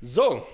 So, 0.00 0.46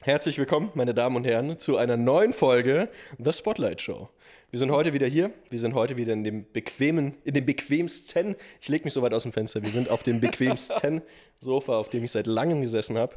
herzlich 0.00 0.38
willkommen, 0.38 0.70
meine 0.74 0.94
Damen 0.94 1.14
und 1.14 1.24
Herren, 1.26 1.58
zu 1.58 1.76
einer 1.76 1.98
neuen 1.98 2.32
Folge 2.32 2.88
The 3.18 3.34
Spotlight 3.34 3.82
Show. 3.82 4.08
Wir 4.50 4.58
sind 4.58 4.70
heute 4.70 4.94
wieder 4.94 5.06
hier. 5.06 5.30
Wir 5.50 5.58
sind 5.58 5.74
heute 5.74 5.98
wieder 5.98 6.14
in 6.14 6.24
dem 6.24 6.50
bequemen, 6.50 7.18
in 7.24 7.34
dem 7.34 7.44
bequemsten, 7.44 8.34
ich 8.62 8.68
lege 8.68 8.84
mich 8.84 8.94
so 8.94 9.02
weit 9.02 9.12
aus 9.12 9.24
dem 9.24 9.32
Fenster, 9.34 9.62
wir 9.62 9.70
sind 9.70 9.90
auf 9.90 10.02
dem 10.04 10.20
bequemsten 10.20 11.02
Sofa, 11.40 11.76
auf 11.76 11.90
dem 11.90 12.02
ich 12.02 12.12
seit 12.12 12.26
langem 12.26 12.62
gesessen 12.62 12.96
habe 12.96 13.14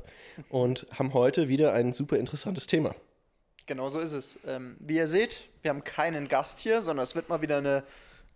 und 0.50 0.86
haben 0.92 1.14
heute 1.14 1.48
wieder 1.48 1.72
ein 1.72 1.94
super 1.94 2.18
interessantes 2.18 2.68
Thema. 2.68 2.94
Genau 3.66 3.88
so 3.88 4.00
ist 4.00 4.12
es. 4.12 4.40
Ähm, 4.46 4.76
wie 4.80 4.98
ihr 4.98 5.08
seht, 5.08 5.48
wir 5.62 5.70
haben 5.70 5.86
keinen 5.86 6.28
Gast 6.28 6.60
hier, 6.60 6.82
sondern 6.82 7.04
es 7.04 7.16
wird 7.16 7.30
mal 7.30 7.42
wieder 7.42 7.60
eine 7.60 7.84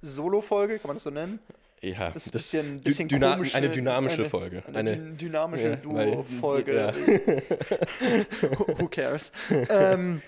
Solo-Folge, 0.02 0.80
kann 0.80 0.88
man 0.88 0.96
das 0.96 1.04
so 1.04 1.10
nennen? 1.10 1.40
Ja, 1.84 2.12
Das 2.12 2.28
ist 2.28 2.30
ein 2.30 2.32
bisschen, 2.34 2.82
bisschen 2.82 3.08
Dyna 3.08 3.34
komische, 3.34 3.58
eine 3.58 3.70
dynamische 3.70 4.16
eine, 4.18 4.26
Folge. 4.26 4.64
Eine, 4.68 4.78
Eine- 4.78 4.94
dyn- 4.96 5.18
dynamische 5.18 5.70
Ja, 5.70 5.76
Duo-Folge. 5.78 6.76
ja. 6.76 6.94
Who 8.80 8.88
cares? 8.88 9.32
ähm, 9.50 10.22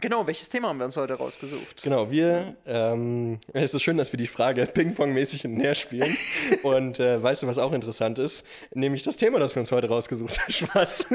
genau, 0.00 0.26
welches 0.26 0.48
Thema 0.48 0.68
haben 0.68 0.78
wir 0.78 0.86
uns 0.86 0.96
heute 0.96 1.14
rausgesucht? 1.14 1.82
Genau, 1.84 2.10
wir, 2.10 2.56
ähm, 2.66 3.38
es 3.52 3.72
ist 3.72 3.82
schön, 3.82 3.98
dass 3.98 4.12
wir 4.12 4.18
die 4.18 4.26
Frage 4.26 4.66
Ping-Pong-mäßig 4.66 5.42
hin 5.42 5.54
und 5.54 5.60
her 5.60 5.76
spielen. 5.76 6.16
und 6.64 6.98
äh, 6.98 7.22
weißt 7.22 7.42
du, 7.42 7.46
was 7.46 7.58
auch 7.58 7.72
interessant 7.72 8.18
ist? 8.18 8.44
Nämlich 8.74 9.04
das 9.04 9.16
Thema, 9.16 9.38
das 9.38 9.54
wir 9.54 9.60
uns 9.60 9.70
heute 9.70 9.86
rausgesucht 9.88 10.40
haben. 10.40 10.52
Spaß. 10.52 11.06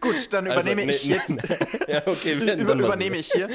Gut, 0.00 0.32
dann 0.32 0.46
Also, 0.46 0.60
übernehme 0.60 0.86
nee, 0.86 0.92
ich 0.92 1.04
jetzt. 1.04 1.36
ja, 1.88 2.02
okay, 2.06 2.40
wir 2.40 2.56
Über, 2.56 2.72
übernehme 2.74 3.16
ich 3.18 3.30
hier. 3.30 3.48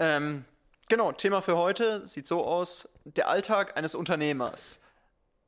Ähm, 0.00 0.44
genau, 0.90 1.12
Thema 1.12 1.40
für 1.40 1.56
heute 1.56 2.06
sieht 2.06 2.26
so 2.26 2.44
aus: 2.44 2.86
der 3.04 3.28
Alltag 3.28 3.78
eines 3.78 3.94
Unternehmers. 3.94 4.78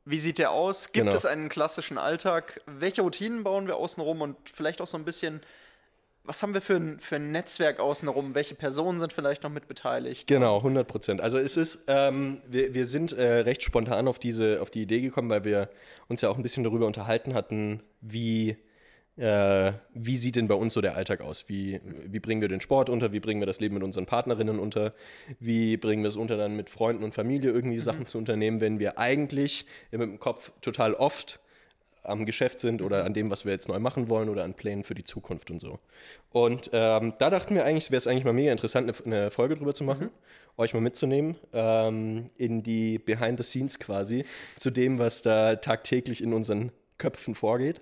Wie 0.07 0.19
sieht 0.19 0.39
der 0.39 0.51
aus? 0.51 0.87
Gibt 0.93 1.05
Genau. 1.07 1.15
es 1.15 1.27
einen 1.27 1.49
klassischen 1.51 1.99
Alltag? 1.99 2.61
Welche 2.67 3.03
Routinen 3.03 3.45
bauen 3.45 3.67
wir 3.67 3.77
außenrum 3.77 4.21
und 4.23 4.37
vielleicht 4.53 4.81
auch 4.81 4.87
so 4.89 4.97
ein 4.97 5.05
bisschen, 5.05 5.43
was 6.25 6.43
haben 6.43 6.55
wir 6.55 6.61
für 6.63 6.75
ein, 6.75 6.99
für 6.99 7.17
ein 7.17 7.31
Netzwerk 7.31 7.79
außenrum? 7.79 8.35
Welche 8.35 8.57
Personen 8.57 8.99
sind 8.99 9.13
vielleicht 9.13 9.45
noch 9.45 9.51
mit 9.51 9.69
beteiligt? 9.69 10.27
Genau, 10.27 10.57
100 10.57 10.89
Prozent. 10.89 11.21
Also 11.21 11.39
es 11.39 11.57
ist, 11.57 11.85
ähm, 11.87 12.41
wir, 12.49 12.75
wir 12.75 12.87
sind 12.87 13.13
äh, 13.13 13.41
recht 13.43 13.63
spontan 13.63 14.09
auf 14.09 14.19
diese, 14.19 14.61
auf 14.61 14.71
die 14.71 14.83
Idee 14.83 15.03
gekommen, 15.03 15.31
weil 15.31 15.45
wir 15.45 15.69
uns 16.09 16.21
ja 16.21 16.31
auch 16.31 16.37
ein 16.37 16.43
bisschen 16.43 16.65
darüber 16.65 16.87
unterhalten 16.87 17.35
hatten, 17.35 17.81
wie, 18.01 18.57
äh, 19.17 19.73
wie 19.93 20.17
sieht 20.17 20.37
denn 20.37 20.49
bei 20.49 20.55
uns 20.55 20.73
so 20.73 20.81
der 20.81 20.97
Alltag 20.97 21.21
aus? 21.21 21.49
Wie, 21.49 21.81
wie 22.07 22.21
bringen 22.21 22.41
wir 22.41 22.49
den 22.49 22.61
Sport 22.61 22.89
unter? 22.89 23.13
Wie 23.13 23.21
bringen 23.21 23.41
wir 23.41 23.47
das 23.47 23.61
Leben 23.61 23.75
mit 23.75 23.83
unseren 23.83 24.07
Partnerinnen 24.07 24.59
unter? 24.59 24.95
Wie 25.39 25.77
bringen 25.77 26.03
wir 26.03 26.09
es 26.09 26.17
unter, 26.17 26.37
dann 26.37 26.57
mit 26.57 26.71
Freunden 26.71 27.05
und 27.05 27.13
Familie 27.13 27.51
irgendwie 27.51 27.81
Sachen 27.81 28.07
zu 28.07 28.17
unternehmen, 28.17 28.61
wenn 28.61 28.79
wir 28.79 28.99
eigentlich 28.99 29.67
mit 29.91 30.01
dem 30.01 30.19
Kopf 30.19 30.53
total 30.61 30.95
oft 30.95 31.41
am 32.05 32.27
Geschäft 32.27 32.61
sind 32.61 32.83
oder 32.83 33.05
an 33.05 33.15
dem, 33.15 33.31
was 33.31 33.45
wir 33.45 33.53
jetzt 33.53 33.69
neu 33.69 33.79
machen 33.79 34.09
wollen 34.09 34.29
oder 34.29 34.45
an 34.45 34.55
Plänen 34.55 34.83
für 34.83 34.95
die 34.95 35.05
Zukunft 35.05 35.51
und 35.51 35.61
so. 35.61 35.79
Und 36.31 36.71
ähm, 36.73 37.15
da 37.19 37.31
dachten 37.31 37.55
wir 37.55 37.65
eigentlich, 37.65 37.91
wäre 37.91 37.99
es 37.99 38.07
eigentlich 38.07 38.25
mal 38.25 38.33
mega 38.33 38.51
interessant, 38.51 38.89
eine, 38.89 39.15
eine 39.17 39.31
Folge 39.31 39.57
drüber 39.57 39.75
zu 39.75 39.85
machen, 39.85 40.11
euch 40.57 40.75
mal 40.75 40.81
mitzunehmen 40.81 41.37
ähm, 41.53 42.31
in 42.37 42.63
die 42.63 42.99
Behind 42.99 43.39
the 43.39 43.45
Scenes 43.45 43.79
quasi, 43.79 44.25
zu 44.57 44.71
dem, 44.71 44.99
was 44.99 45.23
da 45.23 45.57
tagtäglich 45.57 46.23
in 46.23 46.33
unseren 46.33 46.73
Köpfen 46.99 47.35
vorgeht. 47.35 47.81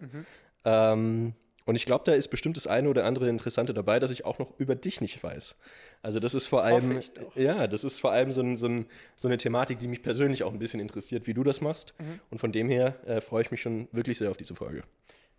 Ähm, 0.65 1.35
und 1.67 1.77
ich 1.77 1.87
glaube, 1.87 2.05
da 2.05 2.13
ist 2.13 2.29
bestimmt 2.29 2.57
das 2.57 2.67
eine 2.67 2.89
oder 2.89 3.05
andere 3.05 3.29
Interessante 3.29 3.73
dabei, 3.75 4.01
dass 4.01 4.11
ich 4.11 4.25
auch 4.25 4.39
noch 4.39 4.59
über 4.59 4.75
dich 4.75 5.01
nicht 5.01 5.23
weiß. 5.23 5.57
Also 6.03 6.19
das 6.19 6.35
ist 6.35 6.47
vor 6.47 6.65
allem, 6.65 7.01
ja, 7.35 7.67
das 7.67 7.85
ist 7.85 8.01
vor 8.01 8.11
allem 8.11 8.33
so, 8.33 8.41
ein, 8.41 8.57
so, 8.57 8.67
ein, 8.67 8.87
so 9.17 9.29
eine 9.29 9.37
Thematik, 9.37 9.79
die 9.79 9.87
mich 9.87 10.03
persönlich 10.03 10.43
auch 10.43 10.53
ein 10.53 10.59
bisschen 10.59 10.81
interessiert, 10.81 11.27
wie 11.27 11.35
du 11.35 11.45
das 11.45 11.61
machst. 11.61 11.95
Und 12.31 12.39
von 12.39 12.51
dem 12.51 12.69
her 12.71 12.97
äh, 13.07 13.21
freue 13.21 13.43
ich 13.43 13.51
mich 13.51 13.63
schon 13.63 13.89
wirklich 13.93 14.19
sehr 14.19 14.31
auf 14.31 14.37
diese 14.37 14.55
Folge. 14.55 14.83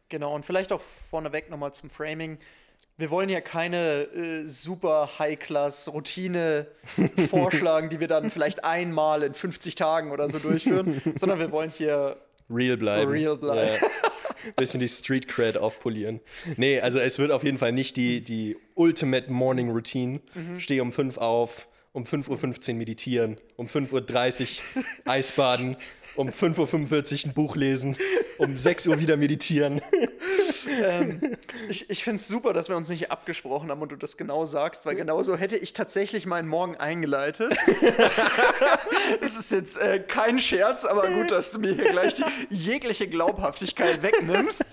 Genau, 0.09 0.35
und 0.35 0.45
vielleicht 0.45 0.71
auch 0.71 0.81
vorneweg 0.81 1.49
nochmal 1.49 1.73
zum 1.73 1.89
Framing. 1.89 2.37
Wir 2.97 3.09
wollen 3.09 3.29
ja 3.29 3.41
keine 3.41 4.03
äh, 4.03 4.43
super 4.47 5.17
High-Class-Routine 5.17 6.67
vorschlagen, 7.29 7.89
die 7.89 7.99
wir 7.99 8.07
dann 8.07 8.29
vielleicht 8.29 8.63
einmal 8.63 9.23
in 9.23 9.33
50 9.33 9.75
Tagen 9.75 10.11
oder 10.11 10.27
so 10.27 10.37
durchführen, 10.37 11.01
sondern 11.15 11.39
wir 11.39 11.51
wollen 11.51 11.71
hier 11.71 12.17
Real 12.49 12.77
bleiben. 12.77 13.09
Real 13.09 13.37
bleiben. 13.37 13.79
Ja. 13.81 13.87
Bisschen 14.55 14.79
die 14.79 14.87
Street 14.87 15.27
Cred 15.27 15.57
aufpolieren. 15.57 16.19
Nee, 16.57 16.79
also 16.79 16.99
es 16.99 17.19
wird 17.19 17.31
auf 17.31 17.43
jeden 17.43 17.57
Fall 17.57 17.71
nicht 17.71 17.95
die, 17.95 18.21
die 18.21 18.57
Ultimate 18.75 19.31
Morning 19.31 19.69
Routine. 19.71 20.21
Mhm. 20.33 20.59
Stehe 20.59 20.81
um 20.81 20.91
5 20.91 21.17
auf, 21.17 21.67
um 21.93 22.03
5.15 22.03 22.69
Uhr 22.69 22.75
meditieren, 22.75 23.37
um 23.57 23.67
5.30 23.67 24.59
Uhr 24.75 24.83
Eisbaden, 25.05 25.75
um 26.15 26.29
5.45 26.29 27.25
Uhr 27.25 27.29
ein 27.29 27.33
Buch 27.33 27.55
lesen, 27.55 27.97
um 28.37 28.57
6 28.57 28.87
Uhr 28.87 28.99
wieder 28.99 29.17
meditieren. 29.17 29.81
Ich, 31.69 31.89
ich 31.89 32.03
finde 32.03 32.17
es 32.17 32.27
super, 32.27 32.53
dass 32.53 32.69
wir 32.69 32.75
uns 32.75 32.89
nicht 32.89 33.11
abgesprochen 33.11 33.69
haben 33.69 33.81
und 33.81 33.91
du 33.91 33.95
das 33.95 34.17
genau 34.17 34.45
sagst, 34.45 34.85
weil 34.85 34.95
genauso 34.95 35.37
hätte 35.37 35.55
ich 35.57 35.73
tatsächlich 35.73 36.25
meinen 36.25 36.47
Morgen 36.47 36.75
eingeleitet. 36.75 37.55
das 39.21 39.35
ist 39.35 39.51
jetzt 39.51 39.77
äh, 39.77 39.99
kein 39.99 40.39
Scherz, 40.39 40.85
aber 40.85 41.07
gut, 41.07 41.31
dass 41.31 41.51
du 41.51 41.59
mir 41.59 41.73
hier 41.73 41.91
gleich 41.91 42.15
die 42.15 42.23
jegliche 42.49 43.07
Glaubhaftigkeit 43.07 44.01
wegnimmst. 44.03 44.65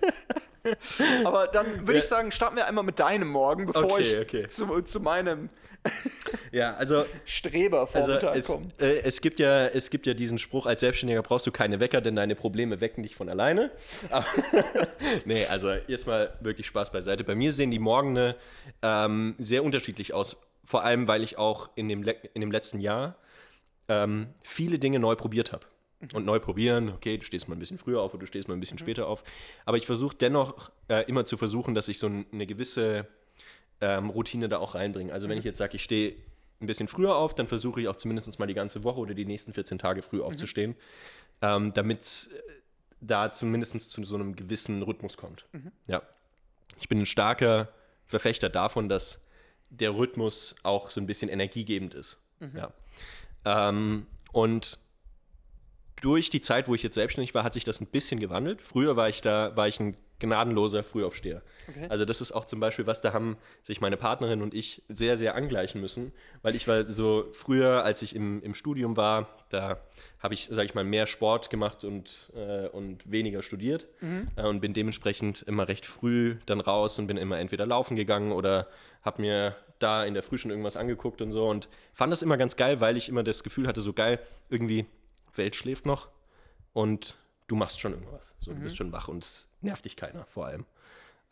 Aber 1.25 1.47
dann 1.47 1.87
würde 1.87 1.99
ich 1.99 2.06
sagen, 2.06 2.32
starten 2.32 2.56
wir 2.56 2.66
einmal 2.66 2.84
mit 2.84 2.99
deinem 2.99 3.28
Morgen, 3.28 3.66
bevor 3.66 3.84
Okay, 3.84 4.03
ich 4.03 4.19
okay. 4.20 4.47
Zu, 4.49 4.82
zu 4.82 5.00
meinem 5.00 5.50
Ja, 6.53 6.75
also 6.76 7.00
Also 7.00 7.06
Strebervormittag 7.25 8.34
es, 8.37 8.47
komme. 8.47 8.69
äh, 8.78 9.00
es, 9.00 9.21
gibt 9.21 9.38
ja, 9.38 9.66
es 9.66 9.91
gibt 9.91 10.06
ja 10.06 10.15
diesen 10.15 10.38
Spruch, 10.38 10.65
als 10.66 10.81
Selbstständiger 10.81 11.22
brauchst 11.22 11.47
du 11.47 11.50
keine 11.53 11.78
Wecker, 11.81 12.00
denn 12.00 12.16
deine 12.16 12.34
Probleme 12.34 12.81
wecken 12.81 13.03
dich 13.03 13.15
von 13.16 13.28
alleine. 13.28 13.71
Aber, 14.10 14.25
nee, 15.25 15.44
also 15.47 15.72
jetzt 15.88 16.06
mal 16.06 16.32
wirklich 16.41 16.66
Spaß 16.66 16.91
beiseite. 16.93 17.22
Bei 17.25 17.34
mir 17.34 17.53
sehen 17.53 17.71
die 17.71 17.78
Morgene 17.78 18.34
ähm, 18.82 19.34
sehr 19.38 19.62
unterschiedlich 19.65 20.15
aus. 20.15 20.37
Vor 20.65 20.84
allem, 20.84 21.06
weil 21.09 21.22
ich 21.22 21.38
auch 21.38 21.71
in 21.76 21.88
dem, 21.88 22.03
le 22.03 22.12
in 22.34 22.41
dem 22.41 22.50
letzten 22.50 22.81
Jahr 22.81 23.16
ähm, 23.88 24.28
viele 24.43 24.78
Dinge 24.78 24.99
neu 24.99 25.16
probiert 25.16 25.53
habe. 25.53 25.66
Und 26.15 26.25
neu 26.25 26.38
probieren, 26.38 26.91
okay, 26.91 27.19
du 27.19 27.25
stehst 27.25 27.49
mal 27.49 27.56
ein 27.56 27.59
bisschen 27.59 27.76
früher 27.78 28.00
auf 28.00 28.12
oder 28.15 28.20
du 28.20 28.26
stehst 28.26 28.47
mal 28.49 28.55
ein 28.55 28.60
bisschen 28.60 28.78
später 28.78 29.06
auf. 29.09 29.25
Aber 29.65 29.76
ich 29.78 29.84
versuche 29.87 30.16
dennoch 30.16 30.70
äh, 30.88 31.05
immer 31.09 31.25
zu 31.26 31.37
versuchen, 31.37 31.75
dass 31.75 31.88
ich 31.88 31.99
so 31.99 32.06
ein- 32.06 32.26
eine 32.32 32.47
gewisse 32.47 33.06
ähm, 33.80 34.10
Routine 34.10 34.48
da 34.48 34.58
auch 34.58 34.74
reinbringe. 34.74 35.12
Also 35.12 35.28
wenn 35.28 35.38
ich 35.38 35.44
jetzt 35.44 35.58
sage, 35.58 35.76
ich 35.76 35.82
stehe 35.82 36.14
ein 36.60 36.66
bisschen 36.66 36.88
früher 36.88 37.16
auf, 37.16 37.34
dann 37.34 37.46
versuche 37.46 37.80
ich 37.80 37.88
auch 37.88 37.96
zumindest 37.96 38.38
mal 38.38 38.46
die 38.46 38.54
ganze 38.54 38.82
Woche 38.84 38.98
oder 38.98 39.14
die 39.14 39.24
nächsten 39.24 39.52
14 39.52 39.78
Tage 39.78 40.02
früh 40.02 40.20
aufzustehen, 40.20 40.74
ähm, 41.42 41.72
damit 41.72 42.30
äh, 42.32 42.52
da 43.00 43.32
zumindest 43.32 43.90
zu 43.90 44.04
so 44.04 44.16
einem 44.16 44.34
gewissen 44.34 44.82
Rhythmus 44.82 45.16
kommt. 45.16 45.46
Ja. 45.86 46.02
Ich 46.80 46.88
bin 46.88 47.00
ein 47.00 47.06
starker 47.06 47.68
Verfechter 48.06 48.48
davon, 48.48 48.88
dass 48.88 49.20
der 49.70 49.94
Rhythmus 49.94 50.54
auch 50.62 50.90
so 50.90 51.00
ein 51.00 51.06
bisschen 51.06 51.28
energiegebend 51.28 51.94
ist. 51.94 52.16
Ja. 52.54 52.72
Ähm, 53.44 54.06
und 54.32 54.78
durch 56.00 56.30
die 56.30 56.40
Zeit, 56.40 56.68
wo 56.68 56.74
ich 56.74 56.82
jetzt 56.82 56.94
selbstständig 56.94 57.34
war, 57.34 57.44
hat 57.44 57.52
sich 57.52 57.64
das 57.64 57.80
ein 57.80 57.86
bisschen 57.86 58.20
gewandelt. 58.20 58.62
Früher 58.62 58.96
war 58.96 59.08
ich 59.08 59.20
da, 59.20 59.56
war 59.56 59.68
ich 59.68 59.80
ein 59.80 59.96
gnadenloser 60.20 60.82
Frühaufsteher. 60.82 61.42
Okay. 61.68 61.86
Also 61.88 62.04
das 62.04 62.20
ist 62.20 62.32
auch 62.32 62.44
zum 62.44 62.60
Beispiel 62.60 62.86
was, 62.86 63.00
da 63.00 63.12
haben 63.12 63.36
sich 63.62 63.80
meine 63.80 63.96
Partnerin 63.96 64.42
und 64.42 64.54
ich 64.54 64.82
sehr, 64.88 65.16
sehr 65.16 65.34
angleichen 65.34 65.80
müssen, 65.80 66.12
weil 66.42 66.54
ich 66.54 66.66
war 66.66 66.86
so 66.86 67.28
früher, 67.32 67.84
als 67.84 68.02
ich 68.02 68.14
im, 68.16 68.42
im 68.42 68.54
Studium 68.54 68.96
war, 68.96 69.28
da 69.50 69.80
habe 70.18 70.34
ich, 70.34 70.48
sage 70.50 70.66
ich 70.66 70.74
mal, 70.74 70.84
mehr 70.84 71.06
Sport 71.06 71.50
gemacht 71.50 71.84
und, 71.84 72.30
äh, 72.34 72.68
und 72.68 73.10
weniger 73.10 73.42
studiert 73.42 73.86
äh, 74.36 74.46
und 74.46 74.60
bin 74.60 74.72
dementsprechend 74.74 75.42
immer 75.42 75.68
recht 75.68 75.86
früh 75.86 76.36
dann 76.46 76.60
raus 76.60 76.98
und 76.98 77.06
bin 77.06 77.16
immer 77.16 77.38
entweder 77.38 77.66
laufen 77.66 77.96
gegangen 77.96 78.32
oder 78.32 78.68
habe 79.02 79.22
mir 79.22 79.56
da 79.78 80.04
in 80.04 80.14
der 80.14 80.22
Früh 80.24 80.38
schon 80.38 80.50
irgendwas 80.50 80.76
angeguckt 80.76 81.22
und 81.22 81.30
so 81.30 81.48
und 81.48 81.68
fand 81.92 82.12
das 82.12 82.22
immer 82.22 82.36
ganz 82.36 82.56
geil, 82.56 82.80
weil 82.80 82.96
ich 82.96 83.08
immer 83.08 83.22
das 83.22 83.44
Gefühl 83.44 83.68
hatte, 83.68 83.80
so 83.80 83.92
geil, 83.92 84.18
irgendwie 84.50 84.86
Welt 85.36 85.54
schläft 85.54 85.86
noch 85.86 86.08
und 86.72 87.16
du 87.46 87.56
machst 87.56 87.80
schon 87.80 87.92
irgendwas. 87.92 88.34
So, 88.40 88.52
Du 88.52 88.60
bist 88.60 88.76
schon 88.76 88.92
wach 88.92 89.08
und 89.08 89.47
nervt 89.60 89.84
dich 89.84 89.96
keiner 89.96 90.24
vor 90.26 90.46
allem. 90.46 90.64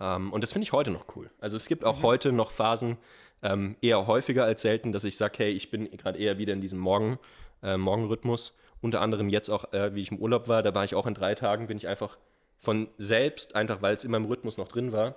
Ähm, 0.01 0.33
und 0.33 0.43
das 0.43 0.53
finde 0.53 0.65
ich 0.65 0.73
heute 0.73 0.91
noch 0.91 1.17
cool. 1.17 1.31
Also 1.41 1.57
es 1.57 1.67
gibt 1.67 1.85
auch 1.85 2.03
heute 2.03 2.33
noch 2.33 2.51
Phasen, 2.51 2.99
ähm, 3.43 3.77
eher 3.81 4.07
häufiger 4.07 4.45
als 4.45 4.63
selten, 4.63 4.93
dass 4.93 5.05
ich 5.05 5.17
sage, 5.17 5.35
hey, 5.39 5.51
ich 5.51 5.71
bin 5.71 5.91
gerade 5.97 6.19
eher 6.19 6.39
wieder 6.39 6.53
in 6.53 6.61
diesem 6.61 6.79
Morgen, 6.79 7.19
äh, 7.63 7.77
Morgenrhythmus. 7.77 8.55
Unter 8.81 9.01
anderem 9.01 9.29
jetzt 9.29 9.49
auch, 9.49 9.73
äh, 9.73 9.95
wie 9.95 10.03
ich 10.03 10.11
im 10.11 10.19
Urlaub 10.19 10.49
war, 10.49 10.63
da 10.63 10.75
war 10.75 10.85
ich 10.85 10.95
auch 10.95 11.07
in 11.07 11.15
drei 11.15 11.35
Tagen, 11.35 11.67
bin 11.67 11.77
ich 11.77 11.89
einfach 11.89 12.19
von 12.59 12.89
selbst, 12.99 13.55
einfach 13.55 13.83
weil 13.83 13.95
es 13.95 14.05
immer 14.05 14.17
im 14.17 14.25
Rhythmus 14.27 14.57
noch 14.57 14.69
drin 14.69 14.93
war, 14.93 15.17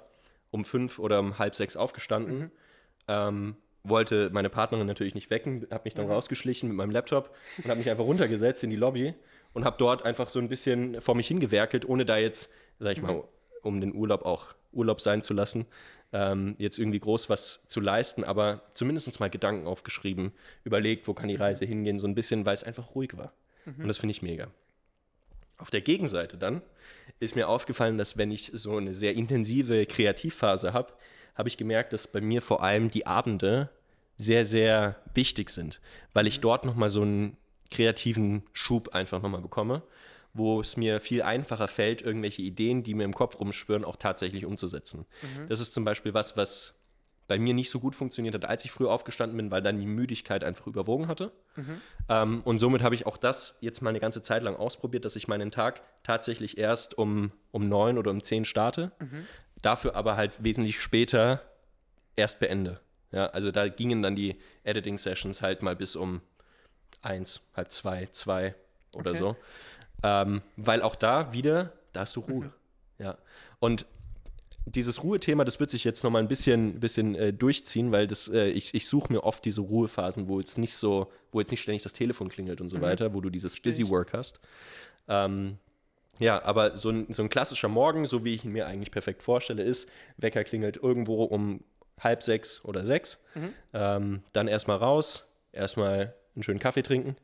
um 0.52 0.66
fünf 0.66 1.00
oder 1.00 1.20
um 1.20 1.40
halb 1.40 1.56
sechs 1.56 1.78
aufgestanden. 1.78 2.52
Ähm, 3.08 3.56
wollte 3.84 4.30
meine 4.32 4.50
Partnerin 4.50 4.88
natürlich 4.88 5.16
nicht 5.16 5.30
wecken, 5.30 5.66
habe 5.72 5.84
mich 5.86 5.94
dann 5.94 6.08
rausgeschlichen 6.08 6.68
mit 6.68 6.78
meinem 6.78 6.92
Laptop 6.92 7.34
und 7.58 7.70
habe 7.70 7.78
mich 7.78 7.90
einfach 7.90 8.04
runtergesetzt 8.04 8.64
in 8.64 8.70
die 8.70 8.76
Lobby 8.76 9.14
und 9.54 9.66
habe 9.66 9.78
dort 9.80 10.06
einfach 10.06 10.30
so 10.30 10.40
ein 10.40 10.50
bisschen 10.50 11.02
vor 11.02 11.16
mich 11.16 11.28
hingewerkelt, 11.28 11.88
ohne 11.88 12.06
da 12.06 12.18
jetzt, 12.18 12.52
sag 12.80 12.94
ich 12.94 13.02
mal, 13.02 13.24
um 13.62 13.82
den 13.82 13.94
Urlaub 13.94 14.24
auch 14.24 14.48
Urlaub 14.72 15.02
sein 15.02 15.22
zu 15.22 15.34
lassen, 15.34 15.66
ähm, 16.12 16.56
jetzt 16.58 16.80
irgendwie 16.80 17.00
groß 17.00 17.30
was 17.30 17.62
zu 17.68 17.80
leisten, 17.80 18.24
aber 18.24 18.62
zumindest 18.74 19.20
mal 19.20 19.30
Gedanken 19.30 19.68
aufgeschrieben, 19.68 20.32
überlegt, 20.64 21.08
wo 21.08 21.14
kann 21.14 21.28
die 21.28 21.36
Reise 21.36 21.66
hingehen, 21.66 22.00
so 22.00 22.08
ein 22.08 22.16
bisschen, 22.16 22.46
weil 22.46 22.56
es 22.56 22.64
einfach 22.64 22.96
ruhig 22.96 23.18
war. 23.18 23.34
Und 23.66 23.88
das 23.88 23.98
finde 23.98 24.12
ich 24.12 24.22
mega. 24.22 24.48
Auf 25.58 25.70
der 25.70 25.82
Gegenseite 25.82 26.38
dann 26.38 26.62
ist 27.20 27.36
mir 27.36 27.50
aufgefallen, 27.50 27.98
dass 27.98 28.18
wenn 28.18 28.32
ich 28.32 28.52
so 28.54 28.78
eine 28.78 28.94
sehr 28.94 29.14
intensive 29.14 29.86
Kreativphase 29.86 30.74
habe, 30.74 30.94
habe 31.36 31.50
ich 31.50 31.58
gemerkt, 31.58 31.94
dass 31.94 32.08
bei 32.08 32.22
mir 32.22 32.42
vor 32.42 32.64
allem 32.64 32.90
die 32.90 33.06
Abende 33.06 33.70
sehr, 34.18 34.46
sehr 34.46 34.96
wichtig 35.14 35.50
sind, 35.50 35.80
weil 36.14 36.28
ich 36.28 36.40
dort 36.40 36.66
nochmal 36.66 36.90
so 36.90 37.02
einen 37.02 37.38
kreativen 37.72 38.44
Schub 38.54 38.90
einfach 38.90 39.22
nochmal 39.22 39.42
bekomme, 39.42 39.84
wo 40.40 40.62
es 40.62 40.76
mir 40.78 41.00
viel 41.02 41.22
einfacher 41.22 41.68
fällt, 41.68 42.02
irgendwelche 42.02 42.42
Ideen, 42.42 42.82
die 42.82 42.96
mir 42.96 43.04
im 43.04 43.14
Kopf 43.14 43.40
rumschwirren, 43.40 43.86
auch 43.86 43.98
tatsächlich 43.98 44.46
umzusetzen. 44.46 45.06
Das 45.48 45.60
ist 45.60 45.74
zum 45.74 45.84
Beispiel 45.84 46.16
was, 46.16 46.36
was 46.36 46.74
bei 47.28 47.38
mir 47.38 47.54
nicht 47.54 47.70
so 47.70 47.80
gut 47.80 47.96
funktioniert 47.96 48.34
hat, 48.34 48.46
als 48.46 48.66
ich 48.66 48.72
früher 48.72 48.90
aufgestanden 48.90 49.38
bin, 49.38 49.52
weil 49.52 49.62
dann 49.62 49.78
die 49.80 49.86
Müdigkeit 49.86 50.44
einfach 50.44 50.66
überwogen 50.66 51.08
hatte. 51.08 51.32
Ähm, 52.10 52.42
und 52.44 52.58
somit 52.58 52.82
habe 52.82 52.96
ich 52.96 53.06
auch 53.06 53.18
das 53.18 53.60
jetzt 53.62 53.82
mal 53.84 53.92
eine 53.92 54.00
ganze 54.00 54.24
Zeit 54.24 54.42
lang 54.42 54.56
ausprobiert, 54.56 55.06
dass 55.06 55.16
ich 55.16 55.28
meinen 55.28 55.52
Tag 55.52 55.84
tatsächlich 56.02 56.58
erst 56.58 56.98
um, 56.98 57.32
um 57.52 57.70
neun 57.70 58.00
oder 58.00 58.10
um 58.10 58.24
zehn 58.24 58.46
starte, 58.46 58.92
dafür 59.62 59.96
aber 59.96 60.16
halt 60.16 60.32
wesentlich 60.40 60.82
später 60.82 61.44
erst 62.16 62.40
beende. 62.40 62.80
Ja, 63.12 63.28
also 63.28 63.52
da 63.52 63.68
gingen 63.68 64.02
dann 64.02 64.16
die 64.16 64.36
Editing-Sessions 64.64 65.42
halt 65.44 65.62
mal 65.62 65.76
bis 65.76 65.96
um 65.96 66.22
eins, 67.02 67.42
halb 67.56 67.72
zwei, 67.72 68.08
zwei 68.12 68.56
oder 68.96 69.12
Okay. 69.12 69.20
so. 69.20 69.36
Ähm, 70.04 70.42
weil 70.56 70.82
auch 70.82 70.96
da 70.96 71.34
wieder, 71.34 71.74
da 71.94 72.02
hast 72.02 72.16
du 72.16 72.22
Ruhe. 72.22 72.52
Ja. 72.98 73.18
Und 73.60 73.86
dieses 74.66 75.04
Ruhethema, 75.04 75.46
das 75.46 75.60
wird 75.60 75.70
sich 75.70 75.84
jetzt 75.84 76.04
nochmal 76.04 76.22
ein 76.22 76.28
bisschen, 76.28 76.80
bisschen 76.80 77.16
äh, 77.16 77.34
durchziehen, 77.34 77.92
weil 77.92 78.08
das, 78.08 78.28
äh, 78.28 78.48
ich, 78.48 78.74
ich 78.76 78.88
suche 78.88 79.12
mir 79.12 79.24
oft 79.24 79.44
diese 79.46 79.62
Ruhephasen, 79.62 80.28
wo 80.28 80.40
jetzt 80.40 80.58
nicht 80.58 80.76
so, 80.76 81.12
wo 81.32 81.40
jetzt 81.40 81.52
nicht 81.52 81.62
ständig 81.62 81.82
das 81.82 81.94
Telefon 81.94 82.30
klingelt 82.30 82.62
und 82.62 82.70
so 82.70 82.82
weiter, 82.82 83.14
wo 83.14 83.22
du 83.22 83.30
dieses 83.30 83.60
Busy. 83.60 83.90
Work 83.90 84.14
hast. 84.14 84.40
Ähm, 85.08 85.58
ja, 86.20 86.44
aber 86.44 86.76
so 86.76 86.90
ein, 86.90 87.12
so 87.14 87.24
ein 87.24 87.30
klassischer 87.30 87.70
Morgen, 87.70 88.06
so 88.06 88.26
wie 88.26 88.36
ich 88.36 88.44
ihn 88.46 88.52
mir 88.52 88.68
eigentlich 88.68 88.92
perfekt 88.92 89.24
vorstelle, 89.24 89.64
ist, 89.64 89.90
Wecker 90.18 90.44
klingelt 90.44 90.78
irgendwo 90.78 91.24
um 91.24 91.64
halb 92.00 92.24
sechs 92.24 92.64
oder 92.66 92.86
sechs. 92.86 93.18
Ähm, 93.74 94.24
dann 94.34 94.48
erstmal 94.48 94.78
raus, 94.78 95.28
erstmal 95.52 96.14
einen 96.36 96.44
schönen 96.44 96.60
Kaffee 96.60 96.82
trinken 96.84 97.16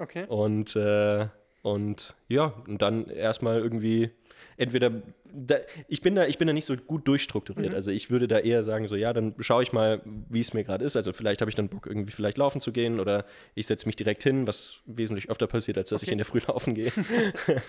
Okay. 0.00 0.24
und, 0.28 0.74
äh, 0.76 1.28
und 1.72 2.14
ja, 2.28 2.52
und 2.66 2.82
dann 2.82 3.08
erstmal 3.08 3.60
irgendwie 3.60 4.10
entweder, 4.56 4.90
da, 5.32 5.56
ich, 5.86 6.00
bin 6.00 6.14
da, 6.14 6.26
ich 6.26 6.38
bin 6.38 6.46
da 6.48 6.52
nicht 6.52 6.64
so 6.64 6.76
gut 6.76 7.06
durchstrukturiert. 7.06 7.74
Also 7.74 7.90
ich 7.90 8.10
würde 8.10 8.26
da 8.26 8.38
eher 8.38 8.64
sagen, 8.64 8.88
so 8.88 8.96
ja, 8.96 9.12
dann 9.12 9.34
schaue 9.38 9.62
ich 9.62 9.72
mal, 9.72 10.00
wie 10.04 10.40
es 10.40 10.52
mir 10.52 10.64
gerade 10.64 10.84
ist. 10.84 10.96
Also 10.96 11.12
vielleicht 11.12 11.40
habe 11.40 11.50
ich 11.50 11.54
dann 11.54 11.68
Bock, 11.68 11.86
irgendwie 11.86 12.12
vielleicht 12.12 12.38
laufen 12.38 12.60
zu 12.60 12.72
gehen 12.72 12.98
oder 12.98 13.24
ich 13.54 13.66
setze 13.66 13.86
mich 13.86 13.96
direkt 13.96 14.22
hin, 14.22 14.46
was 14.46 14.78
wesentlich 14.86 15.30
öfter 15.30 15.46
passiert, 15.46 15.78
als 15.78 15.90
dass 15.90 16.02
ich 16.02 16.08
Okay. 16.08 16.12
in 16.12 16.18
der 16.18 16.24
Früh 16.24 16.40
laufen 16.46 16.74
gehe. 16.74 16.90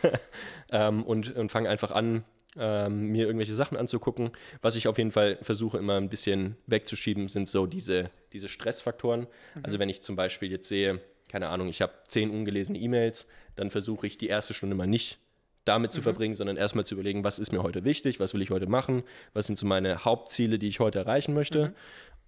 ähm, 0.71 1.03
und 1.03 1.35
und 1.35 1.51
fange 1.51 1.69
einfach 1.69 1.91
an, 1.91 2.23
ähm, 2.57 3.07
mir 3.11 3.25
irgendwelche 3.25 3.53
Sachen 3.53 3.77
anzugucken. 3.77 4.31
Was 4.61 4.75
ich 4.75 4.87
auf 4.87 4.97
jeden 4.97 5.11
Fall 5.11 5.37
versuche 5.41 5.77
immer 5.77 5.97
ein 5.97 6.09
bisschen 6.09 6.55
wegzuschieben, 6.67 7.27
sind 7.27 7.47
so 7.47 7.67
diese, 7.67 8.09
diese 8.33 8.47
Stressfaktoren. 8.47 9.27
Also 9.61 9.79
wenn 9.79 9.89
ich 9.89 10.01
zum 10.01 10.15
Beispiel 10.15 10.49
jetzt 10.51 10.67
sehe, 10.67 10.99
keine 11.29 11.49
Ahnung, 11.49 11.69
ich 11.69 11.81
habe 11.81 11.93
zehn 12.07 12.31
ungelesene 12.31 12.79
E-Mails, 12.79 13.27
dann 13.59 13.71
versuche 13.71 14.07
ich 14.07 14.17
die 14.17 14.27
erste 14.27 14.53
Stunde 14.53 14.75
mal 14.75 14.87
nicht 14.87 15.19
damit 15.65 15.91
zu 15.91 16.01
verbringen, 16.01 16.33
sondern 16.33 16.57
erstmal 16.57 16.85
zu 16.85 16.95
überlegen, 16.95 17.23
was 17.23 17.37
ist 17.37 17.51
mir 17.51 17.61
heute 17.61 17.83
wichtig, 17.83 18.19
was 18.19 18.33
will 18.33 18.41
ich 18.41 18.49
heute 18.49 18.67
machen, 18.67 19.03
was 19.33 19.45
sind 19.45 19.57
so 19.57 19.67
meine 19.67 20.05
Hauptziele, 20.05 20.57
die 20.57 20.67
ich 20.67 20.79
heute 20.79 20.99
erreichen 20.99 21.33
möchte. 21.33 21.75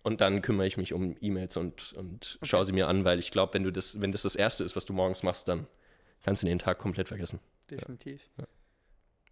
Und 0.03 0.19
dann 0.19 0.41
kümmere 0.41 0.67
ich 0.67 0.77
mich 0.77 0.93
um 0.93 1.15
E-Mails 1.21 1.57
und, 1.57 1.93
und 1.93 2.37
schaue 2.43 2.65
sie 2.65 2.73
mir 2.73 2.87
an, 2.87 3.05
weil 3.05 3.19
ich 3.19 3.31
glaube, 3.31 3.53
wenn 3.53 3.63
du 3.63 3.71
das, 3.71 4.01
wenn 4.01 4.11
das 4.11 4.23
das 4.23 4.35
Erste 4.35 4.63
ist, 4.63 4.75
was 4.75 4.85
du 4.85 4.93
morgens 4.93 5.23
machst, 5.23 5.47
dann 5.47 5.67
kannst 6.23 6.43
du 6.43 6.47
den 6.47 6.59
Tag 6.59 6.79
komplett 6.79 7.07
vergessen. 7.07 7.39
Definitiv. 7.69 8.21
Wie 8.37 8.43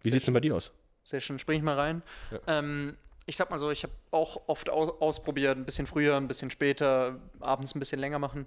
Sehr 0.02 0.12
sieht 0.12 0.22
es 0.22 0.24
denn 0.24 0.34
bei 0.34 0.40
dir 0.40 0.56
aus? 0.56 0.72
Sehr 1.02 1.20
schön, 1.20 1.38
spring 1.38 1.58
ich 1.58 1.62
mal 1.62 1.76
rein. 1.76 2.02
Ähm, 2.46 2.96
ich 3.26 3.36
sag 3.36 3.50
mal 3.50 3.58
so, 3.58 3.70
ich 3.70 3.82
habe 3.82 3.92
auch 4.10 4.48
oft 4.48 4.70
aus 4.70 5.00
ausprobiert, 5.00 5.56
ein 5.56 5.64
bisschen 5.64 5.86
früher, 5.86 6.16
ein 6.16 6.28
bisschen 6.28 6.50
später, 6.50 7.20
abends 7.40 7.74
ein 7.74 7.80
bisschen 7.80 8.00
länger 8.00 8.18
machen. 8.18 8.46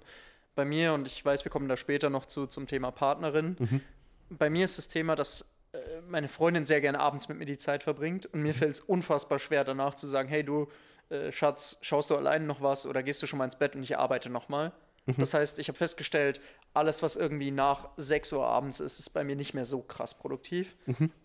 Bei 0.54 0.64
mir, 0.64 0.92
und 0.92 1.06
ich 1.06 1.24
weiß, 1.24 1.44
wir 1.44 1.50
kommen 1.50 1.68
da 1.68 1.76
später 1.76 2.10
noch 2.10 2.26
zu 2.26 2.46
zum 2.46 2.66
Thema 2.66 2.90
Partnerin. 2.90 3.82
Bei 4.30 4.50
mir 4.50 4.64
ist 4.64 4.78
das 4.78 4.88
Thema, 4.88 5.14
dass 5.16 5.42
äh, 5.72 5.78
meine 6.08 6.28
Freundin 6.28 6.64
sehr 6.64 6.80
gerne 6.80 7.00
abends 7.00 7.28
mit 7.28 7.38
mir 7.38 7.46
die 7.46 7.58
Zeit 7.58 7.82
verbringt 7.82 8.26
und 8.26 8.42
mir 8.42 8.54
fällt 8.54 8.72
es 8.72 8.80
unfassbar 8.80 9.38
schwer, 9.38 9.64
danach 9.64 9.94
zu 9.94 10.06
sagen, 10.06 10.28
hey 10.28 10.44
du, 10.44 10.68
äh, 11.10 11.30
Schatz, 11.32 11.76
schaust 11.82 12.10
du 12.10 12.16
alleine 12.16 12.44
noch 12.44 12.62
was 12.62 12.86
oder 12.86 13.02
gehst 13.02 13.22
du 13.22 13.26
schon 13.26 13.38
mal 13.38 13.44
ins 13.44 13.58
Bett 13.58 13.74
und 13.74 13.82
ich 13.82 13.98
arbeite 13.98 14.30
noch 14.30 14.48
mal. 14.48 14.72
Das 15.18 15.34
heißt, 15.34 15.58
ich 15.58 15.68
habe 15.68 15.76
festgestellt, 15.76 16.40
alles, 16.72 17.02
was 17.02 17.16
irgendwie 17.16 17.50
nach 17.50 17.90
6 17.98 18.32
Uhr 18.32 18.46
abends 18.46 18.80
ist, 18.80 18.98
ist 18.98 19.10
bei 19.10 19.22
mir 19.22 19.36
nicht 19.36 19.52
mehr 19.52 19.66
so 19.66 19.82
krass 19.82 20.18
produktiv. 20.18 20.76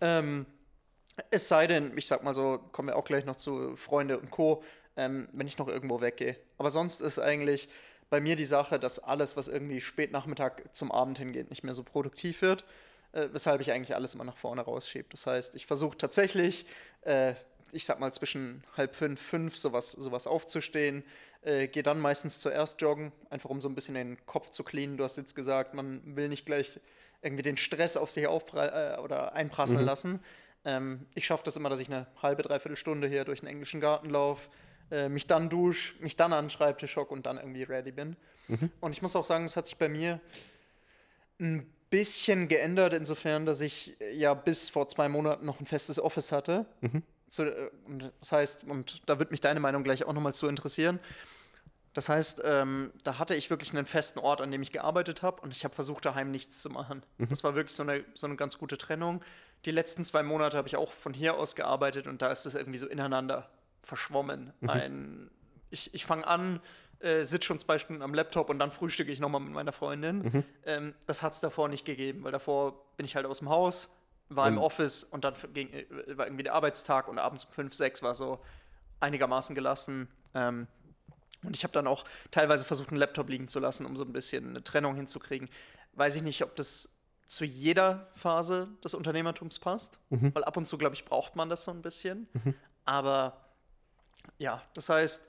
Ähm, 0.01 0.45
es 1.31 1.47
sei 1.47 1.65
denn, 1.65 1.97
ich 1.97 2.05
sag 2.05 2.23
mal 2.23 2.33
so, 2.33 2.59
kommen 2.73 2.89
wir 2.89 2.97
auch 2.97 3.05
gleich 3.05 3.23
noch 3.25 3.37
zu 3.37 3.75
Freunde 3.77 4.19
und 4.19 4.31
Co., 4.31 4.63
ähm, 4.97 5.29
wenn 5.31 5.47
ich 5.47 5.57
noch 5.57 5.69
irgendwo 5.69 6.01
weggehe. 6.01 6.35
Aber 6.57 6.71
sonst 6.71 6.99
ist 6.99 7.19
eigentlich 7.19 7.69
bei 8.09 8.19
mir 8.19 8.35
die 8.35 8.45
Sache, 8.45 8.79
dass 8.79 9.00
alles, 9.00 9.38
was 9.38 9.47
irgendwie 9.47 9.81
spät 9.81 10.11
Nachmittag 10.11 10.75
zum 10.75 10.91
Abend 10.91 11.19
hingeht, 11.19 11.50
nicht 11.50 11.63
mehr 11.63 11.75
so 11.75 11.83
produktiv 11.83 12.41
wird, 12.41 12.65
äh, 13.11 13.27
weshalb 13.31 13.61
ich 13.61 13.71
eigentlich 13.71 13.95
alles 13.95 14.13
immer 14.13 14.23
nach 14.23 14.38
vorne 14.38 14.61
rausschiebe. 14.61 15.07
Das 15.11 15.25
heißt, 15.25 15.56
ich 15.56 15.65
versuche 15.65 15.97
tatsächlich, 15.97 16.65
äh, 17.01 17.33
ich 17.71 17.85
sag 17.85 18.00
mal 18.00 18.11
zwischen 18.11 18.63
halb 18.75 18.95
fünf, 18.95 19.21
fünf 19.21 19.57
sowas, 19.57 19.91
sowas 19.91 20.25
aufzustehen, 20.25 21.03
äh, 21.41 21.67
gehe 21.67 21.83
dann 21.83 22.00
meistens 22.00 22.39
zuerst 22.39 22.81
joggen, 22.81 23.11
einfach 23.29 23.50
um 23.50 23.61
so 23.61 23.69
ein 23.69 23.75
bisschen 23.75 23.95
den 23.95 24.17
Kopf 24.25 24.50
zu 24.50 24.63
cleanen. 24.63 24.97
Du 24.97 25.03
hast 25.03 25.17
jetzt 25.17 25.35
gesagt, 25.35 25.73
man 25.73 26.01
will 26.15 26.29
nicht 26.29 26.45
gleich 26.45 26.79
irgendwie 27.21 27.44
den 27.44 27.57
Stress 27.57 27.95
auf 27.95 28.12
sich 28.12 28.27
aufpra- 28.27 28.95
äh, 28.95 29.00
oder 29.00 29.33
einprasseln 29.33 29.79
lassen. 29.85 30.23
Ähm, 30.65 31.05
ich 31.15 31.25
schaffe 31.25 31.44
das 31.44 31.55
immer, 31.55 31.69
dass 31.69 31.79
ich 31.79 31.88
eine 31.88 32.07
halbe, 32.21 32.41
dreiviertel 32.41 32.75
Stunde 32.75 33.07
hier 33.07 33.23
durch 33.23 33.41
den 33.41 33.47
englischen 33.47 33.79
Garten 33.79 34.09
laufe, 34.09 34.50
äh, 34.91 35.09
mich 35.09 35.27
dann 35.27 35.50
dusche, 35.50 35.94
mich 36.01 36.15
dann 36.15 36.33
an 36.33 36.45
den 36.45 36.50
Schreibtisch 36.50 36.95
hocke 36.95 37.13
und 37.13 37.25
dann 37.25 37.38
irgendwie 37.38 37.63
ready 37.63 37.91
bin. 37.91 38.15
Und 38.81 38.91
ich 38.91 39.01
muss 39.01 39.15
auch 39.15 39.25
sagen, 39.25 39.45
es 39.45 39.56
hat 39.56 39.68
sich 39.68 39.77
bei 39.77 39.89
mir 39.89 40.19
ein 41.39 41.71
bisschen 41.89 42.47
geändert, 42.47 42.94
insofern, 42.94 43.45
dass 43.45 43.62
ich 43.62 44.00
äh, 44.01 44.15
ja 44.15 44.33
bis 44.33 44.69
vor 44.69 44.88
zwei 44.88 45.09
Monaten 45.09 45.45
noch 45.45 45.59
ein 45.59 45.65
festes 45.65 46.00
Office 46.00 46.31
hatte. 46.31 46.65
Zu, 47.27 47.44
äh, 47.44 47.69
das 48.19 48.31
heißt, 48.31 48.63
und 48.65 49.01
da 49.07 49.19
wird 49.19 49.31
mich 49.31 49.41
deine 49.41 49.59
Meinung 49.59 49.83
gleich 49.83 50.03
auch 50.03 50.13
nochmal 50.13 50.33
zu 50.33 50.47
interessieren. 50.47 51.00
Das 51.94 52.07
heißt, 52.07 52.44
ähm, 52.45 52.91
da 53.03 53.18
hatte 53.18 53.36
ich 53.36 53.50
wirklich 53.50 53.71
einen 53.75 53.86
festen 53.86 54.19
Ort, 54.19 54.41
an 54.41 54.51
dem 54.51 54.62
ich 54.62 54.71
gearbeitet 54.71 55.21
habe 55.24 55.41
und 55.41 55.51
ich 55.51 55.63
habe 55.63 55.74
versucht, 55.74 56.06
daheim 56.06 56.30
nichts 56.30 56.62
zu 56.62 56.69
machen. 56.69 57.03
Das 57.18 57.44
war 57.44 57.56
wirklich 57.56 57.75
so 57.75 57.83
eine, 57.83 58.06
so 58.13 58.27
eine 58.27 58.36
ganz 58.36 58.57
gute 58.59 58.77
Trennung. 58.77 59.21
Die 59.65 59.71
letzten 59.71 60.03
zwei 60.03 60.21
Monate 60.21 60.56
habe 60.56 60.68
ich 60.68 60.75
auch 60.75 60.94
von 60.94 61.13
hier 61.13 61.36
aus 61.36 61.56
gearbeitet 61.56 62.06
und 62.07 62.21
da 62.21 62.31
ist 62.31 62.45
es 62.45 62.53
irgendwie 62.53 62.77
so 62.77 62.88
ineinander 62.88 63.50
verschwommen. 63.81 64.53
Ein, 64.67 65.29
ich 65.69 65.93
ich 65.93 66.05
fange 66.05 66.25
an, 66.27 66.59
äh, 67.00 67.24
sitze 67.24 67.48
schon 67.48 67.59
zwei 67.59 67.77
Stunden 67.79 68.01
am 68.01 68.13
Laptop 68.13 68.50
und 68.50 68.59
dann 68.59 68.71
frühstücke 68.71 69.12
ich 69.12 69.19
nochmal 69.19 69.41
mit 69.41 69.53
meiner 69.53 69.71
Freundin. 69.71 70.43
Ähm, 70.65 70.93
das 71.05 71.24
hat 71.24 71.33
es 71.33 71.39
davor 71.39 71.69
nicht 71.69 71.86
gegeben, 71.86 72.24
weil 72.24 72.31
davor 72.31 72.86
bin 72.98 73.05
ich 73.05 73.15
halt 73.15 73.25
aus 73.25 73.39
dem 73.39 73.50
Haus, 73.50 73.89
war 74.29 74.48
im 74.48 74.57
Und- 74.57 74.63
Office 74.63 75.03
und 75.03 75.24
dann 75.24 75.33
ging, 75.53 75.71
äh, 75.71 75.86
war 76.17 76.25
irgendwie 76.27 76.43
der 76.43 76.53
Arbeitstag 76.55 77.07
und 77.07 77.17
abends 77.19 77.45
um 77.45 77.51
5, 77.51 77.74
6 77.74 78.03
war 78.03 78.15
so 78.15 78.39
einigermaßen 79.00 79.55
gelassen. 79.55 80.07
Ähm, 80.33 80.67
und 81.43 81.55
ich 81.55 81.63
habe 81.63 81.71
dann 81.71 81.88
auch 81.88 82.03
teilweise 82.31 82.65
versucht, 82.65 82.89
einen 82.89 82.98
Laptop 82.98 83.29
liegen 83.29 83.48
zu 83.48 83.59
lassen, 83.59 83.86
um 83.86 83.95
so 83.95 84.03
ein 84.03 84.12
bisschen 84.12 84.50
eine 84.50 84.62
Trennung 84.63 84.95
hinzukriegen. 84.95 85.50
Weiß 85.93 86.17
ich 86.17 86.21
nicht, 86.21 86.43
ob 86.43 86.55
das 86.57 86.93
zu 87.27 87.45
jeder 87.45 88.09
Phase 88.15 88.67
des 88.83 88.93
Unternehmertums 88.93 89.57
passt, 89.59 90.00
weil 90.09 90.43
ab 90.43 90.57
und 90.57 90.65
zu, 90.65 90.77
glaube 90.77 90.95
ich, 90.95 91.05
braucht 91.05 91.36
man 91.38 91.48
das 91.48 91.63
so 91.63 91.71
ein 91.71 91.81
bisschen. 91.81 92.27
Aber 92.86 93.38
ja, 94.38 94.61
das 94.73 94.89
heißt, 94.89 95.25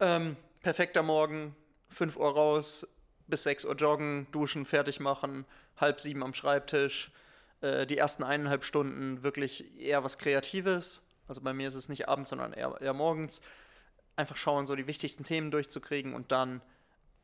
ähm, 0.00 0.36
perfekter 0.62 1.02
Morgen, 1.02 1.54
5 1.90 2.16
Uhr 2.16 2.32
raus, 2.32 2.86
bis 3.26 3.42
6 3.44 3.64
Uhr 3.64 3.74
joggen, 3.74 4.26
duschen, 4.32 4.64
fertig 4.64 5.00
machen, 5.00 5.44
halb 5.76 6.00
sieben 6.00 6.22
am 6.22 6.34
Schreibtisch. 6.34 7.10
Äh, 7.60 7.86
die 7.86 7.98
ersten 7.98 8.22
eineinhalb 8.22 8.64
Stunden 8.64 9.22
wirklich 9.22 9.78
eher 9.78 10.04
was 10.04 10.18
Kreatives. 10.18 11.02
Also 11.26 11.40
bei 11.40 11.52
mir 11.52 11.68
ist 11.68 11.74
es 11.74 11.88
nicht 11.88 12.08
abends, 12.08 12.30
sondern 12.30 12.52
eher, 12.52 12.76
eher 12.80 12.94
morgens. 12.94 13.42
Einfach 14.16 14.36
schauen, 14.36 14.66
so 14.66 14.74
die 14.74 14.86
wichtigsten 14.86 15.24
Themen 15.24 15.50
durchzukriegen 15.50 16.14
und 16.14 16.32
dann 16.32 16.60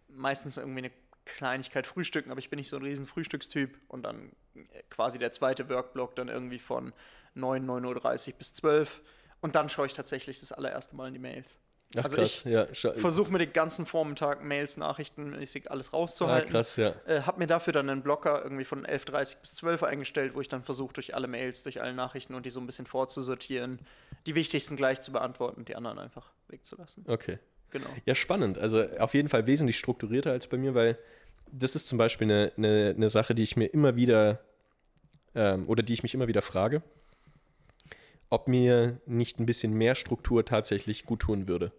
meistens 0.08 0.56
irgendwie 0.56 0.78
eine 0.78 0.90
Kleinigkeit 1.24 1.86
frühstücken, 1.86 2.30
aber 2.30 2.38
ich 2.38 2.50
bin 2.50 2.58
nicht 2.58 2.68
so 2.68 2.76
ein 2.76 2.82
riesen 2.82 3.06
Frühstückstyp 3.06 3.78
und 3.88 4.02
dann 4.02 4.32
äh, 4.54 4.82
quasi 4.90 5.18
der 5.18 5.32
zweite 5.32 5.68
Workblock 5.68 6.14
dann 6.14 6.28
irgendwie 6.28 6.58
von 6.58 6.92
9, 7.34 7.66
9.30 7.66 8.32
Uhr 8.32 8.38
bis 8.38 8.52
12 8.52 9.00
und 9.44 9.56
dann 9.56 9.68
schaue 9.68 9.84
ich 9.84 9.92
tatsächlich 9.92 10.40
das 10.40 10.52
allererste 10.52 10.96
Mal 10.96 11.08
in 11.08 11.12
die 11.12 11.20
Mails. 11.20 11.58
Ach, 11.98 12.04
also 12.04 12.16
krass. 12.16 12.42
ich 12.46 12.50
ja, 12.50 12.66
versuche 12.96 13.30
mir 13.30 13.36
den 13.36 13.52
ganzen 13.52 13.84
Vormittag 13.84 14.42
Mails, 14.42 14.78
Nachrichten, 14.78 15.34
alles 15.66 15.92
ah, 15.92 15.96
rauszuhalten. 15.98 16.50
krass, 16.50 16.76
ja. 16.76 16.94
Äh, 17.06 17.20
hab 17.20 17.36
mir 17.36 17.46
dafür 17.46 17.74
dann 17.74 17.90
einen 17.90 18.02
Blocker 18.02 18.42
irgendwie 18.42 18.64
von 18.64 18.86
11.30 18.86 19.42
bis 19.42 19.54
12 19.56 19.82
Uhr 19.82 19.88
eingestellt, 19.88 20.34
wo 20.34 20.40
ich 20.40 20.48
dann 20.48 20.62
versuche, 20.62 20.94
durch 20.94 21.14
alle 21.14 21.26
Mails, 21.26 21.62
durch 21.62 21.82
alle 21.82 21.92
Nachrichten 21.92 22.32
und 22.34 22.46
die 22.46 22.50
so 22.50 22.58
ein 22.58 22.64
bisschen 22.64 22.86
vorzusortieren, 22.86 23.80
die 24.24 24.34
wichtigsten 24.34 24.76
gleich 24.76 25.02
zu 25.02 25.12
beantworten 25.12 25.58
und 25.58 25.68
die 25.68 25.76
anderen 25.76 25.98
einfach 25.98 26.32
wegzulassen. 26.48 27.04
Okay. 27.06 27.38
Genau. 27.68 27.90
Ja, 28.06 28.14
spannend. 28.14 28.56
Also 28.56 28.82
auf 28.98 29.12
jeden 29.12 29.28
Fall 29.28 29.46
wesentlich 29.46 29.78
strukturierter 29.78 30.30
als 30.30 30.46
bei 30.46 30.56
mir, 30.56 30.74
weil 30.74 30.98
das 31.52 31.76
ist 31.76 31.86
zum 31.86 31.98
Beispiel 31.98 32.32
eine, 32.32 32.52
eine, 32.56 32.94
eine 32.96 33.10
Sache, 33.10 33.34
die 33.34 33.42
ich 33.42 33.56
mir 33.56 33.66
immer 33.66 33.94
wieder 33.94 34.40
ähm, 35.34 35.68
oder 35.68 35.82
die 35.82 35.92
ich 35.92 36.02
mich 36.02 36.14
immer 36.14 36.28
wieder 36.28 36.40
frage, 36.40 36.82
ob 38.34 38.48
mir 38.48 39.00
nicht 39.06 39.38
ein 39.38 39.46
bisschen 39.46 39.72
mehr 39.72 39.94
Struktur 39.94 40.44
tatsächlich 40.44 41.04
gut 41.06 41.20
tun 41.20 41.46
würde. 41.48 41.72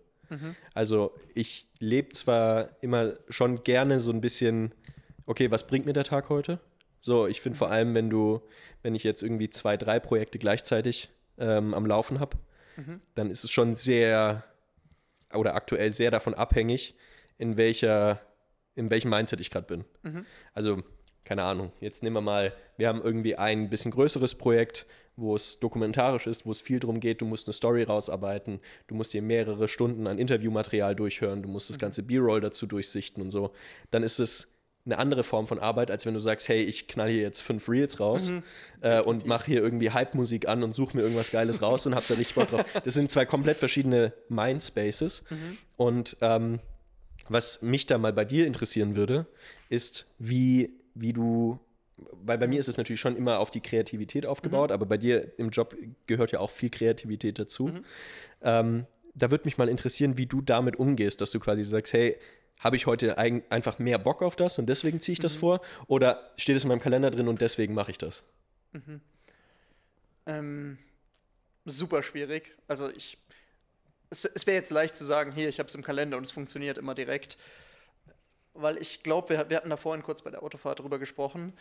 Also 0.73 1.13
ich 1.33 1.67
lebe 1.79 2.09
zwar 2.13 2.69
immer 2.81 3.13
schon 3.29 3.63
gerne 3.63 3.99
so 3.99 4.11
ein 4.11 4.21
bisschen, 4.21 4.73
okay, 5.25 5.51
was 5.51 5.67
bringt 5.67 5.85
mir 5.85 5.93
der 5.93 6.05
Tag 6.05 6.29
heute? 6.29 6.59
So, 7.01 7.27
ich 7.27 7.41
finde 7.41 7.57
vor 7.59 7.69
allem, 7.69 7.93
wenn 7.93 8.09
du, 8.09 8.41
wenn 8.81 8.95
ich 8.95 9.03
jetzt 9.03 9.21
irgendwie 9.21 9.49
zwei, 9.51 9.77
drei 9.77 9.99
Projekte 9.99 10.39
gleichzeitig 10.39 11.09
ähm, 11.37 11.73
am 11.75 11.85
Laufen 11.85 12.19
habe, 12.19 12.37
dann 13.13 13.29
ist 13.29 13.43
es 13.43 13.51
schon 13.51 13.75
sehr 13.75 14.43
oder 15.33 15.55
aktuell 15.55 15.91
sehr 15.91 16.09
davon 16.09 16.33
abhängig, 16.33 16.95
in 17.37 17.57
welcher, 17.57 18.19
in 18.75 18.89
welchem 18.89 19.09
Mindset 19.11 19.39
ich 19.41 19.51
gerade 19.51 19.67
bin. 19.67 19.85
Also, 20.53 20.81
keine 21.23 21.43
Ahnung, 21.43 21.71
jetzt 21.79 22.01
nehmen 22.03 22.15
wir 22.15 22.21
mal, 22.21 22.53
wir 22.77 22.87
haben 22.87 23.01
irgendwie 23.01 23.35
ein 23.35 23.69
bisschen 23.69 23.91
größeres 23.91 24.35
Projekt, 24.35 24.85
wo 25.17 25.35
es 25.35 25.59
dokumentarisch 25.59 26.27
ist, 26.27 26.45
wo 26.45 26.51
es 26.51 26.59
viel 26.59 26.79
darum 26.79 26.99
geht, 26.99 27.21
du 27.21 27.25
musst 27.25 27.47
eine 27.47 27.53
Story 27.53 27.83
rausarbeiten, 27.83 28.59
du 28.87 28.95
musst 28.95 29.13
dir 29.13 29.21
mehrere 29.21 29.67
Stunden 29.67 30.07
an 30.07 30.19
Interviewmaterial 30.19 30.95
durchhören, 30.95 31.41
du 31.41 31.49
musst 31.49 31.69
das 31.69 31.79
ganze 31.79 32.03
B-Roll 32.03 32.41
dazu 32.41 32.67
durchsichten 32.67 33.21
und 33.21 33.31
so. 33.31 33.51
Dann 33.91 34.03
ist 34.03 34.19
es 34.19 34.47
eine 34.85 34.99
andere 34.99 35.23
Form 35.23 35.47
von 35.47 35.57
Arbeit, 35.57 35.89
als 35.89 36.05
wenn 36.05 36.13
du 36.13 36.19
sagst, 36.19 36.47
hey, 36.47 36.61
ich 36.61 36.87
knall 36.87 37.09
hier 37.09 37.21
jetzt 37.21 37.41
fünf 37.41 37.67
Reels 37.67 37.99
raus 37.99 38.29
äh, 38.81 39.01
und 39.01 39.25
mache 39.25 39.47
hier 39.47 39.61
irgendwie 39.63 39.89
Hype-Musik 39.89 40.47
an 40.47 40.63
und 40.63 40.73
suche 40.73 40.95
mir 40.95 41.03
irgendwas 41.03 41.31
Geiles 41.31 41.61
raus 41.61 41.85
und 41.87 41.95
hab 41.95 42.07
da 42.07 42.13
richtig 42.13 42.35
Bock 42.35 42.49
drauf. 42.49 42.65
Das 42.83 42.93
sind 42.93 43.09
zwei 43.09 43.25
komplett 43.25 43.57
verschiedene 43.57 44.13
Mindspaces. 44.29 45.23
Und 45.75 46.17
ähm, 46.21 46.59
was 47.29 47.61
mich 47.63 47.87
da 47.87 47.97
mal 47.97 48.13
bei 48.13 48.25
dir 48.25 48.45
interessieren 48.45 48.95
würde, 48.95 49.25
ist, 49.69 50.05
wie, 50.19 50.77
wie 50.93 51.13
du, 51.13 51.59
weil 51.97 52.37
bei 52.37 52.47
mir 52.47 52.59
ist 52.59 52.67
es 52.67 52.77
natürlich 52.77 52.99
schon 52.99 53.15
immer 53.15 53.39
auf 53.39 53.51
die 53.51 53.61
Kreativität 53.61 54.25
aufgebaut, 54.25 54.71
aber 54.71 54.85
bei 54.85 54.97
dir 54.97 55.37
im 55.37 55.49
Job 55.49 55.75
gehört 56.07 56.31
ja 56.31 56.39
auch 56.39 56.49
viel 56.49 56.69
Kreativität 56.69 57.39
dazu. 57.39 57.71
Ähm, 58.41 58.85
da 59.13 59.31
würde 59.31 59.45
mich 59.45 59.57
mal 59.57 59.69
interessieren, 59.69 60.17
wie 60.17 60.25
du 60.25 60.41
damit 60.41 60.75
umgehst, 60.75 61.21
dass 61.21 61.31
du 61.31 61.39
quasi 61.39 61.63
sagst, 61.63 61.93
hey, 61.93 62.17
habe 62.59 62.75
ich 62.75 62.85
heute 62.85 63.17
ein, 63.17 63.43
einfach 63.49 63.79
mehr 63.79 63.97
Bock 63.97 64.21
auf 64.21 64.35
das 64.35 64.59
und 64.59 64.67
deswegen 64.67 64.99
ziehe 65.01 65.13
ich 65.13 65.19
das 65.19 65.35
vor? 65.35 65.61
Oder 65.87 66.31
steht 66.37 66.57
es 66.57 66.63
in 66.63 66.69
meinem 66.69 66.79
Kalender 66.79 67.11
drin 67.11 67.27
und 67.27 67.41
deswegen 67.41 67.73
mache 67.73 67.91
ich 67.91 67.97
das? 67.97 68.23
Ähm, 70.25 70.77
super 71.65 72.03
schwierig. 72.03 72.55
Also 72.67 72.89
ich. 72.89 73.17
Es, 74.09 74.23
es 74.23 74.45
wäre 74.45 74.57
jetzt 74.57 74.71
leicht 74.71 74.95
zu 74.95 75.03
sagen, 75.03 75.31
hier, 75.31 75.49
ich 75.49 75.59
habe 75.59 75.67
es 75.67 75.75
im 75.75 75.83
Kalender 75.83 76.17
und 76.17 76.23
es 76.23 76.31
funktioniert 76.31 76.77
immer 76.77 76.93
direkt. 76.93 77.37
Weil 78.53 78.77
ich 78.77 79.03
glaube, 79.03 79.29
wir, 79.29 79.49
wir 79.49 79.57
hatten 79.57 79.69
da 79.69 79.77
vorhin 79.77 80.03
kurz 80.03 80.21
bei 80.21 80.31
der 80.31 80.43
Autofahrt 80.43 80.79
drüber 80.79 80.99
gesprochen, 80.99 81.53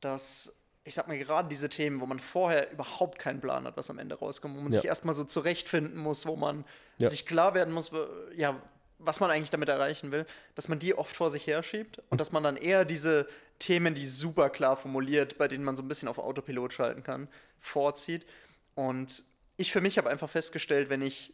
dass, 0.00 0.54
ich 0.84 0.94
sag 0.94 1.08
mal, 1.08 1.18
gerade 1.18 1.48
diese 1.48 1.68
Themen, 1.68 2.00
wo 2.00 2.06
man 2.06 2.20
vorher 2.20 2.70
überhaupt 2.72 3.18
keinen 3.18 3.40
Plan 3.40 3.64
hat, 3.64 3.76
was 3.76 3.90
am 3.90 3.98
Ende 3.98 4.16
rauskommt, 4.18 4.56
wo 4.56 4.60
man 4.60 4.72
Ja. 4.72 4.80
sich 4.80 4.88
erstmal 4.88 5.14
so 5.14 5.24
zurechtfinden 5.24 5.98
muss, 5.98 6.26
wo 6.26 6.36
man 6.36 6.64
Ja. 6.98 7.08
sich 7.08 7.26
klar 7.26 7.54
werden 7.54 7.72
muss, 7.72 7.92
ja, 8.36 8.60
was 8.98 9.20
man 9.20 9.30
eigentlich 9.30 9.50
damit 9.50 9.68
erreichen 9.68 10.10
will, 10.10 10.26
dass 10.56 10.68
man 10.68 10.78
die 10.80 10.94
oft 10.96 11.14
vor 11.14 11.30
sich 11.30 11.46
herschiebt 11.46 12.02
und 12.10 12.20
dass 12.20 12.32
man 12.32 12.42
dann 12.42 12.56
eher 12.56 12.84
diese 12.84 13.28
Themen, 13.60 13.94
die 13.94 14.06
super 14.06 14.50
klar 14.50 14.76
formuliert, 14.76 15.38
bei 15.38 15.46
denen 15.46 15.62
man 15.64 15.76
so 15.76 15.82
ein 15.82 15.88
bisschen 15.88 16.08
auf 16.08 16.18
Autopilot 16.18 16.72
schalten 16.72 17.02
kann, 17.04 17.28
vorzieht. 17.60 18.26
Und 18.74 19.24
ich 19.56 19.72
für 19.72 19.80
mich 19.80 19.98
habe 19.98 20.10
einfach 20.10 20.30
festgestellt, 20.30 20.88
wenn 20.90 21.02
ich 21.02 21.32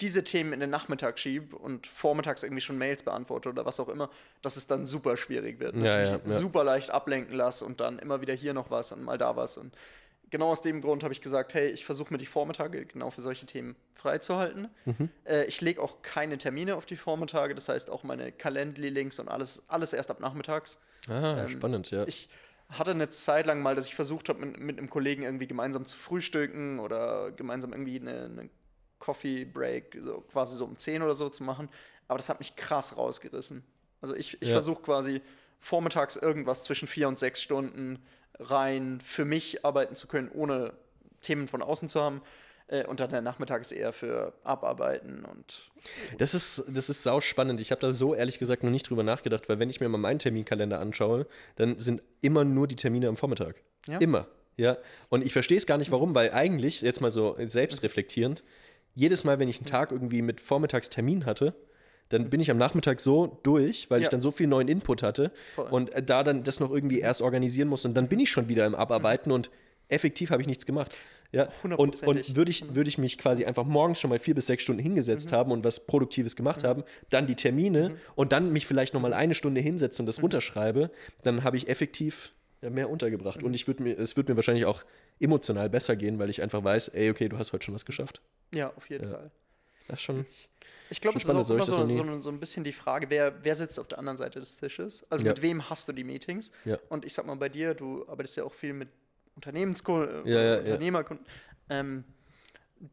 diese 0.00 0.24
Themen 0.24 0.52
in 0.52 0.60
den 0.60 0.70
Nachmittag 0.70 1.18
schiebe 1.18 1.56
und 1.56 1.86
vormittags 1.86 2.42
irgendwie 2.42 2.60
schon 2.60 2.76
Mails 2.76 3.02
beantworte 3.02 3.48
oder 3.48 3.64
was 3.64 3.80
auch 3.80 3.88
immer, 3.88 4.10
dass 4.42 4.56
es 4.56 4.66
dann 4.66 4.84
super 4.84 5.16
schwierig 5.16 5.58
wird. 5.58 5.74
Dass 5.76 5.88
Ja, 5.88 6.02
ich 6.02 6.08
ja, 6.10 6.18
mich 6.18 6.26
ja. 6.32 6.38
super 6.38 6.64
leicht 6.64 6.90
ablenken 6.90 7.34
lasse 7.34 7.64
und 7.64 7.80
dann 7.80 7.98
immer 7.98 8.20
wieder 8.20 8.34
hier 8.34 8.52
noch 8.52 8.70
was 8.70 8.92
und 8.92 9.02
mal 9.02 9.16
da 9.16 9.36
was. 9.36 9.56
Und 9.56 9.74
genau 10.30 10.48
aus 10.50 10.60
dem 10.60 10.82
Grund 10.82 11.02
habe 11.02 11.14
ich 11.14 11.22
gesagt, 11.22 11.54
hey, 11.54 11.68
ich 11.70 11.84
versuche 11.86 12.12
mir 12.12 12.18
die 12.18 12.26
Vormittage 12.26 12.84
genau 12.84 13.10
für 13.10 13.22
solche 13.22 13.46
Themen 13.46 13.74
freizuhalten. 13.94 14.68
Mhm. 14.84 15.08
Äh, 15.24 15.44
ich 15.46 15.60
lege 15.62 15.80
auch 15.82 16.02
keine 16.02 16.36
Termine 16.36 16.76
auf 16.76 16.84
die 16.84 16.96
Vormittage, 16.96 17.54
das 17.54 17.68
heißt 17.70 17.88
auch 17.88 18.02
meine 18.02 18.32
Calendly-Links 18.32 19.18
und 19.18 19.28
alles, 19.28 19.62
alles 19.68 19.92
erst 19.94 20.10
ab 20.10 20.20
nachmittags. 20.20 20.78
Ah, 21.08 21.44
Ähm, 21.44 21.48
spannend, 21.48 21.90
ja. 21.90 22.06
Ich 22.06 22.28
hatte 22.68 22.90
eine 22.90 23.08
Zeit 23.08 23.46
lang 23.46 23.62
mal, 23.62 23.74
dass 23.76 23.86
ich 23.86 23.94
versucht 23.94 24.28
habe, 24.28 24.44
mit, 24.44 24.58
mit 24.58 24.78
einem 24.78 24.90
Kollegen 24.90 25.22
irgendwie 25.22 25.46
gemeinsam 25.46 25.86
zu 25.86 25.96
frühstücken 25.96 26.80
oder 26.80 27.30
gemeinsam 27.30 27.72
irgendwie 27.72 28.00
eine, 28.00 28.24
eine 28.24 28.48
Coffee 28.98 29.44
Break, 29.44 29.96
so 30.00 30.20
quasi 30.32 30.56
so 30.56 30.64
um 30.64 30.76
10 30.76 31.02
oder 31.02 31.14
so 31.14 31.28
zu 31.28 31.42
machen. 31.44 31.68
Aber 32.08 32.18
das 32.18 32.28
hat 32.28 32.38
mich 32.38 32.56
krass 32.56 32.96
rausgerissen. 32.96 33.64
Also 34.00 34.14
ich, 34.14 34.34
ich 34.40 34.48
Ja. 34.48 34.54
versuche 34.54 34.82
quasi 34.82 35.20
vormittags 35.58 36.16
irgendwas 36.16 36.64
zwischen 36.64 36.86
vier 36.88 37.08
und 37.08 37.18
sechs 37.18 37.42
Stunden 37.42 37.98
rein 38.38 39.00
für 39.04 39.24
mich 39.24 39.64
arbeiten 39.64 39.94
zu 39.94 40.06
können, 40.06 40.30
ohne 40.32 40.74
Themen 41.22 41.48
von 41.48 41.62
außen 41.62 41.88
zu 41.88 42.00
haben. 42.00 42.22
Äh, 42.68 42.84
Und 42.84 43.00
dann 43.00 43.10
der 43.10 43.22
Nachmittag 43.22 43.60
ist 43.60 43.72
eher 43.72 43.92
für 43.92 44.32
Abarbeiten 44.44 45.24
und 45.24 45.70
Das 46.18 46.34
ist, 46.34 46.64
das 46.68 46.88
ist 46.88 47.02
sau 47.04 47.20
spannend. 47.20 47.60
Ich 47.60 47.70
habe 47.70 47.80
da 47.80 47.92
so 47.92 48.14
ehrlich 48.14 48.38
gesagt 48.38 48.64
noch 48.64 48.70
nicht 48.70 48.88
drüber 48.90 49.02
nachgedacht, 49.04 49.48
weil 49.48 49.58
wenn 49.60 49.70
ich 49.70 49.80
mir 49.80 49.88
mal 49.88 49.98
meinen 49.98 50.18
Terminkalender 50.18 50.80
anschaue, 50.80 51.26
dann 51.56 51.78
sind 51.78 52.02
immer 52.22 52.44
nur 52.44 52.66
die 52.66 52.76
Termine 52.76 53.08
am 53.08 53.16
Vormittag. 53.16 53.62
Ja. 53.86 53.98
Immer. 53.98 54.26
Ja. 54.56 54.78
Und 55.10 55.24
ich 55.24 55.32
verstehe 55.32 55.58
es 55.58 55.66
gar 55.66 55.78
nicht, 55.78 55.90
warum, 55.92 56.14
weil 56.14 56.32
eigentlich, 56.32 56.80
jetzt 56.82 57.00
mal 57.00 57.10
so 57.10 57.36
selbstreflektierend, 57.38 58.42
jedes 58.96 59.22
Mal, 59.22 59.38
wenn 59.38 59.48
ich 59.48 59.58
einen 59.58 59.66
Tag 59.66 59.92
irgendwie 59.92 60.22
mit 60.22 60.40
Vormittagstermin 60.40 61.24
hatte, 61.26 61.54
dann 62.08 62.30
bin 62.30 62.40
ich 62.40 62.50
am 62.50 62.56
Nachmittag 62.56 63.00
so 63.00 63.38
durch, 63.42 63.90
weil 63.90 63.98
ich 63.98 64.04
Ja. 64.04 64.10
dann 64.10 64.20
so 64.22 64.30
viel 64.30 64.46
neuen 64.46 64.68
Input 64.68 65.02
hatte 65.02 65.30
Voll. 65.54 65.68
und 65.70 65.92
äh, 65.92 66.02
da 66.02 66.22
dann 66.24 66.42
das 66.42 66.60
noch 66.60 66.70
irgendwie 66.72 67.00
erst 67.00 67.20
organisieren 67.20 67.68
muss 67.68 67.84
und 67.84 67.94
dann 67.94 68.08
bin 68.08 68.18
ich 68.20 68.30
schon 68.30 68.48
wieder 68.48 68.64
im 68.66 68.74
Abarbeiten 68.74 69.30
und 69.32 69.50
effektiv 69.88 70.30
habe 70.30 70.40
ich 70.42 70.48
nichts 70.48 70.66
gemacht. 70.66 70.96
Ja, 71.32 71.48
und, 71.76 72.02
und 72.04 72.36
würde 72.36 72.50
ich, 72.52 72.74
würde 72.76 72.88
ich 72.88 72.98
mich 72.98 73.18
quasi 73.18 73.44
einfach 73.44 73.64
morgens 73.64 73.98
schon 73.98 74.10
mal 74.10 74.20
vier 74.20 74.36
bis 74.36 74.46
sechs 74.46 74.62
Stunden 74.62 74.80
hingesetzt 74.80 75.32
haben 75.32 75.50
und 75.50 75.64
was 75.64 75.80
Produktives 75.80 76.36
gemacht 76.36 76.62
haben, 76.62 76.84
dann 77.10 77.26
die 77.26 77.34
Termine 77.34 77.96
und 78.14 78.30
dann 78.32 78.52
mich 78.52 78.66
vielleicht 78.66 78.94
noch 78.94 79.00
mal 79.00 79.12
eine 79.12 79.34
Stunde 79.34 79.60
hinsetze 79.60 80.00
und 80.00 80.06
das 80.06 80.22
runterschreibe, 80.22 80.90
dann 81.24 81.42
habe 81.42 81.56
ich 81.56 81.68
effektiv 81.68 82.30
mehr 82.62 82.90
untergebracht. 82.90 83.42
Und 83.42 83.54
ich 83.54 83.66
würde 83.66 83.82
mir, 83.82 83.98
es 83.98 84.16
würde 84.16 84.32
mir 84.32 84.36
wahrscheinlich 84.36 84.64
auch 84.64 84.84
emotional 85.20 85.68
besser 85.70 85.96
gehen, 85.96 86.18
weil 86.18 86.30
ich 86.30 86.42
einfach 86.42 86.62
weiß, 86.64 86.88
ey, 86.88 87.10
okay, 87.10 87.28
du 87.28 87.38
hast 87.38 87.52
heute 87.52 87.64
schon 87.64 87.74
was 87.74 87.84
geschafft. 87.84 88.20
ja, 88.52 88.72
auf 88.76 88.88
jeden 88.90 89.04
Ja. 89.08 89.16
Fall. 89.16 89.30
Das 89.88 89.98
ist 90.00 90.02
schon. 90.02 90.26
Ich 90.90 91.00
glaube, 91.00 91.16
es 91.16 91.24
ist 91.24 91.30
auch 91.30 91.42
so 91.44 91.58
so, 91.60 91.86
so, 91.86 92.18
so 92.18 92.30
ein 92.30 92.40
bisschen 92.40 92.64
die 92.64 92.72
Frage, 92.72 93.08
wer, 93.08 93.44
wer 93.44 93.54
sitzt 93.54 93.78
auf 93.78 93.86
der 93.88 93.98
anderen 93.98 94.16
Seite 94.16 94.40
des 94.40 94.56
Tisches? 94.56 95.04
Also 95.10 95.24
Ja. 95.24 95.30
mit 95.32 95.42
wem 95.42 95.68
hast 95.70 95.88
du 95.88 95.92
die 95.92 96.02
Meetings? 96.04 96.50
Ja. 96.64 96.78
Und 96.88 97.04
ich 97.04 97.12
sag 97.14 97.24
mal, 97.26 97.36
bei 97.36 97.48
dir, 97.48 97.74
du 97.74 98.06
arbeitest 98.08 98.36
ja 98.36 98.44
auch 98.44 98.52
viel 98.54 98.72
mit 98.72 98.88
Unternehmenskunden, 99.36 100.26
Ja, 100.26 100.40
ja, 100.42 100.52
ja. 100.54 100.58
Unternehmerkunden, 100.58 101.26
ähm, 101.70 102.04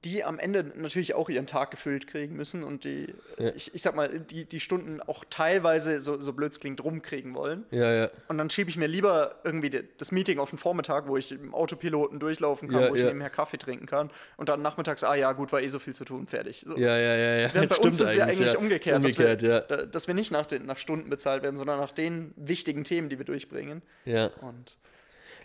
die 0.05 0.23
am 0.23 0.39
Ende 0.39 0.63
natürlich 0.75 1.13
auch 1.13 1.29
ihren 1.29 1.45
Tag 1.45 1.71
gefüllt 1.71 2.07
kriegen 2.07 2.35
müssen 2.37 2.63
und 2.63 2.85
die, 2.85 3.13
Ja. 3.37 3.51
ich, 3.53 3.73
ich 3.75 3.81
sag 3.81 3.95
mal, 3.95 4.07
die, 4.19 4.45
die 4.45 4.61
Stunden 4.61 5.01
auch 5.01 5.25
teilweise, 5.29 5.99
so, 5.99 6.19
so 6.21 6.31
blöd 6.31 6.53
es 6.53 6.59
klingt, 6.61 6.81
rumkriegen 6.81 7.35
wollen. 7.35 7.65
Ja, 7.69 7.93
ja. 7.93 8.09
Und 8.29 8.37
dann 8.37 8.49
schiebe 8.49 8.69
ich 8.69 8.77
mir 8.77 8.87
lieber 8.87 9.35
irgendwie 9.43 9.83
das 9.97 10.13
Meeting 10.13 10.39
auf 10.39 10.51
den 10.51 10.57
Vormittag, 10.57 11.07
wo 11.07 11.17
ich 11.17 11.33
im 11.33 11.53
Autopiloten 11.53 12.19
durchlaufen 12.19 12.69
kann, 12.69 12.81
Ja, 12.83 12.89
wo 12.89 12.95
ich 12.95 13.01
ja. 13.01 13.07
nebenher 13.07 13.29
Kaffee 13.29 13.57
trinken 13.57 13.85
kann. 13.85 14.09
Und 14.37 14.47
dann 14.47 14.61
nachmittags, 14.61 15.03
ah 15.03 15.15
ja, 15.15 15.33
gut, 15.33 15.51
war 15.51 15.61
eh 15.61 15.67
so 15.67 15.79
viel 15.79 15.93
zu 15.93 16.05
tun, 16.05 16.27
fertig. 16.27 16.63
So. 16.65 16.77
Ja, 16.77 16.97
ja, 16.97 17.15
ja, 17.15 17.35
ja. 17.41 17.53
Während 17.53 17.69
bei 17.69 17.77
uns 17.77 17.99
ist 17.99 18.09
es 18.09 18.15
ja 18.15 18.23
eigentlich 18.25 18.55
umgekehrt, 18.57 18.95
umgekehrt, 18.97 19.43
dass, 19.43 19.69
wir, 19.69 19.85
dass 19.87 20.07
wir 20.07 20.13
nicht 20.13 20.31
nach, 20.31 20.45
den, 20.45 20.65
nach 20.65 20.77
Stunden 20.77 21.09
bezahlt 21.09 21.43
werden, 21.43 21.57
sondern 21.57 21.79
nach 21.79 21.91
den 21.91 22.33
wichtigen 22.37 22.85
Themen, 22.85 23.09
die 23.09 23.17
wir 23.17 23.25
durchbringen. 23.25 23.81
ja. 24.05 24.27
Und 24.41 24.77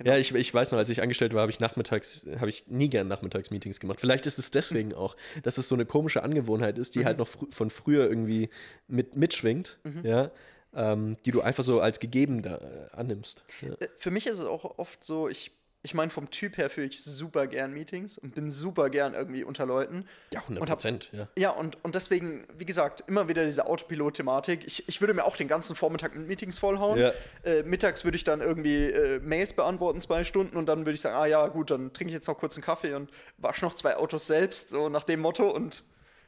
Ja, 0.05 0.17
ich, 0.17 0.35
ich 0.35 0.53
weiß 0.53 0.73
noch, 0.73 0.79
als 0.79 0.89
ich 0.89 1.03
angestellt 1.03 1.35
war, 1.35 1.43
habe 1.43 1.53
ich 1.53 1.61
nachmittags, 1.61 2.27
habe 2.39 2.51
ich 2.51 2.67
nie 2.69 2.89
gern 2.89 3.09
Nachmittagsmeetings 3.09 3.81
gemacht. 3.81 4.01
Vielleicht 4.01 4.27
ist 4.27 4.39
es 4.39 4.51
deswegen 4.51 4.95
auch, 4.95 5.17
dass 5.43 5.59
es 5.59 5.69
so 5.69 5.75
eine 5.75 5.87
komische 5.87 6.23
Angewohnheit 6.23 6.79
ist, 6.79 6.95
die 6.95 7.05
halt 7.05 7.19
noch 7.19 7.29
frü 7.29 7.47
von 7.51 7.71
früher 7.71 8.09
irgendwie 8.09 8.51
mit, 8.87 9.17
mitschwingt, 9.17 9.79
ja, 10.03 10.31
ähm, 10.75 11.17
die 11.25 11.31
du 11.31 11.41
einfach 11.41 11.65
so 11.65 11.81
als 11.81 11.99
gegeben 11.99 12.43
da, 12.43 12.57
äh, 12.57 12.97
annimmst. 12.97 13.43
Ja. 13.63 13.75
äh, 13.75 13.89
für 13.97 14.11
mich 14.11 14.27
ist 14.27 14.39
es 14.39 14.45
auch 14.45 14.79
oft 14.79 15.03
so, 15.03 15.29
ich, 15.29 15.51
ich 15.83 15.95
meine, 15.95 16.11
vom 16.11 16.29
Typ 16.31 16.57
her 16.59 16.69
führe 16.71 16.87
ich 16.89 17.03
super 17.05 17.47
gern 17.47 17.73
Meetings 17.73 18.19
und 18.19 18.35
bin 18.35 18.51
super 18.51 18.91
gern 18.91 19.15
irgendwie 19.15 19.45
unter 19.45 19.65
Leuten. 19.65 20.07
ja, 20.33 20.41
100 20.41 20.61
Und 20.61 20.71
hab- 20.71 20.79
Prozent, 20.79 21.09
ja. 21.13 21.29
Ja, 21.37 21.51
und, 21.51 21.83
und 21.85 21.95
deswegen, 21.95 22.47
wie 22.57 22.65
gesagt, 22.67 23.05
immer 23.07 23.29
wieder 23.29 23.45
diese 23.45 23.67
Autopilot-Thematik. 23.67 24.67
Ich, 24.67 24.89
ich 24.89 25.01
würde 25.01 25.15
mir 25.15 25.25
auch 25.25 25.37
den 25.37 25.47
ganzen 25.49 25.77
Vormittag 25.77 26.17
mit 26.17 26.27
Meetings 26.27 26.59
vollhauen. 26.59 26.99
Ja. 26.99 27.13
Äh, 27.45 27.63
mittags 27.63 28.05
würde 28.05 28.17
ich 28.17 28.25
dann 28.25 28.41
irgendwie 28.41 28.87
äh, 28.91 29.21
Mails 29.21 29.53
beantworten, 29.53 30.01
zwei 30.01 30.25
Stunden, 30.25 30.57
und 30.57 30.67
dann 30.67 30.81
würde 30.81 30.93
ich 30.93 31.01
sagen, 31.01 31.17
ah 31.17 31.27
ja, 31.27 31.47
gut, 31.47 31.71
dann 31.71 31.93
trinke 31.93 32.11
ich 32.11 32.15
jetzt 32.15 32.27
noch 32.29 32.39
kurz 32.39 32.57
einen 32.57 32.65
Kaffee 32.65 32.95
und 32.95 33.11
wasche 33.39 33.65
noch 33.65 33.75
zwei 33.75 33.97
Autos 33.97 34.27
selbst, 34.27 34.71
so 34.71 34.89
nach 34.89 35.05
dem 35.05 35.21
Motto. 35.21 35.49
Und 35.49 35.85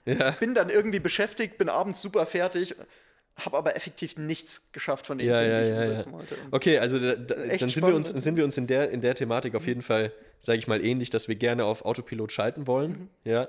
Ja, 0.06 0.30
bin 0.30 0.54
dann 0.54 0.70
irgendwie 0.70 1.00
beschäftigt, 1.00 1.58
bin 1.58 1.68
abends 1.68 2.00
super 2.00 2.24
fertig, 2.24 2.76
habe 3.36 3.56
aber 3.56 3.74
effektiv 3.76 4.16
nichts 4.16 4.70
geschafft 4.72 5.06
von 5.06 5.18
den 5.18 5.28
ja, 5.28 5.40
Themen, 5.40 5.50
ja, 5.50 5.58
die 5.60 5.64
ich 5.64 5.70
ja, 5.70 5.74
ja. 5.82 5.88
umsetzen 5.88 6.12
wollte. 6.12 6.34
Und 6.36 6.52
Okay, 6.52 6.78
also 6.78 6.98
da, 6.98 7.14
da, 7.14 7.34
dann 7.34 7.68
sind 7.70 7.86
wir, 7.86 7.94
uns, 7.94 8.08
sind 8.10 8.36
wir 8.36 8.44
uns 8.44 8.56
in 8.58 8.66
der, 8.66 8.90
in 8.90 9.00
der 9.00 9.14
Thematik 9.14 9.54
auf 9.54 9.66
jeden 9.66 9.82
Fall, 9.82 10.12
sage 10.42 10.58
ich 10.58 10.66
mal, 10.68 10.84
ähnlich, 10.84 11.10
dass 11.10 11.28
wir 11.28 11.36
gerne 11.36 11.64
auf 11.64 11.84
Autopilot 11.84 12.32
schalten 12.32 12.66
wollen. 12.66 13.08
Ja. 13.24 13.48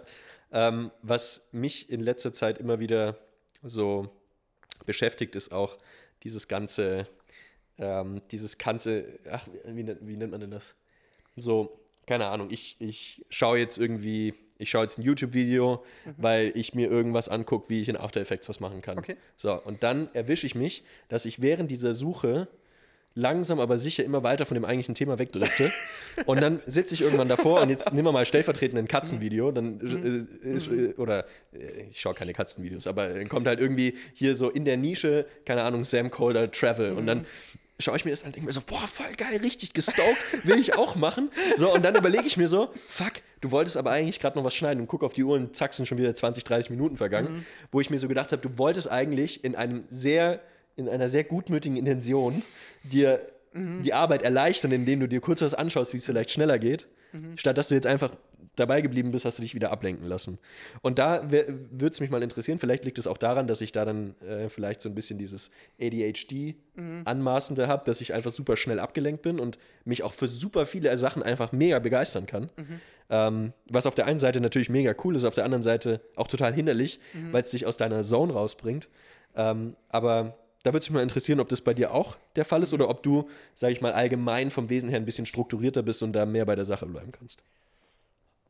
Ähm, 0.54 0.92
was 1.02 1.48
mich 1.52 1.90
in 1.90 2.02
letzter 2.02 2.34
Zeit 2.34 2.58
immer 2.58 2.80
wieder 2.80 3.18
so 3.64 4.10
beschäftigt, 4.86 5.36
ist 5.36 5.52
auch 5.52 5.78
dieses 6.24 6.48
ganze, 6.48 7.08
ähm, 7.78 8.22
dieses 8.32 8.58
ganze, 8.58 9.06
ach, 9.30 9.48
wie, 9.66 9.84
nennt- 9.84 10.00
wie 10.02 10.18
nennt 10.18 10.32
man 10.32 10.42
denn 10.42 10.52
das? 10.52 10.76
So, 11.36 11.80
keine 12.08 12.28
Ahnung, 12.28 12.50
ich, 12.52 12.76
ich 12.80 13.26
schaue 13.30 13.60
jetzt 13.60 13.78
irgendwie, 13.78 14.34
ich 14.62 14.70
schaue 14.70 14.84
jetzt 14.84 14.98
ein 14.98 15.02
YouTube-Video, 15.02 15.84
weil 16.18 16.52
ich 16.56 16.74
mir 16.74 16.90
irgendwas 16.90 17.30
angucke, 17.30 17.70
wie 17.70 17.82
ich 17.82 17.90
in 17.90 17.98
After 17.98 18.22
Effects 18.22 18.48
was 18.48 18.60
machen 18.60 18.82
kann. 18.82 18.98
Okay. 18.98 19.18
So, 19.38 19.54
und 19.54 19.84
dann 19.84 20.10
erwische 20.14 20.46
ich 20.46 20.56
mich, 20.56 20.84
dass 21.10 21.26
ich 21.26 21.42
während 21.42 21.72
dieser 21.72 21.94
Suche 21.96 22.48
langsam 23.14 23.60
aber 23.60 23.78
sicher 23.78 24.06
immer 24.06 24.24
weiter 24.24 24.46
von 24.46 24.56
dem 24.56 24.64
eigentlichen 24.64 24.96
Thema 24.96 25.20
wegdrifte. 25.20 25.72
und 26.26 26.42
dann 26.42 26.62
sitze 26.66 26.94
ich 26.94 27.02
irgendwann 27.02 27.28
davor 27.28 27.62
und 27.62 27.70
jetzt 27.70 27.92
nehmen 27.94 28.08
wir 28.08 28.12
mal 28.12 28.26
stellvertretend 28.26 28.80
ein 28.80 28.88
Katzenvideo, 28.88 29.52
dann 29.52 29.82
äh, 30.44 30.48
ist, 30.48 30.68
äh, 30.68 30.94
oder 30.98 31.26
äh, 31.54 31.88
ich 31.90 32.00
schaue 32.00 32.14
keine 32.14 32.34
Katzenvideos, 32.34 32.88
aber 32.88 33.10
dann 33.10 33.28
kommt 33.28 33.48
halt 33.48 33.60
irgendwie 33.60 33.96
hier 34.14 34.36
so 34.36 34.50
in 34.50 34.64
der 34.64 34.78
Nische, 34.78 35.26
keine 35.46 35.64
Ahnung, 35.64 35.84
Sam 35.84 36.10
Calder 36.10 36.50
Travel 36.52 36.94
und 36.94 37.06
dann 37.06 37.26
schaue 37.82 37.98
ich 37.98 38.06
mir 38.06 38.12
das 38.12 38.22
an 38.22 38.28
und 38.28 38.36
denke 38.36 38.48
mir 38.48 38.54
so, 38.54 38.62
boah, 38.62 38.88
voll 38.88 39.14
geil, 39.18 39.38
richtig 39.38 39.74
gestoked, 39.74 40.46
will 40.46 40.60
ich 40.60 40.76
auch 40.78 40.96
machen. 40.96 41.32
So, 41.58 41.74
und 41.74 41.84
dann 41.84 41.96
überlege 41.96 42.26
ich 42.26 42.38
mir 42.38 42.48
so, 42.48 42.70
fuck, 42.88 43.14
du 43.42 43.52
wolltest 43.52 43.78
aber 43.78 43.92
eigentlich 43.92 44.20
gerade 44.20 44.38
noch 44.38 44.46
was 44.46 44.54
schneiden 44.54 44.82
und 44.82 44.88
guck 44.88 45.04
auf 45.04 45.14
die 45.14 45.24
Uhr 45.24 45.36
und 45.36 45.56
zack, 45.56 45.74
sind 45.74 45.88
schon 45.88 45.98
wieder 45.98 46.14
20, 46.16 46.44
30 46.44 46.70
Minuten 46.70 46.98
vergangen, 46.98 47.46
wo 47.72 47.82
ich 47.82 47.90
mir 47.90 47.98
so 47.98 48.08
gedacht 48.08 48.32
habe, 48.32 48.42
du 48.42 48.58
wolltest 48.58 48.90
eigentlich 48.90 49.44
in 49.44 49.56
einem 49.56 49.84
sehr, 49.90 50.40
in 50.76 50.88
einer 50.88 51.10
sehr 51.10 51.24
gutmütigen 51.24 51.78
Intention 51.78 52.42
dir 52.84 53.22
die 53.54 53.94
Arbeit 53.94 54.22
erleichtern, 54.22 54.72
indem 54.72 55.02
du 55.02 55.08
dir 55.08 55.20
kurz 55.20 55.42
was 55.42 55.54
anschaust, 55.54 55.92
wie 55.92 55.98
es 55.98 56.06
vielleicht 56.06 56.32
schneller 56.32 56.58
geht, 56.58 56.88
statt 57.36 57.58
dass 57.58 57.68
du 57.68 57.76
jetzt 57.76 57.86
einfach 57.86 58.12
dabei 58.62 58.80
geblieben 58.82 59.12
bist, 59.12 59.26
hast 59.26 59.38
du 59.38 59.42
dich 59.42 59.54
wieder 59.56 59.72
ablenken 59.72 60.08
lassen. 60.08 60.38
Und 60.82 61.00
da 61.00 61.30
würde 61.30 61.88
es 61.88 62.00
mich 62.00 62.10
mal 62.10 62.24
interessieren, 62.24 62.60
vielleicht 62.60 62.86
liegt 62.86 62.98
es 62.98 63.08
auch 63.08 63.18
daran, 63.18 63.48
dass 63.48 63.60
ich 63.60 63.74
da 63.74 63.84
dann 63.84 64.16
äh, 64.22 64.48
vielleicht 64.48 64.80
so 64.82 64.88
ein 64.88 64.96
bisschen 64.96 65.18
dieses 65.18 65.52
ADHD-Anmaßende 65.82 67.68
habe, 67.68 67.84
dass 67.86 68.00
ich 68.00 68.14
einfach 68.14 68.32
super 68.32 68.56
schnell 68.56 68.80
abgelenkt 68.80 69.22
bin 69.24 69.40
und 69.40 69.58
mich 69.84 70.04
auch 70.04 70.14
für 70.14 70.28
super 70.30 70.66
viele 70.66 70.98
Sachen 70.98 71.24
einfach 71.24 71.52
mega 71.52 71.80
begeistern 71.80 72.26
kann. 72.26 72.50
Ähm, 73.10 73.52
was 73.70 73.86
auf 73.88 73.96
der 73.96 74.06
einen 74.06 74.20
Seite 74.20 74.40
natürlich 74.40 74.70
mega 74.70 74.96
cool 75.04 75.16
ist, 75.16 75.26
auf 75.26 75.36
der 75.36 75.44
anderen 75.44 75.64
Seite 75.64 76.00
auch 76.16 76.28
total 76.28 76.54
hinderlich, 76.54 77.00
weil 77.32 77.44
es 77.44 77.52
dich 77.52 77.66
aus 77.66 77.76
deiner 77.76 78.04
Zone 78.04 78.32
rausbringt. 78.32 78.88
Ähm, 79.36 79.76
aber 79.90 80.38
da 80.64 80.72
würde 80.72 80.80
es 80.80 80.90
mich 80.90 80.96
mal 80.96 81.04
interessieren, 81.04 81.40
ob 81.40 81.50
das 81.50 81.62
bei 81.62 81.74
dir 81.74 81.94
auch 81.94 82.18
der 82.36 82.46
Fall 82.46 82.62
ist 82.64 82.72
oder 82.74 82.88
ob 82.88 83.02
du, 83.04 83.28
sage 83.56 83.74
ich 83.74 83.82
mal, 83.82 83.94
allgemein 83.94 84.52
vom 84.52 84.70
Wesen 84.70 84.90
her 84.90 84.98
ein 85.00 85.06
bisschen 85.06 85.26
strukturierter 85.26 85.82
bist 85.84 86.04
und 86.04 86.14
da 86.14 86.26
mehr 86.26 86.46
bei 86.46 86.56
der 86.56 86.66
Sache 86.66 86.86
bleiben 86.86 87.12
kannst. 87.12 87.44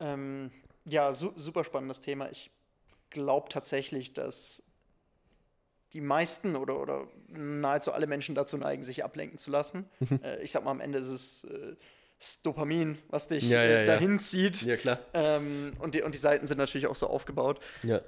Ähm, 0.01 0.51
ja, 0.85 1.13
su 1.13 1.31
super 1.35 1.63
spannendes 1.63 2.01
Thema. 2.01 2.29
Ich 2.29 2.51
glaube 3.09 3.49
tatsächlich, 3.49 4.13
dass 4.13 4.63
die 5.93 6.01
meisten 6.01 6.55
oder, 6.55 6.79
oder 6.79 7.07
nahezu 7.27 7.91
alle 7.91 8.07
Menschen 8.07 8.35
dazu 8.35 8.57
neigen, 8.57 8.81
sich 8.81 9.03
ablenken 9.03 9.37
zu 9.37 9.51
lassen. 9.51 9.89
Mhm. 9.99 10.19
Äh, 10.23 10.41
ich 10.41 10.51
sag 10.51 10.63
mal, 10.63 10.71
am 10.71 10.79
Ende 10.79 10.99
ist 10.99 11.09
es 11.09 11.43
äh, 11.43 11.75
das 12.17 12.41
Dopamin, 12.41 12.97
was 13.09 13.27
dich 13.27 13.43
Ja, 13.49 13.63
ja, 13.63 13.69
äh, 13.69 13.79
ja. 13.81 13.85
dahin 13.85 14.19
zieht. 14.19 14.61
Ja, 14.61 14.77
klar. 14.77 14.99
Ähm, 15.13 15.73
und, 15.79 15.95
die, 15.95 16.01
und 16.01 16.13
die 16.13 16.19
Seiten 16.19 16.47
sind 16.47 16.57
natürlich 16.57 16.87
auch 16.87 16.95
so 16.95 17.07
aufgebaut. 17.07 17.59
Ja. 17.83 18.01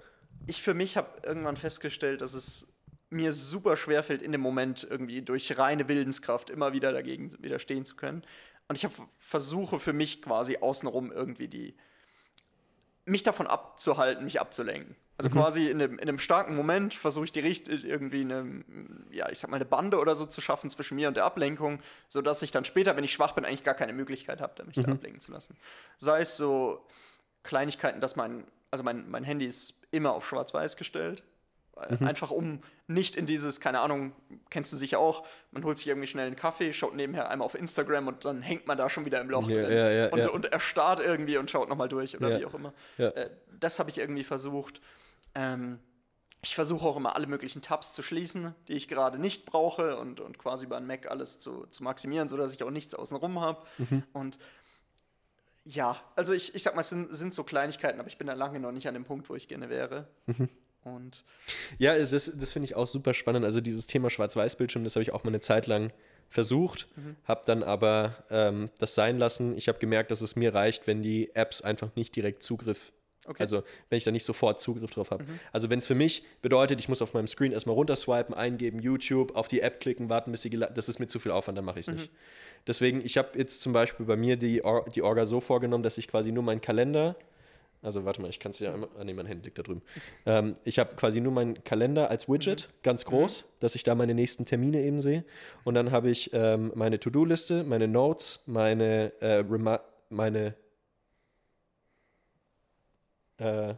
Ich 0.48 0.62
für 0.62 0.74
mich 0.74 0.98
habe 0.98 1.10
irgendwann 1.24 1.58
festgestellt, 1.58 2.22
dass 2.22 2.34
es 2.34 2.68
mir 3.10 3.32
super 3.32 3.78
schwer 3.78 4.04
fällt, 4.04 4.22
in 4.22 4.32
dem 4.32 4.42
Moment 4.42 4.88
irgendwie 4.90 5.22
durch 5.22 5.58
reine 5.58 5.88
Willenskraft 5.88 6.50
immer 6.50 6.74
wieder 6.74 6.92
dagegen 6.92 7.32
widerstehen 7.42 7.86
zu 7.86 7.96
können. 7.96 8.24
Und 8.74 8.78
ich 8.80 8.86
habe 8.86 8.96
versuche 9.20 9.80
für 9.80 9.94
mich 9.94 10.24
quasi 10.24 10.58
außenrum 10.58 11.12
irgendwie 11.12 11.48
die 11.48 11.76
mich 13.06 13.22
davon 13.22 13.46
abzuhalten, 13.46 14.24
mich 14.24 14.42
abzulenken. 14.42 14.96
Also 15.18 15.30
quasi 15.30 15.70
in 15.70 15.80
einem, 15.80 16.00
in 16.00 16.10
einem 16.10 16.18
starken 16.18 16.56
Moment 16.56 16.96
versuche 16.96 17.26
ich 17.26 17.32
die 17.32 17.42
Richt 17.42 17.68
irgendwie 17.68 18.22
eine, 18.22 18.64
ja, 19.12 19.30
ich 19.30 19.38
sag 19.38 19.52
mal, 19.52 19.58
eine 19.58 19.66
Bande 19.66 20.00
oder 20.00 20.16
so 20.16 20.26
zu 20.26 20.42
schaffen 20.42 20.72
zwischen 20.72 20.96
mir 20.96 21.08
und 21.08 21.16
der 21.16 21.26
Ablenkung, 21.26 21.82
sodass 22.08 22.42
ich 22.42 22.50
dann 22.50 22.66
später, 22.66 22.96
wenn 22.96 23.04
ich 23.04 23.14
schwach 23.14 23.34
bin, 23.34 23.46
eigentlich 23.46 23.64
gar 23.64 23.76
keine 23.76 23.94
Möglichkeit 23.94 24.42
habe, 24.42 24.64
mich 24.64 24.78
da 24.78 24.92
ablenken 24.92 25.22
zu 25.22 25.32
lassen. 25.32 25.56
Sei 25.98 26.22
es 26.22 26.36
so 26.36 26.84
Kleinigkeiten, 27.44 28.02
dass 28.02 28.16
mein, 28.16 28.44
also 28.72 28.84
mein, 28.84 29.08
mein 29.08 29.24
Handy 29.24 29.46
ist 29.46 29.76
immer 29.92 30.14
auf 30.14 30.28
schwarz-weiß 30.28 30.78
gestellt. 30.78 31.24
Äh, 31.76 32.04
Einfach 32.04 32.32
um 32.32 32.64
nicht 32.88 33.16
in 33.16 33.26
dieses, 33.26 33.60
keine 33.62 33.80
Ahnung, 33.80 34.14
kennst 34.50 34.74
du 34.74 34.78
sicher 34.78 35.00
auch, 35.00 35.26
man 35.52 35.64
holt 35.64 35.78
sich 35.78 35.88
irgendwie 35.88 36.08
schnell 36.08 36.28
einen 36.28 36.36
Kaffee, 36.36 36.74
schaut 36.74 36.96
nebenher 36.96 37.30
einmal 37.30 37.46
auf 37.46 37.56
Instagram 37.56 38.08
und 38.08 38.26
dann 38.26 38.42
hängt 38.42 38.68
man 38.68 38.78
da 38.78 38.90
schon 38.90 39.06
wieder 39.06 39.22
im 39.22 39.30
Loch 39.30 39.48
Ja, 39.48 39.56
drin. 39.56 39.78
ja, 39.78 39.90
ja, 39.90 40.10
und, 40.10 40.28
und 40.28 40.46
erstarrt 40.46 41.00
irgendwie 41.00 41.38
und 41.38 41.50
schaut 41.50 41.70
nochmal 41.70 41.88
durch 41.88 42.16
oder 42.18 42.40
wie 42.40 42.46
auch 42.46 42.54
immer. 42.54 42.74
Äh, 42.98 43.30
das 43.60 43.80
habe 43.80 43.90
ich 43.90 43.98
irgendwie 44.00 44.24
versucht. 44.26 44.82
Ähm, 45.34 45.80
ich 46.42 46.56
versuche 46.56 46.86
auch 46.86 46.98
immer 46.98 47.16
alle 47.16 47.26
möglichen 47.26 47.62
Tabs 47.62 47.94
zu 47.94 48.04
schließen, 48.04 48.54
die 48.68 48.74
ich 48.74 48.90
gerade 48.90 49.18
nicht 49.18 49.46
brauche 49.46 49.96
und, 49.98 50.20
und 50.20 50.38
quasi 50.38 50.66
über 50.66 50.76
einen 50.76 50.88
Mac 50.88 51.10
alles 51.10 51.40
zu, 51.40 51.66
zu 51.68 51.84
maximieren, 51.86 52.28
sodass 52.28 52.54
ich 52.54 52.64
auch 52.64 52.70
nichts 52.70 52.94
außenrum 52.94 53.40
habe. 53.40 53.66
Mhm. 53.78 54.04
Und 54.12 54.38
ja, 55.64 55.96
also 56.18 56.34
ich, 56.34 56.54
ich 56.54 56.64
sag 56.64 56.76
mal, 56.76 56.82
es 56.82 56.90
sind, 56.90 57.14
sind 57.14 57.34
so 57.34 57.46
Kleinigkeiten, 57.46 57.98
aber 58.00 58.10
ich 58.10 58.18
bin 58.18 58.28
da 58.28 58.34
lange 58.34 58.60
noch 58.60 58.74
nicht 58.74 58.90
an 58.90 58.94
dem 58.94 59.06
Punkt, 59.06 59.30
wo 59.30 59.36
ich 59.36 59.48
gerne 59.48 59.70
wäre. 59.70 60.10
Mhm. 60.26 60.50
Und 60.84 61.24
Ja, 61.78 61.98
das, 61.98 62.32
das 62.36 62.52
finde 62.52 62.66
ich 62.66 62.76
auch 62.76 62.88
super 62.88 63.14
spannend. 63.14 63.46
Also 63.46 63.62
dieses 63.62 63.88
Thema 63.88 64.10
Schwarz-Weiß-Bildschirm, 64.10 64.84
das 64.84 64.96
habe 64.96 65.04
ich 65.04 65.14
auch 65.14 65.24
mal 65.24 65.30
eine 65.30 65.40
Zeit 65.40 65.68
lang 65.68 65.92
versucht, 66.30 66.88
habe 67.26 67.44
dann 67.46 67.62
aber 67.62 68.24
ähm, 68.30 68.70
das 68.80 68.96
sein 68.96 69.18
lassen. 69.18 69.56
Ich 69.56 69.68
habe 69.68 69.78
gemerkt, 69.80 70.10
dass 70.10 70.22
es 70.22 70.36
mir 70.36 70.54
reicht, 70.54 70.88
wenn 70.88 71.02
die 71.02 71.34
Apps 71.36 71.62
einfach 71.62 71.96
nicht 71.96 72.16
direkt 72.16 72.44
Zugriff 72.44 72.92
Okay. 73.26 73.42
Also, 73.42 73.64
wenn 73.90 73.98
ich 73.98 74.04
da 74.04 74.12
nicht 74.12 74.26
sofort 74.26 74.60
Zugriff 74.60 74.92
drauf 74.92 75.12
habe. 75.12 75.24
Also, 75.52 75.70
wenn 75.70 75.80
es 75.80 75.88
für 75.88 75.96
mich 75.96 76.24
bedeutet, 76.42 76.80
ich 76.80 76.90
muss 76.90 77.02
auf 77.02 77.14
meinem 77.14 77.28
Screen 77.28 77.54
erstmal 77.54 77.76
runterswipen, 77.76 78.36
eingeben, 78.36 78.80
YouTube, 78.80 79.36
auf 79.36 79.48
die 79.48 79.62
App 79.62 79.80
klicken, 79.80 80.10
warten, 80.10 80.32
bis 80.32 80.42
sie 80.42 80.50
geladen 80.50 80.76
Das 80.76 80.90
ist 80.90 81.00
mir 81.00 81.08
zu 81.08 81.20
viel 81.20 81.32
Aufwand, 81.32 81.58
dann 81.58 81.66
mache 81.66 81.80
ich 81.80 81.88
es 81.88 81.94
nicht. 81.94 82.12
Deswegen, 82.68 83.04
ich 83.04 83.18
habe 83.18 83.38
jetzt 83.38 83.62
zum 83.62 83.74
Beispiel 83.74 84.06
bei 84.06 84.16
mir 84.16 84.36
die, 84.38 84.64
Or 84.64 84.86
die 84.94 85.02
Orga 85.02 85.26
so 85.26 85.40
vorgenommen, 85.40 85.84
dass 85.84 85.98
ich 85.98 86.08
quasi 86.08 86.32
nur 86.32 86.44
meinen 86.44 86.62
Kalender, 86.62 87.16
also 87.84 88.06
warte 88.06 88.22
mal, 88.22 88.30
ich 88.30 88.40
kann 88.40 88.52
es 88.52 88.60
ja 88.60 88.74
einmal, 88.74 88.90
ah, 88.98 89.04
nee, 89.04 89.14
mein 89.14 89.26
Handy 89.26 89.46
liegt 89.46 89.60
da 89.60 89.64
drüben. 89.64 89.82
Ähm, 90.26 90.56
ich 90.64 90.80
habe 90.80 90.96
quasi 90.96 91.22
nur 91.22 91.32
meinen 91.32 91.64
Kalender 91.64 92.10
als 92.10 92.28
Widget, 92.30 92.70
ganz 92.82 93.06
groß, 93.06 93.46
dass 93.60 93.76
ich 93.76 93.84
da 93.84 93.94
meine 93.94 94.14
nächsten 94.14 94.46
Termine 94.46 94.82
eben 94.82 95.02
sehe. 95.02 95.24
Und 95.64 95.76
dann 95.76 95.92
habe 95.92 96.10
ich 96.10 96.32
ähm, 96.34 96.72
meine 96.76 97.00
To-Do-Liste, 97.00 97.64
meine 97.64 97.88
Notes, 97.88 98.42
meine, 98.46 99.12
äh, 99.20 99.44
Rema 99.48 99.82
meine 100.10 100.56
äh, 103.38 103.74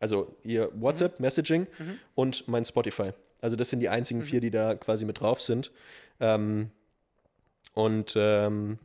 also 0.00 0.36
ihr 0.44 0.70
WhatsApp, 0.74 1.18
Messaging 1.20 1.66
und 2.14 2.46
mein 2.46 2.64
Spotify. 2.64 3.12
Also 3.40 3.56
das 3.56 3.70
sind 3.70 3.80
die 3.80 3.88
einzigen 3.88 4.22
vier, 4.22 4.40
die 4.40 4.50
da 4.50 4.74
quasi 4.74 5.04
mit 5.04 5.20
drauf 5.20 5.40
sind. 5.40 5.72
Ähm, 6.20 6.70
und 7.72 8.14
ähm, 8.16 8.78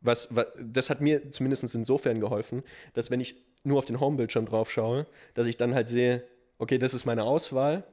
was, 0.00 0.34
was, 0.34 0.46
das 0.60 0.90
hat 0.90 1.00
mir 1.00 1.30
zumindest 1.30 1.74
insofern 1.74 2.20
geholfen, 2.20 2.62
dass 2.92 3.10
wenn 3.10 3.20
ich 3.20 3.42
nur 3.64 3.78
auf 3.78 3.84
den 3.84 4.00
Homebildschirm 4.00 4.46
drauf 4.46 4.70
schaue, 4.70 5.06
dass 5.34 5.46
ich 5.46 5.56
dann 5.56 5.74
halt 5.74 5.88
sehe, 5.88 6.22
okay, 6.58 6.78
das 6.78 6.94
ist 6.94 7.04
meine 7.04 7.24
Auswahl 7.24 7.84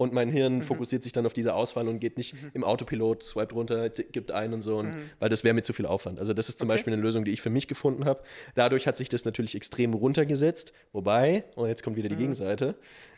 und 0.00 0.14
mein 0.14 0.30
Hirn 0.30 0.62
fokussiert 0.62 1.02
sich 1.02 1.12
dann 1.12 1.26
auf 1.26 1.34
diese 1.34 1.52
Auswahl 1.52 1.86
und 1.86 2.00
geht 2.00 2.16
nicht 2.16 2.34
im 2.54 2.64
Autopilot, 2.64 3.22
swipe 3.22 3.54
runter, 3.54 3.90
gibt 3.90 4.30
ein 4.30 4.54
und 4.54 4.62
so, 4.62 4.78
und, 4.78 4.94
weil 5.18 5.28
das 5.28 5.44
wäre 5.44 5.52
mir 5.54 5.60
zu 5.60 5.74
viel 5.74 5.84
Aufwand. 5.84 6.18
Also 6.18 6.32
das 6.32 6.48
ist 6.48 6.58
zum 6.58 6.68
Beispiel 6.68 6.94
eine 6.94 7.02
Lösung, 7.02 7.26
die 7.26 7.32
ich 7.32 7.42
für 7.42 7.50
mich 7.50 7.68
gefunden 7.68 8.06
habe. 8.06 8.22
Dadurch 8.54 8.86
hat 8.86 8.96
sich 8.96 9.10
das 9.10 9.26
natürlich 9.26 9.54
extrem 9.54 9.92
runtergesetzt, 9.92 10.72
wobei, 10.94 11.44
und 11.54 11.68
jetzt 11.68 11.82
kommt 11.82 11.98
wieder 11.98 12.08
die 12.08 12.16
Gegenseite, 12.16 12.76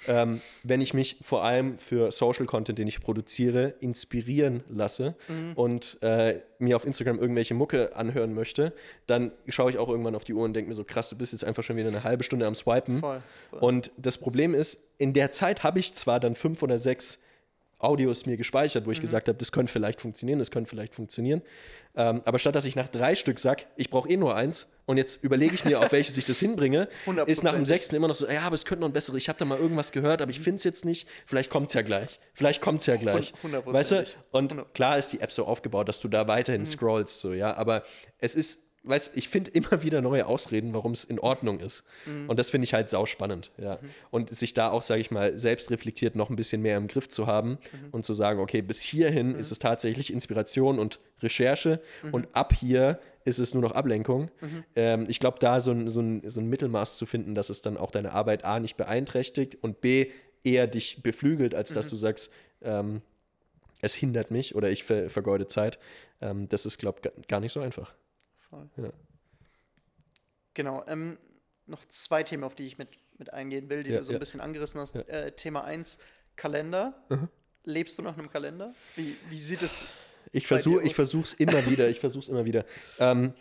ähm, 0.09 0.41
wenn 0.65 0.81
ich 0.81 0.93
mich 0.93 1.19
vor 1.23 1.45
allem 1.45 1.79
für 1.79 2.11
Social 2.11 2.47
Content, 2.47 2.81
den 2.81 2.89
ich 2.89 3.01
produziere, 3.01 3.75
inspirieren 3.79 4.65
lasse 4.69 5.15
und 5.55 5.99
äh, 6.03 6.41
mir 6.59 6.75
auf 6.75 6.85
Instagram 6.85 7.21
irgendwelche 7.21 7.55
Mucke 7.55 7.95
anhören 7.95 8.35
möchte, 8.35 8.73
dann 9.07 9.31
schaue 9.47 9.71
ich 9.71 9.79
auch 9.79 9.89
irgendwann 9.89 10.17
auf 10.17 10.25
die 10.25 10.35
Uhr 10.35 10.45
und 10.45 10.55
denke 10.55 10.71
mir 10.71 10.75
so, 10.75 10.83
krass, 10.83 11.11
du 11.11 11.17
bist 11.17 11.33
jetzt 11.33 11.45
einfach 11.45 11.63
schon 11.63 11.77
wieder 11.77 11.89
eine 11.89 12.03
halbe 12.03 12.25
Stunde 12.25 12.47
am 12.47 12.57
Swipen. 12.57 12.99
Voll, 12.99 13.23
voll. 13.51 13.61
Und 13.61 13.93
das 13.97 14.19
Problem 14.19 14.55
ist, 14.55 14.79
in 14.99 15.13
der 15.13 15.33
Zeit 15.33 15.63
habe 15.63 15.79
ich 15.79 15.95
zwar 15.95 16.21
dann 16.21 16.35
fünf 16.35 16.63
oder 16.63 16.79
sechs 16.79 17.19
Audios 17.79 18.27
mir 18.27 18.37
gespeichert, 18.37 18.85
wo 18.85 18.91
Mhm. 18.91 18.95
ich 18.95 19.01
gesagt 19.01 19.27
habe, 19.27 19.37
das 19.37 19.51
könnte 19.51 19.73
vielleicht 19.73 20.01
funktionieren, 20.01 20.39
das 20.39 20.53
könnte 20.53 20.71
vielleicht 20.71 20.95
funktionieren. 20.95 21.43
Ähm, 21.97 22.23
aber 22.25 22.39
statt 22.39 22.55
dass 22.55 22.65
ich 22.65 22.77
nach 22.77 22.87
drei 22.87 23.17
Stück 23.17 23.39
sage, 23.41 23.65
ich 23.77 23.91
brauche 23.91 24.09
eh 24.09 24.17
nur 24.17 24.37
eins 24.37 24.71
und 24.87 24.99
jetzt 24.99 25.23
überlege 25.25 25.55
ich 25.57 25.65
mir, 25.65 25.81
auf 25.81 25.91
welches 25.91 26.17
ich 26.17 26.25
das 26.25 26.39
hinbringe, 26.41 26.89
ist 27.27 27.43
nach 27.43 27.53
dem 27.55 27.67
sechsten 27.67 27.97
immer 27.97 28.07
noch 28.09 28.15
so, 28.15 28.29
ja, 28.29 28.43
aber 28.43 28.55
es 28.55 28.65
könnte 28.65 28.83
noch 28.83 28.89
ein 28.89 28.93
besseres, 28.93 29.19
ich 29.19 29.29
habe 29.29 29.39
da 29.39 29.45
mal 29.45 29.59
irgendwas 29.59 29.91
gehört, 29.91 30.23
aber 30.23 30.31
ich 30.31 30.39
finde 30.41 30.57
es 30.59 30.65
jetzt 30.65 30.85
nicht, 30.85 31.09
vielleicht 31.27 31.51
kommt 31.51 31.69
es 31.69 31.75
ja 31.75 31.83
gleich. 31.83 32.21
Vielleicht 32.35 32.63
kommt 32.63 32.81
es 32.83 32.87
ja 32.87 32.95
gleich. 32.97 33.33
Hund- 33.33 33.43
hundertprozentig. 33.43 33.99
Weißt 33.99 34.17
du? 34.33 34.39
Und 34.39 34.75
klar 34.75 34.97
ist 34.99 35.13
die 35.13 35.21
App 35.21 35.33
so 35.33 35.45
aufgebaut, 35.45 35.89
dass 35.89 35.99
du 35.99 36.07
da 36.09 36.29
weiterhin 36.29 36.65
scrollst, 36.65 37.21
so, 37.21 37.33
ja, 37.33 37.53
aber 37.57 37.83
es 38.19 38.37
ist, 38.37 38.61
weißt 38.85 39.13
ich 39.15 39.29
finde 39.29 39.51
immer 39.53 39.83
wieder 39.83 40.01
neue 40.01 40.27
Ausreden, 40.27 40.73
warum 40.75 40.93
es 40.93 41.05
in 41.05 41.19
Ordnung 41.19 41.61
ist. 41.61 41.85
Und 42.29 42.39
das 42.39 42.51
finde 42.51 42.65
ich 42.65 42.75
halt 42.75 42.91
sauspannend, 42.91 43.53
ja. 43.59 43.79
Und 44.11 44.35
sich 44.35 44.55
da 44.55 44.71
auch, 44.71 44.83
sage 44.83 45.01
ich 45.01 45.11
mal, 45.11 45.39
selbst 45.39 45.71
reflektiert 45.71 46.17
noch 46.17 46.31
ein 46.31 46.37
bisschen 46.37 46.63
mehr 46.63 46.77
im 46.77 46.89
Griff 46.89 47.09
zu 47.09 47.27
haben 47.27 47.59
und 47.93 48.05
zu 48.05 48.15
sagen, 48.15 48.41
okay, 48.41 48.61
bis 48.63 48.81
hierhin 48.81 49.35
ist 49.37 49.53
es 49.53 49.59
tatsächlich 49.59 50.13
Inspiration 50.13 50.79
und 50.79 50.99
Recherche 51.23 51.81
und 52.11 52.27
ab 52.33 52.53
hier 52.55 52.99
ist 53.25 53.39
es 53.39 53.55
nur 53.55 53.63
noch 53.63 53.73
Ablenkung. 53.73 54.31
Ähm, 54.75 55.07
ich 55.09 55.21
glaube, 55.21 55.39
da 55.39 55.61
so 55.61 55.71
ein, 55.71 55.87
so, 55.87 56.01
ein, 56.01 56.29
so 56.29 56.41
ein 56.41 56.49
Mittelmaß 56.49 56.99
zu 56.99 57.07
finden, 57.07 57.37
dass 57.37 57.51
es 57.51 57.63
dann 57.63 57.77
auch 57.77 57.93
deine 57.93 58.13
Arbeit 58.13 58.45
A 58.45 58.59
nicht 58.59 58.77
beeinträchtigt 58.77 59.57
und 59.61 59.81
B 59.81 60.11
eher 60.43 60.67
dich 60.67 61.03
beflügelt, 61.05 61.55
als 61.55 61.73
dass 61.73 61.87
du 61.87 61.97
sagst, 61.97 62.33
ähm, 62.63 63.01
es 63.81 63.95
hindert 63.95 64.31
mich 64.31 64.55
oder 64.57 64.71
ich 64.71 64.83
ver 64.85 65.09
vergeude 65.11 65.47
Zeit. 65.47 65.79
Ähm, 66.21 66.49
das 66.49 66.67
ist, 66.67 66.79
glaube 66.79 67.01
ich, 67.05 67.29
gar 67.29 67.39
nicht 67.41 67.53
so 67.53 67.61
einfach. 67.61 67.95
Voll. 68.53 68.69
Ja. 68.77 68.93
Genau. 70.53 70.85
Ähm, 70.87 71.17
noch 71.67 71.87
zwei 71.87 72.23
Themen, 72.23 72.45
auf 72.45 72.55
die 72.55 72.67
ich 72.67 72.77
mit, 72.77 72.89
mit 73.17 73.33
eingehen 73.33 73.71
will, 73.71 73.83
die 73.83 73.91
Ja, 73.91 73.99
du 73.99 74.05
so 74.05 74.13
ein 74.13 74.15
ja. 74.15 74.19
bisschen 74.19 74.43
angerissen 74.43 74.79
hast. 74.79 75.09
Äh, 75.09 75.33
Thema 75.33 75.65
1, 75.65 75.99
Kalender. 76.37 76.95
Lebst 77.65 77.99
du 77.99 78.03
nach 78.03 78.19
einem 78.19 78.29
Kalender? 78.31 78.75
Wie, 78.95 79.17
wie 79.31 79.39
sieht 79.39 79.63
es 79.63 79.85
Ich 80.33 80.47
versuche 80.47 80.83
ich 80.83 80.95
versuch's 80.95 81.33
immer 81.33 81.65
wieder, 81.67 81.89
ich 81.89 82.01
versuch's 82.01 82.29
immer 82.29 82.45
wieder. 82.45 82.67
Ähm, 82.99 83.33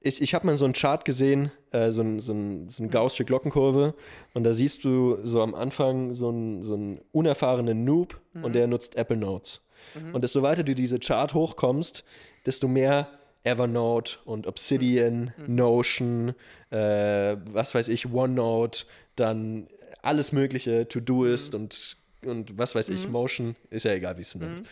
ich 0.00 0.22
ich 0.22 0.34
habe 0.34 0.46
mal 0.46 0.56
so 0.56 0.66
einen 0.66 0.74
Chart 0.74 1.04
gesehen, 1.04 1.50
äh, 1.72 1.90
so, 1.90 2.02
ein, 2.02 2.20
so, 2.20 2.32
ein, 2.32 2.68
so 2.68 2.82
eine 2.82 2.92
gaußsche 2.92 3.24
Glockenkurve 3.24 3.94
und 4.34 4.44
da 4.44 4.52
siehst 4.52 4.84
du 4.84 5.18
so 5.24 5.42
am 5.42 5.56
Anfang 5.56 6.12
so 6.14 6.28
einen, 6.28 6.62
so 6.62 6.74
einen 6.74 7.00
unerfahrenen 7.10 7.84
Noob 7.84 8.20
und 8.34 8.54
der 8.54 8.68
nutzt 8.68 8.94
Apple 8.94 9.16
Notes. 9.16 9.66
Und 10.12 10.22
desto 10.22 10.42
weiter 10.42 10.62
du 10.62 10.74
diese 10.74 10.98
Chart 10.98 11.34
hochkommst, 11.34 12.04
desto 12.46 12.68
mehr 12.68 13.08
Evernote 13.44 14.18
und 14.24 14.46
Obsidian, 14.46 15.32
Notion, 15.46 16.34
äh, 16.70 17.36
was 17.44 17.74
weiß 17.74 17.88
ich, 17.88 18.12
OneNote, 18.12 18.84
dann 19.16 19.68
alles 20.02 20.32
mögliche, 20.32 20.88
To-Doist 20.88 21.54
und, 21.54 21.96
und 22.24 22.58
was 22.58 22.74
weiß 22.74 22.88
ich, 22.88 23.08
Motion, 23.08 23.56
ist 23.70 23.84
ja 23.84 23.92
egal, 23.92 24.16
wie 24.16 24.22
es 24.22 24.34
nennt 24.34 24.64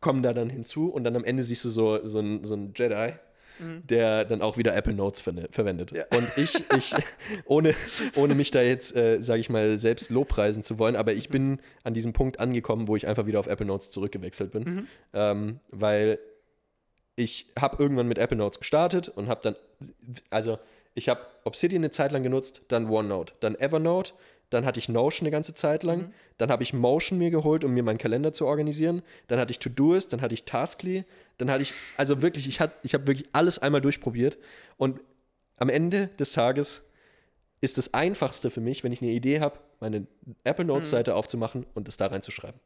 kommen 0.00 0.22
da 0.22 0.32
dann 0.32 0.50
hinzu 0.50 0.88
und 0.88 1.04
dann 1.04 1.16
am 1.16 1.24
Ende 1.24 1.42
siehst 1.42 1.64
du 1.64 1.70
so, 1.70 2.06
so 2.06 2.18
einen 2.18 2.44
so 2.44 2.56
Jedi, 2.74 3.14
der 3.60 4.24
dann 4.24 4.40
auch 4.40 4.56
wieder 4.56 4.76
Apple 4.76 4.94
Notes 4.94 5.20
ver 5.20 5.34
verwendet. 5.50 5.90
Ja. 5.90 6.04
Und 6.16 6.28
ich, 6.36 6.62
ich 6.76 6.94
ohne, 7.44 7.74
ohne 8.14 8.36
mich 8.36 8.52
da 8.52 8.62
jetzt, 8.62 8.94
äh, 8.94 9.20
sage 9.20 9.40
ich 9.40 9.50
mal, 9.50 9.78
selbst 9.78 10.10
lobpreisen 10.10 10.62
zu 10.62 10.78
wollen, 10.78 10.94
aber 10.94 11.12
ich 11.14 11.28
bin 11.28 11.60
an 11.82 11.92
diesem 11.92 12.12
Punkt 12.12 12.38
angekommen, 12.38 12.86
wo 12.86 12.94
ich 12.94 13.08
einfach 13.08 13.26
wieder 13.26 13.40
auf 13.40 13.48
Apple 13.48 13.66
Notes 13.66 13.90
zurückgewechselt 13.90 14.52
bin, 14.52 14.86
ähm, 15.12 15.58
weil 15.70 16.20
ich 17.18 17.46
habe 17.58 17.82
irgendwann 17.82 18.06
mit 18.06 18.16
Apple 18.16 18.36
Notes 18.36 18.60
gestartet 18.60 19.08
und 19.08 19.28
habe 19.28 19.40
dann, 19.42 19.56
also 20.30 20.58
ich 20.94 21.08
habe 21.08 21.20
Obsidian 21.44 21.80
eine 21.80 21.90
Zeit 21.90 22.12
lang 22.12 22.22
genutzt, 22.22 22.66
dann 22.68 22.88
OneNote, 22.88 23.32
dann 23.40 23.56
Evernote, 23.56 24.12
dann 24.50 24.64
hatte 24.64 24.78
ich 24.78 24.88
Notion 24.88 25.26
eine 25.26 25.32
ganze 25.32 25.52
Zeit 25.52 25.82
lang, 25.82 26.14
dann 26.38 26.50
habe 26.50 26.62
ich 26.62 26.72
Motion 26.72 27.18
mir 27.18 27.30
geholt, 27.30 27.64
um 27.64 27.74
mir 27.74 27.82
meinen 27.82 27.98
Kalender 27.98 28.32
zu 28.32 28.46
organisieren, 28.46 29.02
dann 29.26 29.40
hatte 29.40 29.50
ich 29.50 29.58
Todoist, 29.58 30.12
dann 30.12 30.20
hatte 30.20 30.32
ich 30.32 30.44
Taskly, 30.44 31.04
dann 31.38 31.50
hatte 31.50 31.62
ich, 31.62 31.72
also 31.96 32.22
wirklich, 32.22 32.46
ich, 32.46 32.60
hat, 32.60 32.72
ich 32.84 32.94
habe 32.94 33.08
wirklich 33.08 33.28
alles 33.32 33.58
einmal 33.58 33.80
durchprobiert 33.80 34.38
und 34.76 35.00
am 35.56 35.70
Ende 35.70 36.10
des 36.20 36.32
Tages 36.32 36.82
ist 37.60 37.78
das 37.78 37.94
Einfachste 37.94 38.50
für 38.50 38.60
mich, 38.60 38.84
wenn 38.84 38.92
ich 38.92 39.02
eine 39.02 39.10
Idee 39.10 39.40
habe, 39.40 39.58
meine 39.80 40.06
Apple 40.44 40.64
Notes-Seite 40.64 41.16
aufzumachen 41.16 41.66
und 41.74 41.88
es 41.88 41.96
da 41.96 42.06
reinzuschreiben. 42.06 42.60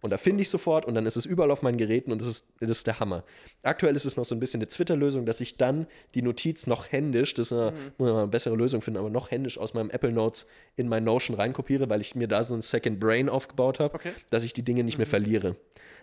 Und 0.00 0.10
da 0.10 0.16
finde 0.16 0.42
ich 0.42 0.48
sofort 0.48 0.84
und 0.84 0.94
dann 0.94 1.06
ist 1.06 1.16
es 1.16 1.26
überall 1.26 1.50
auf 1.50 1.62
meinen 1.62 1.76
Geräten 1.76 2.12
und 2.12 2.20
das 2.20 2.28
ist, 2.28 2.46
das 2.60 2.70
ist 2.70 2.86
der 2.86 3.00
Hammer. 3.00 3.24
Aktuell 3.64 3.96
ist 3.96 4.04
es 4.04 4.16
noch 4.16 4.24
so 4.24 4.34
ein 4.34 4.38
bisschen 4.40 4.58
eine 4.60 4.68
Twitter-Lösung, 4.68 5.26
dass 5.26 5.40
ich 5.40 5.56
dann 5.56 5.86
die 6.14 6.22
Notiz 6.22 6.66
noch 6.68 6.92
händisch, 6.92 7.34
das 7.34 7.48
ist 7.48 7.52
eine, 7.52 7.72
muss 7.72 8.06
man 8.06 8.12
mal 8.12 8.18
eine 8.22 8.28
bessere 8.28 8.54
Lösung 8.54 8.80
finden, 8.80 8.98
aber 8.98 9.10
noch 9.10 9.30
händisch 9.32 9.58
aus 9.58 9.74
meinem 9.74 9.90
Apple 9.90 10.12
Notes 10.12 10.46
in 10.76 10.88
mein 10.88 11.02
Notion 11.02 11.34
reinkopiere, 11.36 11.88
weil 11.90 12.00
ich 12.00 12.14
mir 12.14 12.28
da 12.28 12.42
so 12.44 12.54
ein 12.54 12.62
Second 12.62 13.00
Brain 13.00 13.28
aufgebaut 13.28 13.80
habe, 13.80 13.94
Okay. 13.96 14.12
dass 14.30 14.44
ich 14.44 14.52
die 14.52 14.62
Dinge 14.62 14.84
nicht 14.84 14.98
mehr 14.98 15.06
verliere. 15.06 15.56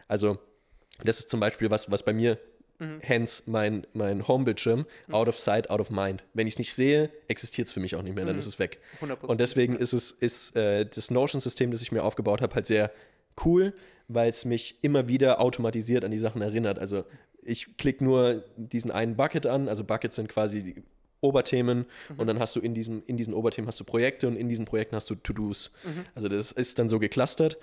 Also, 0.09 0.39
das 1.03 1.19
ist 1.19 1.29
zum 1.29 1.39
Beispiel 1.39 1.71
was, 1.71 1.89
was 1.89 2.03
bei 2.03 2.11
mir, 2.13 2.37
hence 2.99 3.43
mein, 3.45 3.87
mein 3.93 4.27
Home-Bildschirm, 4.27 4.85
out 5.09 5.29
of 5.29 5.39
sight, 5.39 5.69
out 5.69 5.79
of 5.79 5.89
mind. 5.89 6.25
Wenn 6.33 6.45
ich 6.47 6.55
es 6.55 6.59
nicht 6.59 6.73
sehe, 6.75 7.09
existiert 7.29 7.67
es 7.67 7.73
für 7.73 7.79
mich 7.79 7.95
auch 7.95 8.01
nicht 8.01 8.15
mehr, 8.15 8.25
dann 8.25 8.37
ist 8.37 8.45
es 8.47 8.59
weg. 8.59 8.81
100%. 9.01 9.21
Und 9.25 9.39
deswegen 9.39 9.77
ist 9.77 9.93
es 9.93 10.11
ist, 10.11 10.53
äh, 10.57 10.85
das 10.85 11.09
Notion-System, 11.09 11.71
das 11.71 11.81
ich 11.81 11.93
mir 11.93 12.03
aufgebaut 12.03 12.41
habe, 12.41 12.53
halt 12.53 12.65
sehr 12.65 12.91
cool, 13.43 13.73
weil 14.07 14.29
es 14.29 14.45
mich 14.45 14.77
immer 14.81 15.07
wieder 15.07 15.41
automatisiert 15.41 16.05
an 16.05 16.11
die 16.11 16.17
Sachen 16.17 16.41
erinnert. 16.41 16.79
Also 16.79 17.05
ich 17.41 17.77
klicke 17.77 18.03
nur 18.03 18.43
diesen 18.57 18.91
einen 18.91 19.15
Bucket 19.15 19.45
an, 19.45 19.67
also 19.67 19.83
Buckets 19.83 20.15
sind 20.15 20.29
quasi 20.29 20.63
die 20.63 20.83
Oberthemen 21.21 21.85
und 22.17 22.27
dann 22.27 22.39
hast 22.39 22.55
du 22.55 22.59
in, 22.59 22.73
diesem, 22.73 23.01
in 23.07 23.17
diesen 23.17 23.33
Oberthemen 23.33 23.67
hast 23.67 23.79
du 23.79 23.83
Projekte 23.83 24.27
und 24.27 24.35
in 24.35 24.47
diesen 24.47 24.65
Projekten 24.65 24.95
hast 24.95 25.09
du 25.09 25.15
To-Dos. 25.15 25.71
Also 26.13 26.27
das 26.27 26.51
ist 26.51 26.77
dann 26.77 26.87
so 26.89 26.99
geclustert 26.99 27.57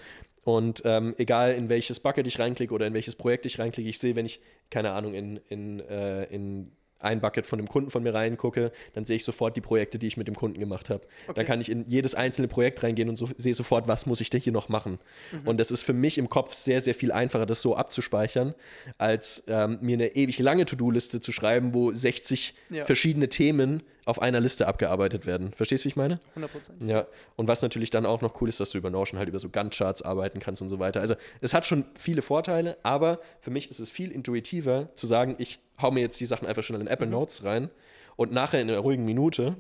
und 0.45 0.83
ähm, 0.85 1.15
egal 1.19 1.55
in 1.55 1.69
welches 1.69 2.01
Bucket 2.01 2.27
ich 2.27 2.39
reinklicke 2.39 2.75
oder 2.75 2.87
in 2.87 2.95
welches 2.95 3.15
Projekt 3.15 3.47
ich 3.47 3.59
reinklicke, 3.59 3.89
ich 3.89 3.99
sehe, 3.99 4.17
wenn 4.17 4.27
ich, 4.27 4.41
keine 4.71 4.93
Ahnung, 4.93 5.15
in, 5.15 5.37
in, 5.49 5.81
äh, 5.81 6.25
in 6.25 6.73
ein 7.03 7.21
Bucket 7.21 7.47
von 7.47 7.59
einem 7.59 7.69
Kunden 7.69 7.91
von 7.91 8.03
mir 8.03 8.15
reingucke, 8.15 8.73
dann 8.95 9.05
sehe 9.05 9.17
ich 9.17 9.25
sofort 9.25 9.57
die 9.57 9.61
Projekte, 9.61 9.99
die 9.99 10.07
ich 10.07 10.17
mit 10.17 10.29
dem 10.29 10.35
Kunden 10.35 10.59
gemacht 10.59 10.91
habe. 10.91 11.03
Dann 11.35 11.45
kann 11.47 11.61
ich 11.61 11.69
in 11.71 11.85
jedes 11.89 12.15
einzelne 12.15 12.49
Projekt 12.49 12.83
reingehen 12.83 13.09
und 13.09 13.17
so, 13.17 13.29
sehe 13.37 13.55
sofort, 13.55 13.89
was 13.89 14.07
muss 14.07 14.21
ich 14.21 14.31
denn 14.31 14.41
hier 14.41 14.53
noch 14.53 14.69
machen. 14.69 14.99
Und 15.45 15.59
das 15.61 15.71
ist 15.71 15.83
für 15.83 15.93
mich 15.93 16.19
im 16.19 16.29
Kopf 16.29 16.55
sehr, 16.55 16.81
sehr 16.81 16.95
viel 16.95 17.13
einfacher, 17.13 17.47
das 17.47 17.63
so 17.63 17.77
abzuspeichern, 17.77 18.55
als 18.99 19.45
ähm, 19.49 19.79
mir 19.81 19.95
eine 19.95 20.15
ewig 20.17 20.39
lange 20.39 20.65
To-Do-Liste 20.65 21.21
zu 21.21 21.33
schreiben, 21.33 21.75
wo 21.75 21.93
60 21.93 22.55
Ja. 22.71 22.85
verschiedene 22.85 23.29
Themen 23.29 23.83
auf 24.05 24.21
einer 24.21 24.41
Liste 24.41 24.67
abgearbeitet 24.67 25.27
werden. 25.27 25.53
Verstehst 25.53 25.85
du, 25.85 25.87
wie 25.87 25.91
ich 25.91 25.97
meine? 25.97 26.19
100%. 26.37 26.87
Ja, 26.87 27.07
und 27.37 27.49
was 27.49 27.63
natürlich 27.63 27.91
dann 27.91 28.05
auch 28.05 28.21
noch 28.21 28.41
cool 28.41 28.49
ist, 28.49 28.59
dass 28.59 28.71
du 28.71 28.79
über 28.79 28.91
Notion 28.91 29.19
halt 29.19 29.29
über 29.29 29.39
so 29.39 29.49
Gantt-Charts 29.49 30.03
arbeiten 30.03 30.41
kannst 30.41 30.61
und 30.61 30.69
so 30.69 30.79
weiter. 30.79 31.01
Also 31.01 31.15
es 31.41 31.55
hat 31.55 31.67
schon 31.67 31.85
viele 31.95 32.23
Vorteile, 32.23 32.77
aber 32.83 33.21
für 33.41 33.51
mich 33.51 33.71
ist 33.71 33.79
es 33.79 33.91
viel 33.91 34.11
intuitiver 34.11 34.89
zu 34.95 35.07
sagen, 35.07 35.37
ich 35.39 35.61
hau 35.81 35.91
mir 35.91 36.01
jetzt 36.01 36.19
die 36.21 36.27
Sachen 36.27 36.47
einfach 36.49 36.63
schon 36.63 36.81
in 36.81 36.87
Apple 36.87 37.07
Notes 37.07 37.45
rein 37.45 37.71
und 38.17 38.33
nachher 38.33 38.61
in 38.61 38.69
einer 38.69 38.81
ruhigen 38.81 39.05
Minute 39.05 39.57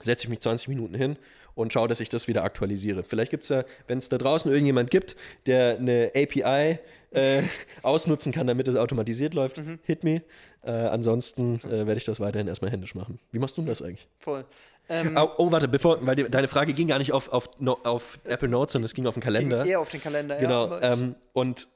setze 0.00 0.24
ich 0.24 0.30
mich 0.30 0.40
20 0.40 0.68
Minuten 0.68 0.94
hin 0.94 1.16
und 1.54 1.72
schaue, 1.72 1.88
dass 1.88 2.00
ich 2.00 2.08
das 2.08 2.28
wieder 2.28 2.44
aktualisiere. 2.44 3.02
Vielleicht 3.02 3.30
gibt 3.30 3.42
es 3.44 3.48
ja, 3.50 3.64
wenn 3.86 3.98
es 3.98 4.08
da 4.08 4.18
draußen 4.18 4.50
irgendjemand 4.50 4.90
gibt, 4.90 5.16
der 5.46 5.76
eine 5.78 6.10
API 6.14 6.78
äh, 7.10 7.42
ausnutzen 7.82 8.32
kann, 8.32 8.46
damit 8.46 8.68
es 8.68 8.76
automatisiert 8.76 9.34
läuft, 9.34 9.60
hit 9.84 10.04
me. 10.04 10.22
Äh, 10.64 10.70
ansonsten 10.70 11.56
äh, 11.64 11.86
werde 11.86 11.96
ich 11.96 12.04
das 12.04 12.20
weiterhin 12.20 12.48
erstmal 12.48 12.70
händisch 12.70 12.94
machen. 12.94 13.18
Wie 13.32 13.38
machst 13.38 13.56
du 13.58 13.62
denn 13.62 13.68
das 13.68 13.82
eigentlich? 13.82 14.06
Voll. 14.18 14.44
Ähm, 14.88 15.16
Oh, 15.16 15.28
oh, 15.38 15.52
warte, 15.52 15.68
bevor, 15.68 16.04
weil 16.06 16.16
die, 16.16 16.28
deine 16.30 16.48
Frage 16.48 16.72
ging 16.72 16.88
gar 16.88 16.98
nicht 16.98 17.12
auf, 17.12 17.28
auf, 17.32 17.50
no, 17.58 17.78
auf 17.84 18.18
Apple 18.24 18.48
Notes, 18.48 18.72
sondern 18.72 18.86
es 18.86 18.94
ging 18.94 19.06
auf 19.06 19.14
den 19.14 19.22
Kalender. 19.22 19.64
eher 19.66 19.80
auf 19.80 19.88
den 19.90 20.00
Kalender, 20.00 20.38
genau. 20.38 20.68
ja. 20.70 20.78
ich- 20.78 20.84
ähm, 21.00 21.14
und 21.32 21.68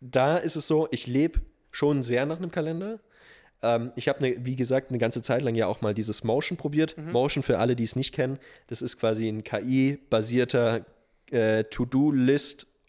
da 0.00 0.36
ist 0.36 0.56
es 0.56 0.66
so, 0.66 0.88
ich 0.90 1.06
lebe 1.06 1.40
schon 1.70 2.02
sehr 2.02 2.26
nach 2.26 2.38
einem 2.38 2.50
Kalender. 2.50 2.98
Ähm, 3.62 3.92
ich 3.96 4.08
habe, 4.08 4.22
ne, 4.22 4.36
wie 4.40 4.56
gesagt, 4.56 4.90
eine 4.90 4.98
ganze 4.98 5.22
Zeit 5.22 5.42
lang 5.42 5.54
ja 5.54 5.66
auch 5.66 5.80
mal 5.80 5.94
dieses 5.94 6.24
Motion 6.24 6.56
probiert. 6.56 6.96
Mhm. 6.96 7.12
Motion, 7.12 7.42
für 7.42 7.58
alle, 7.58 7.76
die 7.76 7.84
es 7.84 7.96
nicht 7.96 8.12
kennen, 8.12 8.38
das 8.66 8.82
ist 8.82 8.98
quasi 8.98 9.28
ein 9.28 9.44
KI-basierter 9.44 10.84
äh, 11.30 11.64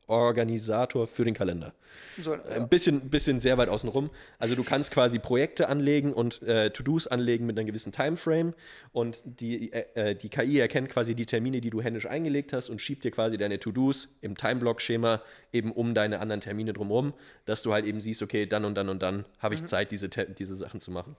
To-Do-List-Organisator 0.07 1.07
für 1.07 1.25
den 1.25 1.33
Kalender. 1.33 1.73
so, 2.19 2.33
ja. 2.33 2.41
Ein 2.49 2.69
bisschen, 2.69 3.09
bisschen 3.09 3.39
sehr 3.39 3.57
weit 3.57 3.69
außen 3.69 3.89
rum. 3.89 4.09
Also 4.39 4.55
du 4.55 4.63
kannst 4.63 4.91
quasi 4.91 5.19
Projekte 5.19 5.69
anlegen 5.69 6.13
und 6.13 6.41
äh, 6.43 6.69
To-Dos 6.71 7.07
anlegen 7.07 7.45
mit 7.45 7.57
einem 7.57 7.67
gewissen 7.67 7.91
Timeframe 7.91 8.53
und 8.91 9.21
die, 9.25 9.71
äh, 9.71 9.85
äh, 9.95 10.15
die 10.15 10.29
KI 10.29 10.59
erkennt 10.59 10.89
quasi 10.89 11.15
die 11.15 11.25
Termine, 11.25 11.61
die 11.61 11.69
du 11.69 11.81
händisch 11.81 12.05
eingelegt 12.05 12.53
hast 12.53 12.69
und 12.69 12.81
schiebt 12.81 13.03
dir 13.03 13.11
quasi 13.11 13.37
deine 13.37 13.59
To-Dos 13.59 14.09
im 14.21 14.35
Timeblock-Schema 14.35 15.21
eben 15.51 15.71
um 15.71 15.93
deine 15.93 16.19
anderen 16.19 16.41
Termine 16.41 16.73
drumherum, 16.73 17.13
dass 17.45 17.61
du 17.61 17.73
halt 17.73 17.85
eben 17.85 18.01
siehst, 18.01 18.21
okay, 18.21 18.45
dann 18.45 18.65
und 18.65 18.75
dann 18.75 18.89
und 18.89 19.01
dann 19.01 19.25
habe 19.39 19.55
ich 19.55 19.65
Zeit, 19.65 19.91
diese, 19.91 20.09
diese 20.09 20.55
Sachen 20.55 20.79
zu 20.79 20.91
machen. 20.91 21.15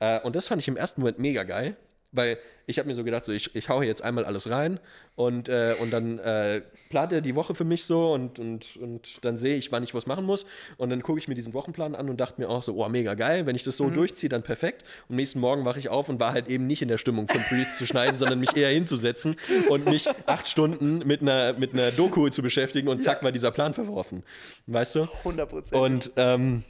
Äh, 0.00 0.20
und 0.20 0.36
das 0.36 0.48
fand 0.48 0.62
ich 0.62 0.68
im 0.68 0.76
ersten 0.76 1.00
Moment 1.00 1.18
mega 1.18 1.42
geil, 1.44 1.76
weil 2.12 2.38
ich 2.66 2.78
habe 2.78 2.88
mir 2.88 2.94
so 2.94 3.02
gedacht, 3.02 3.24
so, 3.24 3.32
ich, 3.32 3.54
ich 3.54 3.68
haue 3.68 3.84
jetzt 3.86 4.02
einmal 4.02 4.24
alles 4.24 4.50
rein 4.50 4.78
und, 5.14 5.48
äh, 5.48 5.74
und 5.80 5.90
dann 5.90 6.18
äh, 6.18 6.62
plant 6.90 7.12
er 7.12 7.20
die 7.22 7.34
Woche 7.34 7.54
für 7.54 7.64
mich 7.64 7.84
so 7.84 8.12
und, 8.12 8.38
und, 8.38 8.76
und 8.76 9.24
dann 9.24 9.36
sehe 9.38 9.56
ich, 9.56 9.72
wann 9.72 9.82
ich 9.82 9.94
was 9.94 10.06
machen 10.06 10.24
muss. 10.24 10.44
Und 10.76 10.90
dann 10.90 11.02
gucke 11.02 11.18
ich 11.18 11.28
mir 11.28 11.34
diesen 11.34 11.54
Wochenplan 11.54 11.94
an 11.94 12.10
und 12.10 12.18
dachte 12.18 12.40
mir 12.40 12.48
auch 12.48 12.62
so, 12.62 12.74
oh, 12.74 12.88
mega 12.88 13.14
geil, 13.14 13.46
wenn 13.46 13.56
ich 13.56 13.62
das 13.62 13.76
so 13.78 13.88
durchziehe, 13.88 14.28
dann 14.28 14.42
perfekt. 14.42 14.82
Und 15.08 15.14
am 15.14 15.16
nächsten 15.16 15.40
Morgen 15.40 15.64
wache 15.64 15.78
ich 15.78 15.88
auf 15.88 16.08
und 16.08 16.20
war 16.20 16.32
halt 16.32 16.48
eben 16.48 16.66
nicht 16.66 16.82
in 16.82 16.88
der 16.88 16.98
Stimmung, 16.98 17.26
fünf 17.28 17.50
Reels 17.50 17.78
zu 17.78 17.86
schneiden, 17.86 18.18
sondern 18.18 18.38
mich 18.38 18.54
eher 18.56 18.70
hinzusetzen 18.70 19.36
und 19.68 19.86
mich 19.86 20.08
acht 20.26 20.46
Stunden 20.46 20.98
mit 20.98 21.22
einer, 21.22 21.54
mit 21.54 21.72
einer 21.72 21.90
Doku 21.90 22.28
zu 22.28 22.42
beschäftigen 22.42 22.88
und 22.88 23.02
zack, 23.02 23.22
war 23.22 23.32
dieser 23.32 23.50
Plan 23.50 23.74
verworfen. 23.74 24.22
Weißt 24.66 24.94
du? 24.94 25.00
100%. 25.24 25.74
Und 25.74 26.12
ähm, 26.16 26.64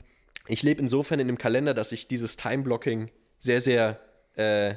ich 0.47 0.63
lebe 0.63 0.81
insofern 0.81 1.21
in 1.21 1.27
dem 1.27 1.39
Kalender, 1.39 1.75
dass 1.75 1.93
ich 1.93 2.09
dieses 2.09 2.37
Time-Blocking 2.37 3.11
sehr, 3.39 3.61
sehr 3.61 4.01
äh, 4.37 4.75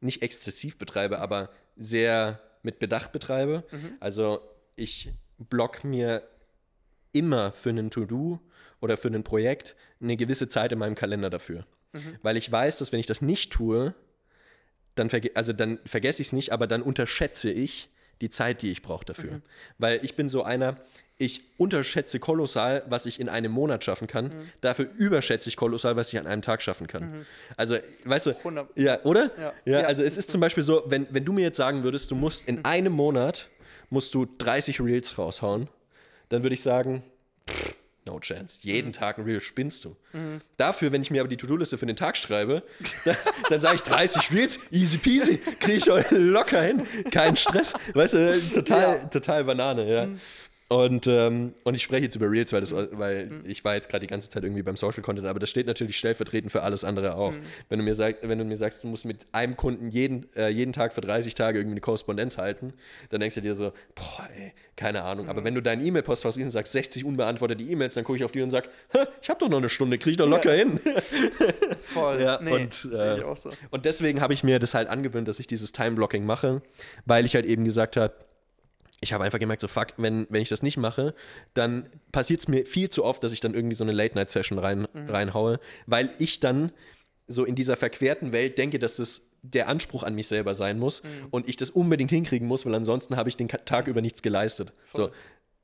nicht 0.00 0.22
exzessiv 0.22 0.78
betreibe, 0.78 1.18
aber 1.18 1.50
sehr 1.76 2.40
mit 2.62 2.78
Bedacht 2.78 3.12
betreibe. 3.12 3.64
Also 4.00 4.40
ich 4.76 5.10
block 5.38 5.84
mir 5.84 6.22
immer 7.12 7.52
für 7.52 7.70
einen 7.70 7.90
To-Do 7.90 8.40
oder 8.80 8.96
für 8.96 9.08
ein 9.08 9.24
Projekt 9.24 9.76
eine 10.00 10.16
gewisse 10.16 10.48
Zeit 10.48 10.72
in 10.72 10.78
meinem 10.78 10.94
Kalender 10.94 11.30
dafür. 11.30 11.66
Weil 12.22 12.36
ich 12.36 12.50
weiß, 12.50 12.78
dass 12.78 12.92
wenn 12.92 13.00
ich 13.00 13.06
das 13.06 13.22
nicht 13.22 13.52
tue, 13.52 13.94
dann, 14.94 15.10
verge 15.10 15.30
also 15.34 15.52
dann 15.52 15.78
vergesse 15.84 16.22
ich 16.22 16.28
es 16.28 16.32
nicht, 16.32 16.52
aber 16.52 16.66
dann 16.66 16.82
unterschätze 16.82 17.50
ich 17.50 17.88
die 18.20 18.30
Zeit, 18.30 18.62
die 18.62 18.70
ich 18.70 18.82
brauche 18.82 19.04
dafür. 19.04 19.40
Weil 19.78 20.04
ich 20.04 20.16
bin 20.16 20.28
so 20.28 20.42
einer, 20.42 20.76
ich 21.18 21.42
unterschätze 21.56 22.18
kolossal, 22.20 22.82
was 22.88 23.06
ich 23.06 23.18
in 23.20 23.28
einem 23.28 23.50
Monat 23.52 23.82
schaffen 23.84 24.06
kann. 24.06 24.32
Dafür 24.60 24.88
überschätze 24.98 25.48
ich 25.48 25.56
kolossal, 25.56 25.96
was 25.96 26.12
ich 26.12 26.18
an 26.18 26.26
einem 26.26 26.42
Tag 26.42 26.62
schaffen 26.62 26.86
kann. 26.86 27.26
Also, 27.56 27.76
weißt 28.04 28.26
du, 28.26 28.30
100. 28.36 28.68
ja, 28.76 29.02
oder? 29.04 29.30
Ja. 29.38 29.52
Ja, 29.64 29.80
Ja, 29.80 29.86
also 29.86 30.02
es 30.02 30.16
ist 30.16 30.30
zum 30.30 30.40
Beispiel 30.40 30.62
so, 30.62 30.84
wenn, 30.86 31.06
wenn 31.10 31.24
du 31.24 31.32
mir 31.32 31.42
jetzt 31.42 31.56
sagen 31.56 31.82
würdest, 31.82 32.10
du 32.10 32.14
musst 32.14 32.48
Mhm. 32.48 32.58
in 32.58 32.64
einem 32.64 32.92
Monat 32.92 33.48
musst 33.90 34.14
du 34.14 34.26
30 34.38 34.80
Reels 34.80 35.16
raushauen, 35.18 35.68
dann 36.28 36.42
würde 36.42 36.54
ich 36.54 36.62
sagen, 36.62 37.02
No 38.08 38.18
chance. 38.20 38.58
Jeden 38.62 38.88
Mhm. 38.88 38.92
Tag 38.92 39.18
ein 39.18 39.24
Reel 39.24 39.40
spinnst 39.40 39.84
du. 39.84 39.94
Dafür, 40.56 40.92
wenn 40.92 41.02
ich 41.02 41.10
mir 41.10 41.20
aber 41.20 41.28
die 41.28 41.36
To-Do-Liste 41.36 41.76
für 41.76 41.84
den 41.84 41.96
Tag 41.96 42.16
schreibe, 42.16 42.62
dann, 43.04 43.16
dann 43.50 43.60
sage 43.60 43.74
ich 43.76 43.82
30 43.82 44.32
Reels, 44.32 44.58
easy 44.70 44.96
peasy, 44.96 45.36
kriege 45.60 45.76
ich 45.78 45.90
heute 45.90 46.16
locker 46.18 46.62
hin, 46.62 46.86
kein 47.10 47.36
Stress. 47.36 47.74
Weißt 47.92 48.14
du, 48.14 48.40
total, 48.54 48.82
Ja. 48.82 48.94
total 49.08 49.44
Banane, 49.44 49.90
ja. 49.90 50.08
Und, 50.70 51.06
ähm, 51.06 51.54
und 51.64 51.74
ich 51.74 51.82
spreche 51.82 52.02
jetzt 52.04 52.14
über 52.16 52.30
Reels, 52.30 52.52
weil, 52.52 52.60
das, 52.60 52.74
weil 52.74 53.26
Mhm. 53.26 53.44
ich 53.46 53.64
war 53.64 53.74
jetzt 53.74 53.88
gerade 53.88 54.02
die 54.06 54.10
ganze 54.10 54.28
Zeit 54.28 54.42
irgendwie 54.44 54.62
beim 54.62 54.76
Social 54.76 55.02
Content, 55.02 55.26
aber 55.26 55.38
das 55.38 55.48
steht 55.48 55.66
natürlich 55.66 55.96
stellvertretend 55.96 56.52
für 56.52 56.62
alles 56.62 56.84
andere 56.84 57.14
auch. 57.14 57.32
Mhm. 57.32 57.40
Wenn, 57.70 57.78
du 57.78 57.84
mir 57.86 57.94
sag, 57.94 58.16
wenn 58.20 58.38
du 58.38 58.44
mir 58.44 58.56
sagst, 58.56 58.84
du 58.84 58.88
musst 58.88 59.06
mit 59.06 59.26
einem 59.32 59.56
Kunden 59.56 59.88
jeden, 59.88 60.26
äh, 60.36 60.48
jeden 60.50 60.74
Tag 60.74 60.92
für 60.92 61.00
30 61.00 61.34
Tage 61.34 61.58
irgendwie 61.58 61.72
eine 61.72 61.80
Korrespondenz 61.80 62.36
halten, 62.36 62.74
dann 63.08 63.20
denkst 63.20 63.36
du 63.36 63.40
dir 63.40 63.54
so, 63.54 63.72
boah, 63.94 64.28
ey, 64.36 64.52
keine 64.76 65.04
Ahnung. 65.04 65.24
Mhm. 65.24 65.30
Aber 65.30 65.42
wenn 65.44 65.54
du 65.54 65.62
deinen 65.62 65.84
E-Mail-Postfach 65.86 66.32
siehst 66.32 66.44
und 66.44 66.50
sagst 66.50 66.74
60 66.74 67.02
unbeantwortete 67.02 67.62
E-Mails, 67.64 67.94
dann 67.94 68.04
gucke 68.04 68.18
ich 68.18 68.24
auf 68.24 68.32
die 68.32 68.42
und 68.42 68.50
sag, 68.50 68.68
"Hä, 68.90 68.98
ich 69.22 69.30
habe 69.30 69.40
doch 69.40 69.48
noch 69.48 69.58
eine 69.58 69.70
Stunde, 69.70 69.96
kriege 69.96 70.10
ich 70.12 70.16
doch 70.18 70.28
locker 70.28 70.52
hin. 70.52 70.78
Voll. 71.82 72.20
Ja, 72.20 72.40
nee, 72.42 72.52
und, 72.52 72.88
äh, 72.92 73.22
auch 73.22 73.38
so. 73.38 73.50
Und 73.70 73.86
deswegen 73.86 74.20
habe 74.20 74.34
ich 74.34 74.44
mir 74.44 74.58
das 74.58 74.74
halt 74.74 74.88
angewöhnt, 74.88 75.28
dass 75.28 75.40
ich 75.40 75.46
dieses 75.46 75.72
Time-Blocking 75.72 76.26
mache, 76.26 76.60
weil 77.06 77.24
ich 77.24 77.34
halt 77.34 77.46
eben 77.46 77.64
gesagt 77.64 77.96
habe, 77.96 78.12
ich 79.00 79.12
habe 79.12 79.24
einfach 79.24 79.38
gemerkt, 79.38 79.60
so 79.60 79.68
fuck, 79.68 79.88
wenn, 79.96 80.26
wenn 80.30 80.42
ich 80.42 80.48
das 80.48 80.62
nicht 80.62 80.76
mache, 80.76 81.14
dann 81.54 81.88
passiert 82.12 82.40
es 82.40 82.48
mir 82.48 82.66
viel 82.66 82.90
zu 82.90 83.04
oft, 83.04 83.22
dass 83.22 83.32
ich 83.32 83.40
dann 83.40 83.54
irgendwie 83.54 83.76
so 83.76 83.84
eine 83.84 83.92
Late-Night-Session 83.92 84.58
rein, 84.58 84.88
reinhaue, 84.94 85.60
weil 85.86 86.10
ich 86.18 86.40
dann 86.40 86.72
so 87.28 87.44
in 87.44 87.54
dieser 87.54 87.76
verquerten 87.76 88.32
Welt 88.32 88.58
denke, 88.58 88.78
dass 88.78 88.96
das 88.96 89.22
der 89.42 89.68
Anspruch 89.68 90.02
an 90.02 90.14
mich 90.16 90.26
selber 90.26 90.52
sein 90.54 90.78
muss 90.80 91.02
und 91.30 91.48
ich 91.48 91.56
das 91.56 91.70
unbedingt 91.70 92.10
hinkriegen 92.10 92.48
muss, 92.48 92.66
weil 92.66 92.74
ansonsten 92.74 93.16
habe 93.16 93.28
ich 93.28 93.36
den 93.36 93.46
Tag 93.48 93.86
über 93.86 94.00
nichts 94.00 94.20
geleistet. 94.22 94.72
So, 94.92 95.10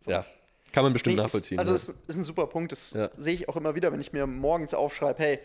ja, 0.07 0.25
kann 0.73 0.85
man 0.85 0.93
bestimmt 0.93 1.17
Nee, 1.17 1.23
nachvollziehen. 1.23 1.59
Also 1.59 1.73
ja. 1.73 1.77
es 1.77 1.89
ist 1.89 2.17
ein 2.17 2.25
super 2.25 2.47
Punkt. 2.47 2.71
Das 2.73 2.93
Ja. 2.93 3.11
sehe 3.17 3.35
ich 3.35 3.49
auch 3.49 3.57
immer 3.57 3.75
wieder, 3.75 3.91
wenn 3.93 4.01
ich 4.01 4.13
mir 4.13 4.27
morgens 4.29 4.75
aufschreibe, 4.75 5.21
hey, 5.23 5.39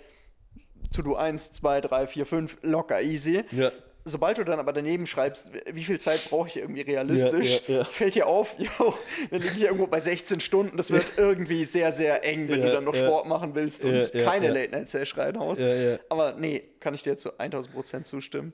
To-Do 0.93 1.15
1, 1.15 1.53
2, 1.53 1.81
3, 1.81 2.07
4, 2.07 2.25
5, 2.25 2.57
locker, 2.61 3.01
easy. 3.01 3.43
ja. 3.51 3.71
Sobald 4.05 4.37
du 4.37 4.43
dann 4.43 4.59
aber 4.59 4.73
daneben 4.73 5.05
schreibst, 5.05 5.51
wie 5.71 5.83
viel 5.83 5.99
Zeit 5.99 6.29
brauche 6.29 6.47
ich 6.47 6.57
irgendwie 6.57 6.81
realistisch, 6.81 7.61
Ja, 7.67 7.73
ja, 7.73 7.79
ja. 7.79 7.85
fällt 7.85 8.15
dir 8.15 8.27
auf, 8.27 8.55
jo, 8.57 8.93
wir 9.29 9.39
liegen 9.39 9.55
hier 9.55 9.67
irgendwo 9.67 9.87
bei 9.87 9.99
16 9.99 10.39
Stunden, 10.39 10.77
das 10.77 10.91
wird 10.91 11.17
irgendwie 11.17 11.65
sehr, 11.65 11.91
sehr 11.91 12.23
eng, 12.23 12.47
wenn 12.49 12.61
du 12.61 12.71
dann 12.71 12.83
noch. 12.83 12.95
Sport 12.95 13.27
machen 13.27 13.55
willst 13.55 13.83
und 13.85 14.11
keine 14.11 14.47
ja. 14.47 14.53
Late-Night-Session 14.53 15.19
reinhaust. 15.19 15.61
Ja, 15.61 15.73
ja. 15.73 15.99
Aber 16.09 16.33
nee, 16.33 16.63
kann 16.79 16.93
ich 16.93 17.03
dir 17.03 17.17
zu 17.17 17.37
1000 17.39 17.73
Prozent 17.73 18.07
zustimmen. 18.07 18.53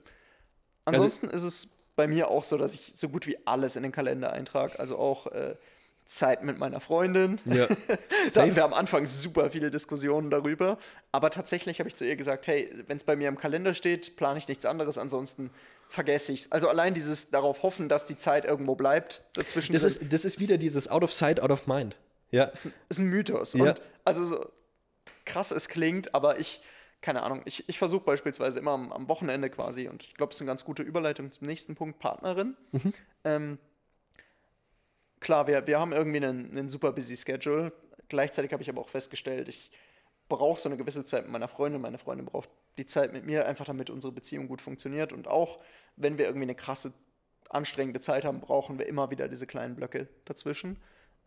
Ansonsten 0.84 1.30
ist 1.30 1.44
es 1.44 1.70
bei 1.96 2.08
mir 2.08 2.30
auch 2.30 2.44
so, 2.44 2.58
dass 2.58 2.74
ich 2.74 2.92
so 2.94 3.10
gut 3.10 3.28
wie 3.28 3.38
alles 3.46 3.76
in 3.76 3.84
den 3.84 3.92
Kalender 3.92 4.34
eintrage. 4.34 4.80
Also 4.80 4.98
auch 4.98 5.28
äh, 5.28 5.56
Zeit 6.06 6.44
mit 6.44 6.58
meiner 6.58 6.80
Freundin. 6.80 7.40
Ja. 7.46 7.68
Da 8.34 8.42
hatten 8.42 8.56
wir 8.56 8.66
am 8.66 8.74
Anfang 8.74 9.06
super 9.06 9.52
viele 9.52 9.70
Diskussionen 9.70 10.30
darüber. 10.30 10.78
Aber 11.12 11.30
tatsächlich 11.30 11.80
habe 11.80 11.88
ich 11.88 11.96
zu 11.96 12.06
ihr 12.06 12.16
gesagt, 12.16 12.48
hey, 12.48 12.70
wenn 12.88 12.98
es 12.98 13.04
bei 13.04 13.16
mir 13.16 13.28
im 13.28 13.38
Kalender 13.38 13.74
steht, 13.74 14.16
plane 14.16 14.40
ich 14.40 14.48
nichts 14.48 14.66
anderes, 14.66 14.98
ansonsten 14.98 15.52
vergesse 15.90 16.34
ich 16.34 16.42
es. 16.42 16.52
Also 16.52 16.68
allein 16.68 16.94
dieses 16.94 17.30
darauf 17.30 17.62
hoffen, 17.64 17.88
dass 17.88 18.08
die 18.08 18.18
Zeit 18.18 18.46
irgendwo 18.46 18.76
bleibt 18.76 19.24
dazwischen. 19.34 19.74
Das, 19.74 19.84
ist, 19.84 20.12
das 20.12 20.26
ist 20.26 20.40
wieder 20.40 20.58
dieses 20.58 20.88
Out 20.88 21.04
of 21.04 21.14
Sight, 21.14 21.40
Out 21.40 21.52
of 21.52 21.68
Mind. 21.68 21.98
Ja. 22.32 22.46
ist, 22.46 22.66
ein, 22.66 22.74
ist 22.90 23.00
ein 23.00 23.06
Mythos. 23.06 23.54
Ja. 23.54 23.70
Und 23.70 23.82
also 24.04 24.26
so 24.26 24.46
krass 25.26 25.52
es 25.52 25.68
klingt, 25.70 26.14
aber 26.16 26.40
ich, 26.40 26.62
keine 27.02 27.24
Ahnung, 27.24 27.42
ich, 27.46 27.68
ich 27.70 27.78
versuche 27.78 28.04
beispielsweise 28.06 28.60
immer 28.60 28.72
am, 28.72 28.92
am 28.92 29.08
Wochenende 29.08 29.50
quasi, 29.50 29.88
und 29.88 30.04
ich 30.04 30.16
glaube, 30.16 30.32
es 30.32 30.38
ist 30.38 30.42
eine 30.42 30.50
ganz 30.50 30.66
gute 30.66 30.84
Überleitung 30.84 31.32
zum 31.32 31.48
nächsten 31.48 31.76
Punkt, 31.76 32.00
Partnerin. 32.00 32.56
Mhm. 32.72 32.94
Ähm, 33.24 33.58
klar, 35.20 35.48
wir, 35.48 35.66
wir 35.68 35.80
haben 35.80 35.92
irgendwie 35.92 36.18
einen, 36.18 36.52
einen 36.52 36.70
super 36.70 36.92
busy 36.92 37.18
Schedule. 37.18 37.72
Gleichzeitig 38.10 38.54
habe 38.54 38.64
ich 38.64 38.70
aber 38.70 38.82
auch 38.82 38.90
festgestellt, 38.90 39.48
ich 39.48 39.72
brauche 40.30 40.60
so 40.60 40.70
eine 40.70 40.78
gewisse 40.78 41.06
Zeit 41.06 41.24
mit 41.24 41.32
meiner 41.32 41.48
Freundin. 41.48 41.82
Meine 41.82 41.98
Freundin 41.98 42.26
braucht 42.26 42.50
die 42.78 42.86
Zeit 42.86 43.14
mit 43.14 43.26
mir, 43.26 43.48
einfach 43.48 43.66
damit 43.66 43.90
unsere 43.90 44.14
Beziehung 44.14 44.48
gut 44.48 44.62
funktioniert. 44.62 45.14
Und 45.14 45.28
auch 45.28 45.60
wenn 45.96 46.18
wir 46.18 46.26
irgendwie 46.26 46.46
eine 46.46 46.56
krasse, 46.56 46.94
anstrengende 47.50 48.00
Zeit 48.00 48.26
haben, 48.26 48.42
brauchen 48.42 48.80
wir 48.80 48.88
immer 48.88 49.12
wieder 49.12 49.28
diese 49.28 49.48
kleinen 49.48 49.76
Blöcke 49.76 50.08
dazwischen. 50.26 50.78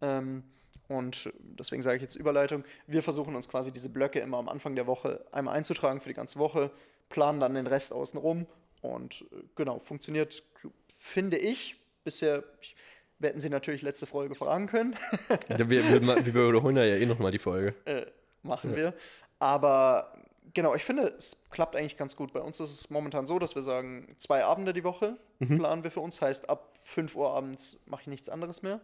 Ähm, 0.01 0.45
und 0.89 1.33
deswegen 1.39 1.83
sage 1.83 1.97
ich 1.97 2.03
jetzt 2.03 2.15
Überleitung. 2.17 2.65
Wir 2.87 3.03
versuchen 3.03 3.37
uns 3.37 3.49
quasi 3.49 3.73
diese 3.73 3.89
Blöcke 3.89 4.21
immer 4.21 4.39
am 4.39 4.49
Anfang 4.49 4.75
der 4.75 4.87
Woche 4.87 5.25
einmal 5.33 5.57
einzutragen 5.57 6.01
für 6.01 6.09
die 6.09 6.15
ganze 6.15 6.39
Woche, 6.39 6.71
planen 7.09 7.41
dann 7.41 7.55
den 7.55 7.67
Rest 7.67 7.93
außen 7.93 8.19
rum 8.19 8.47
und 8.81 9.27
äh, 9.33 9.43
genau, 9.55 9.79
funktioniert, 9.79 10.43
finde 10.89 11.39
ich, 11.39 11.77
bisher. 12.05 12.45
Ich, 12.61 12.77
wir 13.19 13.29
hätten 13.31 13.41
Sie 13.41 13.51
natürlich 13.51 13.83
letzte 13.83 14.07
Folge 14.07 14.35
fragen 14.35 14.67
können. 14.67 14.97
Ja, 15.49 15.59
wir, 15.59 15.69
wir, 15.69 16.03
wir 16.03 16.35
wiederholen 16.35 16.77
ja 16.77 16.85
eh 16.85 17.07
nochmal 17.07 17.31
die 17.31 17.39
Folge. 17.39 17.75
äh, 17.85 18.07
machen 18.43 18.77
wir. 18.77 18.95
Aber 19.39 20.13
genau, 20.55 20.75
ich 20.75 20.85
finde, 20.85 21.15
es 21.19 21.37
klappt 21.51 21.77
eigentlich 21.77 21.97
ganz 21.97 22.17
gut. 22.17 22.33
Bei 22.33 22.41
uns 22.41 22.61
ist 22.61 22.71
es 22.73 22.91
momentan 22.91 23.27
so, 23.27 23.39
dass 23.39 23.55
wir 23.55 23.63
sagen, 23.63 24.15
zwei 24.19 24.45
Abende 24.45 24.73
die 24.73 24.85
Woche 24.85 25.17
planen 25.39 25.85
wir 25.85 25.91
für 25.91 26.01
uns. 26.01 26.21
Heißt, 26.21 26.49
ab 26.49 26.75
5 26.83 27.15
Uhr 27.17 27.31
abends 27.35 27.81
mache 27.87 28.03
ich 28.03 28.07
nichts 28.09 28.29
anderes 28.29 28.63
mehr. 28.63 28.81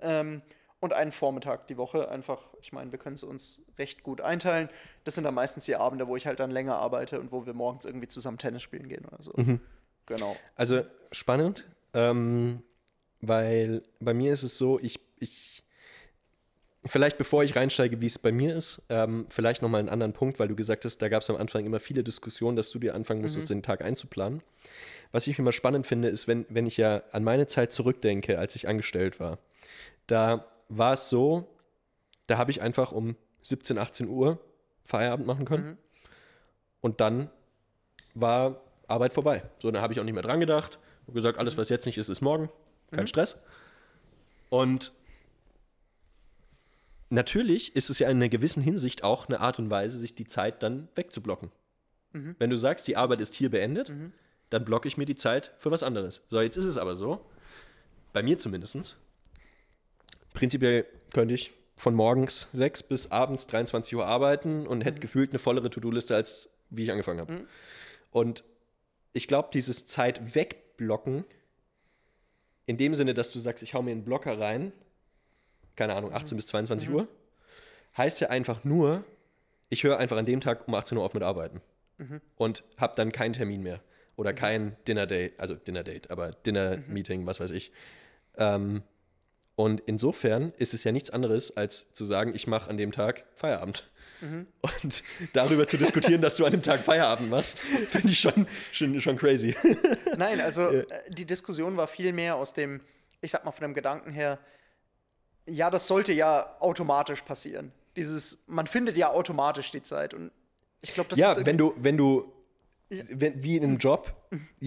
Ähm, 0.00 0.42
und 0.80 0.92
einen 0.92 1.12
Vormittag 1.12 1.68
die 1.68 1.76
Woche. 1.76 2.08
Einfach, 2.10 2.40
ich 2.60 2.72
meine, 2.72 2.90
wir 2.90 2.98
können 2.98 3.14
es 3.14 3.22
uns 3.22 3.62
recht 3.78 4.02
gut 4.02 4.20
einteilen. 4.20 4.68
Das 5.04 5.14
sind 5.14 5.22
dann 5.24 5.34
meistens 5.34 5.64
die 5.64 5.76
Abende, 5.76 6.08
wo 6.08 6.16
ich 6.16 6.26
halt 6.26 6.40
dann 6.40 6.50
länger 6.50 6.76
arbeite 6.76 7.20
und 7.20 7.30
wo 7.30 7.46
wir 7.46 7.54
morgens 7.54 7.84
irgendwie 7.84 8.08
zusammen 8.08 8.38
Tennis 8.38 8.62
spielen 8.62 8.88
gehen 8.88 9.04
oder 9.04 9.22
so. 9.22 9.32
Genau. 10.06 10.36
Also 10.56 10.82
spannend, 11.12 11.68
ähm, 11.94 12.62
weil 13.22 13.82
bei 14.00 14.12
mir 14.12 14.32
ist 14.32 14.42
es 14.42 14.58
so, 14.58 14.78
ich, 14.80 15.00
ich 15.18 15.62
vielleicht 16.84 17.16
bevor 17.16 17.44
ich 17.44 17.56
reinsteige, 17.56 18.00
wie 18.00 18.06
es 18.06 18.18
bei 18.18 18.32
mir 18.32 18.56
ist, 18.56 18.82
ähm, 18.88 19.26
vielleicht 19.28 19.62
nochmal 19.62 19.78
einen 19.78 19.88
anderen 19.88 20.12
Punkt, 20.12 20.38
weil 20.40 20.48
du 20.48 20.56
gesagt 20.56 20.84
hast, 20.84 20.98
da 20.98 21.08
gab 21.08 21.22
es 21.22 21.30
am 21.30 21.36
Anfang 21.36 21.64
immer 21.64 21.80
viele 21.80 22.02
Diskussionen, 22.02 22.56
dass 22.56 22.70
du 22.70 22.78
dir 22.78 22.94
anfangen 22.94 23.22
musstest, 23.22 23.50
den 23.50 23.62
Tag 23.62 23.82
einzuplanen. 23.82 24.42
Was 25.12 25.26
ich 25.26 25.38
immer 25.38 25.52
spannend 25.52 25.86
finde, 25.86 26.08
ist, 26.08 26.26
wenn, 26.26 26.44
wenn 26.48 26.66
ich 26.66 26.76
ja 26.76 27.02
an 27.12 27.22
meine 27.22 27.46
Zeit 27.46 27.72
zurückdenke, 27.72 28.38
als 28.38 28.56
ich 28.56 28.66
angestellt 28.66 29.20
war, 29.20 29.38
da 30.06 30.46
war 30.68 30.94
es 30.94 31.08
so, 31.08 31.46
da 32.26 32.38
habe 32.38 32.50
ich 32.50 32.60
einfach 32.60 32.92
um 32.92 33.16
17, 33.42 33.78
18 33.78 34.08
Uhr 34.08 34.40
Feierabend 34.84 35.26
machen 35.26 35.44
können 35.44 35.78
und 36.80 37.00
dann 37.00 37.30
war 38.14 38.60
Arbeit 38.88 39.12
vorbei. 39.12 39.42
So, 39.60 39.70
dann 39.70 39.82
habe 39.82 39.92
ich 39.92 40.00
auch 40.00 40.04
nicht 40.04 40.14
mehr 40.14 40.22
dran 40.22 40.40
gedacht. 40.40 40.78
Hab 41.06 41.14
gesagt, 41.14 41.38
alles, 41.38 41.56
was 41.56 41.68
jetzt 41.68 41.86
nicht 41.86 41.98
ist, 41.98 42.08
ist 42.08 42.20
morgen. 42.20 42.50
Kein 42.92 43.06
Stress. 43.06 43.40
Und 44.50 44.92
natürlich 47.10 47.74
ist 47.74 47.90
es 47.90 47.98
ja 47.98 48.08
in 48.08 48.18
einer 48.18 48.28
gewissen 48.28 48.62
Hinsicht 48.62 49.02
auch 49.02 49.28
eine 49.28 49.40
Art 49.40 49.58
und 49.58 49.70
Weise, 49.70 49.98
sich 49.98 50.14
die 50.14 50.26
Zeit 50.26 50.62
dann 50.62 50.88
wegzublocken. 50.94 51.50
Wenn 52.12 52.50
du 52.50 52.58
sagst, 52.58 52.86
die 52.88 52.96
Arbeit 52.96 53.20
ist 53.20 53.34
hier 53.34 53.50
beendet, 53.50 53.90
dann 54.50 54.64
blocke 54.66 54.86
ich 54.86 54.98
mir 54.98 55.06
die 55.06 55.16
Zeit 55.16 55.52
für 55.58 55.70
was 55.70 55.82
anderes. 55.82 56.22
So, 56.28 56.40
jetzt 56.42 56.56
ist 56.56 56.66
es 56.66 56.76
aber 56.76 56.94
so, 56.94 57.24
bei 58.12 58.22
mir 58.22 58.38
zumindest, 58.38 58.98
prinzipiell 60.34 60.84
könnte 61.14 61.32
ich 61.32 61.52
von 61.74 61.94
morgens 61.94 62.48
6 62.52 62.82
bis 62.82 63.10
abends 63.10 63.46
23 63.46 63.96
Uhr 63.96 64.06
arbeiten 64.06 64.66
und 64.66 64.84
hätte 64.84 65.00
gefühlt 65.00 65.30
eine 65.30 65.38
vollere 65.38 65.70
To-Do-Liste, 65.70 66.14
als 66.14 66.50
wie 66.68 66.84
ich 66.84 66.90
angefangen 66.90 67.20
habe. 67.20 67.46
Und 68.10 68.44
ich 69.14 69.26
glaube, 69.26 69.48
dieses 69.52 69.86
Zeit 69.86 70.34
wegblocken, 70.34 71.24
in 72.66 72.76
dem 72.76 72.94
Sinne, 72.94 73.14
dass 73.14 73.30
du 73.30 73.38
sagst, 73.38 73.62
ich 73.62 73.74
hau 73.74 73.82
mir 73.82 73.90
einen 73.92 74.04
Blocker 74.04 74.38
rein, 74.38 74.72
keine 75.76 75.94
Ahnung, 75.94 76.12
18 76.12 76.36
bis 76.36 76.46
22 76.48 76.90
Uhr, 76.90 77.08
heißt 77.96 78.20
ja 78.20 78.30
einfach 78.30 78.64
nur, 78.64 79.04
ich 79.68 79.84
höre 79.84 79.98
einfach 79.98 80.16
an 80.16 80.26
dem 80.26 80.40
Tag 80.40 80.68
um 80.68 80.74
18 80.74 80.98
Uhr 80.98 81.04
auf 81.04 81.14
mit 81.14 81.22
Arbeiten 81.22 81.60
und 82.36 82.64
habe 82.76 82.94
dann 82.96 83.12
keinen 83.12 83.32
Termin 83.32 83.62
mehr 83.62 83.80
oder 84.16 84.32
kein 84.32 84.76
Dinner-Date, 84.86 85.38
also 85.38 85.54
Dinner-Date, 85.54 86.10
aber 86.10 86.32
Dinner-Meeting, 86.32 87.26
was 87.26 87.40
weiß 87.40 87.50
ich. 87.52 87.72
Ähm, 88.36 88.82
und 89.54 89.80
insofern 89.80 90.52
ist 90.58 90.74
es 90.74 90.84
ja 90.84 90.92
nichts 90.92 91.10
anderes, 91.10 91.56
als 91.56 91.92
zu 91.92 92.04
sagen, 92.04 92.34
ich 92.34 92.46
mache 92.46 92.68
an 92.70 92.76
dem 92.76 92.92
Tag 92.92 93.24
Feierabend. 93.34 93.90
Und 94.22 95.02
darüber 95.32 95.66
zu 95.66 95.76
diskutieren, 95.76 96.22
dass 96.22 96.36
du 96.36 96.44
an 96.44 96.52
dem 96.52 96.62
Tag 96.62 96.80
Feierabend 96.84 97.30
machst, 97.30 97.58
finde 97.90 98.08
ich 98.08 98.20
schon, 98.20 98.46
schon, 98.72 99.00
schon 99.00 99.16
crazy. 99.16 99.54
Nein, 100.16 100.40
also 100.40 100.68
äh, 100.68 100.86
die 101.08 101.24
Diskussion 101.24 101.76
war 101.76 101.88
viel 101.88 102.12
mehr 102.12 102.36
aus 102.36 102.54
dem, 102.54 102.80
ich 103.20 103.30
sag 103.32 103.44
mal 103.44 103.52
von 103.52 103.62
dem 103.62 103.74
Gedanken 103.74 104.12
her, 104.12 104.38
ja, 105.46 105.70
das 105.70 105.88
sollte 105.88 106.12
ja 106.12 106.56
automatisch 106.60 107.22
passieren. 107.22 107.72
Dieses, 107.96 108.44
man 108.46 108.66
findet 108.66 108.96
ja 108.96 109.10
automatisch 109.10 109.70
die 109.72 109.82
Zeit. 109.82 110.14
Und 110.14 110.30
ich 110.82 110.94
glaube, 110.94 111.10
das 111.10 111.18
ja, 111.18 111.32
ist 111.32 111.44
wenn 111.44 111.58
du, 111.58 111.74
wenn 111.76 111.96
du 111.96 112.32
wenn, 113.10 113.42
wie 113.42 113.56
in 113.56 113.64
einem 113.64 113.78
Job 113.78 114.14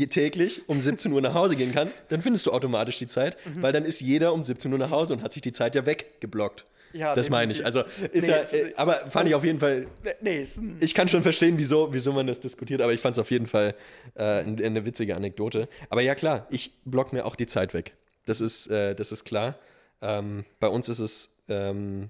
täglich 0.09 0.67
um 0.67 0.81
17 0.81 1.11
Uhr 1.11 1.21
nach 1.21 1.33
Hause 1.33 1.55
gehen 1.55 1.71
kannst, 1.73 1.95
dann 2.09 2.21
findest 2.21 2.45
du 2.47 2.51
automatisch 2.51 2.97
die 2.97 3.07
Zeit, 3.07 3.37
Mhm. 3.45 3.61
weil 3.61 3.71
dann 3.71 3.85
ist 3.85 4.01
jeder 4.01 4.33
um 4.33 4.43
17 4.43 4.71
Uhr 4.71 4.79
nach 4.79 4.89
Hause 4.89 5.13
und 5.13 5.21
hat 5.21 5.31
sich 5.31 5.41
die 5.41 5.51
Zeit 5.51 5.75
ja 5.75 5.85
weggeblockt. 5.85 6.65
Ja, 6.93 7.13
das 7.15 7.29
meine 7.29 7.51
ich. 7.51 7.65
Also 7.65 7.81
ist 7.81 8.13
Nee, 8.13 8.27
ja, 8.27 8.37
äh, 8.43 8.73
aber 8.75 8.93
fand 9.09 9.27
ich 9.29 9.35
auf 9.35 9.43
jeden 9.43 9.59
Fall 9.59 9.87
Nee, 10.21 10.45
ich 10.79 10.93
kann 10.93 11.09
schon 11.09 11.23
verstehen, 11.23 11.57
wieso, 11.57 11.93
wieso 11.93 12.13
man 12.13 12.27
das 12.27 12.39
diskutiert, 12.39 12.81
aber 12.81 12.93
ich 12.93 13.01
fand 13.01 13.15
es 13.15 13.19
auf 13.19 13.31
jeden 13.31 13.47
Fall 13.47 13.75
äh, 14.15 14.23
eine, 14.23 14.63
eine 14.63 14.85
witzige 14.85 15.15
Anekdote. 15.15 15.67
Aber 15.89 16.01
ja, 16.01 16.15
klar, 16.15 16.47
ich 16.49 16.71
block 16.85 17.11
mir 17.13 17.25
auch 17.25 17.35
die 17.35 17.47
Zeit 17.47 17.73
weg. 17.73 17.95
Das 18.25 18.41
ist, 18.41 18.67
äh, 18.67 18.95
das 18.95 19.11
ist 19.11 19.25
klar. 19.25 19.55
Ähm, 20.01 20.45
bei 20.59 20.67
uns 20.67 20.89
ist 20.89 20.99
es, 20.99 21.29
ähm, 21.47 22.09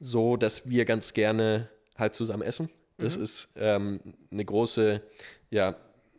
so, 0.00 0.36
dass 0.36 0.68
wir 0.68 0.84
ganz 0.84 1.12
gerne 1.12 1.68
halt 1.96 2.14
zusammen 2.14 2.42
essen. 2.42 2.70
Das 2.98 3.16
Mhm. 3.16 3.22
ist 3.22 3.48
ähm, 3.56 4.00
eine 4.30 4.44
große, 4.44 5.02
ja, 5.50 5.76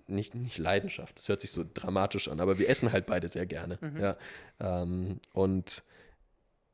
nicht, 0.07 0.33
nicht 0.33 0.57
Leidenschaft, 0.57 1.17
das 1.17 1.29
hört 1.29 1.39
sich 1.41 1.51
so 1.51 1.63
dramatisch 1.73 2.27
an, 2.29 2.39
aber 2.39 2.57
wir 2.57 2.67
essen 2.67 2.91
halt 2.91 3.05
beide 3.05 3.27
sehr 3.27 3.45
gerne. 3.45 3.77
Mhm. 3.79 3.99
Ja. 4.01 4.17
Ähm, 4.59 5.19
und 5.33 5.83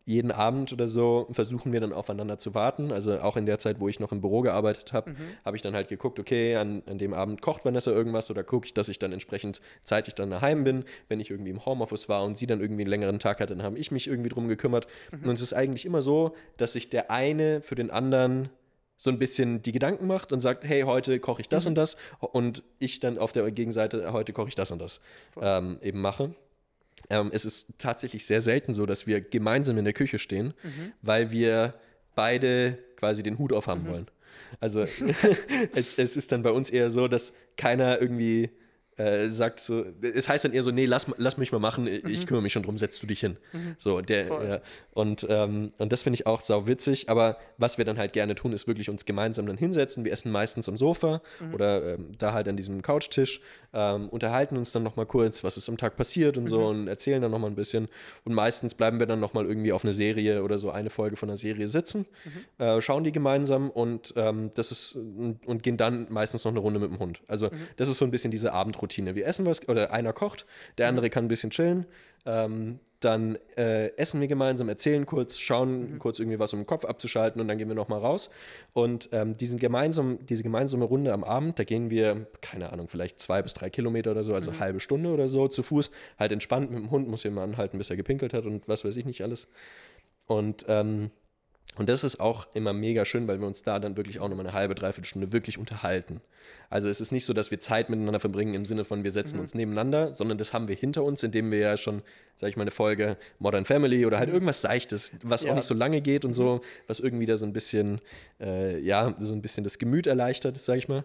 jeden 0.07 0.31
Abend 0.31 0.71
oder 0.71 0.87
so 0.87 1.27
versuchen 1.31 1.73
wir 1.73 1.79
dann 1.79 1.91
aufeinander 1.91 2.37
zu 2.37 2.53
warten. 2.53 2.91
Also 2.91 3.19
auch 3.21 3.37
in 3.37 3.47
der 3.47 3.57
Zeit, 3.57 3.79
wo 3.79 3.87
ich 3.87 3.99
noch 3.99 4.11
im 4.11 4.21
Büro 4.21 4.41
gearbeitet 4.41 4.93
habe, 4.93 5.09
Mhm. 5.11 5.15
habe 5.43 5.57
ich 5.57 5.63
dann 5.63 5.73
halt 5.73 5.87
geguckt, 5.87 6.19
okay, 6.19 6.55
an, 6.57 6.83
an 6.85 6.99
dem 6.99 7.13
Abend 7.15 7.41
kocht 7.41 7.65
Vanessa 7.65 7.89
irgendwas 7.91 8.29
oder 8.29 8.43
gucke 8.43 8.67
ich, 8.67 8.73
dass 8.75 8.87
ich 8.87 8.99
dann 8.99 9.11
entsprechend 9.11 9.61
zeitig 9.83 10.13
dann 10.13 10.29
daheim 10.29 10.63
bin. 10.63 10.85
Wenn 11.09 11.19
ich 11.19 11.31
irgendwie 11.31 11.49
im 11.49 11.65
Homeoffice 11.65 12.07
war 12.07 12.23
und 12.23 12.37
sie 12.37 12.45
dann 12.45 12.61
irgendwie 12.61 12.83
einen 12.83 12.89
längeren 12.91 13.17
Tag 13.19 13.39
hatte, 13.39 13.55
dann 13.55 13.65
habe 13.65 13.79
ich 13.79 13.89
mich 13.89 14.07
irgendwie 14.07 14.29
drum 14.29 14.47
gekümmert. 14.47 14.85
Und 15.23 15.31
es 15.33 15.41
ist 15.41 15.53
eigentlich 15.53 15.85
immer 15.85 16.01
so, 16.01 16.35
dass 16.57 16.73
sich 16.73 16.89
der 16.89 17.09
eine 17.09 17.61
für 17.61 17.73
den 17.75 17.89
anderen 17.89 18.49
so 18.97 19.09
ein 19.09 19.19
bisschen 19.19 19.61
die 19.61 19.71
Gedanken 19.71 20.07
macht 20.07 20.31
und 20.31 20.39
sagt, 20.39 20.63
hey, 20.63 20.83
heute 20.83 21.19
koche 21.19 21.41
ich 21.41 21.49
das 21.49 21.65
und 21.65 21.75
das 21.75 21.97
und 22.19 22.63
ich 22.79 22.99
dann 23.01 23.17
auf 23.17 23.31
der 23.33 23.49
Gegenseite, 23.51 24.13
heute 24.13 24.31
koche 24.33 24.47
ich 24.49 24.55
das 24.55 24.71
und 24.71 24.79
das 24.79 25.01
ähm, 25.41 25.79
eben 25.81 25.99
mache. 25.99 26.33
Ähm, 27.09 27.29
es 27.33 27.45
ist 27.45 27.69
tatsächlich 27.77 28.25
sehr 28.25 28.41
selten 28.41 28.73
so, 28.73 28.85
dass 28.85 29.05
wir 29.05 29.21
gemeinsam 29.21 29.77
in 29.77 29.85
der 29.85 29.93
Küche 29.93 30.17
stehen, 30.17 30.53
weil 31.01 31.31
wir 31.31 31.75
beide 32.15 32.77
quasi 32.95 33.21
den 33.23 33.37
Hut 33.37 33.53
aufhaben 33.53 33.87
wollen. 33.87 34.07
Also 34.59 34.81
es, 35.75 35.97
es 35.97 36.17
ist 36.17 36.31
dann 36.31 36.43
bei 36.43 36.51
uns 36.51 36.69
eher 36.69 36.89
so, 36.91 37.07
dass 37.07 37.33
keiner 37.57 38.01
irgendwie 38.01 38.49
äh, 38.97 39.29
sagt 39.29 39.59
so, 39.59 39.85
es 40.01 40.29
heißt 40.29 40.45
dann 40.45 40.53
eher 40.53 40.63
so, 40.63 40.71
nee, 40.71 40.85
lass, 40.85 41.07
lass 41.17 41.37
mich 41.37 41.51
mal 41.51 41.59
machen, 41.59 41.87
ich 41.87 42.25
kümmere 42.27 42.41
mich 42.41 42.53
schon 42.53 42.63
drum, 42.63 42.77
setzt 42.77 43.01
du 43.03 43.07
dich 43.07 43.19
hin. 43.19 43.37
So, 43.77 44.01
der, 44.01 44.27
ja, 44.27 44.61
und, 44.91 45.25
ähm, 45.29 45.73
und 45.77 45.91
das 45.91 46.03
finde 46.03 46.15
ich 46.15 46.27
auch 46.27 46.41
sau 46.41 46.67
witzig, 46.67 47.09
aber 47.09 47.37
was 47.57 47.77
wir 47.77 47.85
dann 47.85 47.97
halt 47.97 48.13
gerne 48.13 48.35
tun, 48.35 48.53
ist 48.53 48.67
wirklich 48.67 48.89
uns 48.89 49.05
gemeinsam 49.05 49.45
dann 49.45 49.57
hinsetzen. 49.57 50.05
Wir 50.05 50.13
essen 50.13 50.31
meistens 50.31 50.69
am 50.69 50.77
Sofa 50.77 51.21
oder 51.53 51.95
ähm, 51.95 52.13
da 52.17 52.33
halt 52.33 52.47
an 52.47 52.55
diesem 52.55 52.81
Couchtisch, 52.81 53.41
ähm, 53.73 54.09
unterhalten 54.09 54.57
uns 54.57 54.71
dann 54.71 54.83
nochmal 54.83 55.05
kurz, 55.05 55.43
was 55.43 55.57
ist 55.57 55.67
am 55.67 55.77
Tag 55.77 55.97
passiert 55.97 56.37
und 56.37 56.47
so 56.47 56.65
und 56.65 56.87
erzählen 56.87 57.21
dann 57.21 57.31
nochmal 57.31 57.49
ein 57.49 57.55
bisschen. 57.55 57.87
Und 58.23 58.33
meistens 58.33 58.73
bleiben 58.73 58.99
wir 58.99 59.05
dann 59.05 59.19
nochmal 59.19 59.45
irgendwie 59.45 59.73
auf 59.73 59.83
eine 59.83 59.93
Serie 59.93 60.43
oder 60.43 60.57
so 60.57 60.71
eine 60.71 60.89
Folge 60.89 61.17
von 61.17 61.29
einer 61.29 61.37
Serie 61.37 61.67
sitzen, 61.67 62.05
äh, 62.57 62.79
schauen 62.79 63.03
die 63.03 63.11
gemeinsam 63.11 63.69
und 63.69 64.13
ähm, 64.15 64.51
das 64.53 64.71
ist 64.71 64.95
und, 64.95 65.45
und 65.45 65.63
gehen 65.63 65.77
dann 65.77 66.07
meistens 66.09 66.45
noch 66.45 66.51
eine 66.51 66.59
Runde 66.59 66.79
mit 66.79 66.89
dem 66.89 66.99
Hund. 66.99 67.21
Also 67.27 67.49
das 67.75 67.89
ist 67.89 67.97
so 67.97 68.05
ein 68.05 68.11
bisschen 68.11 68.31
diese 68.31 68.53
Abendroutine. 68.85 69.15
Wir 69.15 69.27
essen 69.27 69.45
was 69.45 69.67
oder 69.67 69.91
einer 69.91 70.13
kocht, 70.13 70.45
der 70.77 70.87
andere 70.87 71.09
kann 71.09 71.25
ein 71.25 71.27
bisschen 71.27 71.49
chillen. 71.49 71.85
Ähm, 72.25 72.79
dann 73.01 73.37
äh, 73.55 73.95
essen 73.97 74.19
wir 74.19 74.27
gemeinsam, 74.27 74.67
erzählen 74.67 75.05
kurz, 75.05 75.37
schauen 75.37 75.99
kurz 75.99 76.17
irgendwie 76.17 76.39
was, 76.39 76.53
um 76.53 76.61
den 76.61 76.65
Kopf 76.65 76.85
abzuschalten 76.85 77.39
und 77.39 77.47
dann 77.47 77.57
gehen 77.57 77.67
wir 77.67 77.75
nochmal 77.75 77.99
raus. 77.99 78.29
Und 78.73 79.09
ähm, 79.11 79.37
diesen 79.37 79.59
gemeinsam, 79.59 80.25
diese 80.25 80.41
gemeinsame 80.41 80.85
Runde 80.85 81.13
am 81.13 81.23
Abend, 81.23 81.59
da 81.59 81.65
gehen 81.65 81.89
wir, 81.91 82.25
keine 82.41 82.71
Ahnung, 82.71 82.87
vielleicht 82.87 83.19
zwei 83.19 83.43
bis 83.43 83.53
drei 83.53 83.69
Kilometer 83.69 84.11
oder 84.11 84.23
so, 84.23 84.33
also 84.33 84.49
eine 84.51 84.59
halbe 84.59 84.79
Stunde 84.79 85.11
oder 85.11 85.27
so 85.27 85.47
zu 85.47 85.61
Fuß, 85.61 85.91
halt 86.17 86.31
entspannt 86.31 86.71
mit 86.71 86.79
dem 86.79 86.89
Hund, 86.89 87.07
muss 87.07 87.23
jemand 87.23 87.53
anhalten, 87.53 87.77
bis 87.77 87.89
er 87.89 87.95
gepinkelt 87.95 88.33
hat 88.33 88.45
und 88.45 88.67
was 88.67 88.85
weiß 88.85 88.95
ich 88.95 89.05
nicht 89.05 89.21
alles. 89.21 89.47
Und 90.25 90.65
ähm, 90.67 91.11
und 91.77 91.89
das 91.89 92.03
ist 92.03 92.19
auch 92.19 92.47
immer 92.53 92.73
mega 92.73 93.05
schön, 93.05 93.27
weil 93.27 93.39
wir 93.39 93.47
uns 93.47 93.61
da 93.63 93.79
dann 93.79 93.97
wirklich 93.97 94.19
auch 94.19 94.29
nochmal 94.29 94.45
eine 94.47 94.53
halbe, 94.55 94.75
dreiviertel 94.75 95.07
Stunde 95.07 95.31
wirklich 95.31 95.57
unterhalten. 95.57 96.21
Also 96.69 96.87
es 96.87 97.01
ist 97.01 97.11
nicht 97.11 97.25
so, 97.25 97.33
dass 97.33 97.51
wir 97.51 97.59
Zeit 97.59 97.89
miteinander 97.89 98.19
verbringen 98.19 98.53
im 98.53 98.65
Sinne 98.65 98.85
von, 98.85 99.03
wir 99.03 99.11
setzen 99.11 99.39
uns 99.39 99.53
nebeneinander, 99.55 100.15
sondern 100.15 100.37
das 100.37 100.53
haben 100.53 100.67
wir 100.67 100.75
hinter 100.75 101.03
uns, 101.03 101.21
indem 101.23 101.51
wir 101.51 101.59
ja 101.59 101.77
schon, 101.77 102.01
sag 102.35 102.49
ich 102.49 102.55
mal, 102.57 102.63
eine 102.63 102.71
Folge 102.71 103.17
Modern 103.39 103.65
Family 103.65 104.05
oder 104.05 104.19
halt 104.19 104.29
irgendwas 104.29 104.61
Seichtes, 104.61 105.11
was 105.23 105.43
Ja. 105.43 105.51
auch 105.51 105.55
nicht 105.55 105.65
so 105.65 105.73
lange 105.73 106.01
geht 106.01 106.25
und 106.25 106.33
so, 106.33 106.61
was 106.87 106.99
irgendwie 106.99 107.25
da 107.25 107.37
so 107.37 107.45
ein 107.45 107.53
bisschen, 107.53 107.99
äh, 108.39 108.79
ja, 108.79 109.15
so 109.19 109.33
ein 109.33 109.41
bisschen 109.41 109.63
das 109.63 109.77
Gemüt 109.77 110.07
erleichtert, 110.07 110.57
sag 110.57 110.77
ich 110.77 110.87
mal. 110.87 111.03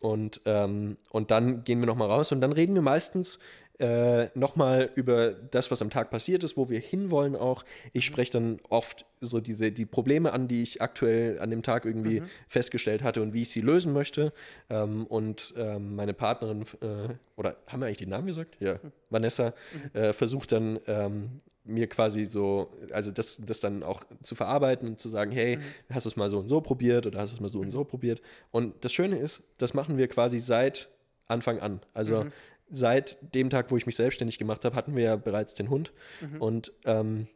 Und, 0.00 0.40
ähm, 0.44 0.96
und 1.10 1.30
dann 1.30 1.64
gehen 1.64 1.80
wir 1.80 1.86
nochmal 1.86 2.08
raus 2.08 2.30
und 2.30 2.40
dann 2.40 2.52
reden 2.52 2.74
wir 2.74 2.82
meistens 2.82 3.38
äh, 3.78 4.28
nochmal 4.34 4.90
über 4.94 5.32
das, 5.32 5.70
was 5.70 5.82
am 5.82 5.90
Tag 5.90 6.10
passiert 6.10 6.42
ist, 6.44 6.56
wo 6.56 6.68
wir 6.68 6.80
hinwollen 6.80 7.36
auch. 7.36 7.64
Ich 7.92 8.04
spreche 8.04 8.32
dann 8.32 8.58
oft 8.68 9.06
so 9.20 9.40
diese, 9.40 9.70
die 9.70 9.86
Probleme 9.86 10.32
an, 10.32 10.48
die 10.48 10.62
ich 10.62 10.82
aktuell 10.82 11.38
an 11.40 11.50
dem 11.50 11.62
Tag 11.62 11.84
irgendwie 11.84 12.22
festgestellt 12.48 13.02
hatte 13.02 13.22
und 13.22 13.32
wie 13.32 13.42
ich 13.42 13.50
sie 13.50 13.60
lösen 13.60 13.92
möchte. 13.92 14.32
Ähm, 14.68 15.06
und 15.06 15.54
ähm, 15.56 15.94
meine 15.96 16.12
Partnerin, 16.12 16.62
äh, 16.80 17.14
oder 17.36 17.56
haben 17.66 17.80
wir 17.80 17.86
eigentlich 17.86 17.98
die 17.98 18.06
Namen 18.06 18.26
gesagt? 18.26 18.56
Ja, 18.60 18.80
Vanessa, 19.10 19.54
äh, 19.92 20.12
versucht 20.12 20.52
dann 20.52 20.80
ähm, 20.86 21.40
mir 21.64 21.86
quasi 21.86 22.24
so, 22.24 22.72
also 22.92 23.12
das, 23.12 23.40
das 23.44 23.60
dann 23.60 23.82
auch 23.82 24.04
zu 24.22 24.34
verarbeiten 24.34 24.88
und 24.88 24.98
zu 24.98 25.08
sagen, 25.08 25.30
hey, 25.30 25.58
hast 25.90 26.06
du 26.06 26.08
es 26.08 26.16
mal 26.16 26.30
so 26.30 26.38
und 26.38 26.48
so 26.48 26.60
probiert 26.60 27.06
oder 27.06 27.20
hast 27.20 27.32
du 27.32 27.36
es 27.36 27.40
mal 27.40 27.48
so 27.48 27.60
und 27.60 27.70
so 27.70 27.84
probiert. 27.84 28.20
Und 28.50 28.84
das 28.84 28.92
Schöne 28.92 29.18
ist, 29.18 29.42
das 29.58 29.74
machen 29.74 29.98
wir 29.98 30.08
quasi 30.08 30.38
seit 30.38 30.88
Anfang 31.26 31.60
an. 31.60 31.80
Also 31.92 32.26
seit 32.70 33.18
dem 33.34 33.50
Tag, 33.50 33.70
wo 33.70 33.76
ich 33.76 33.86
mich 33.86 33.96
selbstständig 33.96 34.38
gemacht 34.38 34.64
habe, 34.64 34.76
hatten 34.76 34.94
wir 34.94 35.02
ja 35.04 35.16
bereits 35.16 35.54
den 35.54 35.70
Hund. 35.70 35.92
Und 36.38 36.72
ähm, 36.84 37.26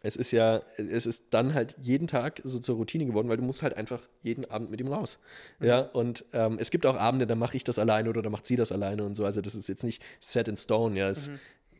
es 0.00 0.16
ist 0.16 0.32
ja, 0.32 0.60
es 0.76 1.06
ist 1.06 1.26
dann 1.30 1.54
halt 1.54 1.76
jeden 1.80 2.06
Tag 2.06 2.42
so 2.44 2.58
zur 2.58 2.76
Routine 2.76 3.06
geworden, 3.06 3.28
weil 3.28 3.38
du 3.38 3.42
musst 3.42 3.62
halt 3.62 3.74
einfach 3.74 4.00
jeden 4.22 4.44
Abend 4.50 4.70
mit 4.70 4.80
ihm 4.80 4.88
raus. 4.92 5.18
Ja, 5.60 5.78
und 5.80 6.24
ähm, 6.34 6.58
es 6.60 6.70
gibt 6.70 6.84
auch 6.84 6.96
Abende, 6.96 7.26
da 7.26 7.34
mache 7.36 7.56
ich 7.56 7.64
das 7.64 7.78
alleine 7.78 8.10
oder 8.10 8.20
da 8.20 8.28
macht 8.28 8.44
sie 8.46 8.56
das 8.56 8.70
alleine 8.70 9.04
und 9.04 9.14
so. 9.14 9.24
Also 9.24 9.40
das 9.40 9.54
ist 9.54 9.66
jetzt 9.68 9.82
nicht 9.82 10.02
set 10.20 10.46
in 10.48 10.56
stone, 10.56 10.98
ja. 10.98 11.08
Ist, 11.08 11.28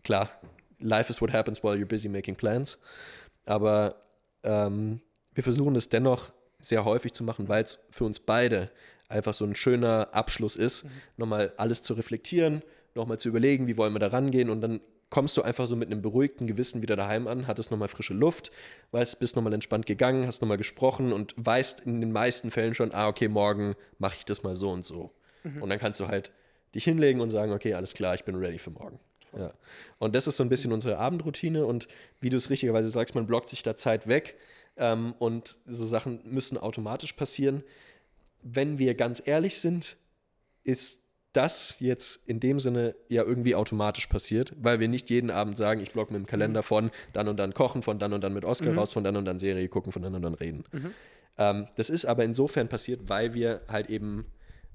Klar, 0.05 0.31
life 0.81 1.11
is 1.11 1.21
what 1.21 1.33
happens 1.33 1.62
while 1.62 1.75
you're 1.75 1.87
busy 1.87 2.09
making 2.09 2.37
plans. 2.37 2.79
Aber 3.45 3.97
ähm, 4.43 5.01
wir 5.35 5.43
versuchen 5.43 5.77
es 5.77 5.88
dennoch 5.88 6.33
sehr 6.61 6.85
häufig 6.87 7.12
zu 7.12 7.25
machen, 7.25 7.49
weil 7.49 7.64
es 7.64 7.79
für 7.90 8.05
uns 8.05 8.21
beide 8.21 8.71
einfach 9.09 9.35
so 9.35 9.45
ein 9.45 9.55
schöner 9.55 10.09
Abschluss 10.12 10.57
ist, 10.57 10.87
nochmal 11.17 11.53
alles 11.57 11.83
zu 11.83 11.95
reflektieren, 11.95 12.62
nochmal 12.95 13.19
zu 13.19 13.29
überlegen, 13.29 13.67
wie 13.67 13.77
wollen 13.77 13.93
wir 13.93 14.01
da 14.01 14.09
rangehen 14.09 14.51
und 14.51 14.61
dann 14.61 14.81
kommst 15.11 15.37
du 15.37 15.43
einfach 15.43 15.67
so 15.67 15.77
mit 15.77 15.90
einem 15.90 16.03
beruhigten 16.03 16.47
Gewissen 16.47 16.83
wieder 16.83 16.97
daheim 16.97 17.29
an, 17.29 17.47
hattest 17.47 17.71
nochmal 17.71 17.88
frische 17.88 18.14
Luft, 18.14 18.51
weißt, 18.90 19.21
bist 19.21 19.37
nochmal 19.37 19.53
entspannt 19.53 19.87
gegangen, 19.87 20.27
hast 20.27 20.40
nochmal 20.43 20.57
gesprochen 20.57 21.12
und 21.12 21.35
weißt 21.37 21.81
in 21.81 22.01
den 22.01 22.11
meisten 22.11 22.51
Fällen 22.51 22.75
schon, 22.75 22.93
ah, 22.93 23.07
okay, 23.07 23.29
morgen 23.29 23.77
mache 23.99 24.17
ich 24.19 24.25
das 24.25 24.43
mal 24.43 24.57
so 24.57 24.71
und 24.71 24.85
so. 24.85 25.12
Und 25.61 25.69
dann 25.69 25.79
kannst 25.79 26.01
du 26.01 26.09
halt 26.09 26.33
dich 26.75 26.85
hinlegen 26.85 27.21
und 27.21 27.31
sagen, 27.31 27.53
okay, 27.53 27.75
alles 27.75 27.95
klar, 27.95 28.14
ich 28.14 28.25
bin 28.25 28.35
ready 28.35 28.59
für 28.59 28.71
morgen. 28.71 28.99
Ja. 29.38 29.53
Und 29.99 30.14
das 30.14 30.27
ist 30.27 30.37
so 30.37 30.43
ein 30.43 30.49
bisschen 30.49 30.73
unsere 30.73 30.99
Abendroutine 30.99 31.67
und 31.67 31.88
wie 32.21 32.31
du 32.31 32.37
es 32.37 32.51
richtigerweise 32.51 32.88
sagst, 32.88 33.14
man 33.14 33.27
blockt 33.27 33.49
sich 33.49 33.62
da 33.62 33.77
Zeit 33.77 34.07
weg 34.07 34.37
ähm, 34.77 35.14
und 35.19 35.59
so 35.67 35.87
Sachen 35.87 36.21
müssen 36.25 36.59
automatisch 36.59 37.12
passieren. 37.12 37.62
Wenn 38.44 38.78
wir 38.78 38.94
ganz 38.94 39.20
ehrlich 39.24 39.59
sind, 39.61 39.96
ist 40.62 41.00
das 41.33 41.76
jetzt 41.80 42.28
in 42.28 42.38
dem 42.38 42.61
Sinne 42.61 42.94
ja 43.09 43.24
irgendwie 43.24 43.57
automatisch 43.57 44.07
passiert, 44.07 44.52
weil 44.57 44.78
wir 44.78 44.87
nicht 44.88 45.11
jeden 45.11 45.30
Abend 45.30 45.57
sagen, 45.57 45.80
ich 45.80 45.90
blocke 45.90 46.12
mit 46.12 46.22
dem 46.22 46.26
Kalender 46.26 46.62
von 46.62 46.90
dann 47.12 47.26
und 47.26 47.38
dann 47.38 47.52
kochen, 47.54 47.83
von 47.83 47.98
dann 47.98 48.12
und 48.12 48.22
dann 48.22 48.33
mit 48.33 48.44
Oscar 48.44 48.68
raus, 48.76 48.92
von 48.92 49.02
dann 49.02 49.16
und 49.16 49.24
dann 49.24 49.40
Serie 49.40 49.68
gucken, 49.68 49.90
von 49.90 50.02
dann 50.02 50.14
und 50.14 50.22
dann 50.22 50.35
reden. 50.35 50.64
Ähm, 51.37 51.66
das 51.74 51.90
ist 51.90 52.04
aber 52.04 52.24
insofern 52.24 52.68
passiert, 52.68 53.09
weil 53.09 53.35
wir 53.35 53.62
halt 53.66 53.90
eben, 53.90 54.26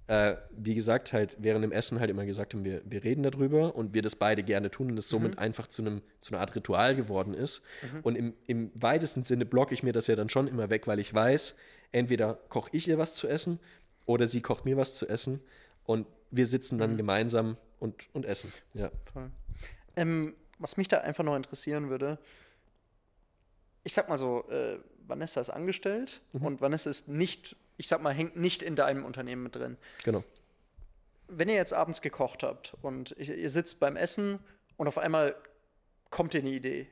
äh, 0.07 0.35
wie 0.51 0.75
gesagt, 0.75 1.13
halt 1.13 1.37
während 1.39 1.63
dem 1.63 1.71
Essen 1.71 2.01
halt 2.01 2.09
immer 2.09 2.25
gesagt 2.25 2.53
haben, 2.53 2.65
wir, 2.65 2.81
wir 2.83 3.05
reden 3.05 3.23
darüber 3.23 3.73
und 3.75 3.93
wir 3.93 4.01
das 4.01 4.17
beide 4.17 4.43
gerne 4.43 4.69
tun 4.69 4.91
und 4.91 4.99
es 4.99 5.07
somit 5.07 5.39
einfach 5.39 5.67
zu, 5.67 5.81
einem, 5.81 6.01
zu 6.19 6.33
einer 6.33 6.41
Art 6.41 6.53
Ritual 6.55 6.93
geworden 6.93 7.33
ist. 7.33 7.61
Und 8.03 8.17
im, 8.17 8.33
im 8.47 8.71
weitesten 8.73 9.23
Sinne 9.23 9.45
blocke 9.45 9.73
ich 9.73 9.81
mir 9.81 9.93
das 9.93 10.07
ja 10.07 10.17
dann 10.17 10.27
schon 10.27 10.49
immer 10.49 10.69
weg, 10.69 10.87
weil 10.87 10.99
ich 10.99 11.13
weiß, 11.13 11.55
entweder 11.91 12.35
koche 12.49 12.69
ich 12.73 12.87
ihr 12.87 12.97
was 12.97 13.15
zu 13.15 13.27
essen 13.27 13.59
oder 14.05 14.27
sie 14.27 14.41
kocht 14.41 14.65
mir 14.65 14.77
was 14.77 14.95
zu 14.95 15.07
essen 15.07 15.41
und 15.85 16.07
wir 16.31 16.45
sitzen 16.45 16.77
dann 16.77 16.97
gemeinsam 16.97 17.57
und, 17.79 17.95
und 18.13 18.25
essen. 18.25 18.51
Ja. 18.73 18.91
Voll. 19.11 19.31
Ähm, 19.95 20.35
was 20.59 20.77
mich 20.77 20.87
da 20.87 20.99
einfach 20.99 21.23
noch 21.23 21.35
interessieren 21.35 21.89
würde, 21.89 22.19
ich 23.83 23.93
sag 23.93 24.09
mal 24.09 24.17
so, 24.17 24.47
äh, 24.49 24.77
Vanessa 25.07 25.41
ist 25.41 25.49
angestellt 25.49 26.21
und 26.33 26.61
Vanessa 26.61 26.89
ist 26.89 27.07
nicht, 27.07 27.55
ich 27.77 27.87
sag 27.87 28.01
mal, 28.01 28.13
hängt 28.13 28.35
nicht 28.35 28.61
in 28.61 28.75
deinem 28.75 29.05
Unternehmen 29.05 29.43
mit 29.43 29.55
drin. 29.55 29.77
Genau. 30.03 30.23
Wenn 31.27 31.49
ihr 31.49 31.55
jetzt 31.55 31.73
abends 31.73 32.01
gekocht 32.01 32.43
habt 32.43 32.75
und 32.81 33.15
ihr 33.17 33.49
sitzt 33.49 33.79
beim 33.79 33.95
Essen 33.95 34.39
und 34.77 34.87
auf 34.87 34.97
einmal 34.97 35.35
kommt 36.09 36.33
dir 36.33 36.41
eine 36.41 36.49
Idee. 36.49 36.87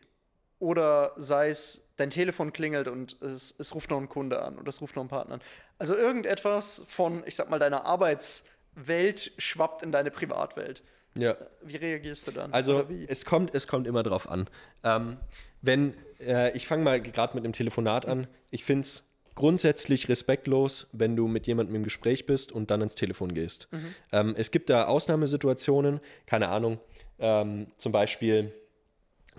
Oder 0.59 1.13
sei 1.17 1.49
es, 1.49 1.83
dein 1.97 2.09
Telefon 2.09 2.53
klingelt 2.53 2.87
und 2.87 3.21
es, 3.21 3.55
es 3.57 3.75
ruft 3.75 3.89
noch 3.91 3.99
ein 3.99 4.09
Kunde 4.09 4.41
an 4.41 4.57
oder 4.57 4.69
es 4.69 4.81
ruft 4.81 4.95
noch 4.95 5.03
ein 5.03 5.09
Partner 5.09 5.35
an. 5.35 5.41
Also 5.77 5.95
irgendetwas 5.95 6.83
von, 6.87 7.23
ich 7.25 7.35
sag 7.35 7.49
mal, 7.49 7.59
deiner 7.59 7.85
Arbeitswelt 7.85 9.31
schwappt 9.37 9.83
in 9.83 9.91
deine 9.91 10.11
Privatwelt. 10.11 10.81
Ja. 11.15 11.35
Wie 11.61 11.75
reagierst 11.75 12.27
du 12.27 12.31
dann? 12.31 12.53
Also 12.53 12.85
es 13.07 13.25
kommt, 13.25 13.53
es 13.53 13.67
kommt 13.67 13.87
immer 13.87 14.03
drauf 14.03 14.29
an. 14.29 14.47
Ähm, 14.83 15.17
wenn, 15.61 15.93
äh, 16.19 16.55
ich 16.55 16.67
fange 16.67 16.83
mal 16.83 17.01
gerade 17.01 17.35
mit 17.35 17.43
dem 17.43 17.53
Telefonat 17.53 18.05
an. 18.05 18.27
Ich 18.51 18.63
finde 18.63 18.81
es 18.81 19.03
grundsätzlich 19.35 20.09
respektlos, 20.09 20.87
wenn 20.91 21.15
du 21.15 21.27
mit 21.27 21.45
jemandem 21.47 21.75
im 21.75 21.83
Gespräch 21.83 22.25
bist 22.25 22.51
und 22.51 22.71
dann 22.71 22.81
ans 22.81 22.95
Telefon 22.95 23.33
gehst. 23.33 23.67
Ähm, 24.11 24.35
es 24.37 24.49
gibt 24.51 24.69
da 24.69 24.85
Ausnahmesituationen, 24.85 25.99
keine 26.25 26.49
Ahnung, 26.49 26.79
ähm, 27.19 27.67
zum 27.77 27.91
Beispiel, 27.91 28.51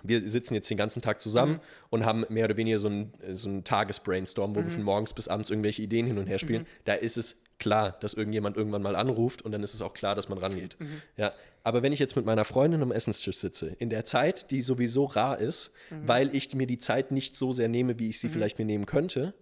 wir 0.03 0.27
sitzen 0.29 0.53
jetzt 0.55 0.69
den 0.69 0.77
ganzen 0.77 1.01
Tag 1.01 1.21
zusammen 1.21 1.53
Mhm. 1.53 1.59
und 1.89 2.05
haben 2.05 2.25
mehr 2.29 2.45
oder 2.45 2.57
weniger 2.57 2.79
so 2.79 2.87
einen, 2.87 3.13
so 3.33 3.49
einen 3.49 3.63
Tagesbrainstorm, 3.63 4.55
wo 4.55 4.63
wir 4.63 4.69
von 4.71 4.83
morgens 4.83 5.13
bis 5.13 5.27
abends 5.27 5.49
irgendwelche 5.49 5.81
Ideen 5.81 6.05
hin 6.05 6.17
und 6.17 6.27
her 6.27 6.39
spielen. 6.39 6.65
Da 6.85 6.93
ist 6.93 7.17
es 7.17 7.41
klar, 7.59 7.97
dass 7.99 8.13
irgendjemand 8.13 8.55
irgendwann 8.55 8.81
mal 8.81 8.95
anruft 8.95 9.41
und 9.41 9.51
dann 9.51 9.63
ist 9.63 9.73
es 9.73 9.81
auch 9.81 9.93
klar, 9.93 10.15
dass 10.15 10.29
man 10.29 10.37
rangeht. 10.37 10.77
Ja, 11.17 11.33
aber 11.63 11.83
wenn 11.83 11.91
ich 11.91 11.99
jetzt 11.99 12.15
mit 12.15 12.25
meiner 12.25 12.45
Freundin 12.45 12.81
am 12.81 12.91
Essenstisch 12.93 13.35
sitze, 13.37 13.75
in 13.79 13.89
der 13.89 14.05
Zeit, 14.05 14.49
die 14.51 14.61
sowieso 14.61 15.03
rar 15.05 15.39
ist, 15.39 15.71
weil 16.05 16.33
ich 16.35 16.53
mir 16.55 16.67
die 16.67 16.79
Zeit 16.79 17.11
nicht 17.11 17.35
so 17.35 17.51
sehr 17.51 17.67
nehme, 17.67 17.99
wie 17.99 18.09
ich 18.09 18.19
sie 18.19 18.29
vielleicht 18.29 18.59
mir 18.59 18.65
nehmen 18.65 18.85
könnte, 18.85 19.33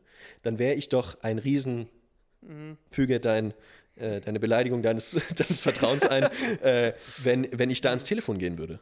dann 0.42 0.58
wäre 0.58 0.74
ich 0.74 0.90
doch 0.90 1.22
ein 1.22 1.38
Riesen, 1.38 1.88
füge 2.90 3.20
dein, 3.20 3.54
äh, 3.98 4.20
deine 4.22 4.40
Beleidigung 4.40 4.82
deines, 4.82 5.12
deines 5.36 5.62
Vertrauens 5.64 6.04
ein, 6.06 6.24
äh, 6.64 6.94
wenn, 7.24 7.48
wenn 7.52 7.70
ich 7.70 7.82
da 7.82 7.90
ans 7.90 8.04
Telefon 8.06 8.38
gehen 8.40 8.58
würde. 8.58 8.80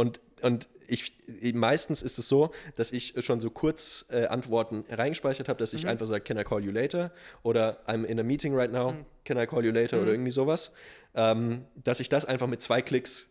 Und, 0.00 0.18
und 0.40 0.66
ich, 0.88 1.12
meistens 1.54 2.02
ist 2.02 2.18
es 2.18 2.26
so, 2.26 2.52
dass 2.74 2.90
ich 2.90 3.14
schon 3.18 3.38
so 3.40 3.50
kurz 3.50 4.06
äh, 4.08 4.26
Antworten 4.26 4.84
reingespeichert 4.88 5.48
habe, 5.48 5.58
dass 5.58 5.74
ich 5.74 5.86
einfach 5.86 6.06
sage, 6.06 6.24
can 6.24 6.38
I 6.38 6.42
call 6.42 6.64
you 6.64 6.72
later? 6.72 7.12
Oder 7.42 7.80
I'm 7.86 8.04
in 8.04 8.18
a 8.18 8.22
meeting 8.22 8.54
right 8.54 8.72
now, 8.72 8.94
can 9.24 9.38
I 9.38 9.46
call 9.46 9.62
you 9.62 9.70
later? 9.70 10.00
Oder 10.00 10.12
irgendwie 10.12 10.30
sowas. 10.30 10.72
Ähm, 11.14 11.66
dass 11.76 12.00
ich 12.00 12.08
das 12.08 12.24
einfach 12.24 12.46
mit 12.46 12.62
zwei 12.62 12.80
Klicks 12.80 13.28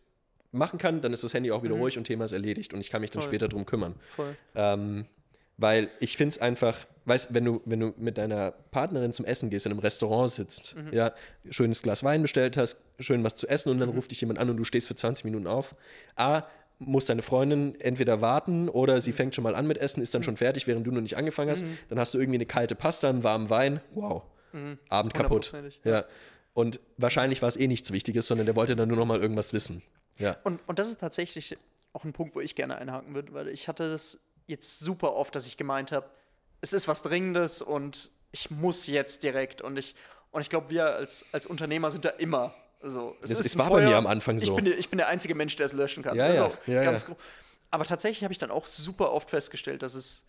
machen 0.52 0.78
kann, 0.78 1.02
dann 1.02 1.12
ist 1.12 1.24
das 1.24 1.34
Handy 1.34 1.52
auch 1.52 1.64
wieder 1.64 1.76
ruhig 1.76 1.98
und 1.98 2.04
Thema 2.04 2.26
ist 2.26 2.34
erledigt 2.34 2.74
und 2.74 2.82
ich 2.82 2.92
kann 2.92 3.02
mich 3.02 3.12
dann 3.12 3.22
Voll. 3.22 3.32
später 3.32 3.48
drum 3.48 3.66
kümmern. 3.66 3.96
Ähm, 4.56 5.06
weil 5.58 5.90
ich 6.00 6.16
finde 6.16 6.36
es 6.36 6.42
einfach, 6.42 6.88
weißt 7.06 7.34
wenn 7.34 7.44
du, 7.44 7.62
wenn 7.66 7.82
du 7.82 7.94
mit 7.98 8.18
deiner 8.18 8.52
Partnerin 8.52 9.12
zum 9.12 9.26
Essen 9.26 9.50
gehst, 9.50 9.66
in 9.66 9.74
einem 9.74 9.80
Restaurant 9.80 10.32
sitzt, 10.32 10.74
ja, 10.92 11.12
schönes 11.50 11.84
Glas 11.84 12.04
Wein 12.04 12.22
bestellt 12.22 12.56
hast, 12.56 12.78
schön 13.00 13.26
was 13.26 13.36
zu 13.36 13.48
essen 13.48 13.70
und 13.70 13.80
dann 13.80 13.90
ruft 13.90 14.12
dich 14.12 14.22
jemand 14.22 14.40
an 14.40 14.50
und 14.50 14.56
du 14.56 14.64
stehst 14.64 14.88
für 14.88 14.96
20 14.96 15.26
Minuten 15.26 15.48
auf. 15.48 15.76
A, 16.16 16.44
muss 16.80 17.06
deine 17.06 17.22
Freundin 17.22 17.80
entweder 17.80 18.22
warten 18.22 18.70
oder 18.70 19.02
sie 19.02 19.12
fängt 19.12 19.36
schon 19.36 19.44
mal 19.44 19.56
an 19.56 19.68
mit 19.68 19.78
Essen, 19.78 20.02
ist 20.02 20.16
dann 20.16 20.24
schon 20.24 20.38
fertig, 20.38 20.66
während 20.66 20.88
du 20.88 20.92
noch 20.92 21.02
nicht 21.02 21.18
angefangen 21.18 21.52
hast. 21.52 21.64
Dann 21.90 22.00
hast 22.00 22.14
du 22.14 22.20
irgendwie 22.20 22.38
eine 22.38 22.46
kalte 22.46 22.76
Pasta, 22.76 23.10
einen 23.10 23.24
warmen 23.24 23.50
Wein. 23.50 23.82
Wow. 23.94 24.24
Abend 24.90 25.14
kaputt. 25.14 25.54
Ja. 25.84 26.06
Und 26.54 26.80
wahrscheinlich 26.98 27.42
war 27.42 27.50
es 27.50 27.58
eh 27.58 27.68
nichts 27.68 27.92
Wichtiges, 27.92 28.28
sondern 28.28 28.46
der 28.46 28.56
wollte 28.56 28.76
dann 28.76 28.88
nur 28.88 28.98
noch 28.98 29.06
mal 29.06 29.22
irgendwas 29.22 29.54
wissen. 29.54 29.84
Ja. 30.18 30.38
Und, 30.44 30.60
und 30.68 30.80
das 30.80 30.88
ist 30.88 31.00
tatsächlich 31.00 31.58
auch 31.94 32.04
ein 32.04 32.14
Punkt, 32.14 32.36
wo 32.36 32.40
ich 32.40 32.56
gerne 32.56 32.78
einhaken 32.78 33.14
würde, 33.14 33.34
weil 33.34 33.48
ich 33.50 33.68
hatte 33.68 33.90
das 33.90 34.20
jetzt 34.48 34.80
super 34.80 35.16
oft, 35.16 35.36
dass 35.36 35.48
ich 35.48 35.58
gemeint 35.58 35.92
habe, 35.92 36.10
es 36.62 36.74
ist 36.74 36.88
was 36.88 37.04
Dringendes 37.04 37.62
und 37.62 38.12
ich 38.32 38.52
muss 38.52 38.88
jetzt 38.88 39.24
direkt. 39.24 39.62
Und 39.62 39.78
ich, 39.78 39.96
und 40.32 40.42
ich 40.42 40.50
glaube, 40.50 40.70
wir 40.70 40.96
als, 40.96 41.26
als 41.32 41.46
Unternehmer 41.46 41.92
sind 41.92 42.06
da 42.06 42.10
immer 42.10 42.54
so. 42.82 43.16
Es, 43.22 43.32
Es- 43.32 43.40
ist 43.42 43.58
war 43.58 43.70
bei 43.70 43.82
mir 43.86 43.98
am 43.98 44.08
Anfang 44.08 44.38
ich 44.38 44.46
so. 44.46 44.56
Bin, 44.56 44.66
der- 44.66 44.78
ich 44.78 44.90
bin 44.90 44.98
der 44.98 45.08
einzige 45.08 45.36
Mensch, 45.36 45.56
der 45.56 45.66
es 45.66 45.74
löschen 45.74 46.04
kann. 46.04 46.16
Ja, 46.18 46.28
Das 46.34 46.54
ist 46.56 46.60
ja, 46.68 46.82
ja, 46.84 46.98
Aber 47.72 47.86
tatsächlich 47.86 48.24
habe 48.24 48.32
ich 48.32 48.38
dann 48.40 48.52
auch 48.52 48.66
super 48.66 49.12
oft 49.12 49.30
festgestellt, 49.30 49.84
dass 49.84 49.94
es 49.96 50.26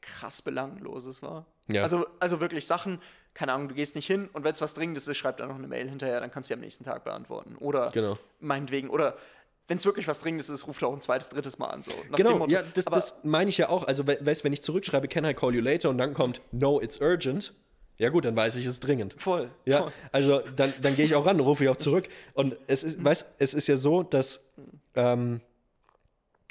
krass 0.00 0.42
belangloses 0.42 1.22
war. 1.22 1.46
Also, 1.74 2.06
also 2.20 2.40
wirklich 2.40 2.66
Sachen, 2.66 3.00
keine 3.32 3.52
Ahnung, 3.54 3.68
du 3.68 3.74
gehst 3.74 3.96
nicht 3.96 4.06
hin 4.06 4.28
und 4.32 4.44
wenn 4.44 4.52
es 4.52 4.60
was 4.60 4.74
Dringendes 4.74 5.08
ist, 5.08 5.16
schreib 5.16 5.38
da 5.38 5.46
noch 5.46 5.54
eine 5.56 5.66
Mail 5.66 5.88
hinterher, 5.88 6.20
dann 6.20 6.30
kannst 6.30 6.48
du 6.48 6.52
sie 6.52 6.54
am 6.54 6.60
nächsten 6.60 6.84
Tag 6.84 7.04
beantworten. 7.04 7.56
Oder 7.56 7.90
Genau. 7.90 8.18
meinetwegen, 8.40 8.90
oder 8.90 9.16
wenn 9.66 9.78
es 9.78 9.86
wirklich 9.86 10.06
was 10.06 10.20
Dringendes 10.20 10.50
ist, 10.50 10.66
ruft 10.66 10.84
auch 10.84 10.92
ein 10.92 11.00
zweites, 11.00 11.30
drittes 11.30 11.58
Mal 11.58 11.68
an. 11.68 11.82
So. 11.82 11.90
Nach 12.10 12.18
Genau, 12.18 12.36
Motto. 12.38 12.52
ja, 12.52 12.62
das, 12.62 12.86
aber 12.86 12.96
das 12.96 13.14
meine 13.22 13.48
ich 13.48 13.56
ja 13.56 13.70
auch. 13.70 13.84
Also, 13.86 14.06
we- 14.06 14.18
weißt, 14.20 14.44
wenn 14.44 14.52
ich 14.52 14.62
zurückschreibe, 14.62 15.08
can 15.08 15.24
I 15.24 15.32
call 15.32 15.54
you 15.54 15.62
later 15.62 15.88
und 15.88 15.96
dann 15.96 16.12
kommt, 16.12 16.42
no, 16.52 16.82
it's 16.82 17.00
urgent, 17.00 17.54
ja 17.98 18.08
gut, 18.08 18.24
dann 18.24 18.36
weiß 18.36 18.56
ich, 18.56 18.66
es 18.66 18.72
ist 18.72 18.80
dringend. 18.80 19.14
voll. 19.18 19.50
Ja, 19.64 19.82
voll. 19.82 19.92
also 20.12 20.40
dann, 20.56 20.72
dann 20.82 20.96
gehe 20.96 21.06
ich 21.06 21.14
auch 21.14 21.26
ran, 21.26 21.38
rufe 21.40 21.64
ich 21.64 21.70
auch 21.70 21.76
zurück. 21.76 22.08
Und 22.32 22.56
es 22.66 22.82
ist, 22.82 23.02
weißt, 23.02 23.26
es 23.38 23.54
ist 23.54 23.66
ja 23.66 23.76
so, 23.76 24.02
dass 24.02 24.40
ähm, 24.94 25.40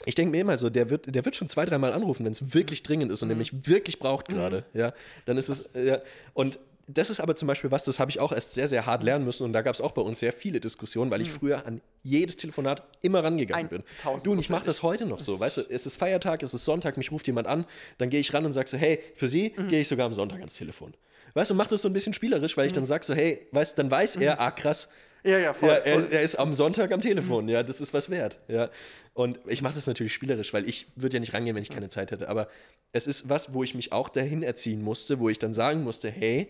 ich 0.05 0.15
denke 0.15 0.31
mir 0.31 0.41
immer 0.41 0.57
so, 0.57 0.69
der 0.69 0.89
wird, 0.89 1.13
der 1.13 1.25
wird 1.25 1.35
schon 1.35 1.49
zwei, 1.49 1.65
dreimal 1.65 1.93
anrufen, 1.93 2.25
wenn 2.25 2.31
es 2.31 2.53
wirklich 2.53 2.83
dringend 2.83 3.11
ist 3.11 3.21
und 3.21 3.29
der 3.29 3.37
mich 3.37 3.67
wirklich 3.67 3.99
braucht 3.99 4.27
gerade. 4.27 4.65
Ja, 4.73 4.93
dann 5.25 5.37
ist 5.37 5.49
es, 5.49 5.71
ja, 5.73 6.01
und 6.33 6.59
das 6.87 7.09
ist 7.09 7.21
aber 7.21 7.35
zum 7.37 7.47
Beispiel 7.47 7.71
was, 7.71 7.85
das 7.85 7.99
habe 7.99 8.11
ich 8.11 8.19
auch 8.19 8.33
erst 8.33 8.53
sehr, 8.53 8.67
sehr 8.67 8.85
hart 8.85 9.03
lernen 9.03 9.23
müssen 9.23 9.43
und 9.43 9.53
da 9.53 9.61
gab 9.61 9.73
es 9.73 9.79
auch 9.79 9.93
bei 9.93 10.01
uns 10.01 10.19
sehr 10.19 10.33
viele 10.33 10.59
Diskussionen, 10.59 11.11
weil 11.11 11.21
ich 11.21 11.31
früher 11.31 11.65
an 11.65 11.79
jedes 12.03 12.35
Telefonat 12.35 12.83
immer 13.01 13.23
rangegangen 13.23 13.69
bin. 13.69 13.83
Du, 14.23 14.31
und 14.31 14.39
ich 14.39 14.49
mache 14.49 14.65
das 14.65 14.83
heute 14.83 15.05
noch 15.05 15.21
so, 15.21 15.39
weißt 15.39 15.57
du, 15.57 15.61
es 15.69 15.85
ist 15.85 15.95
Feiertag, 15.95 16.43
es 16.43 16.53
ist 16.53 16.65
Sonntag, 16.65 16.97
mich 16.97 17.11
ruft 17.11 17.27
jemand 17.27 17.47
an, 17.47 17.65
dann 17.99 18.09
gehe 18.09 18.19
ich 18.19 18.33
ran 18.33 18.45
und 18.45 18.51
sage 18.51 18.67
so, 18.67 18.77
hey, 18.77 18.99
für 19.15 19.29
Sie 19.29 19.51
gehe 19.69 19.81
ich 19.81 19.87
sogar 19.87 20.07
am 20.07 20.13
Sonntag 20.13 20.39
ans 20.39 20.55
Telefon. 20.55 20.93
Weißt 21.33 21.51
du, 21.51 21.55
mach 21.55 21.67
das 21.67 21.81
so 21.81 21.89
ein 21.89 21.93
bisschen 21.93 22.13
spielerisch, 22.13 22.55
weil 22.57 22.67
ich 22.67 22.73
dann 22.73 22.85
sage 22.85 23.03
so, 23.05 23.13
hey, 23.13 23.47
weißt 23.51 23.77
dann 23.77 23.89
weiß 23.89 24.17
er, 24.17 24.39
ah 24.39 24.51
krass, 24.51 24.87
Ja, 25.23 25.37
ja, 25.39 25.53
voll. 25.53 25.69
ja, 25.69 25.75
er, 25.75 25.93
voll. 25.99 26.07
er 26.11 26.21
ist 26.21 26.35
am 26.35 26.53
Sonntag 26.53 26.91
am 26.91 27.01
Telefon, 27.01 27.47
ja, 27.49 27.63
das 27.63 27.81
ist 27.81 27.93
was 27.93 28.09
wert. 28.09 28.39
Ja. 28.47 28.69
Und 29.13 29.39
ich 29.47 29.61
mache 29.61 29.75
das 29.75 29.87
natürlich 29.87 30.13
spielerisch, 30.13 30.53
weil 30.53 30.67
ich 30.67 30.87
würde 30.95 31.15
ja 31.15 31.19
nicht 31.19 31.33
rangehen, 31.33 31.55
wenn 31.55 31.63
ich 31.63 31.69
keine 31.69 31.89
Zeit 31.89 32.11
hätte. 32.11 32.29
Aber 32.29 32.47
es 32.91 33.07
ist 33.07 33.29
was, 33.29 33.53
wo 33.53 33.63
ich 33.63 33.73
mich 33.73 33.91
auch 33.91 34.09
dahin 34.09 34.43
erziehen 34.43 34.81
musste, 34.83 35.19
wo 35.19 35.29
ich 35.29 35.39
dann 35.39 35.53
sagen 35.53 35.83
musste, 35.83 36.09
hey, 36.11 36.49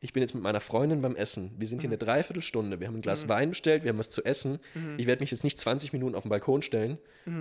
ich 0.00 0.12
bin 0.12 0.22
jetzt 0.22 0.32
mit 0.34 0.42
meiner 0.44 0.60
Freundin 0.60 1.02
beim 1.02 1.16
Essen. 1.16 1.50
Wir 1.58 1.66
sind 1.66 1.80
hier 1.80 1.88
eine 1.90 1.98
Dreiviertelstunde. 1.98 2.78
Wir 2.78 2.86
haben 2.86 2.94
ein 2.96 3.00
Glas 3.02 3.28
Wein 3.28 3.48
bestellt, 3.50 3.82
wir 3.82 3.88
haben 3.90 3.98
was 3.98 4.10
zu 4.10 4.24
essen. 4.24 4.60
Ich 4.96 5.06
werde 5.06 5.20
mich 5.20 5.30
jetzt 5.32 5.42
nicht 5.42 5.58
20 5.58 5.92
Minuten 5.92 6.14
auf 6.14 6.22
den 6.22 6.28
Balkon 6.28 6.62
stellen 6.62 6.98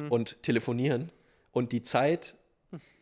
und 0.10 0.42
telefonieren 0.42 1.12
und 1.52 1.72
die 1.72 1.84
Zeit 1.84 2.36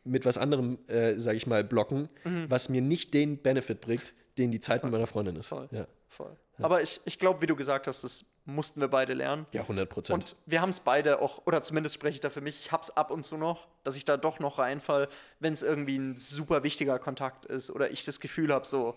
mit 0.05 0.23
was 0.25 0.37
anderem, 0.37 0.77
äh, 0.87 1.17
sage 1.19 1.37
ich 1.37 1.47
mal, 1.47 1.63
blocken, 1.63 2.09
was 2.47 2.69
mir 2.69 2.81
nicht 2.81 3.13
den 3.13 3.37
Benefit 3.37 3.81
bringt, 3.81 4.13
den 4.37 4.51
die 4.51 4.59
Zeit 4.59 4.83
mit 4.83 4.91
meiner 4.91 5.07
Freundin 5.07 5.35
ist. 5.35 5.47
Voll. 5.47 5.67
Ja. 5.71 5.87
voll. 6.07 6.35
Aber 6.59 6.81
ich, 6.81 7.01
ich 7.05 7.19
glaube, 7.19 7.41
wie 7.41 7.47
du 7.47 7.55
gesagt 7.55 7.87
hast, 7.87 8.03
das 8.03 8.25
mussten 8.45 8.79
wir 8.79 8.87
beide 8.87 9.13
lernen. 9.13 9.45
ja, 9.51 9.61
100 9.61 9.89
Prozent. 9.89 10.17
Und 10.17 10.35
wir 10.45 10.61
haben 10.61 10.69
es 10.69 10.79
beide 10.79 11.21
auch, 11.21 11.45
oder 11.45 11.61
zumindest 11.63 11.95
spreche 11.95 12.15
ich 12.15 12.21
da 12.21 12.29
für 12.29 12.41
mich, 12.41 12.59
ich 12.59 12.71
habe 12.71 12.83
es 12.83 12.95
ab 12.95 13.11
und 13.11 13.23
zu 13.23 13.37
noch, 13.37 13.67
dass 13.83 13.95
ich 13.97 14.05
da 14.05 14.17
doch 14.17 14.39
noch 14.39 14.59
reinfall, 14.59 15.09
wenn 15.39 15.51
es 15.51 15.63
irgendwie 15.63 15.97
ein 15.97 16.15
super 16.15 16.63
wichtiger 16.63 16.99
Kontakt 16.99 17.45
ist 17.45 17.71
oder 17.71 17.91
ich 17.91 18.05
das 18.05 18.19
Gefühl 18.19 18.53
habe, 18.53 18.65
so, 18.65 18.95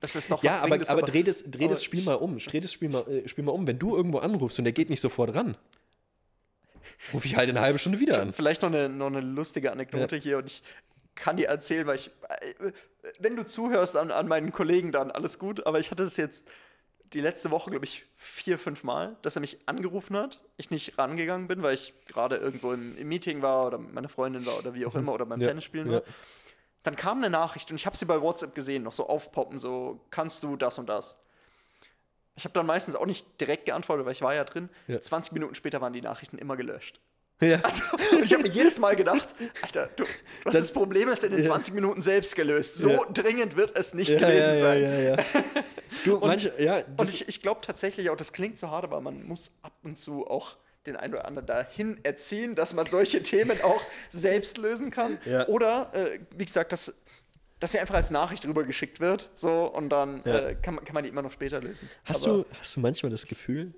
das 0.00 0.16
ist 0.16 0.30
noch 0.30 0.42
Ja, 0.42 0.52
was 0.52 0.58
aber, 0.58 0.68
Dringendes, 0.68 0.88
aber 0.90 1.02
dreh 1.02 1.22
das, 1.22 1.44
dreh 1.44 1.64
aber 1.64 1.74
das 1.74 1.84
Spiel 1.84 2.02
mal 2.02 2.14
um. 2.14 2.38
Dreh 2.38 2.60
das 2.60 2.72
Spiel 2.72 2.88
mal, 2.88 3.06
äh, 3.08 3.28
Spiel 3.28 3.44
mal 3.44 3.52
um. 3.52 3.66
Wenn 3.66 3.78
du 3.78 3.96
irgendwo 3.96 4.18
anrufst 4.18 4.58
und 4.58 4.64
der 4.64 4.72
geht 4.72 4.90
nicht 4.90 5.00
sofort 5.00 5.34
ran, 5.34 5.56
rufe 7.12 7.26
ich 7.26 7.36
halt 7.36 7.48
in 7.48 7.56
einer 7.56 7.64
halben 7.64 7.78
Stunde 7.78 8.00
wieder 8.00 8.20
an. 8.20 8.32
Vielleicht 8.32 8.62
noch 8.62 8.68
eine, 8.70 8.88
noch 8.88 9.06
eine 9.06 9.20
lustige 9.20 9.72
Anekdote 9.72 10.16
hier 10.16 10.38
und 10.38 10.46
ich 10.46 10.62
kann 11.14 11.36
dir 11.36 11.48
erzählen, 11.48 11.86
weil 11.86 11.96
ich, 11.96 12.10
äh, 12.28 12.72
wenn 13.18 13.36
du 13.36 13.44
zuhörst 13.44 13.96
an, 13.96 14.10
an 14.10 14.28
meinen 14.28 14.52
Kollegen, 14.52 14.92
dann 14.92 15.10
alles 15.10 15.38
gut, 15.38 15.66
aber 15.66 15.80
ich 15.80 15.90
hatte 15.90 16.04
es 16.04 16.16
jetzt 16.16 16.48
die 17.12 17.20
letzte 17.20 17.50
Woche, 17.50 17.70
glaube 17.70 17.86
ich, 17.86 18.04
vier, 18.16 18.58
fünf 18.58 18.84
Mal, 18.84 19.16
dass 19.22 19.34
er 19.36 19.40
mich 19.40 19.58
angerufen 19.66 20.16
hat, 20.16 20.40
ich 20.58 20.70
nicht 20.70 20.98
rangegangen 20.98 21.48
bin, 21.48 21.62
weil 21.62 21.74
ich 21.74 21.94
gerade 22.06 22.36
irgendwo 22.36 22.72
im, 22.72 22.96
im 22.98 23.08
Meeting 23.08 23.40
war 23.42 23.66
oder 23.66 23.78
mit 23.78 23.94
meiner 23.94 24.08
Freundin 24.08 24.44
war 24.44 24.58
oder 24.58 24.74
wie 24.74 24.84
auch 24.84 24.94
immer 24.94 25.14
oder 25.14 25.24
beim 25.24 25.38
Mhm. 25.38 25.42
Ja, 25.42 25.48
Tennis 25.48 25.64
spielen 25.64 25.86
ja. 25.86 25.92
war. 25.94 26.02
Dann 26.82 26.96
kam 26.96 27.18
eine 27.18 27.30
Nachricht 27.30 27.70
und 27.70 27.76
ich 27.76 27.86
habe 27.86 27.96
sie 27.96 28.04
bei 28.04 28.20
WhatsApp 28.20 28.54
gesehen, 28.54 28.82
noch 28.82 28.92
so 28.92 29.08
aufpoppen, 29.08 29.58
so, 29.58 30.00
kannst 30.10 30.42
du 30.42 30.56
das 30.56 30.78
und 30.78 30.88
das? 30.88 31.18
Ich 32.38 32.44
habe 32.44 32.54
dann 32.54 32.66
meistens 32.66 32.94
auch 32.94 33.04
nicht 33.04 33.40
direkt 33.40 33.66
geantwortet, 33.66 34.06
weil 34.06 34.12
ich 34.12 34.22
war 34.22 34.34
ja 34.34 34.44
drin. 34.44 34.68
Ja. 34.86 35.00
20 35.00 35.32
Minuten 35.32 35.54
später 35.56 35.80
waren 35.80 35.92
die 35.92 36.00
Nachrichten 36.00 36.38
immer 36.38 36.56
gelöscht. 36.56 37.00
Ja. 37.40 37.60
Also, 37.62 37.82
und 38.12 38.24
ich 38.24 38.32
habe 38.32 38.42
mir 38.44 38.48
jedes 38.48 38.78
Mal 38.78 38.96
gedacht, 38.96 39.34
Alter, 39.62 39.88
du, 39.96 40.04
du 40.04 40.10
hast 40.46 40.54
das, 40.56 40.72
Problem 40.72 41.08
jetzt 41.08 41.24
in 41.24 41.30
den 41.32 41.40
Ja. 41.40 41.46
20 41.46 41.74
Minuten 41.74 42.00
selbst 42.00 42.34
gelöst. 42.36 42.78
So 42.78 42.90
Ja. 42.90 43.04
dringend 43.12 43.56
wird 43.56 43.76
es 43.78 43.92
nicht 43.92 44.10
ja, 44.10 44.18
gewesen 44.18 44.56
sein. 44.56 45.16
Du, 46.04 46.18
manche, 46.18 46.52
ja, 46.58 46.78
Und 46.78 47.00
das, 47.00 47.10
ich, 47.10 47.28
ich 47.28 47.42
glaube 47.42 47.60
tatsächlich 47.62 48.10
auch, 48.10 48.16
das 48.16 48.32
klingt 48.32 48.58
so 48.58 48.70
hart, 48.70 48.84
aber 48.84 49.00
man 49.00 49.24
muss 49.24 49.52
ab 49.62 49.72
und 49.82 49.96
zu 49.96 50.26
auch 50.28 50.56
den 50.86 50.96
einen 50.96 51.14
oder 51.14 51.26
anderen 51.26 51.46
dahin 51.46 51.98
erziehen, 52.04 52.54
dass 52.54 52.72
man 52.74 52.86
solche 52.86 53.22
Themen 53.22 53.60
auch 53.62 53.82
selbst 54.08 54.58
lösen 54.58 54.90
kann. 54.90 55.18
Oder, 55.48 55.90
äh, 55.94 56.20
wie 56.36 56.44
gesagt, 56.44 56.72
dass, 56.72 56.94
dass 57.60 57.72
sie 57.72 57.78
einfach 57.78 57.94
als 57.96 58.10
Nachricht 58.10 58.44
rübergeschickt 58.46 59.00
wird. 59.00 59.30
So, 59.34 59.64
und 59.66 59.88
dann 59.90 60.22
Ja. 60.24 60.38
äh, 60.50 60.54
kann, 60.54 60.74
man- 60.76 60.84
kann 60.84 60.94
man 60.94 61.02
die 61.04 61.10
immer 61.10 61.22
noch 61.22 61.32
später 61.32 61.60
lösen. 61.60 61.88
hast, 62.04 62.24
aber 62.26 62.44
du, 62.44 62.46
hast 62.58 62.76
du 62.76 62.80
manchmal 62.80 63.10
das 63.10 63.26
Gefühl, 63.26 63.74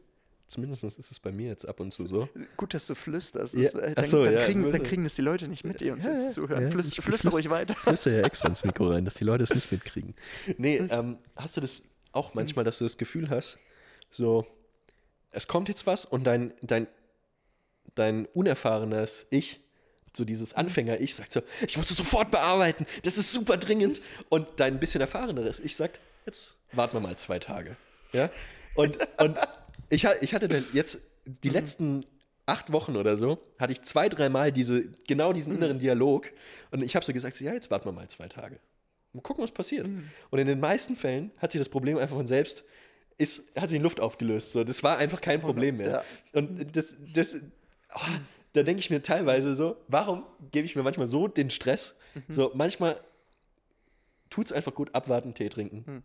zumindest 0.46 0.82
ist 0.84 0.98
es 1.10 1.20
bei 1.20 1.30
mir 1.32 1.48
jetzt 1.48 1.68
ab 1.68 1.78
und 1.80 1.92
zu 1.92 2.06
so, 2.06 2.28
Gut, 2.56 2.74
dass 2.74 2.86
du 2.88 2.94
flüsterst. 2.94 3.54
Ja. 3.54 3.62
Das, 3.62 3.74
äh, 3.74 3.94
dann, 3.94 4.04
so, 4.04 4.24
dann, 4.24 4.34
ja, 4.34 4.44
kriegen, 4.44 4.70
dann 4.72 4.82
kriegen 4.82 5.04
das 5.04 5.14
die 5.14 5.22
Leute 5.22 5.46
nicht 5.48 5.64
mit, 5.64 5.80
die 5.80 5.90
uns 5.90 6.04
Ja, 6.04 6.12
jetzt 6.12 6.32
zuhören. 6.32 6.70
Flüster, 6.70 7.00
flüster 7.02 7.02
flüster- 7.02 7.30
ruhig 7.30 7.50
weiter. 7.50 7.74
flüster 7.74 8.10
ja 8.12 8.22
extra 8.22 8.48
ins 8.48 8.64
Mikro 8.64 8.88
rein, 8.90 9.04
dass 9.04 9.14
die 9.14 9.24
Leute 9.24 9.44
es 9.44 9.54
nicht 9.54 9.70
mitkriegen. 9.70 10.14
Nee, 10.58 10.78
ähm, 10.90 11.18
hast 11.36 11.56
du 11.56 11.60
das 11.60 11.82
auch 12.12 12.34
manchmal, 12.34 12.64
dass 12.64 12.78
du 12.78 12.84
das 12.84 12.98
Gefühl 12.98 13.30
hast, 13.30 13.58
so, 14.10 14.44
es 15.30 15.46
kommt 15.46 15.68
jetzt 15.68 15.86
was 15.86 16.04
und 16.04 16.24
dein, 16.24 16.52
dein, 16.62 16.88
dein 17.94 18.26
unerfahrenes 18.26 19.26
Ich, 19.30 19.60
so 20.16 20.24
dieses 20.24 20.54
Anfänger-Ich, 20.54 21.14
sagt 21.14 21.32
so, 21.32 21.42
ich 21.66 21.76
muss 21.76 21.90
es 21.90 21.96
sofort 21.96 22.30
bearbeiten, 22.30 22.86
das 23.02 23.18
ist 23.18 23.32
super 23.32 23.56
dringend. 23.56 23.98
Und 24.28 24.46
dein 24.56 24.80
bisschen 24.80 25.00
erfahreneres 25.00 25.60
Ich 25.60 25.76
sagt, 25.76 26.00
jetzt 26.26 26.56
warten 26.72 26.94
wir 26.94 27.00
mal 27.00 27.16
zwei 27.16 27.38
Tage. 27.38 27.76
Ja? 28.12 28.30
Und, 28.74 28.98
und 29.18 29.36
ich, 29.88 30.06
ich 30.20 30.34
hatte 30.34 30.48
dann 30.48 30.64
jetzt 30.72 30.98
die 31.24 31.48
letzten 31.48 32.04
acht 32.46 32.72
Wochen 32.72 32.96
oder 32.96 33.16
so, 33.16 33.38
hatte 33.58 33.72
ich 33.72 33.82
zwei, 33.82 34.08
dreimal 34.08 34.50
diese, 34.50 34.84
genau 35.06 35.32
diesen 35.32 35.54
inneren 35.54 35.78
Dialog. 35.78 36.32
Und 36.70 36.82
ich 36.82 36.96
habe 36.96 37.04
so 37.04 37.12
gesagt, 37.12 37.36
so, 37.36 37.44
ja, 37.44 37.52
jetzt 37.52 37.70
warten 37.70 37.86
wir 37.86 37.92
mal 37.92 38.08
zwei 38.08 38.28
Tage. 38.28 38.58
Mal 39.12 39.22
gucken, 39.22 39.42
was 39.42 39.50
passiert. 39.50 39.88
Und 40.30 40.38
in 40.38 40.46
den 40.46 40.60
meisten 40.60 40.96
Fällen 40.96 41.32
hat 41.38 41.52
sich 41.52 41.60
das 41.60 41.68
Problem 41.68 41.98
einfach 41.98 42.16
von 42.16 42.26
selbst, 42.26 42.64
ist, 43.18 43.44
hat 43.56 43.68
sich 43.68 43.76
in 43.76 43.82
Luft 43.82 44.00
aufgelöst. 44.00 44.52
So. 44.52 44.64
Das 44.64 44.82
war 44.82 44.98
einfach 44.98 45.20
kein 45.20 45.40
Problem 45.40 45.76
mehr. 45.76 45.90
Ja. 45.90 46.04
Und 46.32 46.76
das, 46.76 46.94
das, 47.14 47.36
oh, 47.94 48.00
da 48.52 48.62
denke 48.62 48.80
ich 48.80 48.90
mir 48.90 49.02
teilweise 49.02 49.54
so, 49.54 49.76
warum 49.88 50.24
gebe 50.50 50.66
ich 50.66 50.76
mir 50.76 50.82
manchmal 50.82 51.06
so 51.06 51.28
den 51.28 51.50
Stress? 51.50 51.96
So, 52.28 52.50
manchmal 52.54 53.00
tut 54.30 54.46
es 54.46 54.52
einfach 54.52 54.74
gut, 54.74 54.94
abwarten, 54.94 55.34
Tee 55.34 55.48
trinken. 55.48 55.84
Hm. 55.86 56.02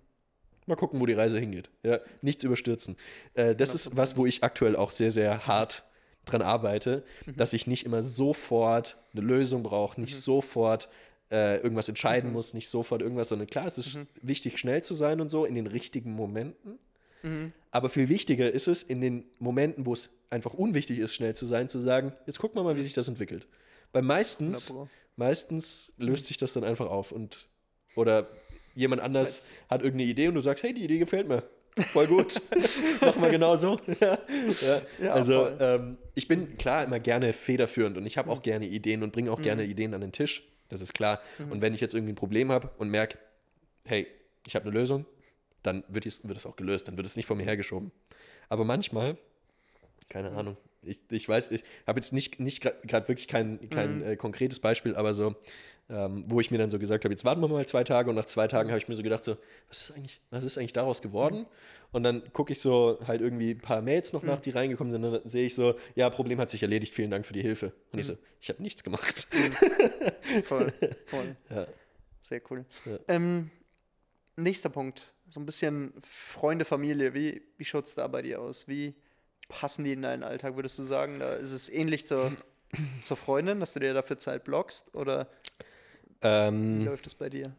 Mal 0.67 0.75
gucken, 0.75 0.99
wo 0.99 1.05
die 1.05 1.13
Reise 1.13 1.39
hingeht. 1.39 1.69
Ja, 1.83 1.99
nichts 2.21 2.43
überstürzen. 2.43 2.95
Äh, 3.35 3.55
das 3.55 3.73
ist 3.75 3.95
was, 3.95 4.17
wo 4.17 4.25
ich 4.25 4.43
aktuell 4.43 4.75
auch 4.75 4.91
sehr, 4.91 5.11
sehr 5.11 5.47
hart 5.47 5.83
dran 6.25 6.41
arbeite, 6.41 7.03
dass 7.35 7.53
ich 7.53 7.67
nicht 7.67 7.85
immer 7.85 8.01
sofort 8.01 8.97
eine 9.13 9.21
Lösung 9.25 9.61
brauche, 9.61 10.01
nicht 10.01 10.17
sofort 10.17 10.89
äh, 11.31 11.57
irgendwas 11.57 11.87
entscheiden 11.87 12.33
muss, 12.33 12.55
nicht 12.55 12.69
sofort 12.69 13.03
irgendwas, 13.03 13.29
sondern 13.29 13.47
klar, 13.47 13.67
es 13.67 13.77
ist 13.77 13.99
wichtig, 14.21 14.57
schnell 14.57 14.83
zu 14.83 14.95
sein 14.95 15.21
und 15.21 15.29
so 15.29 15.45
in 15.45 15.53
den 15.53 15.67
richtigen 15.67 16.13
Momenten. 16.13 16.79
Aber 17.71 17.89
viel 17.89 18.09
wichtiger 18.09 18.51
ist 18.51 18.67
es, 18.67 18.83
in 18.83 19.01
den 19.01 19.25
Momenten, 19.39 19.85
wo 19.85 19.93
es 19.93 20.09
einfach 20.29 20.53
unwichtig 20.53 20.99
ist, 20.99 21.13
schnell 21.13 21.35
zu 21.35 21.45
sein, 21.45 21.69
zu 21.69 21.79
sagen, 21.79 22.13
jetzt 22.25 22.39
gucken 22.39 22.57
wir 22.57 22.63
mal, 22.63 22.75
wie 22.75 22.81
sich 22.81 22.93
das 22.93 23.07
entwickelt. 23.07 23.47
Weil 23.91 24.01
meistens, 24.01 24.73
meistens 25.15 25.93
löst 25.97 26.25
sich 26.25 26.37
das 26.37 26.53
dann 26.53 26.63
einfach 26.63 26.87
auf 26.87 27.11
und 27.11 27.47
oder 27.95 28.27
jemand 28.75 29.01
anders 29.01 29.49
hat 29.69 29.81
irgendeine 29.81 30.09
Idee 30.09 30.27
und 30.27 30.35
du 30.35 30.41
sagst, 30.41 30.63
hey, 30.63 30.73
die 30.73 30.83
Idee 30.83 30.99
gefällt 30.99 31.27
mir. 31.27 31.43
Voll 31.91 32.07
gut. 32.07 32.41
Machen 33.01 33.21
wir 33.21 33.29
genau 33.29 33.55
so. 33.57 33.77
ja, 33.87 34.17
ja. 35.01 35.13
Also 35.13 35.49
ähm, 35.59 35.97
ich 36.13 36.27
bin 36.27 36.57
klar 36.57 36.85
immer 36.85 36.99
gerne 36.99 37.33
federführend 37.33 37.97
und 37.97 38.05
ich 38.05 38.17
habe 38.17 38.29
auch 38.31 38.41
gerne 38.41 38.65
Ideen 38.65 39.03
und 39.03 39.11
bringe 39.11 39.31
auch 39.31 39.41
gerne 39.41 39.65
Ideen 39.65 39.93
an 39.93 40.01
den 40.01 40.11
Tisch. 40.11 40.43
Das 40.69 40.81
ist 40.81 40.93
klar. 40.93 41.21
Und 41.49 41.61
wenn 41.61 41.73
ich 41.73 41.81
jetzt 41.81 41.93
irgendwie 41.93 42.13
ein 42.13 42.17
Problem 42.17 42.51
habe 42.51 42.69
und 42.77 42.89
merke, 42.89 43.17
hey, 43.85 44.07
ich 44.47 44.55
habe 44.55 44.65
eine 44.65 44.77
Lösung, 44.77 45.05
dann 45.65 45.83
wird 45.87 46.05
es, 46.05 46.27
wird 46.27 46.37
es 46.37 46.45
auch 46.45 46.55
gelöst, 46.55 46.87
dann 46.87 46.97
wird 46.97 47.07
es 47.07 47.15
nicht 47.15 47.25
von 47.25 47.37
mir 47.37 47.45
hergeschoben. 47.45 47.91
Aber 48.49 48.63
manchmal, 48.63 49.17
keine 50.09 50.31
Ahnung, 50.31 50.57
ich, 50.81 50.99
ich 51.09 51.27
weiß, 51.27 51.51
ich 51.51 51.63
habe 51.87 51.99
jetzt 51.99 52.13
nicht, 52.13 52.39
nicht 52.39 52.61
gerade 52.61 53.07
wirklich 53.07 53.27
kein, 53.27 53.69
kein 53.69 54.01
äh, 54.01 54.15
konkretes 54.15 54.59
Beispiel, 54.59 54.95
aber 54.95 55.13
so, 55.13 55.35
ähm, 55.89 56.25
wo 56.27 56.39
ich 56.39 56.51
mir 56.51 56.57
dann 56.57 56.69
so 56.69 56.79
gesagt 56.79 57.05
habe, 57.05 57.13
jetzt 57.13 57.25
warten 57.25 57.41
wir 57.41 57.47
mal 57.47 57.65
zwei 57.67 57.83
Tage 57.83 58.09
und 58.09 58.15
nach 58.15 58.25
zwei 58.25 58.47
Tagen 58.47 58.69
habe 58.69 58.79
ich 58.79 58.87
mir 58.87 58.95
so 58.95 59.03
gedacht, 59.03 59.23
so, 59.23 59.37
was 59.67 59.83
ist 59.83 59.91
eigentlich, 59.95 60.21
was 60.31 60.43
ist 60.43 60.57
eigentlich 60.57 60.73
daraus 60.73 61.01
geworden? 61.01 61.45
Und 61.91 62.03
dann 62.03 62.23
gucke 62.33 62.51
ich 62.51 62.59
so 62.59 62.99
halt 63.05 63.21
irgendwie 63.21 63.51
ein 63.51 63.59
paar 63.59 63.81
Mails 63.81 64.11
noch 64.11 64.23
nach, 64.23 64.39
die 64.39 64.49
reingekommen 64.49 64.91
sind, 64.91 65.03
und 65.03 65.11
dann 65.13 65.27
sehe 65.27 65.45
ich 65.45 65.55
so, 65.55 65.75
ja, 65.95 66.09
Problem 66.09 66.39
hat 66.39 66.49
sich 66.49 66.61
erledigt, 66.61 66.93
vielen 66.93 67.11
Dank 67.11 67.25
für 67.25 67.33
die 67.33 67.41
Hilfe. 67.41 67.71
Und 67.91 67.99
ich 67.99 68.05
so, 68.05 68.17
ich 68.41 68.49
habe 68.49 68.61
nichts 68.61 68.83
gemacht. 68.83 69.27
Voll, 70.43 70.73
voll. 71.05 71.35
Ja. 71.49 71.67
Sehr 72.21 72.41
cool. 72.49 72.65
Ja. 72.85 72.97
Ähm, 73.07 73.51
nächster 74.35 74.69
Punkt. 74.69 75.13
So 75.29 75.39
ein 75.39 75.45
bisschen 75.45 75.93
Freunde, 76.03 76.65
Familie. 76.65 77.13
Wie, 77.13 77.41
wie 77.57 77.65
schaut 77.65 77.85
es 77.87 77.95
da 77.95 78.07
bei 78.07 78.21
dir 78.21 78.41
aus? 78.41 78.67
Wie 78.67 78.93
passen 79.49 79.83
die 79.83 79.93
in 79.93 80.01
deinen 80.01 80.23
Alltag? 80.23 80.55
Würdest 80.55 80.77
du 80.79 80.83
sagen, 80.83 81.19
da 81.19 81.33
ist 81.33 81.51
es 81.51 81.69
ähnlich 81.69 82.05
zur, 82.05 82.31
zur 83.01 83.17
Freundin, 83.17 83.59
dass 83.59 83.73
du 83.73 83.79
dir 83.79 83.93
dafür 83.93 84.19
Zeit 84.19 84.43
blockst? 84.43 84.93
Oder 84.95 85.27
wie 86.21 86.21
Ähm, 86.21 86.85
läuft 86.85 87.07
es 87.07 87.15
bei 87.15 87.29
dir? 87.29 87.55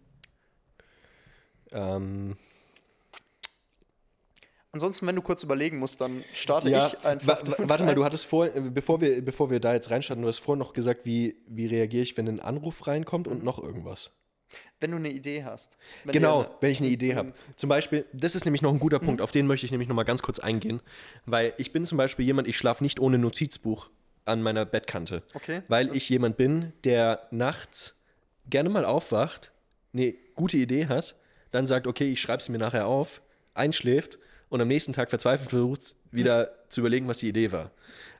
ähm, 1.73 2.37
Ansonsten, 4.73 5.07
wenn 5.07 5.17
du 5.17 5.23
kurz 5.23 5.43
überlegen 5.43 5.79
musst, 5.79 6.01
dann 6.03 6.23
starte 6.33 6.69
Ja, 6.69 6.87
ich 6.89 6.99
einfach. 7.05 7.43
wa- 7.43 7.51
wa- 7.51 7.69
warte 7.69 7.83
mal, 7.85 7.95
du 7.95 8.05
hattest 8.05 8.27
vor, 8.27 8.47
bevor 8.49 9.01
wir, 9.01 9.25
bevor 9.25 9.51
wir 9.51 9.59
da 9.59 9.73
jetzt 9.73 9.91
reinstarten, 9.91 10.21
du 10.23 10.29
hast 10.29 10.39
vorhin 10.39 10.59
noch 10.59 10.75
gesagt, 10.75 11.07
wie, 11.07 11.37
wie 11.49 11.67
reagiere 11.67 12.03
ich, 12.03 12.17
wenn 12.19 12.29
ein 12.29 12.41
Anruf 12.41 12.87
reinkommt 12.87 13.27
und 13.27 13.43
noch 13.43 13.59
irgendwas. 13.63 14.11
Wenn 14.81 14.91
du 14.91 14.99
eine 14.99 15.11
Idee 15.11 15.43
hast. 15.45 15.77
Wenn 16.05 16.13
Genau, 16.13 16.41
eine- 16.41 16.51
wenn 16.61 16.71
ich 16.71 16.81
eine 16.81 16.89
Idee 16.89 17.15
habe. 17.17 17.33
Zum 17.57 17.69
Beispiel, 17.71 18.05
das 18.13 18.35
ist 18.35 18.45
nämlich 18.45 18.61
noch 18.61 18.73
ein 18.73 18.79
guter 18.79 19.01
Mhm. 19.01 19.07
Punkt, 19.07 19.21
auf 19.23 19.31
den 19.31 19.47
möchte 19.47 19.65
ich 19.65 19.73
nämlich 19.73 19.89
noch 19.89 19.97
mal 19.97 20.03
ganz 20.05 20.21
kurz 20.23 20.39
eingehen, 20.39 20.81
weil 21.25 21.55
ich 21.57 21.73
bin 21.73 21.87
zum 21.87 21.97
Beispiel 21.97 22.27
jemand, 22.27 22.47
ich 22.47 22.59
schlafe 22.59 22.85
nicht 22.85 23.01
ohne 23.01 23.17
Notizbuch 23.19 23.89
an 24.27 24.43
meiner 24.43 24.67
Bettkante, 24.67 25.23
Okay. 25.35 25.63
weil 25.69 25.95
ich 25.97 26.09
jemand 26.09 26.37
bin, 26.37 26.73
der 26.85 27.27
nachts 27.31 27.97
gerne 28.51 28.69
mal 28.69 28.85
aufwacht, 28.85 29.51
eine 29.95 30.13
gute 30.35 30.59
Idee 30.59 30.87
hat, 30.89 31.15
dann 31.53 31.67
sagt, 31.67 31.87
okay, 31.87 32.13
ich 32.13 32.21
schreibe 32.21 32.41
es 32.43 32.49
mir 32.51 32.59
nachher 32.59 32.87
auf, 32.87 33.23
einschläft 33.55 34.19
und 34.51 34.61
am 34.61 34.69
nächsten 34.69 34.93
Tag 34.93 35.09
verzweifelt 35.09 35.49
versucht, 35.49 35.95
wieder 36.11 36.51
zu 36.69 36.81
überlegen, 36.81 37.09
was 37.09 37.19
die 37.19 37.29
Idee 37.29 37.51
war. 37.51 37.71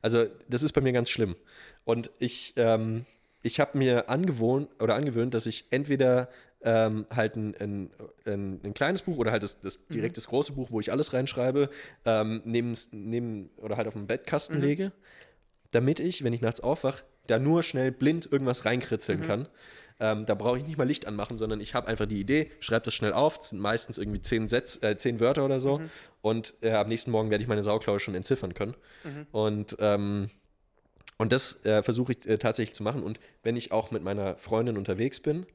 Also 0.01 0.25
das 0.49 0.63
ist 0.63 0.73
bei 0.73 0.81
mir 0.81 0.93
ganz 0.93 1.11
schlimm. 1.11 1.37
Und 1.85 2.11
ich, 2.19 2.55
ähm, 2.57 3.05
ich 3.47 3.61
habe 3.61 3.79
mir 3.79 4.09
angewohnt 4.11 4.69
oder 4.81 4.95
angewöhnt, 4.97 5.33
dass 5.33 5.47
ich 5.47 5.67
entweder 5.71 6.29
ähm, 6.63 7.07
halt 7.15 7.37
ein, 7.37 7.55
ein, 7.61 7.91
ein, 8.25 8.61
ein 8.65 8.75
kleines 8.75 9.03
Buch 9.03 9.19
oder 9.19 9.31
halt 9.31 9.43
das, 9.43 9.61
das 9.61 9.87
direkt 9.87 10.17
das 10.17 10.27
große 10.27 10.53
Buch, 10.53 10.71
wo 10.71 10.81
ich 10.81 10.91
alles 10.91 11.13
reinschreibe, 11.13 11.71
ähm, 12.05 12.43
neben, 12.45 12.75
neben 12.91 13.51
oder 13.57 13.77
halt 13.77 13.87
auf 13.87 13.95
dem 13.95 14.07
Bettkasten 14.07 14.61
lege, 14.61 14.93
damit 15.71 16.01
ich, 16.01 16.25
wenn 16.25 16.33
ich 16.33 16.41
nachts 16.41 16.61
aufwache, 16.61 17.05
da 17.29 17.39
nur 17.39 17.63
schnell 17.63 17.93
blind 17.93 18.31
irgendwas 18.31 18.65
reinkritzeln 18.65 19.21
kann. 19.23 19.49
Ähm, 19.99 20.27
da 20.27 20.35
brauche 20.35 20.59
ich 20.59 20.67
nicht 20.67 20.77
mal 20.77 20.85
Licht 20.87 21.07
anmachen, 21.07 21.39
sondern 21.39 21.61
ich 21.61 21.75
habe 21.75 21.87
einfach 21.89 22.07
die 22.07 22.21
Idee, 22.21 22.51
schreibe 22.61 22.85
das 22.85 22.95
schnell 22.95 23.13
auf, 23.15 23.39
das 23.39 23.51
sind 23.51 23.61
meistens 23.61 23.97
irgendwie 23.97 24.21
zehn, 24.21 24.47
Sätze, 24.49 24.83
äh, 24.83 24.97
zehn 24.97 25.21
Wörter 25.21 25.45
oder 25.45 25.59
so. 25.61 25.79
Und 26.21 26.55
äh, 26.61 26.73
am 26.73 26.89
nächsten 26.89 27.11
Morgen 27.11 27.31
werde 27.31 27.43
ich 27.43 27.49
meine 27.49 27.63
Sauklaue 27.63 27.99
schon 28.01 28.15
entziffern 28.15 28.53
können. 28.55 28.75
Und, 29.33 29.77
ähm, 29.81 30.31
und 31.19 31.33
das 31.33 31.65
äh, 31.65 31.83
versuche 31.83 32.13
ich 32.13 32.27
äh, 32.27 32.39
tatsächlich 32.39 32.75
zu 32.75 32.83
machen. 32.83 33.03
Und 33.03 33.19
wenn 33.43 33.57
ich 33.57 33.73
auch 33.73 33.91
mit 33.91 34.03
meiner 34.03 34.37
Freundin 34.37 34.77
unterwegs 34.77 35.21
bin, 35.21 35.47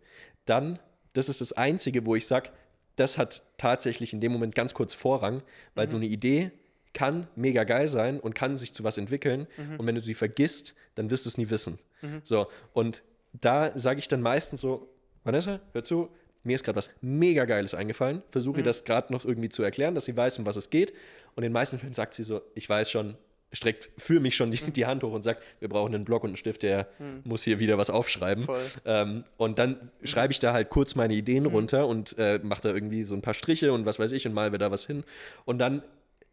dann, 0.45 0.79
das 1.13 1.29
ist 1.29 1.41
das 1.41 1.53
Einzige, 1.53 2.05
wo 2.05 2.15
ich 2.15 2.27
sage, 2.27 2.49
das 2.95 3.17
hat 3.17 3.43
tatsächlich 3.57 4.13
in 4.13 4.19
dem 4.21 4.31
Moment 4.31 4.55
ganz 4.55 4.73
kurz 4.73 4.93
Vorrang, 4.93 5.43
weil 5.75 5.89
so 5.89 5.97
eine 5.97 6.05
Idee 6.07 6.51
kann 6.93 7.27
mega 7.35 7.63
geil 7.63 7.87
sein 7.87 8.19
und 8.19 8.35
kann 8.35 8.57
sich 8.57 8.73
zu 8.73 8.83
was 8.83 8.97
entwickeln. 8.97 9.47
Und 9.77 9.87
wenn 9.87 9.95
du 9.95 10.01
sie 10.01 10.13
vergisst, 10.13 10.75
dann 10.95 11.09
wirst 11.09 11.25
du 11.25 11.29
es 11.29 11.37
nie 11.37 11.49
wissen. 11.49 11.79
So, 12.23 12.47
und 12.73 13.01
da 13.33 13.77
sage 13.77 13.99
ich 13.99 14.07
dann 14.07 14.21
meistens 14.21 14.59
so, 14.61 14.89
Vanessa, 15.23 15.61
hör 15.73 15.83
zu, 15.83 16.09
mir 16.43 16.55
ist 16.55 16.63
gerade 16.65 16.75
was 16.75 16.89
mega 17.01 17.45
Geiles 17.45 17.73
eingefallen. 17.75 18.23
Versuche 18.29 18.57
ihr 18.57 18.63
das 18.65 18.83
gerade 18.83 19.13
noch 19.13 19.23
irgendwie 19.23 19.49
zu 19.49 19.63
erklären, 19.63 19.95
dass 19.95 20.05
sie 20.05 20.17
weiß, 20.17 20.39
um 20.39 20.45
was 20.45 20.55
es 20.55 20.69
geht. 20.69 20.91
Und 21.35 21.43
in 21.43 21.43
den 21.43 21.53
meisten 21.53 21.77
Fällen 21.79 21.93
sagt 21.93 22.15
sie 22.15 22.23
so, 22.23 22.41
ich 22.55 22.67
weiß 22.67 22.89
schon, 22.91 23.15
streckt 23.53 23.89
für 23.97 24.19
mich 24.19 24.35
schon 24.35 24.51
die, 24.51 24.57
die 24.71 24.85
Hand 24.85 25.03
hoch 25.03 25.13
und 25.13 25.23
sagt, 25.23 25.43
wir 25.59 25.69
brauchen 25.69 25.93
einen 25.93 26.05
Block 26.05 26.23
und 26.23 26.29
einen 26.29 26.37
Stift, 26.37 26.63
der 26.63 26.87
muss 27.23 27.43
hier 27.43 27.59
wieder 27.59 27.77
was 27.77 27.89
aufschreiben. 27.89 28.47
Ähm, 28.85 29.23
und 29.37 29.59
dann 29.59 29.91
schreibe 30.03 30.31
ich 30.33 30.39
da 30.39 30.53
halt 30.53 30.69
kurz 30.69 30.95
meine 30.95 31.13
Ideen 31.13 31.45
runter 31.45 31.87
und 31.87 32.17
äh, 32.17 32.39
mache 32.43 32.61
da 32.61 32.73
irgendwie 32.73 33.03
so 33.03 33.13
ein 33.13 33.21
paar 33.21 33.33
Striche 33.33 33.73
und 33.73 33.85
was 33.85 33.99
weiß 33.99 34.11
ich 34.13 34.25
und 34.25 34.33
mal 34.33 34.51
wir 34.51 34.59
da 34.59 34.71
was 34.71 34.85
hin. 34.85 35.03
Und 35.45 35.59
dann 35.59 35.83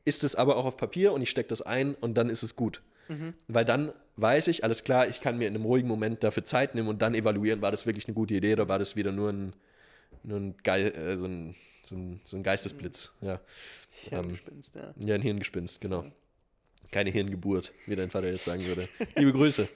ist 0.05 0.25
es 0.25 0.35
aber 0.35 0.57
auch 0.57 0.64
auf 0.64 0.77
Papier 0.77 1.12
und 1.12 1.23
ich 1.23 1.31
stecke 1.31 1.49
das 1.49 1.62
ein 1.62 1.95
und 1.95 2.14
dann 2.14 2.31
ist 2.31 2.43
es 2.43 2.57
gut. 2.57 2.83
Weil 3.49 3.64
dann 3.64 3.93
weiß 4.16 4.49
ich, 4.49 4.64
alles 4.64 4.85
klar, 4.85 5.09
ich 5.09 5.21
kann 5.21 5.39
mir 5.39 5.49
in 5.49 5.55
einem 5.55 5.64
ruhigen 5.64 5.89
Moment 5.89 6.23
dafür 6.23 6.45
Zeit 6.45 6.75
nehmen 6.75 6.89
und 6.89 7.01
dann 7.01 7.14
evaluieren, 7.14 7.62
war 7.62 7.71
das 7.71 7.87
wirklich 7.87 8.07
eine 8.07 8.14
gute 8.14 8.35
Idee 8.35 8.53
oder 8.53 8.69
war 8.69 8.79
das 8.79 8.97
wieder 8.97 9.12
nur 9.12 9.31
ein, 9.31 9.53
nur 10.23 10.39
ein, 10.39 10.55
Geil, 10.62 10.93
äh, 10.95 11.16
so 11.16 11.25
ein, 11.25 11.55
so 11.83 11.97
ein, 11.97 12.21
so 12.25 12.37
ein 12.37 12.43
Geistesblitz. 12.43 13.12
Ja. 13.21 13.41
Ähm, 14.11 14.25
Hirngespinst, 14.25 14.75
ja. 14.75 14.95
ja, 14.99 15.14
ein 15.14 15.23
Hirngespinst, 15.23 15.81
genau. 15.81 16.05
Keine 16.91 17.11
Hirngeburt, 17.11 17.72
wie 17.87 17.97
dein 17.97 18.11
Vater 18.11 18.31
jetzt 18.31 18.47
sagen 18.47 18.64
würde. 18.64 18.89
Liebe 19.16 19.33
Grüße. 19.33 19.68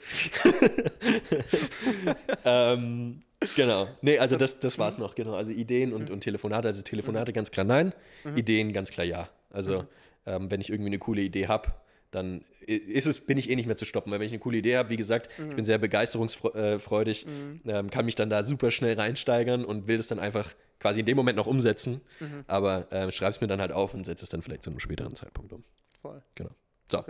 ähm, 2.44 3.22
genau. 3.55 3.88
Nee, 4.00 4.18
also 4.18 4.36
das, 4.36 4.61
das 4.61 4.78
war's 4.78 4.96
noch, 4.96 5.14
genau. 5.14 5.34
Also 5.34 5.53
Ideen 5.53 5.92
und, 5.92 6.11
und 6.11 6.20
Telefonate. 6.20 6.68
Also 6.68 6.82
Telefonate 6.82 7.34
ganz 7.34 7.50
klar 7.50 7.64
nein, 7.64 7.92
Ideen 8.34 8.72
ganz 8.72 8.90
klar 8.90 9.05
ja. 9.07 9.28
Also 9.50 9.84
ähm, 10.26 10.50
wenn 10.50 10.61
ich 10.61 10.70
irgendwie 10.70 10.88
eine 10.88 10.98
coole 10.98 11.20
Idee 11.20 11.48
habe, 11.48 11.74
dann 12.12 12.44
ist 12.66 13.07
es, 13.07 13.20
bin 13.20 13.38
ich 13.38 13.50
eh 13.50 13.57
nicht 13.57 13.66
mehr 13.66 13.76
zu 13.76 13.84
stoppen. 13.84 14.12
Weil 14.12 14.20
wenn 14.20 14.26
ich 14.26 14.32
eine 14.32 14.38
coole 14.38 14.59
Idee 14.59 14.76
habe, 14.76 14.90
wie 14.90 14.96
gesagt, 14.96 15.30
ich 15.38 15.57
bin 15.57 15.64
sehr 15.64 15.78
begeisterungsfreudig, 15.78 17.26
ähm, 17.66 17.90
kann 17.90 18.05
mich 18.05 18.14
dann 18.14 18.30
da 18.30 18.44
super 18.44 18.70
schnell 18.70 18.94
reinsteigern 18.98 19.64
und 19.64 19.86
will 19.86 19.96
das 19.96 20.09
dann 20.09 20.18
einfach 20.18 20.55
quasi 20.78 21.00
in 21.00 21.07
dem 21.07 21.16
Moment 21.16 21.36
noch 21.36 21.46
umsetzen. 21.46 22.00
Aber 22.46 22.90
äh, 22.92 23.11
schreib 23.11 23.32
es 23.32 23.40
mir 23.40 23.46
dann 23.46 23.61
halt 23.61 23.72
auf 23.72 23.94
und 23.94 24.05
setze 24.05 24.24
es 24.24 24.28
dann 24.28 24.42
vielleicht 24.42 24.62
zu 24.62 24.70
einem 24.70 24.80
späteren 24.80 25.14
Zeitpunkt 25.14 25.53
um. 25.53 25.64
Voll. 26.03 26.22
Genau. 26.34 26.50
So. 26.93 27.05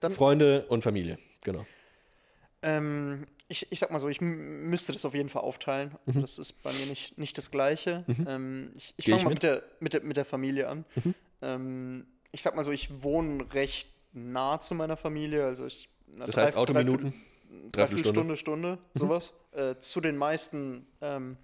Dann, 0.00 0.12
Freunde 0.12 0.66
und 0.68 0.82
Familie, 0.82 1.18
genau. 1.42 1.64
Ähm, 2.62 3.26
ich, 3.48 3.70
ich 3.70 3.78
sag 3.78 3.90
mal 3.92 3.98
so, 4.00 4.08
ich 4.08 4.20
müsste 4.20 4.92
das 4.92 5.04
auf 5.04 5.14
jeden 5.14 5.28
Fall 5.28 5.42
aufteilen. 5.42 5.94
Also 6.06 6.20
das 6.20 6.38
ist 6.38 6.62
bei 6.62 6.72
mir 6.72 6.86
nicht, 6.86 7.16
nicht 7.18 7.38
das 7.38 7.50
Gleiche. 7.50 8.04
Ähm, 8.26 8.72
ich 8.74 8.94
ich 8.96 9.04
fange 9.08 9.22
mal 9.24 9.28
mit? 9.30 9.34
mit 9.36 9.42
der, 9.44 9.62
mit, 9.80 9.92
der, 9.92 10.02
mit 10.02 10.16
der 10.16 10.24
Familie 10.24 10.68
an. 10.68 10.84
Ähm, 11.42 12.06
ich 12.32 12.42
sag 12.42 12.56
mal 12.56 12.64
so, 12.64 12.72
ich 12.72 13.02
wohne 13.02 13.52
recht 13.54 13.88
nah 14.12 14.58
zu 14.58 14.74
meiner 14.74 14.96
Familie. 14.96 15.44
Also 15.44 15.66
ich, 15.66 15.88
na, 16.08 16.26
Das 16.26 16.34
drei- 16.34 16.42
heißt 16.46 16.56
Autominuten? 16.56 17.10
Dreiviertel- 17.12 17.70
Dreiviertelstunde? 17.72 18.36
Stunde, 18.36 18.78
Stunde, 18.78 18.78
sowas. 18.94 19.32
Äh, 19.52 19.76
zu 19.78 20.00
den 20.00 20.16
meisten. 20.16 20.86
Ähm, 21.00 21.36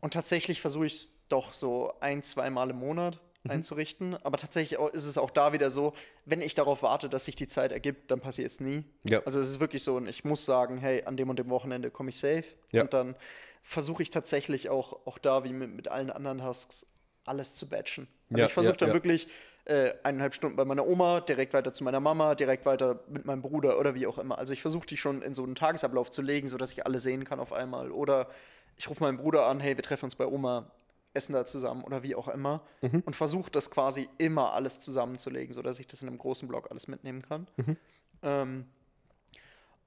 und 0.00 0.12
tatsächlich 0.12 0.60
versuche 0.60 0.86
ich 0.86 0.94
es 0.94 1.10
doch 1.28 1.52
so 1.52 1.92
ein, 2.00 2.22
zwei 2.22 2.48
Mal 2.50 2.70
im 2.70 2.76
Monat 2.78 3.18
einzurichten. 3.50 4.16
Aber 4.22 4.36
tatsächlich 4.36 4.78
ist 4.92 5.06
es 5.06 5.18
auch 5.18 5.30
da 5.30 5.52
wieder 5.52 5.70
so, 5.70 5.94
wenn 6.24 6.40
ich 6.40 6.54
darauf 6.54 6.82
warte, 6.82 7.08
dass 7.08 7.24
sich 7.24 7.36
die 7.36 7.46
Zeit 7.46 7.72
ergibt, 7.72 8.10
dann 8.10 8.20
passiert 8.20 8.48
es 8.48 8.60
nie. 8.60 8.84
Ja. 9.08 9.22
Also 9.24 9.40
es 9.40 9.48
ist 9.48 9.60
wirklich 9.60 9.82
so, 9.82 9.96
und 9.96 10.08
ich 10.08 10.24
muss 10.24 10.44
sagen, 10.44 10.78
hey, 10.78 11.04
an 11.04 11.16
dem 11.16 11.30
und 11.30 11.38
dem 11.38 11.50
Wochenende 11.50 11.90
komme 11.90 12.10
ich 12.10 12.18
safe. 12.18 12.44
Ja. 12.72 12.82
Und 12.82 12.92
dann 12.92 13.16
versuche 13.62 14.02
ich 14.02 14.10
tatsächlich 14.10 14.70
auch, 14.70 15.06
auch 15.06 15.18
da, 15.18 15.44
wie 15.44 15.52
mit, 15.52 15.74
mit 15.74 15.88
allen 15.88 16.10
anderen 16.10 16.38
Tasks, 16.38 16.86
alles 17.24 17.54
zu 17.54 17.68
batchen. 17.68 18.08
Also 18.30 18.40
Ja, 18.40 18.46
ich 18.46 18.54
versuche 18.54 18.76
dann 18.76 18.92
wirklich 18.92 19.28
äh, 19.66 19.92
eineinhalb 20.02 20.34
Stunden 20.34 20.56
bei 20.56 20.64
meiner 20.64 20.86
Oma, 20.86 21.20
direkt 21.20 21.52
weiter 21.52 21.74
zu 21.74 21.84
meiner 21.84 22.00
Mama, 22.00 22.34
direkt 22.34 22.64
weiter 22.64 23.00
mit 23.08 23.26
meinem 23.26 23.42
Bruder 23.42 23.78
oder 23.78 23.94
wie 23.94 24.06
auch 24.06 24.18
immer. 24.18 24.38
Also 24.38 24.54
ich 24.54 24.62
versuche 24.62 24.86
die 24.86 24.96
schon 24.96 25.20
in 25.20 25.34
so 25.34 25.44
einen 25.44 25.54
Tagesablauf 25.54 26.10
zu 26.10 26.22
legen, 26.22 26.48
sodass 26.48 26.72
ich 26.72 26.86
alle 26.86 27.00
sehen 27.00 27.24
kann 27.24 27.38
auf 27.38 27.52
einmal. 27.52 27.92
Oder 27.92 28.30
ich 28.78 28.88
rufe 28.88 29.02
meinen 29.02 29.18
Bruder 29.18 29.46
an, 29.46 29.60
hey, 29.60 29.76
wir 29.76 29.82
treffen 29.82 30.06
uns 30.06 30.14
bei 30.14 30.26
Oma, 30.26 30.70
essen 31.14 31.32
da 31.32 31.44
zusammen 31.44 31.84
oder 31.84 32.02
wie 32.02 32.14
auch 32.14 32.28
immer. 32.28 32.62
Mhm. 32.82 33.02
Und 33.04 33.16
versuche 33.16 33.50
das 33.50 33.70
quasi 33.70 34.08
immer 34.18 34.52
alles 34.52 34.80
zusammenzulegen, 34.80 35.52
sodass 35.52 35.80
ich 35.80 35.86
das 35.86 36.02
in 36.02 36.08
einem 36.08 36.18
großen 36.18 36.48
Block 36.48 36.70
alles 36.70 36.88
mitnehmen 36.88 37.22
kann. 37.22 37.46
Mhm. 37.56 37.76
Ähm, 38.22 38.66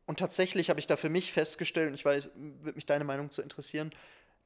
und 0.06 0.20
tatsächlich 0.20 0.70
habe 0.70 0.80
ich 0.80 0.88
da 0.88 0.98
für 0.98 1.10
mich 1.10 1.32
festgestellt, 1.32 1.90
und 1.90 1.94
ich 1.94 2.04
weiß, 2.04 2.32
würde 2.36 2.76
mich 2.76 2.86
deine 2.86 3.04
Meinung 3.04 3.30
zu 3.30 3.42
interessieren, 3.42 3.92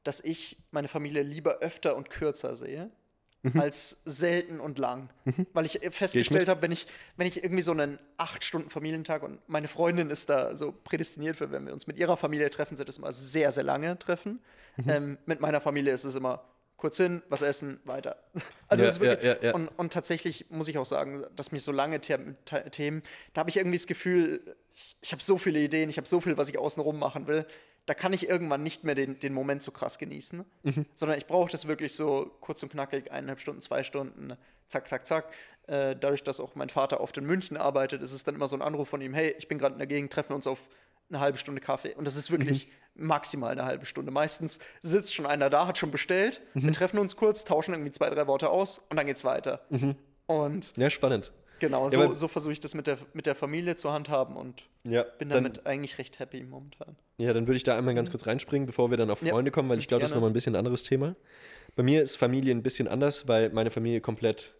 dass 0.04 0.20
ich 0.20 0.58
meine 0.70 0.88
Familie 0.88 1.22
lieber 1.22 1.58
öfter 1.58 1.96
und 1.96 2.10
kürzer 2.10 2.54
sehe. 2.54 2.90
Als 3.54 4.02
selten 4.04 4.58
und 4.58 4.76
lang. 4.80 5.08
Weil 5.52 5.66
ich 5.66 5.78
festgestellt 5.92 6.48
habe, 6.48 6.62
wenn 6.62 6.72
ich, 6.72 6.88
wenn 7.16 7.28
ich 7.28 7.44
irgendwie 7.44 7.62
so 7.62 7.70
einen 7.70 8.00
acht 8.16 8.42
Stunden 8.42 8.70
Familientag 8.70 9.22
und 9.22 9.38
meine 9.48 9.68
Freundin 9.68 10.10
ist 10.10 10.28
da 10.28 10.56
so 10.56 10.72
prädestiniert 10.72 11.36
für, 11.36 11.52
wenn 11.52 11.64
wir 11.64 11.72
uns 11.72 11.86
mit 11.86 11.96
ihrer 11.96 12.16
Familie 12.16 12.50
treffen, 12.50 12.76
sind 12.76 12.88
es 12.88 12.98
immer 12.98 13.12
sehr, 13.12 13.52
sehr 13.52 13.62
lange 13.62 13.96
Treffen. 14.00 14.40
Ähm, 14.88 15.18
mit 15.26 15.38
meiner 15.40 15.60
Familie 15.60 15.92
ist 15.92 16.02
es 16.02 16.16
immer 16.16 16.42
kurz 16.76 16.96
hin, 16.98 17.22
was 17.28 17.42
essen, 17.42 17.80
weiter. 17.84 18.16
Also 18.68 18.82
Ja, 18.82 18.88
es 18.88 18.96
ist 18.96 19.00
wirklich, 19.00 19.22
ja, 19.24 19.36
ja. 19.42 19.54
Und, 19.54 19.68
und 19.68 19.92
tatsächlich 19.92 20.46
muss 20.50 20.66
ich 20.68 20.76
auch 20.78 20.86
sagen, 20.86 21.24
dass 21.36 21.52
mich 21.52 21.62
so 21.62 21.70
lange 21.72 22.00
The 22.02 22.16
The 22.50 22.70
Themen, 22.70 23.02
da 23.32 23.40
habe 23.40 23.50
ich 23.50 23.56
irgendwie 23.56 23.76
das 23.78 23.86
Gefühl, 23.86 24.56
ich, 24.74 24.96
ich 25.00 25.12
habe 25.12 25.22
so 25.22 25.38
viele 25.38 25.60
Ideen, 25.60 25.88
ich 25.88 25.96
habe 25.98 26.06
so 26.08 26.20
viel, 26.20 26.36
was 26.36 26.48
ich 26.48 26.58
außenrum 26.58 26.98
machen 26.98 27.26
will. 27.28 27.46
Da 27.86 27.94
kann 27.94 28.12
ich 28.12 28.28
irgendwann 28.28 28.64
nicht 28.64 28.82
mehr 28.82 28.96
den, 28.96 29.20
den 29.20 29.32
Moment 29.32 29.62
so 29.62 29.70
krass 29.70 29.98
genießen, 29.98 30.44
Mhm. 30.64 30.86
sondern 30.94 31.16
ich 31.16 31.26
brauche 31.26 31.50
das 31.50 31.68
wirklich 31.68 31.94
so 31.94 32.36
kurz 32.40 32.60
und 32.64 32.72
knackig, 32.72 33.12
eineinhalb 33.12 33.38
Stunden, 33.40 33.60
zwei 33.60 33.84
Stunden, 33.84 34.36
zack, 34.66 34.88
zack, 34.88 35.06
zack. 35.06 35.32
Äh, 35.68 35.94
dadurch, 35.94 36.24
dass 36.24 36.40
auch 36.40 36.56
mein 36.56 36.68
Vater 36.68 37.00
oft 37.00 37.16
in 37.16 37.24
München 37.24 37.56
arbeitet, 37.56 38.02
ist 38.02 38.12
es 38.12 38.24
dann 38.24 38.34
immer 38.34 38.48
so 38.48 38.56
ein 38.56 38.62
Anruf 38.62 38.88
von 38.88 39.00
ihm, 39.00 39.14
hey, 39.14 39.34
ich 39.38 39.46
bin 39.46 39.58
gerade 39.58 39.74
in 39.74 39.78
der 39.78 39.86
Gegend, 39.86 40.12
treffen 40.12 40.30
wir 40.30 40.36
uns 40.36 40.48
auf 40.48 40.58
eine 41.08 41.20
halbe 41.20 41.38
Stunde 41.38 41.60
Kaffee. 41.60 41.94
Und 41.94 42.04
das 42.04 42.16
ist 42.16 42.32
wirklich 42.32 42.66
Mhm. 42.66 42.70
Maximal 42.98 43.52
eine 43.52 43.64
halbe 43.64 43.86
Stunde. 43.86 44.10
Meistens 44.10 44.58
sitzt 44.80 45.14
schon 45.14 45.26
einer 45.26 45.50
da, 45.50 45.66
hat 45.66 45.78
schon 45.78 45.90
bestellt, 45.90 46.40
Mhm. 46.54 46.64
wir 46.64 46.72
treffen 46.72 46.98
uns 46.98 47.16
kurz, 47.16 47.44
tauschen 47.44 47.74
irgendwie 47.74 47.90
zwei, 47.92 48.10
drei 48.10 48.26
Worte 48.26 48.50
aus 48.50 48.78
und 48.90 48.96
dann 48.96 49.06
geht's 49.06 49.24
weiter. 49.24 49.60
Und 50.26 50.72
Ja, 50.76 50.90
spannend. 50.90 51.32
genau, 51.58 51.84
Ja, 51.84 51.90
so, 51.90 52.02
aber- 52.02 52.14
so 52.14 52.28
versuche 52.28 52.52
ich 52.52 52.60
das 52.60 52.74
mit 52.74 52.86
der, 52.86 52.98
mit 53.12 53.26
der 53.26 53.34
Familie 53.34 53.76
zu 53.76 53.92
handhaben 53.92 54.36
und 54.36 54.62
Ja, 54.84 55.02
bin 55.18 55.28
dann, 55.28 55.44
damit 55.44 55.66
eigentlich 55.66 55.98
recht 55.98 56.18
happy 56.18 56.42
momentan. 56.42 56.96
ja, 57.18 57.32
dann 57.32 57.46
würde 57.46 57.56
ich 57.56 57.64
da 57.64 57.76
einmal 57.76 57.94
ganz 57.94 58.10
kurz 58.10 58.26
reinspringen, 58.26 58.66
bevor 58.66 58.90
wir 58.90 58.96
dann 58.96 59.10
auf 59.10 59.22
Ja, 59.22 59.30
Freunde 59.32 59.50
kommen, 59.50 59.68
weil 59.68 59.78
ich 59.78 59.88
glaube, 59.88 60.00
das 60.02 60.10
ist 60.10 60.14
nochmal 60.14 60.30
ein 60.30 60.34
bisschen 60.34 60.54
ein 60.54 60.58
anderes 60.58 60.82
Thema. 60.82 61.14
Bei 61.76 61.82
mir 61.82 62.02
ist 62.02 62.16
Familie 62.16 62.54
ein 62.54 62.62
bisschen 62.62 62.88
anders, 62.88 63.28
weil 63.28 63.50
meine 63.50 63.70
Familie 63.70 64.00
komplett 64.00 64.52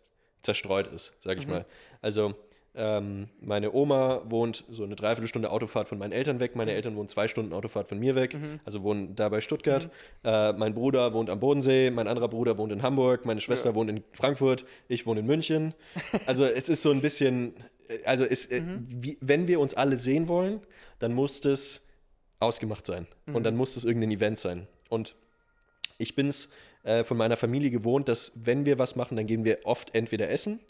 zerstreut 0.43 0.87
ist, 0.89 1.13
sage 1.23 1.41
ich 1.41 1.49
mal. 1.49 1.65
Also 2.03 2.35
ähm, 2.77 3.29
meine 3.41 3.73
Oma 3.73 4.23
wohnt 4.29 4.65
so 4.71 4.85
eine 4.85 4.97
Dreiviertelstunde 4.97 5.51
Autofahrt 5.51 5.89
von 5.89 5.99
meinen 5.99 6.13
Eltern 6.13 6.41
weg, 6.41 6.55
meine 6.57 6.73
Eltern 6.73 6.95
wohnen 6.97 7.09
zwei 7.09 7.27
Stunden 7.27 7.53
Autofahrt 7.53 7.89
von 7.89 7.99
mir 7.99 8.15
weg, 8.15 8.37
also 8.65 8.83
wohnen 8.83 9.15
da 9.17 9.29
bei 9.31 9.41
Stuttgart. 9.41 9.89
Äh, 10.25 10.53
mein 10.53 10.75
Bruder 10.75 11.13
wohnt 11.15 11.31
am 11.31 11.41
Bodensee, 11.41 11.91
mein 11.91 12.07
anderer 12.07 12.29
Bruder 12.29 12.59
wohnt 12.59 12.73
in 12.73 12.83
Hamburg, 12.83 13.25
meine 13.25 13.41
Schwester 13.41 13.71
Ja. 13.71 13.75
wohnt 13.75 13.89
in 13.91 14.05
Frankfurt, 14.13 14.65
ich 14.89 15.07
wohne 15.07 15.21
in 15.21 15.27
München. 15.27 15.75
Also 16.27 16.45
es 16.45 16.69
ist 16.69 16.83
so 16.83 16.91
ein 16.91 17.01
bisschen, 17.01 17.55
äh, 17.89 17.99
also 18.05 18.25
es, 18.25 18.47
äh, 18.47 18.63
wie, 18.89 19.17
wenn 19.21 19.49
wir 19.49 19.59
uns 19.61 19.75
alle 19.75 19.97
sehen 19.99 20.29
wollen, 20.29 20.61
dann 20.99 21.13
muss 21.15 21.41
das 21.41 21.83
ausgemacht 22.41 22.85
sein. 22.87 23.07
Und 23.33 23.45
dann 23.45 23.57
muss 23.57 23.75
das 23.75 23.85
irgendein 23.85 24.11
Event 24.11 24.39
sein. 24.39 24.67
Und 24.91 25.15
ich 25.99 26.15
bin 26.15 26.29
es 26.29 26.51
äh, 26.83 27.05
von 27.05 27.17
meiner 27.17 27.37
Familie 27.39 27.71
gewohnt, 27.71 28.09
dass 28.09 28.33
wenn 28.35 28.67
wir 28.67 28.79
was 28.79 28.97
machen, 28.97 29.17
dann 29.17 29.27
gehen 29.27 29.45
wir 29.47 29.61
oft 29.65 29.95
entweder 29.95 30.29
essen, 30.31 30.61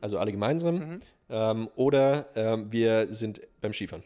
also 0.00 0.18
alle 0.18 0.32
gemeinsam, 0.32 1.00
ähm, 1.30 1.68
oder 1.76 2.26
ähm, 2.34 2.70
wir 2.70 3.12
sind 3.12 3.40
beim 3.60 3.72
Skifahren. 3.72 4.04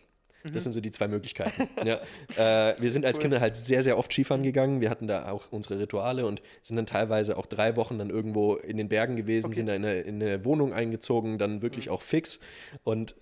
Das 0.54 0.64
sind 0.64 0.72
so 0.72 0.80
die 0.80 0.90
zwei 0.90 1.06
Möglichkeiten. 1.08 1.68
ja. 1.84 2.00
äh, 2.36 2.74
wir 2.80 2.90
sind 2.90 3.04
als 3.04 3.18
cool. 3.18 3.22
Kinder 3.22 3.40
halt 3.40 3.54
sehr, 3.54 3.82
sehr 3.82 3.98
oft 3.98 4.10
Skifahren 4.10 4.42
gegangen. 4.42 4.80
Wir 4.80 4.88
hatten 4.88 5.06
da 5.06 5.30
auch 5.30 5.52
unsere 5.52 5.78
Rituale 5.78 6.24
und 6.24 6.40
sind 6.62 6.76
dann 6.76 6.86
teilweise 6.86 7.36
auch 7.36 7.44
drei 7.46 7.76
Wochen 7.76 7.98
dann 7.98 8.08
irgendwo 8.08 8.54
in 8.54 8.78
den 8.78 8.88
Bergen 8.88 9.16
gewesen, 9.16 9.46
Okay. 9.46 9.56
sind 9.56 9.66
da 9.66 9.74
in 9.74 9.84
eine, 9.84 10.00
in 10.00 10.22
eine 10.22 10.44
Wohnung 10.44 10.72
eingezogen, 10.72 11.36
dann 11.36 11.60
wirklich 11.60 11.90
auch 11.90 12.00
fix. 12.00 12.40
Und 12.84 13.16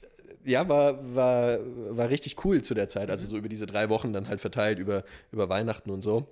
ja, 0.44 0.68
war, 0.68 1.14
war, 1.14 1.58
war 1.90 2.08
richtig 2.08 2.44
cool 2.44 2.62
zu 2.62 2.74
der 2.74 2.88
Zeit. 2.88 3.10
Also 3.10 3.26
so 3.26 3.36
über 3.36 3.48
diese 3.48 3.66
drei 3.66 3.88
Wochen 3.88 4.12
dann 4.12 4.28
halt 4.28 4.40
verteilt 4.40 4.78
über, 4.78 5.02
über 5.32 5.48
Weihnachten 5.48 5.90
und 5.90 6.02
so. 6.02 6.28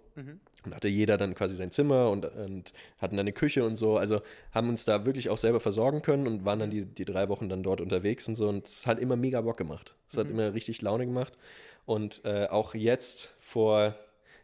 Und 0.66 0.74
hatte 0.74 0.88
jeder 0.88 1.16
dann 1.16 1.34
quasi 1.34 1.54
sein 1.56 1.70
Zimmer 1.70 2.10
und, 2.10 2.26
und 2.26 2.72
hatten 2.98 3.16
dann 3.16 3.24
eine 3.24 3.32
Küche 3.32 3.64
und 3.64 3.76
so. 3.76 3.96
Also 3.96 4.20
haben 4.52 4.68
uns 4.68 4.84
da 4.84 5.06
wirklich 5.06 5.30
auch 5.30 5.38
selber 5.38 5.60
versorgen 5.60 6.02
können 6.02 6.26
und 6.26 6.44
waren 6.44 6.58
dann 6.58 6.70
die, 6.70 6.84
die 6.84 7.04
drei 7.04 7.28
Wochen 7.28 7.48
dann 7.48 7.62
dort 7.62 7.80
unterwegs 7.80 8.26
und 8.28 8.34
so. 8.34 8.48
Und 8.48 8.66
es 8.66 8.86
hat 8.86 8.98
immer 8.98 9.16
mega 9.16 9.40
Bock 9.40 9.56
gemacht. 9.56 9.94
Es 10.10 10.18
hat 10.18 10.28
immer 10.28 10.52
richtig 10.52 10.82
Laune 10.82 11.06
gemacht. 11.06 11.32
Und 11.86 12.20
äh, 12.24 12.48
auch 12.48 12.74
jetzt 12.74 13.32
vor, 13.38 13.94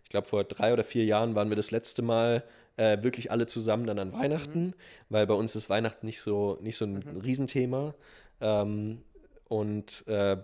ich 0.04 0.10
glaube 0.10 0.28
vor 0.28 0.44
drei 0.44 0.72
oder 0.72 0.84
vier 0.84 1.04
Jahren 1.04 1.34
waren 1.34 1.48
wir 1.48 1.56
das 1.56 1.72
letzte 1.72 2.02
Mal 2.02 2.44
äh, 2.76 3.02
wirklich 3.02 3.30
alle 3.30 3.46
zusammen 3.46 3.86
dann 3.86 3.98
an 3.98 4.12
Weihnachten, 4.12 4.74
weil 5.08 5.26
bei 5.26 5.34
uns 5.34 5.56
ist 5.56 5.68
Weihnachten 5.68 6.06
nicht 6.06 6.20
so, 6.20 6.58
nicht 6.62 6.76
so 6.76 6.84
ein 6.84 7.02
Riesenthema. 7.22 7.94
Ähm, 8.40 9.02
und 9.48 10.06
äh, 10.06 10.38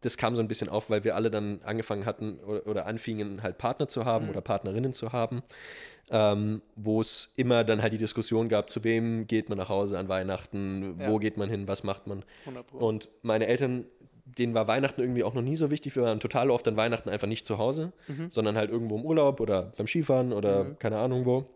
das 0.00 0.16
kam 0.16 0.36
so 0.36 0.42
ein 0.42 0.48
bisschen 0.48 0.68
auf, 0.68 0.90
weil 0.90 1.02
wir 1.04 1.16
alle 1.16 1.30
dann 1.30 1.60
angefangen 1.64 2.06
hatten 2.06 2.38
oder, 2.40 2.66
oder 2.66 2.86
anfingen, 2.86 3.42
halt 3.42 3.58
Partner 3.58 3.88
zu 3.88 4.04
haben 4.04 4.28
oder 4.30 4.40
Partnerinnen 4.40 4.92
zu 4.92 5.12
haben, 5.12 5.42
ähm, 6.10 6.62
wo 6.76 7.00
es 7.00 7.32
immer 7.36 7.64
dann 7.64 7.82
halt 7.82 7.92
die 7.92 7.98
Diskussion 7.98 8.48
gab, 8.48 8.70
zu 8.70 8.84
wem 8.84 9.26
geht 9.26 9.48
man 9.48 9.58
nach 9.58 9.68
Hause 9.68 9.98
an 9.98 10.08
Weihnachten, 10.08 10.94
wo 10.98 11.12
Ja. 11.14 11.18
geht 11.18 11.36
man 11.36 11.48
hin, 11.50 11.66
was 11.68 11.82
macht 11.84 12.06
man. 12.06 12.24
100 12.46 12.66
Pro. 12.66 12.78
Und 12.78 13.10
meine 13.22 13.46
Eltern, 13.46 13.86
denen 14.24 14.54
war 14.54 14.68
Weihnachten 14.68 15.00
irgendwie 15.00 15.24
auch 15.24 15.34
noch 15.34 15.42
nie 15.42 15.56
so 15.56 15.70
wichtig. 15.70 15.96
Wir 15.96 16.04
waren 16.04 16.20
total 16.20 16.50
oft 16.50 16.68
an 16.68 16.76
Weihnachten 16.76 17.08
einfach 17.08 17.26
nicht 17.26 17.46
zu 17.46 17.58
Hause, 17.58 17.92
sondern 18.28 18.56
halt 18.56 18.70
irgendwo 18.70 18.96
im 18.96 19.04
Urlaub 19.04 19.40
oder 19.40 19.72
beim 19.76 19.86
Skifahren 19.86 20.32
oder 20.32 20.76
keine 20.78 20.98
Ahnung 20.98 21.24
wo. 21.26 21.46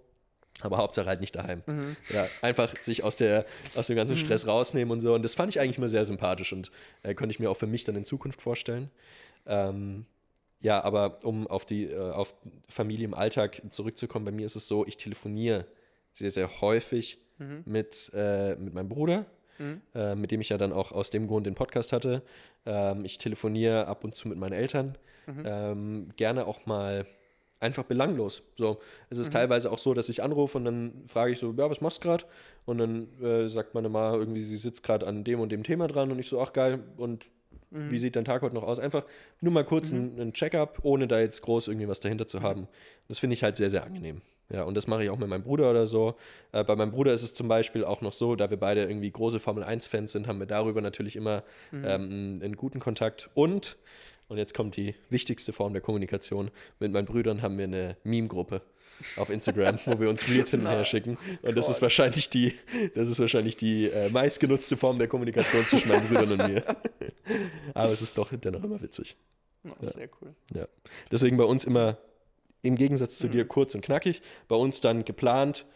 Aber 0.63 0.79
Hauptsache 0.79 1.07
halt 1.07 1.21
nicht 1.21 1.35
daheim. 1.37 1.63
Ja, 2.09 2.27
einfach 2.41 2.77
sich 2.77 3.03
aus, 3.05 3.17
der, 3.17 3.45
aus 3.75 3.89
dem 3.89 3.97
ganzen 3.97 4.17
Stress 4.17 4.47
rausnehmen 4.47 4.91
und 4.93 5.01
so. 5.01 5.15
Und 5.15 5.23
das 5.23 5.35
fand 5.35 5.51
ich 5.51 5.61
eigentlich 5.61 5.79
immer 5.79 5.89
sehr 5.89 6.05
sympathisch 6.05 6.53
und 6.53 6.71
äh, 7.03 7.15
könnte 7.15 7.33
ich 7.33 7.41
mir 7.41 7.51
auch 7.51 7.57
für 7.57 7.67
mich 7.67 7.85
dann 7.85 7.97
in 7.97 8.05
Zukunft 8.05 8.41
vorstellen. 8.41 8.91
Ähm, 9.47 10.07
ja, 10.61 10.83
aber 10.83 11.19
um 11.25 11.47
auf 11.49 11.65
die 11.65 11.87
äh, 11.87 12.11
auf 12.13 12.35
Familie 12.69 13.05
im 13.05 13.15
Alltag 13.15 13.63
zurückzukommen, 13.71 14.25
bei 14.25 14.31
mir 14.31 14.47
ist 14.47 14.57
es 14.57 14.69
so, 14.69 14.87
ich 14.87 14.97
telefoniere 14.97 15.67
sehr, 16.13 16.31
sehr 16.31 16.61
häufig 16.61 17.19
mit, 17.65 18.11
äh, 18.15 18.55
mit 18.55 18.73
meinem 18.73 18.89
Bruder, 18.89 19.27
äh, 19.95 20.15
mit 20.15 20.31
dem 20.31 20.41
ich 20.41 20.51
ja 20.51 20.59
dann 20.59 20.73
auch 20.73 20.93
aus 20.93 21.11
dem 21.11 21.27
Grund 21.27 21.47
den 21.47 21.55
Podcast 21.55 21.93
hatte. 21.93 22.23
Ähm, 22.67 23.05
ich 23.05 23.19
telefoniere 23.19 23.89
ab 23.89 24.05
und 24.05 24.15
zu 24.15 24.29
mit 24.29 24.39
meinen 24.39 24.53
Eltern. 24.53 24.97
Ähm, 25.45 26.09
gerne 26.17 26.47
auch 26.47 26.67
mal 26.67 27.07
einfach 27.63 27.85
belanglos. 27.85 28.43
So, 28.57 28.79
es 29.09 29.19
ist 29.19 29.33
teilweise 29.33 29.71
auch 29.71 29.79
so, 29.79 29.95
dass 29.95 30.09
ich 30.09 30.23
anrufe 30.23 30.59
und 30.59 30.65
dann 30.65 30.93
frage 31.07 31.33
ich 31.33 31.39
so, 31.39 31.55
ja, 31.57 31.71
was 31.71 31.81
machst 31.81 32.03
du 32.03 32.09
gerade? 32.09 32.25
Und 32.65 32.79
dann 32.79 33.09
äh, 33.23 33.49
sagt 33.49 33.75
meine 33.75 33.89
Mama 33.89 34.17
irgendwie, 34.17 34.43
sie 34.45 34.57
sitzt 34.57 34.83
gerade 34.83 35.07
an 35.07 35.25
dem 35.25 35.41
und 35.41 35.53
dem 35.53 35.63
Thema 35.63 35.87
dran 35.89 36.11
und 36.11 36.19
ich 36.19 36.29
so, 36.29 36.41
ach 36.41 36.53
geil, 36.53 36.81
und 36.97 37.31
wie 37.75 37.99
sieht 37.99 38.17
dein 38.17 38.27
Tag 38.27 38.43
heute 38.43 38.55
noch 38.55 38.65
aus? 38.65 38.79
Einfach 38.79 39.07
nur 39.41 39.53
mal 39.53 39.65
kurz 39.65 39.91
ein, 39.91 40.21
ein 40.21 40.33
Check-up, 40.35 40.81
ohne 40.83 41.09
da 41.09 41.21
jetzt 41.21 41.41
groß 41.41 41.69
irgendwie 41.69 41.89
was 41.89 42.01
dahinter 42.01 42.27
zu 42.27 42.43
haben. 42.43 42.69
Das 43.09 43.19
finde 43.19 43.35
ich 43.35 43.43
halt 43.43 43.57
sehr, 43.57 43.71
sehr 43.71 43.85
angenehm. 43.85 44.21
Ja, 44.51 44.65
und 44.65 44.77
das 44.77 44.87
mache 44.87 45.05
ich 45.05 45.11
auch 45.11 45.17
mit 45.17 45.29
meinem 45.29 45.43
Bruder 45.43 45.71
oder 45.71 45.87
so. 45.87 46.15
Äh, 46.53 46.65
bei 46.65 46.77
meinem 46.77 46.91
Bruder 46.91 47.15
ist 47.15 47.23
es 47.23 47.33
zum 47.33 47.49
Beispiel 47.49 47.85
auch 47.85 48.03
noch 48.03 48.13
so, 48.13 48.37
da 48.37 48.51
wir 48.51 48.59
beide 48.59 48.83
irgendwie 48.83 49.11
große 49.11 49.41
Formel-1-Fans 49.41 50.13
sind, 50.13 50.29
haben 50.29 50.39
wir 50.39 50.47
darüber 50.47 50.83
natürlich 50.83 51.17
immer 51.17 51.45
ähm, 51.73 51.83
einen, 51.83 52.43
einen 52.43 52.57
guten 52.57 52.79
Kontakt. 52.79 53.31
Und, 53.33 53.79
und 54.33 54.39
jetzt 54.39 54.55
kommt 54.55 54.77
die 54.77 54.95
wichtigste 55.11 55.53
Form 55.53 55.73
der 55.75 55.83
Kommunikation, 55.83 56.51
mit 56.81 56.91
meinen 56.91 57.05
Brüdern 57.07 57.43
haben 57.43 57.59
wir 57.59 57.65
eine 57.65 57.97
Meme-Gruppe 58.03 58.63
auf 59.17 59.31
Instagram, 59.31 59.79
wo 59.85 60.01
wir 60.01 60.09
uns 60.09 60.27
Reels 60.31 60.51
hin 60.51 60.61
und 60.61 60.69
her 60.69 60.85
schicken. 60.85 61.19
Und 61.43 61.57
das 61.57 61.69
ist 61.69 61.83
wahrscheinlich 61.83 62.31
die, 62.31 62.55
das 62.95 63.09
ist 63.09 63.19
wahrscheinlich 63.21 63.57
die 63.57 63.91
äh, 63.91 64.09
meistgenutzte 64.11 64.77
Form 64.77 64.99
der 64.99 65.09
Kommunikation 65.09 65.65
zwischen 65.65 65.89
meinen 65.89 66.07
Brüdern 66.09 66.33
und 66.33 66.49
mir. 66.49 66.65
Aber 67.75 67.93
es 67.93 68.01
ist 68.01 68.17
doch 68.17 68.31
dennoch 68.33 68.65
immer 68.65 68.81
witzig. 68.81 69.17
Ja, 69.65 69.75
Sehr 69.81 70.09
cool. 70.21 70.35
Ja. 70.55 70.67
Deswegen 71.11 71.37
bei 71.37 71.45
uns 71.45 71.65
immer 71.65 71.99
im 72.63 72.77
Gegensatz 72.77 73.19
Mhm. 73.19 73.27
zu 73.27 73.29
dir 73.29 73.45
kurz 73.47 73.75
und 73.75 73.83
knackig. 73.83 74.23
Bei 74.49 74.57
uns 74.57 74.81
dann 74.81 75.05
geplant, 75.05 75.67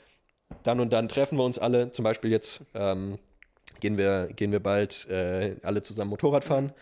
dann 0.62 0.80
und 0.80 0.92
dann 0.92 1.08
treffen 1.08 1.36
wir 1.36 1.44
uns 1.44 1.58
alle. 1.58 1.90
Zum 1.90 2.04
Beispiel 2.04 2.30
jetzt 2.30 2.64
ähm, 2.74 3.18
gehen, 3.80 3.98
wir, 3.98 4.28
gehen 4.34 4.52
wir 4.52 4.60
bald 4.60 5.06
äh, 5.08 5.56
alle 5.62 5.82
zusammen 5.82 6.10
Motorrad 6.10 6.44
fahren. 6.44 6.72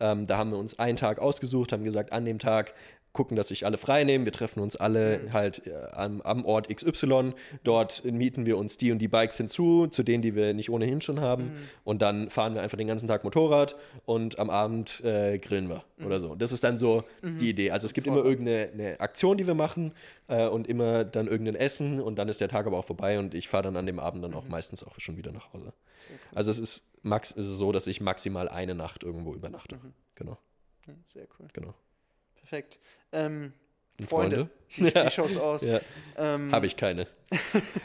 Ähm, 0.00 0.26
da 0.26 0.38
haben 0.38 0.50
wir 0.50 0.58
uns 0.58 0.78
einen 0.78 0.96
Tag 0.96 1.18
ausgesucht, 1.18 1.72
haben 1.72 1.84
gesagt, 1.84 2.12
an 2.12 2.24
dem 2.24 2.38
Tag 2.38 2.74
gucken, 3.14 3.34
dass 3.36 3.48
sich 3.48 3.64
alle 3.64 3.78
frei 3.78 4.04
nehmen. 4.04 4.26
Wir 4.26 4.32
treffen 4.32 4.60
uns 4.60 4.76
alle 4.76 5.20
Mhm. 5.20 5.32
halt 5.32 5.66
äh, 5.66 5.72
am, 5.92 6.20
am 6.20 6.44
Ort 6.44 6.68
XY. 6.68 7.32
Dort 7.62 8.04
mieten 8.04 8.44
wir 8.44 8.58
uns 8.58 8.76
die 8.76 8.92
und 8.92 8.98
die 8.98 9.08
Bikes 9.08 9.38
hinzu, 9.38 9.86
zu 9.86 10.02
denen, 10.02 10.20
die 10.20 10.34
wir 10.34 10.52
nicht 10.52 10.68
ohnehin 10.68 11.00
schon 11.00 11.20
haben. 11.20 11.44
Mhm. 11.44 11.50
Und 11.84 12.02
dann 12.02 12.28
fahren 12.28 12.54
wir 12.54 12.60
einfach 12.60 12.76
den 12.76 12.86
ganzen 12.88 13.08
Tag 13.08 13.24
Motorrad 13.24 13.76
und 14.04 14.38
am 14.38 14.50
Abend 14.50 15.02
äh, 15.02 15.38
grillen 15.38 15.68
wir 15.70 15.82
Mhm. 15.96 16.06
oder 16.06 16.20
so. 16.20 16.34
Das 16.34 16.52
ist 16.52 16.62
dann 16.64 16.76
so 16.78 17.04
die 17.22 17.48
Idee. 17.48 17.70
Also 17.70 17.86
es 17.86 17.94
gibt 17.94 18.06
immer 18.06 18.22
irgendeine 18.22 18.70
eine 18.72 19.00
Aktion, 19.00 19.38
die 19.38 19.46
wir 19.46 19.54
machen 19.54 19.92
äh, 20.28 20.46
und 20.48 20.66
immer 20.66 21.04
dann 21.04 21.26
irgendein 21.28 21.54
Essen 21.54 22.00
und 22.02 22.16
dann 22.16 22.28
ist 22.28 22.40
der 22.42 22.48
Tag 22.48 22.66
aber 22.66 22.78
auch 22.78 22.84
vorbei 22.84 23.18
und 23.18 23.32
ich 23.34 23.48
fahre 23.48 23.62
dann 23.62 23.76
an 23.76 23.86
dem 23.86 23.98
Abend 24.00 24.22
dann 24.24 24.32
Mhm. 24.32 24.36
auch 24.36 24.48
meistens 24.48 24.84
auch 24.84 24.98
schon 24.98 25.16
wieder 25.16 25.30
nach 25.32 25.52
Hause. 25.54 25.72
Also 26.34 26.50
es 26.50 26.58
ist, 26.58 26.90
max, 27.02 27.30
es 27.30 27.46
ist 27.46 27.58
so, 27.58 27.70
dass 27.72 27.86
ich 27.86 28.00
maximal 28.00 28.48
eine 28.48 28.74
Nacht 28.74 29.04
irgendwo 29.04 29.32
übernachte. 29.34 29.76
Mhm. 29.76 29.92
Genau, 30.16 30.36
Ja, 30.88 30.94
sehr 31.04 31.26
cool. 31.38 31.46
genau. 31.52 31.74
Perfekt. 32.44 32.78
Ähm, 33.12 33.52
Und 33.98 34.10
Freunde, 34.10 34.48
Freunde? 34.76 34.94
wie, 35.00 35.06
wie 35.06 35.10
schaut's 35.10 35.36
aus? 35.36 35.62
Ja, 35.62 35.80
Ähm, 36.16 36.52
habe 36.52 36.66
ich 36.66 36.76
keine. 36.76 37.06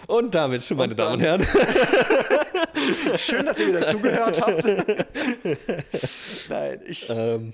Und 0.08 0.36
damit, 0.36 0.70
meine 0.72 0.92
Und 0.92 0.98
Damen 0.98 1.14
und 1.14 1.22
Herren, 1.22 1.44
Schön, 3.18 3.46
dass 3.46 3.60
ihr 3.60 3.68
wieder 3.68 3.86
zugehört 3.86 4.42
habt. 4.42 4.64
Nein, 6.50 6.82
ich, 6.86 7.10
ähm, 7.10 7.54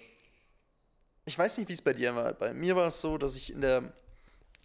ich 1.25 1.37
weiß 1.37 1.57
nicht, 1.57 1.69
wie 1.69 1.73
es 1.73 1.81
bei 1.81 1.93
dir 1.93 2.15
war. 2.15 2.33
Bei 2.33 2.53
mir 2.53 2.75
war 2.75 2.87
es 2.87 3.01
so, 3.01 3.17
dass 3.17 3.35
ich 3.35 3.51
in 3.53 3.61
der, 3.61 3.83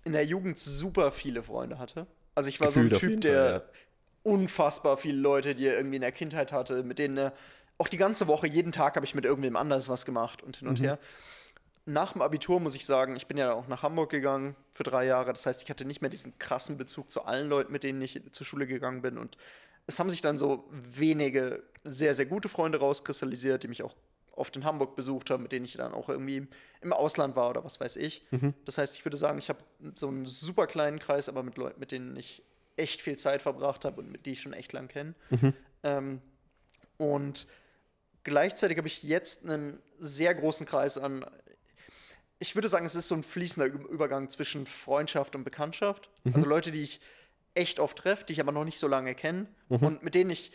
in 0.05 0.13
der 0.13 0.25
Jugend 0.25 0.59
super 0.59 1.13
viele 1.13 1.43
Freunde 1.43 1.79
hatte. 1.79 2.07
Also 2.35 2.49
ich 2.49 2.61
war 2.61 2.69
Gefühlt 2.69 2.97
so 2.97 3.07
ein 3.07 3.11
Typ, 3.13 3.21
der 3.23 3.51
Fall, 3.51 3.63
unfassbar 4.23 4.97
viele 4.97 5.19
Leute, 5.19 5.55
die 5.55 5.67
er 5.67 5.77
irgendwie 5.77 5.97
in 5.97 6.03
der 6.03 6.13
Kindheit 6.13 6.53
hatte, 6.53 6.83
mit 6.83 6.99
denen 6.99 7.17
er 7.17 7.33
auch 7.79 7.89
die 7.89 7.97
ganze 7.97 8.27
Woche, 8.29 8.47
jeden 8.47 8.73
Tag 8.73 8.97
habe 8.97 9.07
ich 9.07 9.15
mit 9.15 9.25
irgendwem 9.25 9.57
anders 9.57 9.89
was 9.89 10.05
gemacht 10.05 10.43
und 10.43 10.59
hin 10.59 10.67
Mhm. 10.69 10.71
und 10.75 10.81
her. 10.81 10.99
Nach 11.87 12.13
dem 12.13 12.23
Abitur 12.23 12.61
muss 12.61 12.75
ich 12.75 12.85
sagen, 12.87 13.17
ich 13.17 13.27
bin 13.27 13.37
ja 13.37 13.53
auch 13.53 13.67
nach 13.67 13.83
Hamburg 13.83 14.11
gegangen 14.11 14.55
für 14.71 14.83
drei 14.83 15.07
Jahre. 15.07 15.33
Das 15.33 15.47
heißt, 15.47 15.63
ich 15.63 15.71
hatte 15.71 15.85
nicht 15.85 16.01
mehr 16.03 16.11
diesen 16.11 16.39
krassen 16.39 16.79
Bezug 16.79 17.11
zu 17.11 17.25
allen 17.25 17.49
Leuten, 17.49 17.73
mit 17.73 17.83
denen 17.83 18.01
ich 18.03 18.21
zur 18.33 18.47
Schule 18.47 18.67
gegangen 18.67 19.03
bin. 19.03 19.19
Und 19.19 19.37
es 19.87 19.99
haben 19.99 20.11
sich 20.11 20.21
dann 20.23 20.39
so 20.39 20.69
wenige 20.71 21.63
sehr, 21.83 22.15
sehr 22.15 22.27
gute 22.27 22.49
Freunde 22.49 22.79
rauskristallisiert, 22.79 23.63
die 23.63 23.69
mich 23.69 23.83
auch 23.83 23.97
oft 24.33 24.57
in 24.57 24.65
Hamburg 24.65 24.95
besucht 24.97 25.31
haben, 25.31 25.43
mit 25.43 25.53
denen 25.53 25.65
ich 25.65 25.75
dann 25.75 25.93
auch 25.93 26.09
irgendwie 26.09 26.47
im 26.81 26.93
Ausland 26.93 27.37
war 27.37 27.51
oder 27.51 27.65
was 27.65 27.81
weiß 27.81 27.97
ich. 27.97 28.25
Das 28.65 28.79
heißt, 28.79 28.95
ich 28.95 29.05
würde 29.05 29.17
sagen, 29.17 29.39
ich 29.39 29.49
habe 29.49 29.61
so 29.95 30.09
einen 30.09 30.25
super 30.27 30.67
kleinen 30.67 30.99
Kreis, 30.99 31.29
aber 31.29 31.43
mit 31.43 31.57
Leuten, 31.57 31.81
mit 31.81 31.93
denen 31.93 32.17
ich 32.17 32.43
echt 32.77 33.03
viel 33.03 33.19
Zeit 33.19 33.43
verbracht 33.43 33.85
habe 33.85 34.01
und 34.01 34.11
mit 34.11 34.27
die 34.27 34.33
ich 34.33 34.41
schon 34.41 34.53
echt 34.53 34.73
lang 34.73 34.89
kenne. 34.89 35.15
Ähm, 35.83 36.21
und 36.97 37.47
gleichzeitig 38.25 38.79
habe 38.79 38.89
ich 38.89 39.03
jetzt 39.03 39.45
einen 39.45 39.81
sehr 39.99 40.35
großen 40.35 40.67
Kreis 40.67 40.97
an. 40.99 41.27
Ich 42.41 42.57
würde 42.57 42.69
sagen, 42.69 42.85
es 42.85 42.97
ist 42.97 43.07
so 43.07 43.15
ein 43.15 43.23
fließender 43.23 43.67
Übergang 43.67 44.29
zwischen 44.29 44.67
Freundschaft 44.67 45.37
und 45.37 45.45
Bekanntschaft. 45.45 46.11
Also 46.33 46.47
Leute, 46.47 46.73
die 46.73 46.83
ich 46.83 47.01
echt 47.55 47.79
oft 47.79 47.97
treffe, 47.99 48.25
die 48.25 48.33
ich 48.33 48.41
aber 48.41 48.51
noch 48.53 48.65
nicht 48.65 48.79
so 48.79 48.89
lange 48.89 49.15
kenne 49.15 49.47
und 49.69 50.03
mit 50.03 50.15
denen 50.15 50.31
ich 50.31 50.51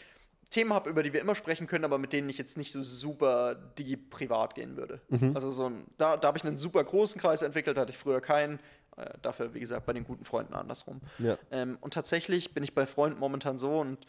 Themen 0.50 0.74
habe, 0.74 0.90
über 0.90 1.04
die 1.04 1.12
wir 1.12 1.22
immer 1.22 1.36
sprechen 1.36 1.68
können, 1.68 1.86
aber 1.86 1.98
mit 1.98 2.14
denen 2.14 2.30
ich 2.30 2.38
jetzt 2.38 2.58
nicht 2.58 2.72
so 2.72 2.84
super 2.84 3.56
die 3.78 3.98
privat 3.98 4.56
gehen 4.56 4.78
würde. 4.78 5.02
Also 5.36 5.52
so 5.52 5.70
ein, 5.70 5.86
da, 5.98 6.18
da 6.18 6.28
habe 6.28 6.38
ich 6.38 6.44
einen 6.44 6.58
super 6.58 6.84
großen 6.84 7.20
Kreis 7.20 7.42
entwickelt, 7.42 7.78
hatte 7.78 7.92
ich 7.92 7.98
früher 7.98 8.22
keinen. 8.22 8.60
Äh, 8.98 9.10
dafür, 9.22 9.54
wie 9.54 9.60
gesagt, 9.60 9.86
bei 9.86 9.94
den 9.94 10.06
guten 10.06 10.24
Freunden 10.24 10.54
andersrum. 10.54 11.02
ja. 11.20 11.38
Ähm, 11.52 11.78
und 11.82 11.94
tatsächlich 11.94 12.54
bin 12.54 12.64
ich 12.64 12.74
bei 12.74 12.86
Freunden 12.86 13.20
momentan 13.20 13.58
so 13.58 13.80
und 13.80 14.06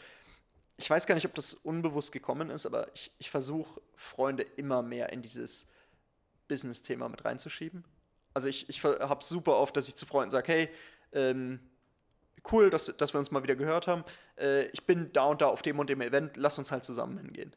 ich 0.76 0.88
weiß 0.88 1.06
gar 1.06 1.14
nicht, 1.14 1.26
ob 1.26 1.34
das 1.34 1.54
unbewusst 1.54 2.12
gekommen 2.12 2.50
ist, 2.50 2.66
aber 2.66 2.86
ich, 2.94 3.10
ich 3.18 3.30
versuche, 3.30 3.80
Freunde 3.96 4.42
immer 4.42 4.82
mehr 4.82 5.12
in 5.12 5.22
dieses 5.22 5.68
Business-Thema 6.48 7.08
mit 7.08 7.24
reinzuschieben. 7.24 7.84
Also 8.34 8.48
ich, 8.48 8.68
ich 8.68 8.84
habe 8.84 9.24
super 9.24 9.56
oft, 9.56 9.76
dass 9.76 9.88
ich 9.88 9.96
zu 9.96 10.06
Freunden 10.06 10.30
sage, 10.30 10.52
hey, 10.52 10.68
ähm, 11.12 11.60
cool, 12.52 12.70
dass, 12.70 12.94
dass 12.96 13.14
wir 13.14 13.18
uns 13.18 13.30
mal 13.30 13.42
wieder 13.42 13.56
gehört 13.56 13.86
haben. 13.86 14.04
Äh, 14.38 14.66
ich 14.66 14.84
bin 14.84 15.12
da 15.12 15.24
und 15.24 15.40
da 15.40 15.46
auf 15.46 15.62
dem 15.62 15.78
und 15.78 15.90
dem 15.90 16.00
Event, 16.00 16.36
lass 16.36 16.58
uns 16.58 16.70
halt 16.70 16.84
zusammen 16.84 17.18
hingehen. 17.18 17.54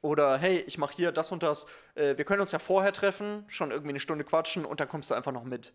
Oder 0.00 0.36
hey, 0.38 0.64
ich 0.66 0.78
mache 0.78 0.94
hier 0.94 1.12
das 1.12 1.32
und 1.32 1.42
das. 1.42 1.66
Äh, 1.94 2.16
wir 2.16 2.24
können 2.24 2.40
uns 2.40 2.52
ja 2.52 2.58
vorher 2.58 2.92
treffen, 2.92 3.44
schon 3.48 3.70
irgendwie 3.70 3.90
eine 3.90 4.00
Stunde 4.00 4.24
quatschen 4.24 4.64
und 4.64 4.80
dann 4.80 4.88
kommst 4.88 5.10
du 5.10 5.14
einfach 5.14 5.32
noch 5.32 5.44
mit. 5.44 5.72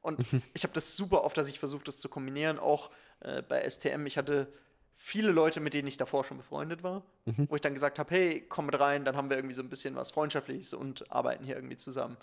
Und 0.00 0.20
ich 0.54 0.62
habe 0.62 0.72
das 0.72 0.96
super 0.96 1.24
oft, 1.24 1.36
dass 1.36 1.48
ich 1.48 1.58
versuche, 1.58 1.84
das 1.84 1.98
zu 1.98 2.08
kombinieren. 2.08 2.58
Auch 2.58 2.90
äh, 3.20 3.42
bei 3.42 3.68
STM. 3.68 4.06
Ich 4.06 4.16
hatte 4.16 4.52
viele 4.96 5.30
Leute, 5.30 5.60
mit 5.60 5.74
denen 5.74 5.86
ich 5.86 5.98
davor 5.98 6.24
schon 6.24 6.38
befreundet 6.38 6.82
war, 6.82 7.02
wo 7.24 7.54
ich 7.54 7.60
dann 7.60 7.74
gesagt 7.74 7.98
habe, 7.98 8.14
hey, 8.14 8.44
komm 8.48 8.66
mit 8.66 8.80
rein, 8.80 9.04
dann 9.04 9.16
haben 9.16 9.30
wir 9.30 9.36
irgendwie 9.36 9.54
so 9.54 9.62
ein 9.62 9.68
bisschen 9.68 9.94
was 9.94 10.10
Freundschaftliches 10.10 10.74
und 10.74 11.10
arbeiten 11.12 11.44
hier 11.44 11.54
irgendwie 11.54 11.76
zusammen. 11.76 12.16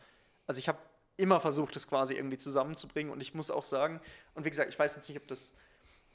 Also 0.47 0.59
ich 0.59 0.67
habe 0.67 0.79
immer 1.15 1.39
versucht, 1.39 1.75
das 1.75 1.87
quasi 1.87 2.15
irgendwie 2.15 2.37
zusammenzubringen 2.37 3.11
und 3.11 3.21
ich 3.21 3.33
muss 3.33 3.51
auch 3.51 3.63
sagen, 3.63 4.01
und 4.33 4.45
wie 4.45 4.49
gesagt, 4.49 4.69
ich 4.69 4.79
weiß 4.79 4.95
jetzt 4.95 5.07
nicht, 5.07 5.17
ob 5.17 5.27
das 5.27 5.53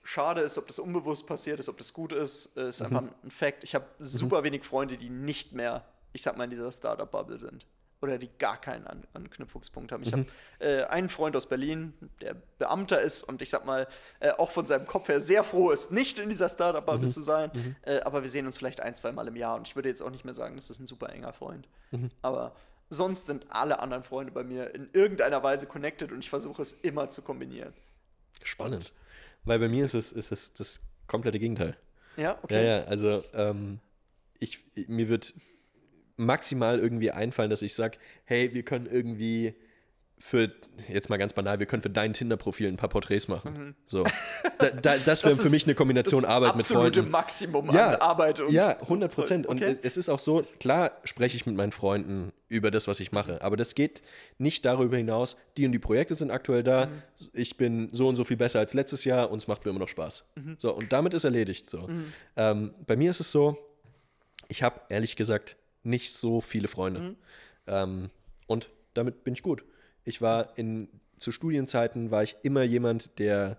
schade 0.02 0.40
ist, 0.40 0.58
ob 0.58 0.66
das 0.66 0.78
unbewusst 0.78 1.26
passiert 1.26 1.60
ist, 1.60 1.68
ob 1.68 1.78
das 1.78 1.92
gut 1.92 2.12
ist, 2.12 2.56
ist 2.56 2.82
einfach 2.82 3.02
ein 3.02 3.30
Fakt. 3.30 3.62
Ich 3.62 3.74
habe 3.74 3.86
super 3.98 4.42
wenig 4.42 4.64
Freunde, 4.64 4.96
die 4.96 5.10
nicht 5.10 5.52
mehr, 5.52 5.84
ich 6.12 6.22
sag 6.22 6.36
mal, 6.36 6.44
in 6.44 6.50
dieser 6.50 6.72
Startup-Bubble 6.72 7.38
sind. 7.38 7.66
Oder 8.00 8.18
die 8.18 8.30
gar 8.38 8.60
keinen 8.60 8.86
An 8.86 9.02
Anknüpfungspunkt 9.12 9.90
haben. 9.90 10.04
Ich 10.04 10.12
habe 10.12 10.26
äh, 10.60 10.84
einen 10.84 11.08
Freund 11.08 11.34
aus 11.34 11.46
Berlin, 11.46 11.94
der 12.20 12.36
Beamter 12.58 13.00
ist 13.00 13.24
und 13.24 13.42
ich 13.42 13.50
sag 13.50 13.64
mal, 13.66 13.88
äh, 14.20 14.30
auch 14.30 14.52
von 14.52 14.66
seinem 14.66 14.86
Kopf 14.86 15.08
her 15.08 15.20
sehr 15.20 15.42
froh 15.42 15.70
ist, 15.70 15.90
nicht 15.90 16.20
in 16.20 16.28
dieser 16.28 16.48
Startup-Bubble 16.48 17.08
zu 17.08 17.22
sein. 17.22 17.76
Äh, 17.82 18.00
aber 18.00 18.22
wir 18.22 18.28
sehen 18.28 18.46
uns 18.46 18.56
vielleicht 18.56 18.80
ein, 18.80 18.94
zwei 18.94 19.10
Mal 19.10 19.26
im 19.26 19.34
Jahr 19.34 19.56
und 19.56 19.66
ich 19.66 19.74
würde 19.74 19.88
jetzt 19.88 20.00
auch 20.00 20.10
nicht 20.10 20.24
mehr 20.24 20.34
sagen, 20.34 20.54
das 20.54 20.70
ist 20.70 20.78
ein 20.78 20.86
super 20.86 21.08
enger 21.10 21.32
Freund. 21.32 21.66
Aber 22.22 22.54
sonst 22.88 23.26
sind 23.26 23.46
alle 23.50 23.80
anderen 23.80 24.04
Freunde 24.04 24.32
bei 24.32 24.44
mir 24.44 24.74
in 24.74 24.88
irgendeiner 24.92 25.42
Weise 25.42 25.66
connected 25.66 26.12
und 26.12 26.20
ich 26.20 26.30
versuche 26.30 26.62
es 26.62 26.72
immer 26.72 27.10
zu 27.10 27.22
kombinieren. 27.22 27.72
Spannend. 28.44 28.92
Weil 29.44 29.58
bei 29.58 29.68
mir 29.68 29.84
ist 29.84 29.94
es, 29.94 30.12
ist 30.12 30.30
es 30.30 30.52
das 30.54 30.80
komplette 31.06 31.38
Gegenteil. 31.38 31.76
Ja, 32.16 32.38
okay. 32.42 32.64
Ja, 32.64 32.78
ja, 32.78 32.84
also 32.84 33.20
ähm, 33.34 33.80
ich, 34.38 34.64
mir 34.88 35.08
wird 35.08 35.34
maximal 36.18 36.78
irgendwie 36.78 37.10
einfallen, 37.10 37.48
dass 37.50 37.62
ich 37.62 37.74
sage, 37.74 37.96
hey, 38.24 38.52
wir 38.52 38.62
können 38.64 38.86
irgendwie 38.86 39.54
für, 40.20 40.50
jetzt 40.88 41.08
mal 41.10 41.16
ganz 41.16 41.32
banal, 41.32 41.60
wir 41.60 41.66
können 41.66 41.80
für 41.80 41.90
dein 41.90 42.12
Tinder-Profil 42.12 42.66
ein 42.66 42.76
paar 42.76 42.88
Porträts 42.88 43.28
machen. 43.28 43.76
So. 43.86 44.04
Da, 44.58 44.70
da, 44.70 44.96
das 44.98 45.22
wäre 45.24 45.36
für 45.36 45.50
mich 45.50 45.66
eine 45.66 45.76
Kombination 45.76 46.22
das 46.22 46.30
Arbeit 46.32 46.56
mit 46.56 46.64
absolute 46.64 46.94
Freunden. 47.02 47.12
Maximum 47.12 47.72
Ja, 47.72 47.90
an 47.90 47.94
Arbeit 48.00 48.40
und 48.40 48.52
Ja, 48.52 48.70
100 48.80 49.14
Prozent. 49.14 49.46
Und 49.46 49.62
Okay. 49.62 49.76
es 49.82 49.96
ist 49.96 50.08
auch 50.08 50.18
so, 50.18 50.42
klar 50.58 50.90
spreche 51.04 51.36
ich 51.36 51.46
mit 51.46 51.54
meinen 51.54 51.70
Freunden 51.70 52.32
über 52.48 52.72
das, 52.72 52.88
was 52.88 52.98
ich 52.98 53.12
mache, 53.12 53.40
aber 53.40 53.56
das 53.56 53.76
geht 53.76 54.02
nicht 54.38 54.64
darüber 54.64 54.96
hinaus, 54.96 55.36
die 55.56 55.64
und 55.64 55.70
die 55.70 55.78
Projekte 55.78 56.16
sind 56.16 56.32
aktuell 56.32 56.64
da, 56.64 56.86
Mhm. 56.86 57.02
ich 57.34 57.56
bin 57.56 57.88
so 57.92 58.08
und 58.08 58.16
so 58.16 58.24
viel 58.24 58.36
besser 58.36 58.58
als 58.58 58.74
letztes 58.74 59.04
Jahr 59.04 59.30
und 59.30 59.38
es 59.38 59.46
macht 59.46 59.64
mir 59.64 59.70
immer 59.70 59.78
noch 59.78 59.88
Spaß. 59.88 60.26
Mhm. 60.34 60.56
So, 60.58 60.74
und 60.74 60.92
damit 60.92 61.14
ist 61.14 61.22
erledigt. 61.22 61.70
So. 61.70 61.88
Ähm, 62.36 62.74
bei 62.84 62.96
mir 62.96 63.10
ist 63.10 63.20
es 63.20 63.30
so, 63.30 63.56
ich 64.48 64.64
habe 64.64 64.80
ehrlich 64.88 65.14
gesagt 65.14 65.54
nicht 65.88 66.12
so 66.12 66.40
viele 66.40 66.68
Freunde. 66.68 67.00
Mhm. 67.00 67.16
Ähm, 67.66 68.10
und 68.46 68.70
damit 68.94 69.24
bin 69.24 69.34
ich 69.34 69.42
gut. 69.42 69.64
Ich 70.04 70.22
war 70.22 70.56
in, 70.56 70.88
zu 71.18 71.32
Studienzeiten 71.32 72.10
war 72.10 72.22
ich 72.22 72.36
immer 72.42 72.62
jemand, 72.62 73.18
der 73.18 73.58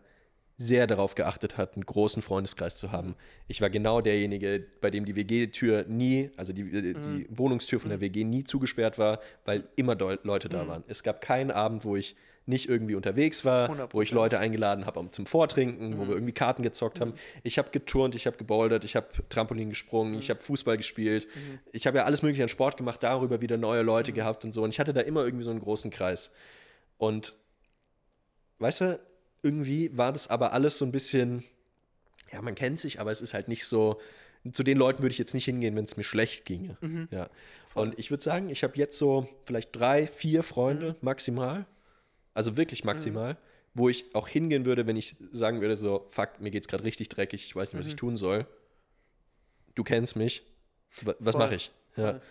sehr 0.58 0.88
darauf 0.88 1.16
geachtet 1.16 1.58
hat, 1.58 1.76
einen 1.76 1.86
großen 1.86 2.22
Freundeskreis 2.22 2.78
zu 2.78 2.92
haben. 2.92 3.16
Ich 3.48 3.62
war 3.62 3.70
genau 3.70 4.02
derjenige, 4.02 4.66
bei 4.82 4.90
dem 4.90 5.06
die 5.06 5.16
WG-Tür 5.16 5.86
nie, 5.88 6.32
also 6.36 6.52
die, 6.52 6.64
äh, 6.64 6.94
die 6.94 7.28
Wohnungstür 7.30 7.80
von 7.80 7.90
der 7.90 8.02
WG 8.02 8.26
nie 8.26 8.44
zugesperrt 8.44 9.00
war, 9.00 9.22
weil 9.46 9.70
immer 9.78 9.96
Leute 9.96 10.50
da 10.50 10.68
waren. 10.68 10.84
Es 10.88 11.02
gab 11.02 11.22
keinen 11.22 11.50
Abend, 11.50 11.86
wo 11.86 11.96
ich 11.96 12.16
nicht 12.50 12.68
irgendwie 12.68 12.95
unterwegs 12.95 13.45
war, 13.45 13.70
100%. 13.70 13.89
wo 13.91 14.02
ich 14.02 14.12
Leute 14.12 14.39
eingeladen 14.39 14.86
habe 14.86 15.00
um 15.00 15.12
zum 15.12 15.26
Vortrinken, 15.26 15.97
wo 15.97 16.08
wir 16.08 16.16
irgendwie 16.16 16.34
Karten 16.34 16.64
gezockt 16.64 17.00
haben. 17.00 17.14
Ich 17.43 17.58
habe 17.58 17.70
geturnt, 17.70 18.16
ich 18.16 18.26
habe 18.26 18.38
gebouldert, 18.38 18.84
ich 18.84 18.95
habe 18.95 19.08
Trampolin 19.30 19.70
gesprungen, 19.70 20.20
ich 20.20 20.30
habe 20.30 20.41
Fußball 20.41 20.76
gespielt. 20.76 21.28
Ich 21.72 21.88
habe 21.88 22.00
ja 22.00 22.06
alles 22.06 22.24
mögliche 22.24 22.43
an 22.43 22.50
Sport 22.50 22.76
gemacht, 22.76 23.04
darüber 23.04 23.39
wieder 23.41 23.58
neue 23.58 23.84
Leute 23.84 24.12
gehabt 24.12 24.43
und 24.43 24.52
so. 24.52 24.64
Und 24.64 24.72
ich 24.72 24.80
hatte 24.80 24.93
da 24.93 25.02
immer 25.02 25.24
irgendwie 25.24 25.45
so 25.45 25.52
einen 25.52 25.60
großen 25.60 25.91
Kreis. 25.91 26.32
Und 26.97 27.36
weißt 28.58 28.82
du, 28.82 29.00
irgendwie 29.43 29.95
war 29.95 30.12
das 30.12 30.28
aber 30.28 30.52
alles 30.52 30.78
so 30.78 30.86
ein 30.86 30.91
bisschen, 30.91 31.43
ja, 32.34 32.41
man 32.41 32.56
kennt 32.56 32.80
sich, 32.80 33.00
aber 33.00 33.12
es 33.12 33.22
ist 33.22 33.34
halt 33.34 33.47
nicht 33.47 33.66
so. 33.66 34.00
Zu 34.54 34.64
den 34.64 34.78
Leuten 34.78 35.04
würde 35.04 35.12
ich 35.12 35.18
jetzt 35.18 35.34
nicht 35.34 35.45
hingehen, 35.45 35.76
wenn 35.76 35.84
es 35.84 35.97
mir 35.97 36.04
schlecht 36.04 36.45
ginge. 36.45 36.78
Ja. 37.12 37.30
Und 37.74 38.00
ich 38.00 38.10
würde 38.10 38.24
sagen, 38.24 38.50
ich 38.50 38.64
habe 38.64 38.78
jetzt 38.78 38.97
so 38.97 39.28
vielleicht 39.45 39.76
drei, 39.76 40.08
vier 40.08 40.43
Freunde 40.43 40.95
maximal. 41.02 41.66
Also 42.34 42.58
wirklich 42.58 42.84
maximal, 42.84 43.38
wo 43.74 43.90
ich 43.90 44.14
auch 44.16 44.28
hingehen 44.28 44.66
würde, 44.66 44.88
wenn 44.88 44.96
ich 44.96 45.16
sagen 45.32 45.62
würde, 45.62 45.76
so, 45.76 46.06
fuck, 46.10 46.40
mir 46.40 46.52
geht's 46.52 46.68
gerade 46.68 46.84
richtig 46.84 47.10
dreckig, 47.10 47.46
ich 47.46 47.56
weiß 47.56 47.74
nicht, 47.74 47.80
was 47.80 47.88
ich 47.88 47.96
tun 47.96 48.18
soll. 48.18 48.46
Du 49.76 49.84
kennst 49.84 50.16
mich. 50.16 50.44
Wa- 51.02 51.16
Was 51.20 51.36
mache 51.36 51.56
ich? 51.56 51.72
Ja. 51.96 52.22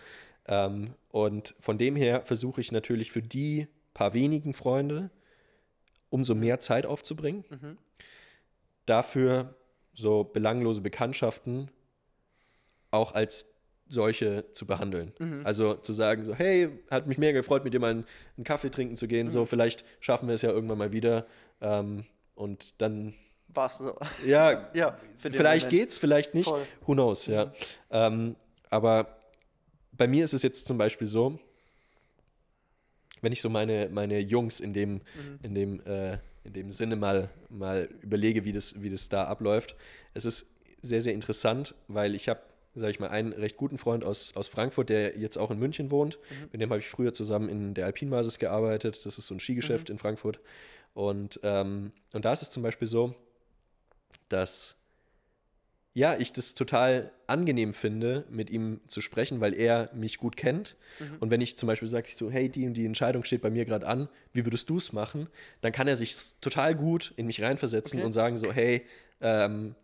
Ähm, 0.47 0.93
und 1.09 1.55
von 1.59 1.77
dem 1.77 1.95
her 1.95 2.21
versuche 2.25 2.61
ich 2.61 2.71
natürlich 2.71 3.11
für 3.11 3.21
die 3.21 3.67
paar 3.93 4.13
wenigen 4.13 4.53
Freunde 4.53 5.09
umso 6.09 6.33
mehr 6.35 6.59
Zeit 6.59 6.85
aufzubringen. 6.85 7.43
Dafür 8.85 9.55
so 9.93 10.23
belanglose 10.23 10.81
Bekanntschaften 10.81 11.69
auch 12.91 13.11
als 13.13 13.45
solche 13.89 14.45
zu 14.53 14.65
behandeln. 14.65 15.11
Mhm. 15.19 15.41
Also 15.45 15.73
zu 15.73 15.91
sagen 15.93 16.23
so, 16.23 16.33
hey, 16.35 16.69
hat 16.91 17.07
mich 17.07 17.17
mega 17.17 17.39
gefreut, 17.39 17.63
mit 17.63 17.73
dir 17.73 17.79
mal 17.79 17.91
einen, 17.91 18.05
einen 18.37 18.43
Kaffee 18.45 18.69
trinken 18.69 18.95
zu 18.95 19.07
gehen, 19.07 19.27
Mhm. 19.27 19.31
so 19.31 19.45
vielleicht 19.45 19.83
schaffen 19.99 20.27
wir 20.27 20.35
es 20.35 20.41
ja 20.43 20.51
irgendwann 20.51 20.77
mal 20.77 20.93
wieder 20.93 21.25
ähm, 21.61 22.05
und 22.35 22.79
dann, 22.81 23.13
War's 23.47 23.79
so. 23.79 23.97
ja, 24.25 24.69
Ja, 24.75 24.97
vielleicht 25.17 25.65
Moment. 25.67 25.69
geht's, 25.81 25.97
vielleicht 25.97 26.33
nicht, 26.35 26.47
Voll. 26.47 26.65
who 26.85 26.93
knows, 26.93 27.25
ja. 27.25 27.51
Ähm, 27.89 28.35
aber 28.69 29.17
bei 29.91 30.07
mir 30.07 30.23
ist 30.23 30.33
es 30.33 30.43
jetzt 30.43 30.67
zum 30.67 30.77
Beispiel 30.77 31.07
so, 31.07 31.39
wenn 33.21 33.31
ich 33.33 33.41
so 33.41 33.49
meine, 33.49 33.89
meine 33.91 34.19
Jungs 34.19 34.59
in 34.59 34.73
dem, 34.73 35.01
in 35.43 35.53
dem, 35.53 35.81
äh, 35.85 36.19
in 36.45 36.53
dem 36.53 36.71
Sinne 36.71 36.95
mal, 36.95 37.29
mal 37.49 37.89
überlege, 38.01 38.45
wie 38.45 38.53
das, 38.53 38.81
wie 38.81 38.89
das 38.89 39.09
da 39.09 39.25
abläuft, 39.25 39.75
es 40.13 40.23
ist 40.25 40.45
sehr, 40.81 41.01
sehr 41.01 41.13
interessant, 41.13 41.75
weil 41.89 42.15
ich 42.15 42.29
habe, 42.29 42.39
sage 42.75 42.91
ich 42.91 42.99
mal, 42.99 43.09
einen 43.09 43.33
recht 43.33 43.57
guten 43.57 43.77
Freund 43.77 44.03
aus, 44.03 44.35
aus 44.35 44.47
Frankfurt, 44.47 44.89
der 44.89 45.17
jetzt 45.17 45.37
auch 45.37 45.51
in 45.51 45.59
München 45.59 45.91
wohnt. 45.91 46.19
Mit 46.51 46.61
dem 46.61 46.69
habe 46.69 46.79
ich 46.79 46.87
früher 46.89 47.13
zusammen 47.13 47.49
in 47.49 47.73
der 47.73 47.85
Alpinbasis 47.85 48.39
gearbeitet. 48.39 49.05
Das 49.05 49.17
ist 49.17 49.27
so 49.27 49.35
ein 49.35 49.39
Skigeschäft 49.39 49.89
in 49.89 49.97
Frankfurt. 49.97 50.39
Und, 50.93 51.39
ähm, 51.43 51.91
und 52.13 52.25
da 52.25 52.33
ist 52.33 52.41
es 52.41 52.49
zum 52.49 52.63
Beispiel 52.63 52.87
so, 52.87 53.15
dass 54.29 54.75
ja, 55.93 56.15
ich 56.17 56.31
das 56.31 56.53
total 56.53 57.11
angenehm 57.27 57.73
finde, 57.73 58.23
mit 58.29 58.49
ihm 58.51 58.79
zu 58.87 59.01
sprechen, 59.01 59.41
weil 59.41 59.53
er 59.53 59.89
mich 59.93 60.17
gut 60.19 60.37
kennt. 60.37 60.77
Und 61.19 61.31
wenn 61.31 61.41
ich 61.41 61.57
zum 61.57 61.67
Beispiel 61.67 61.87
sage, 61.89 62.07
so, 62.15 62.29
hey, 62.29 62.47
die 62.47 62.67
und 62.67 62.75
die 62.75 62.85
Entscheidung 62.85 63.23
steht 63.23 63.41
bei 63.41 63.49
mir 63.49 63.65
gerade 63.65 63.87
an, 63.87 64.07
wie 64.31 64.45
würdest 64.45 64.69
du 64.69 64.77
es 64.77 64.93
machen? 64.93 65.27
Dann 65.61 65.71
kann 65.71 65.87
er 65.87 65.97
sich 65.97 66.15
total 66.41 66.75
gut 66.75 67.13
in 67.17 67.25
mich 67.25 67.41
reinversetzen 67.41 67.99
Okay. 67.99 68.05
und 68.05 68.13
sagen 68.13 68.37
so, 68.37 68.53
hey, 68.53 68.85
ähm, 69.19 69.75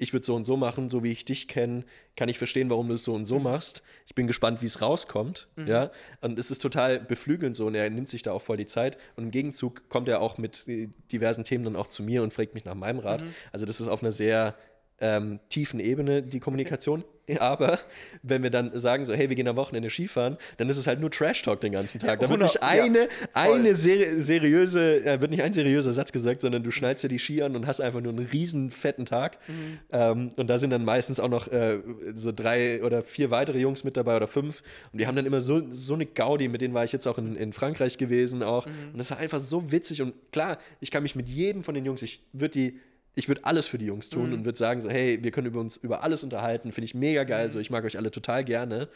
ich 0.00 0.14
würde 0.14 0.24
so 0.24 0.34
und 0.34 0.44
so 0.44 0.56
machen, 0.56 0.88
so 0.88 1.04
wie 1.04 1.12
ich 1.12 1.26
dich 1.26 1.46
kenne, 1.46 1.84
kann 2.16 2.30
ich 2.30 2.38
verstehen, 2.38 2.70
warum 2.70 2.88
du 2.88 2.94
es 2.94 3.04
so 3.04 3.12
und 3.12 3.26
so 3.26 3.38
machst. 3.38 3.82
Ich 4.06 4.14
bin 4.14 4.26
gespannt, 4.26 4.62
wie 4.62 4.66
es 4.66 4.80
rauskommt. 4.80 5.46
Ja, 5.68 5.90
und 6.22 6.38
es 6.38 6.50
ist 6.50 6.60
total 6.60 6.98
beflügelnd 6.98 7.54
so 7.54 7.66
und 7.66 7.74
er 7.74 7.88
nimmt 7.90 8.08
sich 8.08 8.22
da 8.22 8.32
auch 8.32 8.40
voll 8.42 8.56
die 8.56 8.66
Zeit. 8.66 8.96
Und 9.16 9.24
im 9.24 9.30
Gegenzug 9.30 9.88
kommt 9.90 10.08
er 10.08 10.22
auch 10.22 10.38
mit 10.38 10.66
äh, 10.68 10.88
diversen 11.12 11.44
Themen 11.44 11.64
dann 11.64 11.76
auch 11.76 11.86
zu 11.86 12.02
mir 12.02 12.22
und 12.22 12.32
fragt 12.32 12.54
mich 12.54 12.64
nach 12.64 12.74
meinem 12.74 12.98
Rat. 12.98 13.22
Also 13.52 13.66
das 13.66 13.80
ist 13.80 13.88
auf 13.88 14.02
einer 14.02 14.10
sehr 14.10 14.56
ähm, 15.00 15.40
tiefen 15.48 15.80
Ebene 15.80 16.22
die 16.22 16.40
Kommunikation. 16.40 17.04
Aber 17.38 17.78
wenn 18.22 18.42
wir 18.42 18.50
dann 18.50 18.78
sagen 18.78 19.04
so, 19.04 19.14
hey, 19.14 19.28
wir 19.28 19.36
gehen 19.36 19.48
am 19.48 19.56
Wochenende 19.56 19.90
Skifahren, 19.90 20.36
dann 20.56 20.68
ist 20.68 20.76
es 20.76 20.86
halt 20.86 21.00
nur 21.00 21.10
Trash-Talk 21.10 21.60
den 21.60 21.72
ganzen 21.72 21.98
Tag. 21.98 22.20
Da 22.20 22.28
wird 22.28 22.40
nicht 22.40 22.62
100, 22.62 22.96
ja, 22.96 23.08
eine, 23.34 23.54
eine 23.54 23.74
seri 23.74 24.20
seriöse, 24.20 25.04
äh, 25.04 25.20
wird 25.20 25.30
nicht 25.30 25.42
ein 25.42 25.52
seriöser 25.52 25.92
Satz 25.92 26.12
gesagt, 26.12 26.40
sondern 26.40 26.62
du 26.62 26.70
schnallst 26.70 27.04
dir 27.04 27.08
die 27.08 27.18
Ski 27.18 27.42
an 27.42 27.56
und 27.56 27.66
hast 27.66 27.80
einfach 27.80 28.00
nur 28.00 28.12
einen 28.12 28.26
riesen 28.26 28.70
fetten 28.70 29.06
Tag. 29.06 29.38
Mhm. 29.48 29.78
Ähm, 29.92 30.30
und 30.36 30.48
da 30.48 30.58
sind 30.58 30.70
dann 30.70 30.84
meistens 30.84 31.20
auch 31.20 31.28
noch 31.28 31.48
äh, 31.48 31.78
so 32.14 32.32
drei 32.32 32.82
oder 32.82 33.02
vier 33.02 33.30
weitere 33.30 33.58
Jungs 33.58 33.84
mit 33.84 33.96
dabei 33.96 34.16
oder 34.16 34.26
fünf. 34.26 34.62
Und 34.92 35.00
die 35.00 35.06
haben 35.06 35.16
dann 35.16 35.26
immer 35.26 35.40
so, 35.40 35.62
so 35.70 35.94
eine 35.94 36.06
Gaudi, 36.06 36.48
mit 36.48 36.60
denen 36.60 36.74
war 36.74 36.84
ich 36.84 36.92
jetzt 36.92 37.06
auch 37.06 37.18
in, 37.18 37.36
in 37.36 37.52
Frankreich 37.52 37.98
gewesen 37.98 38.42
auch. 38.42 38.66
Mhm. 38.66 38.72
Und 38.92 38.98
das 38.98 39.10
war 39.10 39.18
einfach 39.18 39.40
so 39.40 39.70
witzig. 39.70 40.02
Und 40.02 40.14
klar, 40.32 40.58
ich 40.80 40.90
kann 40.90 41.02
mich 41.02 41.14
mit 41.14 41.28
jedem 41.28 41.62
von 41.62 41.74
den 41.74 41.84
Jungs, 41.84 42.02
ich 42.02 42.20
würde 42.32 42.52
die 42.52 42.80
ich 43.14 43.28
würde 43.28 43.44
alles 43.44 43.66
für 43.66 43.78
die 43.78 43.86
Jungs 43.86 44.08
tun 44.08 44.28
Mhm. 44.28 44.34
und 44.34 44.44
würde 44.44 44.58
sagen 44.58 44.80
so, 44.80 44.88
hey, 44.90 45.22
wir 45.22 45.30
können 45.30 45.46
über 45.48 45.60
uns 45.60 45.76
über 45.76 46.02
alles 46.02 46.22
unterhalten, 46.24 46.72
finde 46.72 46.84
ich 46.86 46.94
mega 46.94 47.24
geil, 47.24 47.48
Mhm. 47.48 47.52
so 47.52 47.58
ich 47.60 47.70
mag 47.70 47.84
euch 47.84 47.96
alle 47.96 48.10
total 48.10 48.44
gerne. 48.44 48.88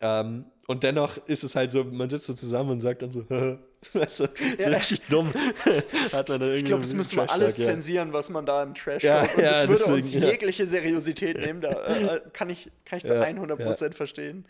Ähm, 0.00 0.44
und 0.68 0.84
dennoch 0.84 1.16
ist 1.26 1.42
es 1.42 1.56
halt 1.56 1.72
so, 1.72 1.82
man 1.82 2.08
sitzt 2.08 2.26
so 2.26 2.34
zusammen 2.34 2.70
und 2.70 2.80
sagt 2.80 3.02
dann 3.02 3.10
so, 3.10 3.24
weißt 3.94 4.20
du, 4.20 4.24
so 4.24 4.28
Ja. 4.62 4.68
richtig 4.68 5.00
dumm. 5.08 5.32
Hat 6.12 6.28
man 6.28 6.38
dann 6.40 6.54
Ich 6.54 6.64
glaube, 6.64 6.82
das 6.82 6.94
müssen 6.94 7.16
wir 7.16 7.28
alles 7.28 7.56
ja. 7.58 7.64
zensieren, 7.64 8.12
was 8.12 8.30
man 8.30 8.46
da 8.46 8.62
im 8.62 8.74
Trash 8.74 9.02
Ja, 9.02 9.22
talk 9.26 9.36
Und 9.36 9.42
ja, 9.42 9.50
das 9.66 9.68
würde 9.68 9.84
uns 9.86 10.06
deswegen, 10.06 10.24
ja. 10.24 10.30
jegliche 10.30 10.66
Seriosität 10.68 11.38
nehmen. 11.38 11.60
Da 11.62 11.70
äh, 11.84 12.16
äh, 12.16 12.20
kann, 12.32 12.48
ich, 12.48 12.70
kann 12.84 12.98
ich 12.98 13.04
zu 13.06 13.14
Ja, 13.14 13.22
100% 13.22 13.92
verstehen. 13.94 14.44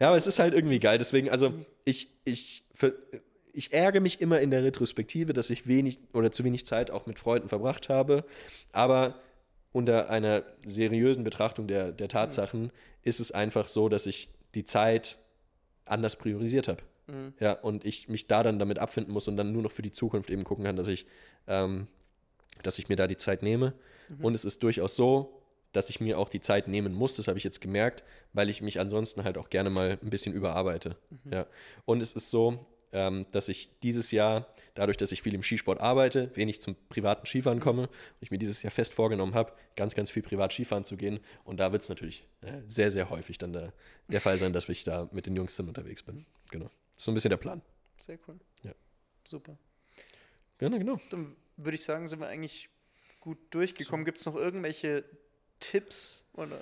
Ja, 0.00 0.08
aber 0.08 0.16
es 0.16 0.26
ist 0.26 0.40
halt 0.40 0.52
irgendwie 0.52 0.80
geil. 0.80 0.98
Deswegen, 0.98 1.30
also 1.30 1.52
ich, 1.84 2.10
ich, 2.24 2.64
ver- 2.74 2.92
ich 3.58 3.72
ärgere 3.72 4.00
mich 4.00 4.20
immer 4.20 4.40
in 4.40 4.52
der 4.52 4.62
Retrospektive, 4.62 5.32
dass 5.32 5.50
ich 5.50 5.66
wenig 5.66 5.98
oder 6.12 6.30
zu 6.30 6.44
wenig 6.44 6.64
Zeit 6.64 6.92
auch 6.92 7.06
mit 7.06 7.18
Freunden 7.18 7.48
verbracht 7.48 7.88
habe. 7.88 8.24
Aber 8.70 9.16
unter 9.72 10.10
einer 10.10 10.44
seriösen 10.64 11.24
Betrachtung 11.24 11.66
der, 11.66 11.90
der 11.90 12.06
Tatsachen 12.06 12.70
ist 13.02 13.18
es 13.18 13.32
einfach 13.32 13.66
so, 13.66 13.88
dass 13.88 14.06
ich 14.06 14.28
die 14.54 14.64
Zeit 14.64 15.18
anders 15.86 16.14
priorisiert 16.14 16.68
habe. 16.68 16.84
Mhm. 17.08 17.32
Ja, 17.40 17.52
und 17.52 17.84
ich 17.84 18.08
mich 18.08 18.28
da 18.28 18.44
dann 18.44 18.60
damit 18.60 18.78
abfinden 18.78 19.12
muss 19.12 19.26
und 19.26 19.36
dann 19.36 19.50
nur 19.50 19.62
noch 19.62 19.72
für 19.72 19.82
die 19.82 19.90
Zukunft 19.90 20.30
eben 20.30 20.44
gucken 20.44 20.64
kann, 20.64 20.76
dass 20.76 20.86
ich, 20.86 21.06
ähm, 21.48 21.88
dass 22.62 22.78
ich 22.78 22.88
mir 22.88 22.94
da 22.94 23.08
die 23.08 23.16
Zeit 23.16 23.42
nehme. 23.42 23.74
Und 24.22 24.34
es 24.34 24.44
ist 24.44 24.62
durchaus 24.62 24.94
so, 24.94 25.42
dass 25.72 25.90
ich 25.90 26.00
mir 26.00 26.20
auch 26.20 26.28
die 26.28 26.40
Zeit 26.40 26.68
nehmen 26.68 26.94
muss, 26.94 27.16
das 27.16 27.26
habe 27.26 27.38
ich 27.38 27.44
jetzt 27.44 27.60
gemerkt, 27.60 28.04
weil 28.32 28.50
ich 28.50 28.62
mich 28.62 28.78
ansonsten 28.78 29.24
halt 29.24 29.36
auch 29.36 29.50
gerne 29.50 29.68
mal 29.68 29.98
ein 30.00 30.10
bisschen 30.10 30.32
überarbeite. 30.32 30.96
Ja. 31.30 31.46
Und 31.84 32.00
es 32.00 32.12
ist 32.12 32.30
so, 32.30 32.64
ähm, 32.92 33.26
dass 33.30 33.48
ich 33.48 33.70
dieses 33.82 34.10
Jahr, 34.10 34.46
dadurch, 34.74 34.96
dass 34.96 35.12
ich 35.12 35.22
viel 35.22 35.34
im 35.34 35.42
Skisport 35.42 35.80
arbeite, 35.80 36.34
wenig 36.34 36.60
zum 36.60 36.76
privaten 36.88 37.26
Skifahren 37.26 37.60
komme, 37.60 37.82
und 37.82 37.90
ich 38.20 38.30
mir 38.30 38.38
dieses 38.38 38.62
Jahr 38.62 38.70
fest 38.70 38.94
vorgenommen 38.94 39.34
habe, 39.34 39.52
ganz, 39.76 39.94
ganz 39.94 40.10
viel 40.10 40.22
privat 40.22 40.52
Skifahren 40.52 40.84
zu 40.84 40.96
gehen. 40.96 41.20
Und 41.44 41.60
da 41.60 41.72
wird 41.72 41.82
es 41.82 41.88
natürlich 41.88 42.26
äh, 42.42 42.60
sehr, 42.66 42.90
sehr 42.90 43.10
häufig 43.10 43.38
dann 43.38 43.52
der, 43.52 43.72
der 44.08 44.20
Fall 44.20 44.38
sein, 44.38 44.52
dass 44.52 44.68
ich 44.68 44.84
da 44.84 45.08
mit 45.12 45.26
den 45.26 45.36
Jungs 45.36 45.56
dann 45.56 45.68
unterwegs 45.68 46.02
bin. 46.02 46.26
Genau. 46.50 46.66
Das 46.66 47.02
ist 47.02 47.04
so 47.04 47.12
ein 47.12 47.14
bisschen 47.14 47.30
der 47.30 47.36
Plan. 47.36 47.62
Sehr 47.98 48.18
cool. 48.26 48.38
Ja. 48.62 48.72
Super. 49.24 49.58
Genau, 50.58 50.78
genau. 50.78 51.00
Dann 51.10 51.34
würde 51.56 51.74
ich 51.74 51.84
sagen, 51.84 52.08
sind 52.08 52.20
wir 52.20 52.28
eigentlich 52.28 52.68
gut 53.20 53.38
durchgekommen. 53.50 54.04
Gibt 54.04 54.18
es 54.18 54.26
noch 54.26 54.36
irgendwelche 54.36 55.04
Tipps? 55.60 56.24
Oder 56.34 56.60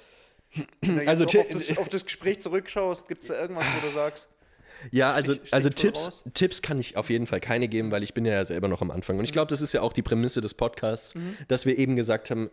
wenn 0.80 0.96
du 0.96 1.06
Also 1.06 1.26
auf, 1.26 1.48
das, 1.48 1.76
auf 1.78 1.88
das 1.88 2.04
Gespräch 2.04 2.40
zurückschaust, 2.40 3.08
gibt 3.08 3.22
es 3.22 3.28
da 3.28 3.40
irgendwas, 3.40 3.66
wo 3.76 3.86
du 3.86 3.92
sagst, 3.92 4.30
Ja, 4.90 5.12
also, 5.12 5.32
Stich- 5.32 5.52
also 5.52 5.70
Tipps. 5.70 6.24
Tipps 6.34 6.62
kann 6.62 6.78
ich 6.80 6.96
auf 6.96 7.10
jeden 7.10 7.26
Fall 7.26 7.40
keine 7.40 7.68
geben, 7.68 7.90
weil 7.90 8.02
ich 8.02 8.14
bin 8.14 8.24
ja 8.24 8.44
selber 8.44 8.68
noch 8.68 8.80
am 8.82 8.90
Anfang. 8.90 9.16
Und 9.16 9.20
Mhm. 9.22 9.24
ich 9.26 9.32
glaube, 9.32 9.48
das 9.50 9.62
ist 9.62 9.72
ja 9.72 9.82
auch 9.82 9.92
die 9.92 10.02
Prämisse 10.02 10.40
des 10.40 10.54
Podcasts, 10.54 11.14
dass 11.48 11.66
wir 11.66 11.78
eben 11.78 11.96
gesagt 11.96 12.30
haben, 12.30 12.50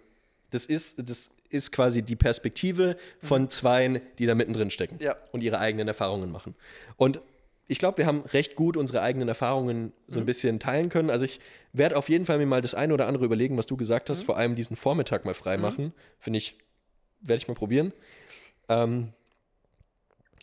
das 0.52 0.66
ist, 0.66 1.10
das 1.10 1.32
ist 1.50 1.72
quasi 1.72 2.02
die 2.02 2.16
Perspektive 2.16 2.98
von 3.22 3.50
Zweien, 3.50 4.02
die 4.20 4.26
da 4.26 4.36
mittendrin 4.36 4.70
stecken 4.72 4.96
Mhm. 4.96 5.02
Ja. 5.02 5.16
und 5.32 5.42
ihre 5.44 5.60
eigenen 5.60 5.88
Erfahrungen 5.88 6.32
machen. 6.32 6.56
Und 6.98 7.22
ich 7.68 7.80
glaube, 7.80 7.98
wir 8.00 8.06
haben 8.06 8.22
recht 8.34 8.56
gut 8.56 8.76
unsere 8.76 9.02
eigenen 9.02 9.28
Erfahrungen 9.30 9.94
so 10.08 10.16
Mhm. 10.16 10.24
ein 10.24 10.26
bisschen 10.26 10.60
teilen 10.60 10.90
können. 10.90 11.10
Also 11.10 11.26
ich 11.26 11.40
werde 11.72 11.96
auf 11.98 12.10
jeden 12.10 12.26
Fall 12.26 12.38
mir 12.38 12.46
mal 12.46 12.62
das 12.62 12.74
eine 12.76 12.94
oder 12.94 13.08
andere 13.08 13.26
überlegen, 13.26 13.58
was 13.58 13.66
du 13.68 13.78
gesagt 13.78 14.10
Mhm. 14.10 14.12
hast, 14.12 14.24
vor 14.24 14.38
allem 14.38 14.56
diesen 14.56 14.76
Vormittag 14.76 15.26
mal 15.26 15.34
frei 15.34 15.58
machen. 15.58 15.94
Finde 16.20 16.38
ich, 16.38 16.56
werde 17.22 17.38
ich 17.42 17.48
mal 17.48 17.54
probieren. 17.56 17.94
Ähm, 18.70 19.14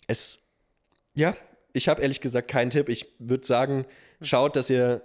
es, 0.07 0.39
ja, 1.14 1.37
ich 1.73 1.89
habe 1.89 2.03
ehrlich 2.03 2.21
gesagt 2.21 2.49
keinen 2.49 2.71
Tipp. 2.71 2.89
Ich 2.89 3.14
würde 3.18 3.47
sagen, 3.47 3.87
schaut, 4.23 4.57
dass 4.57 4.71
ihr. 4.71 5.03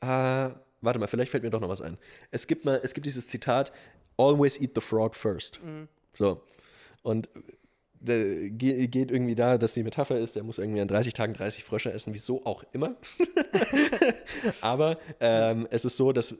Ah, 0.00 0.54
warte 0.80 0.98
mal, 0.98 1.06
vielleicht 1.06 1.30
fällt 1.30 1.42
mir 1.42 1.50
doch 1.50 1.60
noch 1.60 1.68
was 1.68 1.80
ein. 1.80 1.98
Es 2.30 2.46
gibt 2.46 2.64
mal, 2.64 2.80
es 2.82 2.94
gibt 2.94 3.06
dieses 3.06 3.26
Zitat: 3.28 3.72
Always 4.16 4.60
eat 4.60 4.72
the 4.74 4.80
frog 4.80 5.14
first. 5.14 5.60
So. 6.14 6.42
Und 7.02 7.28
geht 8.04 9.10
irgendwie 9.10 9.34
da, 9.34 9.58
dass 9.58 9.74
die 9.74 9.82
Metapher 9.82 10.18
ist, 10.18 10.36
der 10.36 10.42
muss 10.44 10.58
irgendwie 10.58 10.80
an 10.80 10.88
30 10.88 11.12
Tagen 11.12 11.32
30 11.32 11.64
Frösche 11.64 11.92
essen, 11.92 12.14
wieso 12.14 12.44
auch 12.44 12.62
immer. 12.72 12.94
Aber 14.60 14.98
ähm, 15.20 15.66
es 15.70 15.84
ist 15.84 15.96
so, 15.96 16.12
dass 16.12 16.32
äh, 16.32 16.36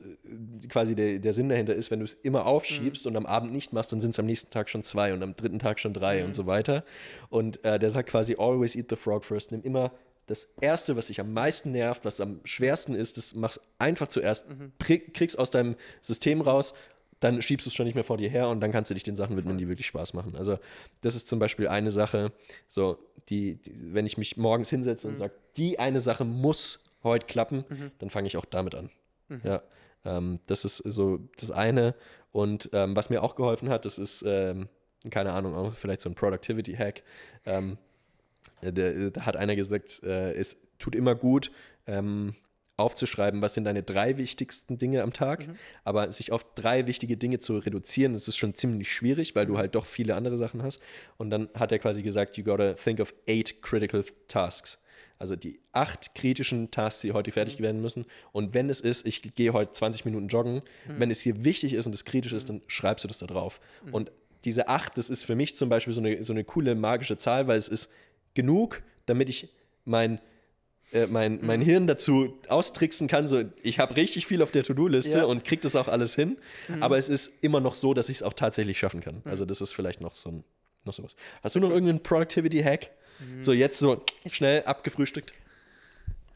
quasi 0.69 0.95
der, 0.95 1.19
der 1.19 1.33
Sinn 1.33 1.49
dahinter 1.49 1.73
ist, 1.75 1.91
wenn 1.91 1.99
du 1.99 2.05
es 2.05 2.13
immer 2.23 2.45
aufschiebst 2.45 3.05
und 3.07 3.15
am 3.15 3.25
Abend 3.25 3.51
nicht 3.51 3.73
machst, 3.73 3.91
dann 3.91 4.01
sind 4.01 4.11
es 4.11 4.19
am 4.19 4.25
nächsten 4.25 4.49
Tag 4.49 4.69
schon 4.69 4.83
zwei 4.83 5.13
und 5.13 5.23
am 5.23 5.35
dritten 5.35 5.59
Tag 5.59 5.79
schon 5.79 5.93
drei 5.93 6.23
und 6.23 6.35
so 6.35 6.45
weiter. 6.45 6.83
Und 7.29 7.63
äh, 7.65 7.79
der 7.79 7.89
sagt 7.89 8.09
quasi, 8.09 8.35
always 8.37 8.75
eat 8.75 8.87
the 8.89 8.95
frog 8.95 9.23
first. 9.25 9.51
Nimm 9.51 9.61
immer 9.63 9.91
das 10.27 10.49
Erste, 10.59 10.95
was 10.97 11.07
dich 11.07 11.19
am 11.21 11.31
meisten 11.31 11.71
nervt, 11.71 12.03
was 12.03 12.19
am 12.19 12.41
schwersten 12.43 12.93
ist, 12.93 13.15
das 13.17 13.33
machst 13.33 13.61
einfach 13.79 14.09
zuerst, 14.09 14.45
pri- 14.77 15.11
kriegst 15.13 15.39
aus 15.39 15.51
deinem 15.51 15.75
System 16.01 16.41
raus, 16.41 16.73
dann 17.19 17.41
schiebst 17.41 17.65
du 17.65 17.69
es 17.69 17.73
schon 17.73 17.85
nicht 17.85 17.95
mehr 17.95 18.03
vor 18.03 18.17
dir 18.17 18.29
her 18.29 18.47
und 18.49 18.59
dann 18.59 18.71
kannst 18.71 18.91
du 18.91 18.93
dich 18.93 19.03
den 19.03 19.15
Sachen 19.15 19.35
widmen, 19.37 19.57
die 19.57 19.67
wirklich 19.67 19.87
Spaß 19.87 20.13
machen. 20.13 20.35
Also 20.35 20.59
das 21.01 21.15
ist 21.15 21.27
zum 21.27 21.39
Beispiel 21.39 21.67
eine 21.67 21.91
Sache, 21.91 22.31
so 22.67 22.97
die, 23.29 23.55
die 23.55 23.93
wenn 23.93 24.05
ich 24.05 24.17
mich 24.17 24.37
morgens 24.37 24.69
hinsetze 24.69 25.07
und 25.07 25.15
sage, 25.17 25.33
die 25.57 25.79
eine 25.79 25.99
Sache 25.99 26.25
muss 26.25 26.79
heute 27.03 27.25
klappen, 27.25 27.65
dann 27.99 28.09
fange 28.09 28.27
ich 28.27 28.37
auch 28.37 28.45
damit 28.45 28.75
an. 28.75 28.89
Ja, 29.43 29.63
ähm, 30.05 30.39
das 30.45 30.65
ist 30.65 30.77
so 30.77 31.19
das 31.39 31.51
eine. 31.51 31.95
Und 32.31 32.69
ähm, 32.73 32.95
was 32.95 33.09
mir 33.09 33.23
auch 33.23 33.35
geholfen 33.35 33.69
hat, 33.69 33.85
das 33.85 33.97
ist, 33.97 34.23
ähm, 34.27 34.69
keine 35.09 35.31
Ahnung, 35.33 35.55
auch 35.55 35.73
vielleicht 35.73 36.01
so 36.01 36.09
ein 36.09 36.15
Productivity-Hack. 36.15 37.03
Ähm, 37.45 37.77
da, 38.61 38.71
da 38.71 39.21
hat 39.25 39.35
einer 39.35 39.55
gesagt, 39.55 40.01
äh, 40.03 40.33
es 40.33 40.57
tut 40.79 40.95
immer 40.95 41.15
gut, 41.15 41.51
ähm, 41.85 42.35
aufzuschreiben, 42.77 43.41
was 43.41 43.55
sind 43.55 43.63
deine 43.63 43.81
drei 43.81 44.17
wichtigsten 44.17 44.77
Dinge 44.77 45.01
am 45.01 45.11
Tag, 45.11 45.47
aber 45.83 46.11
sich 46.11 46.31
auf 46.31 46.45
drei 46.53 46.85
wichtige 46.85 47.17
Dinge 47.17 47.39
zu 47.39 47.57
reduzieren, 47.57 48.13
das 48.13 48.27
ist 48.27 48.37
schon 48.37 48.53
ziemlich 48.53 48.93
schwierig, 48.93 49.35
weil 49.35 49.47
du 49.47 49.57
halt 49.57 49.73
doch 49.73 49.87
viele 49.87 50.15
andere 50.15 50.37
Sachen 50.37 50.61
hast. 50.61 50.79
Und 51.17 51.31
dann 51.31 51.49
hat 51.55 51.71
er 51.71 51.79
quasi 51.79 52.03
gesagt, 52.03 52.37
you 52.37 52.43
gotta 52.43 52.73
think 52.73 52.99
of 52.99 53.13
eight 53.27 53.61
critical 53.63 54.05
tasks. 54.27 54.77
Also 55.19 55.35
die 55.35 55.59
acht 55.71 56.13
kritischen 56.13 56.69
Tasks, 56.69 57.01
die 57.01 57.11
heute 57.11 57.31
fertig 57.31 57.59
werden 57.59 57.81
müssen. 57.81 58.05
Und 58.31 58.53
wenn 58.53 58.69
es 58.69 58.79
ist, 58.79 59.07
ich 59.07 59.21
gehe 59.33 59.51
heute 59.53 59.71
20 59.71 60.05
Minuten 60.05 60.27
joggen, 60.27 60.61
wenn 60.99 61.09
es 61.09 61.19
hier 61.19 61.43
wichtig 61.43 61.73
ist 61.73 61.87
und 61.87 61.95
es 61.95 62.05
kritisch 62.05 62.33
ist, 62.33 62.49
dann 62.49 62.61
schreibst 62.67 63.03
du 63.03 63.07
das 63.07 63.17
da 63.17 63.25
drauf. 63.25 63.59
Und 63.91 64.11
diese 64.45 64.67
8, 64.67 64.95
das 64.95 65.09
ist 65.09 65.23
für 65.23 65.35
mich 65.35 65.55
zum 65.55 65.69
Beispiel 65.69 65.93
so 65.93 66.01
eine, 66.01 66.23
so 66.23 66.33
eine 66.33 66.43
coole 66.43 66.75
magische 66.75 67.17
Zahl, 67.17 67.47
weil 67.47 67.57
es 67.57 67.67
ist 67.67 67.89
genug, 68.35 68.83
damit 69.07 69.29
ich 69.29 69.49
mein, 69.85 70.21
äh, 70.93 71.05
mein, 71.07 71.39
mein 71.41 71.61
Hirn 71.61 71.87
dazu 71.87 72.37
austricksen 72.47 73.07
kann, 73.07 73.27
so 73.27 73.43
ich 73.61 73.79
habe 73.79 73.95
richtig 73.95 74.25
viel 74.27 74.41
auf 74.41 74.51
der 74.51 74.63
To-Do-Liste 74.63 75.19
Ja. 75.19 75.25
und 75.25 75.43
kriege 75.45 75.61
das 75.61 75.75
auch 75.75 75.87
alles 75.87 76.15
hin, 76.15 76.37
aber 76.79 76.97
es 76.97 77.09
ist 77.09 77.31
immer 77.41 77.59
noch 77.59 77.75
so, 77.75 77.93
dass 77.93 78.09
ich 78.09 78.17
es 78.17 78.23
auch 78.23 78.33
tatsächlich 78.33 78.79
schaffen 78.79 79.01
kann. 79.01 79.21
Also 79.25 79.45
das 79.45 79.61
ist 79.61 79.73
vielleicht 79.73 80.01
noch 80.01 80.15
so 80.15 80.29
ein, 80.29 80.43
noch 80.85 80.93
sowas. 80.93 81.15
Hast 81.43 81.55
du 81.55 81.59
noch 81.59 81.69
irgendeinen 81.71 82.01
Productivity-Hack? 82.01 82.91
So 83.41 83.51
jetzt 83.51 83.79
so 83.79 84.03
schnell 84.27 84.63
abgefrühstückt? 84.63 85.33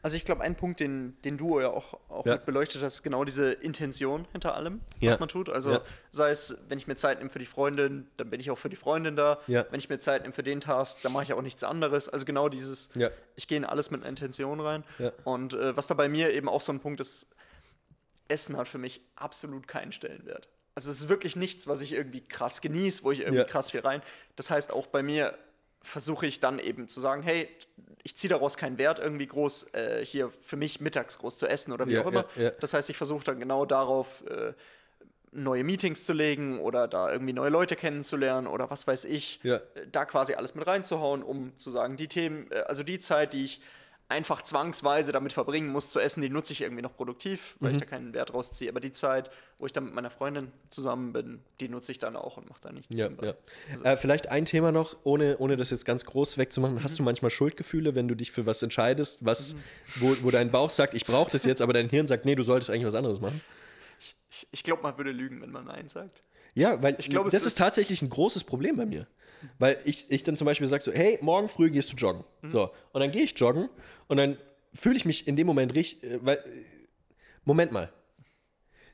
Also 0.04 0.16
ich 0.16 0.24
glaube, 0.24 0.42
ein 0.42 0.56
Punkt, 0.56 0.80
den, 0.80 1.16
den 1.22 1.38
du 1.38 1.60
ja 1.60 1.68
auch, 1.70 1.94
auch 2.10 2.26
Ja. 2.26 2.34
mit 2.34 2.44
beleuchtet 2.44 2.82
hast, 2.82 2.94
ist 2.96 3.02
genau 3.04 3.22
diese 3.24 3.52
Intention 3.52 4.26
hinter 4.32 4.56
allem, 4.56 4.80
Ja. 4.98 5.12
was 5.12 5.20
man 5.20 5.28
tut. 5.28 5.48
Also 5.48 5.72
Ja. 5.74 5.80
sei 6.10 6.30
es, 6.30 6.58
wenn 6.68 6.76
ich 6.78 6.88
mir 6.88 6.96
Zeit 6.96 7.18
nehme 7.18 7.30
für 7.30 7.38
die 7.38 7.46
Freundin, 7.46 8.08
dann 8.16 8.28
bin 8.28 8.40
ich 8.40 8.50
auch 8.50 8.58
für 8.58 8.68
die 8.68 8.74
Freundin 8.76 9.14
da. 9.14 9.38
Ja. 9.46 9.64
Wenn 9.70 9.78
ich 9.78 9.88
mir 9.88 10.00
Zeit 10.00 10.22
nehme 10.22 10.32
für 10.34 10.42
den 10.42 10.60
Task, 10.60 10.98
dann 11.02 11.12
mache 11.12 11.22
ich 11.24 11.32
auch 11.32 11.40
nichts 11.42 11.62
anderes. 11.62 12.08
Also 12.08 12.24
genau 12.24 12.48
dieses, 12.48 12.90
ich 13.36 13.46
gehe 13.46 13.58
in 13.58 13.64
alles 13.64 13.92
mit 13.92 14.00
einer 14.00 14.08
Intention 14.08 14.58
rein. 14.60 14.82
Und 15.22 15.54
äh, 15.54 15.76
was 15.76 15.86
da 15.86 15.94
bei 15.94 16.08
mir 16.08 16.32
eben 16.32 16.48
auch 16.48 16.60
so 16.60 16.72
ein 16.72 16.80
Punkt 16.80 17.00
ist, 17.00 17.28
Essen 18.28 18.56
hat 18.56 18.66
für 18.68 18.78
mich 18.78 19.02
absolut 19.16 19.68
keinen 19.68 19.92
Stellenwert. 19.92 20.48
Also 20.74 20.90
es 20.90 21.00
ist 21.00 21.08
wirklich 21.10 21.36
nichts, 21.36 21.68
was 21.68 21.80
ich 21.80 21.92
irgendwie 21.92 22.22
krass 22.22 22.60
genieße, 22.60 23.04
wo 23.04 23.12
ich 23.12 23.20
irgendwie 23.20 23.44
krass 23.44 23.70
viel 23.70 23.80
rein. 23.80 24.02
Das 24.36 24.50
heißt, 24.50 24.72
auch 24.72 24.86
bei 24.86 25.02
mir 25.02 25.36
versuche 25.82 26.26
ich 26.26 26.40
dann 26.40 26.58
eben 26.58 26.88
zu 26.88 27.00
sagen, 27.00 27.22
hey, 27.22 27.48
ich 28.04 28.16
ziehe 28.16 28.28
daraus 28.28 28.56
keinen 28.56 28.78
Wert 28.78 28.98
irgendwie 28.98 29.26
groß 29.26 29.74
äh, 29.74 30.04
hier 30.04 30.30
für 30.30 30.56
mich 30.56 30.80
mittags 30.80 31.18
groß 31.18 31.38
zu 31.38 31.46
essen 31.46 31.72
oder 31.72 31.86
wie 31.88 31.94
Ja, 31.94 32.02
auch 32.02 32.06
immer. 32.08 32.24
ja, 32.36 32.44
ja. 32.44 32.50
Das 32.60 32.74
heißt, 32.74 32.90
ich 32.90 32.96
versuche 32.96 33.24
dann 33.24 33.38
genau 33.38 33.64
darauf 33.64 34.24
äh, 34.26 34.52
neue 35.30 35.64
Meetings 35.64 36.04
zu 36.04 36.12
legen 36.12 36.58
oder 36.60 36.88
da 36.88 37.10
irgendwie 37.10 37.32
neue 37.32 37.50
Leute 37.50 37.74
kennenzulernen 37.76 38.46
oder 38.46 38.70
was 38.70 38.86
weiß 38.86 39.04
ich, 39.06 39.40
äh, 39.44 39.60
da 39.90 40.04
quasi 40.04 40.34
alles 40.34 40.54
mit 40.54 40.66
reinzuhauen, 40.66 41.22
um 41.22 41.56
zu 41.58 41.70
sagen, 41.70 41.96
die 41.96 42.08
Themen, 42.08 42.50
äh, 42.50 42.56
also 42.66 42.82
die 42.82 42.98
Zeit, 42.98 43.32
die 43.32 43.44
ich 43.44 43.60
einfach 44.12 44.42
zwangsweise 44.42 45.10
damit 45.10 45.32
verbringen 45.32 45.68
muss 45.68 45.90
zu 45.90 45.98
essen, 45.98 46.22
die 46.22 46.28
nutze 46.30 46.52
ich 46.52 46.60
irgendwie 46.60 46.82
noch 46.82 46.94
produktiv, 46.96 47.56
weil 47.60 47.70
ich 47.72 47.76
Mhm. 47.76 47.80
da 47.80 47.86
keinen 47.86 48.14
Wert 48.14 48.32
rausziehe. 48.32 48.70
Aber 48.70 48.78
die 48.80 48.92
Zeit, 48.92 49.30
wo 49.58 49.66
ich 49.66 49.72
dann 49.72 49.86
mit 49.86 49.94
meiner 49.94 50.10
Freundin 50.10 50.52
zusammen 50.68 51.12
bin, 51.12 51.40
die 51.60 51.68
nutze 51.68 51.90
ich 51.90 51.98
dann 51.98 52.14
auch 52.14 52.36
und 52.36 52.48
mache 52.48 52.60
da 52.60 52.70
nichts. 52.72 52.96
Ja, 52.96 53.08
ja. 53.22 53.34
Also- 53.72 53.84
Äh, 53.84 53.96
vielleicht 53.96 54.28
ein 54.28 54.44
Thema 54.44 54.70
noch, 54.70 54.96
ohne, 55.04 55.38
ohne 55.38 55.56
das 55.56 55.70
jetzt 55.70 55.84
ganz 55.84 56.04
groß 56.04 56.38
wegzumachen. 56.38 56.76
Mhm. 56.76 56.84
Hast 56.84 56.98
du 56.98 57.02
manchmal 57.02 57.30
Schuldgefühle, 57.32 57.94
wenn 57.94 58.06
du 58.06 58.14
dich 58.14 58.30
für 58.30 58.46
was 58.46 58.62
entscheidest, 58.62 59.24
was, 59.24 59.56
wo, 59.96 60.14
wo 60.22 60.30
dein 60.30 60.50
Bauch 60.52 60.70
sagt, 60.70 60.94
ich 60.94 61.04
brauche 61.04 61.30
das 61.32 61.44
jetzt, 61.44 61.60
aber 61.62 61.72
dein 61.72 61.88
Hirn 61.88 62.06
sagt, 62.06 62.24
nee, 62.24 62.34
du 62.36 62.44
solltest 62.44 62.70
eigentlich 62.70 62.86
was 62.86 62.94
anderes 62.94 63.20
machen? 63.20 63.40
Ich, 64.30 64.46
ich 64.50 64.62
glaube, 64.64 64.82
man 64.82 64.96
würde 64.98 65.12
lügen, 65.12 65.40
wenn 65.42 65.50
man 65.50 65.64
Nein 65.66 65.88
sagt. 65.88 66.22
Ja, 66.54 66.82
weil 66.82 66.96
Ich 66.98 67.08
glaube, 67.08 67.28
es 67.28 67.32
das 67.32 67.42
ist, 67.42 67.46
ist- 67.48 67.58
tatsächlich 67.58 68.02
ein 68.02 68.10
großes 68.10 68.44
Problem 68.44 68.76
bei 68.76 68.84
mir. 68.86 69.06
Weil 69.58 69.78
ich, 69.84 70.10
ich 70.10 70.22
dann 70.22 70.36
zum 70.36 70.44
Beispiel 70.44 70.66
sage 70.66 70.82
so, 70.82 70.92
hey, 70.92 71.18
morgen 71.20 71.48
früh 71.48 71.70
gehst 71.70 71.92
du 71.92 71.96
joggen. 71.96 72.24
Mhm. 72.42 72.50
So, 72.50 72.70
und 72.92 73.00
dann 73.00 73.12
gehe 73.12 73.22
ich 73.22 73.38
joggen 73.38 73.68
und 74.08 74.16
dann 74.16 74.36
fühle 74.74 74.96
ich 74.96 75.04
mich 75.04 75.28
in 75.28 75.36
dem 75.36 75.46
Moment 75.46 75.74
richtig, 75.74 76.02
äh, 76.10 76.18
weil, 76.22 76.36
äh, 76.36 76.40
Moment 77.44 77.72
mal. 77.72 77.92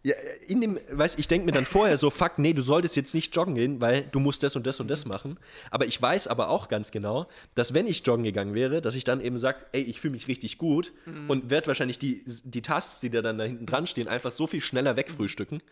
Ja, 0.04 0.14
in 0.46 0.60
dem, 0.60 0.78
weiß 0.90 1.16
ich 1.18 1.26
denke 1.26 1.44
mir 1.44 1.52
dann 1.52 1.64
vorher 1.64 1.96
so, 1.98 2.08
fuck, 2.08 2.38
nee, 2.38 2.52
du 2.52 2.62
solltest 2.62 2.94
jetzt 2.94 3.14
nicht 3.14 3.34
joggen 3.34 3.56
gehen, 3.56 3.80
weil 3.80 4.02
du 4.02 4.20
musst 4.20 4.44
das 4.44 4.54
und 4.54 4.64
das 4.64 4.78
und 4.78 4.88
das 4.88 5.06
machen. 5.06 5.40
Aber 5.72 5.86
ich 5.86 6.00
weiß 6.00 6.28
aber 6.28 6.50
auch 6.50 6.68
ganz 6.68 6.92
genau, 6.92 7.26
dass 7.56 7.74
wenn 7.74 7.88
ich 7.88 8.06
joggen 8.06 8.22
gegangen 8.22 8.54
wäre, 8.54 8.80
dass 8.80 8.94
ich 8.94 9.02
dann 9.02 9.20
eben 9.20 9.38
sage, 9.38 9.58
ey, 9.72 9.82
ich 9.82 10.00
fühle 10.00 10.12
mich 10.12 10.28
richtig 10.28 10.56
gut 10.56 10.92
und 11.26 11.50
werde 11.50 11.66
wahrscheinlich 11.66 11.98
die, 11.98 12.24
die 12.26 12.62
Tasks, 12.62 13.00
die 13.00 13.10
da 13.10 13.22
dann 13.22 13.38
da 13.38 13.44
hinten 13.44 13.66
dran 13.66 13.88
stehen, 13.88 14.06
einfach 14.06 14.30
so 14.30 14.46
viel 14.46 14.60
schneller 14.60 14.96
wegfrühstücken. 14.96 15.62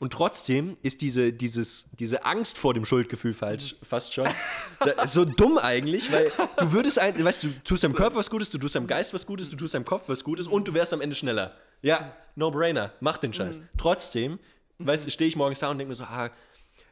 Und 0.00 0.14
trotzdem 0.14 0.76
ist 0.82 1.02
diese, 1.02 1.30
dieses, 1.32 1.84
diese 1.92 2.24
Angst 2.24 2.56
vor 2.58 2.72
dem 2.74 2.84
Schuldgefühl 2.86 3.34
falsch, 3.34 3.76
fast 3.82 4.14
schon 4.14 4.26
so 5.06 5.24
dumm 5.26 5.58
eigentlich, 5.58 6.10
weil 6.10 6.32
du 6.56 6.72
würdest, 6.72 6.98
ein, 6.98 7.22
weißt 7.22 7.42
du, 7.44 7.48
du 7.48 7.60
tust 7.62 7.84
deinem 7.84 7.94
Körper 7.94 8.16
was 8.16 8.30
Gutes, 8.30 8.48
du 8.50 8.56
tust 8.58 8.74
deinem 8.74 8.86
Geist 8.86 9.12
was 9.12 9.26
Gutes, 9.26 9.50
du 9.50 9.56
tust 9.56 9.74
deinem 9.74 9.84
Kopf 9.84 10.04
was 10.08 10.24
Gutes 10.24 10.46
und 10.46 10.66
du 10.66 10.72
wärst 10.74 10.94
am 10.94 11.02
Ende 11.02 11.14
schneller. 11.14 11.54
Ja, 11.82 12.16
no-brainer, 12.34 12.92
mach 13.00 13.18
den 13.18 13.34
Scheiß. 13.34 13.60
Trotzdem, 13.76 14.38
weißt 14.78 15.06
du, 15.06 15.10
stehe 15.10 15.28
ich 15.28 15.36
morgens 15.36 15.58
da 15.60 15.70
und 15.70 15.76
denke 15.76 15.90
mir 15.90 15.96
so, 15.96 16.04
ah, 16.04 16.30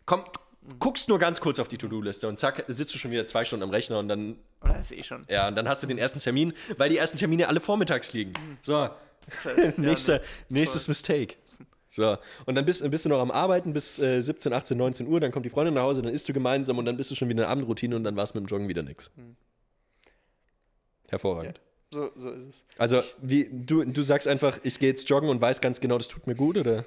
komm, 0.04 0.22
guckst 0.78 1.08
nur 1.08 1.18
ganz 1.18 1.40
kurz 1.40 1.58
auf 1.58 1.68
die 1.68 1.78
To-Do-Liste 1.78 2.28
und 2.28 2.38
zack, 2.38 2.62
sitzt 2.68 2.94
du 2.94 2.98
schon 2.98 3.10
wieder 3.10 3.26
zwei 3.26 3.42
Stunden 3.46 3.62
am 3.62 3.70
Rechner 3.70 3.98
und 4.00 4.08
dann, 4.08 4.36
Oder 4.62 4.78
ist 4.80 4.92
eh 4.92 5.02
schon. 5.02 5.24
ja, 5.30 5.48
und 5.48 5.54
dann 5.54 5.66
hast 5.66 5.82
du 5.82 5.86
den 5.86 5.96
ersten 5.96 6.20
Termin, 6.20 6.52
weil 6.76 6.90
die 6.90 6.98
ersten 6.98 7.16
Termine 7.16 7.48
alle 7.48 7.60
vormittags 7.60 8.12
liegen. 8.12 8.34
So, 8.62 8.90
Scheiße. 9.42 9.62
Ja, 9.78 9.82
Nächster, 9.82 10.20
nächstes. 10.50 10.88
Mistake. 10.88 11.36
So, 11.90 12.16
und 12.46 12.54
dann 12.54 12.64
bist, 12.66 12.88
bist 12.90 13.04
du 13.06 13.08
noch 13.08 13.20
am 13.20 13.30
Arbeiten 13.30 13.72
bis 13.72 13.98
äh, 13.98 14.20
17, 14.20 14.52
18, 14.52 14.76
19 14.76 15.06
Uhr, 15.08 15.20
dann 15.20 15.32
kommt 15.32 15.46
die 15.46 15.50
Freundin 15.50 15.74
nach 15.74 15.82
Hause, 15.82 16.02
dann 16.02 16.12
isst 16.12 16.28
du 16.28 16.32
gemeinsam 16.34 16.76
und 16.78 16.84
dann 16.84 16.96
bist 16.98 17.10
du 17.10 17.14
schon 17.14 17.28
wieder 17.28 17.36
in 17.42 17.46
der 17.46 17.48
Abendroutine 17.48 17.96
und 17.96 18.04
dann 18.04 18.14
war 18.16 18.24
es 18.24 18.34
mit 18.34 18.42
dem 18.44 18.46
Joggen 18.46 18.68
wieder 18.68 18.82
nix. 18.82 19.10
Hervorragend. 21.08 21.60
So, 21.90 22.10
so 22.14 22.30
ist 22.30 22.44
es. 22.44 22.66
Also, 22.76 23.00
wie, 23.22 23.48
du, 23.50 23.82
du 23.84 24.02
sagst 24.02 24.28
einfach, 24.28 24.58
ich 24.62 24.78
gehe 24.78 24.90
jetzt 24.90 25.08
joggen 25.08 25.30
und 25.30 25.40
weiß 25.40 25.60
ganz 25.62 25.80
genau, 25.80 25.96
das 25.96 26.08
tut 26.08 26.26
mir 26.26 26.34
gut, 26.34 26.58
oder? 26.58 26.84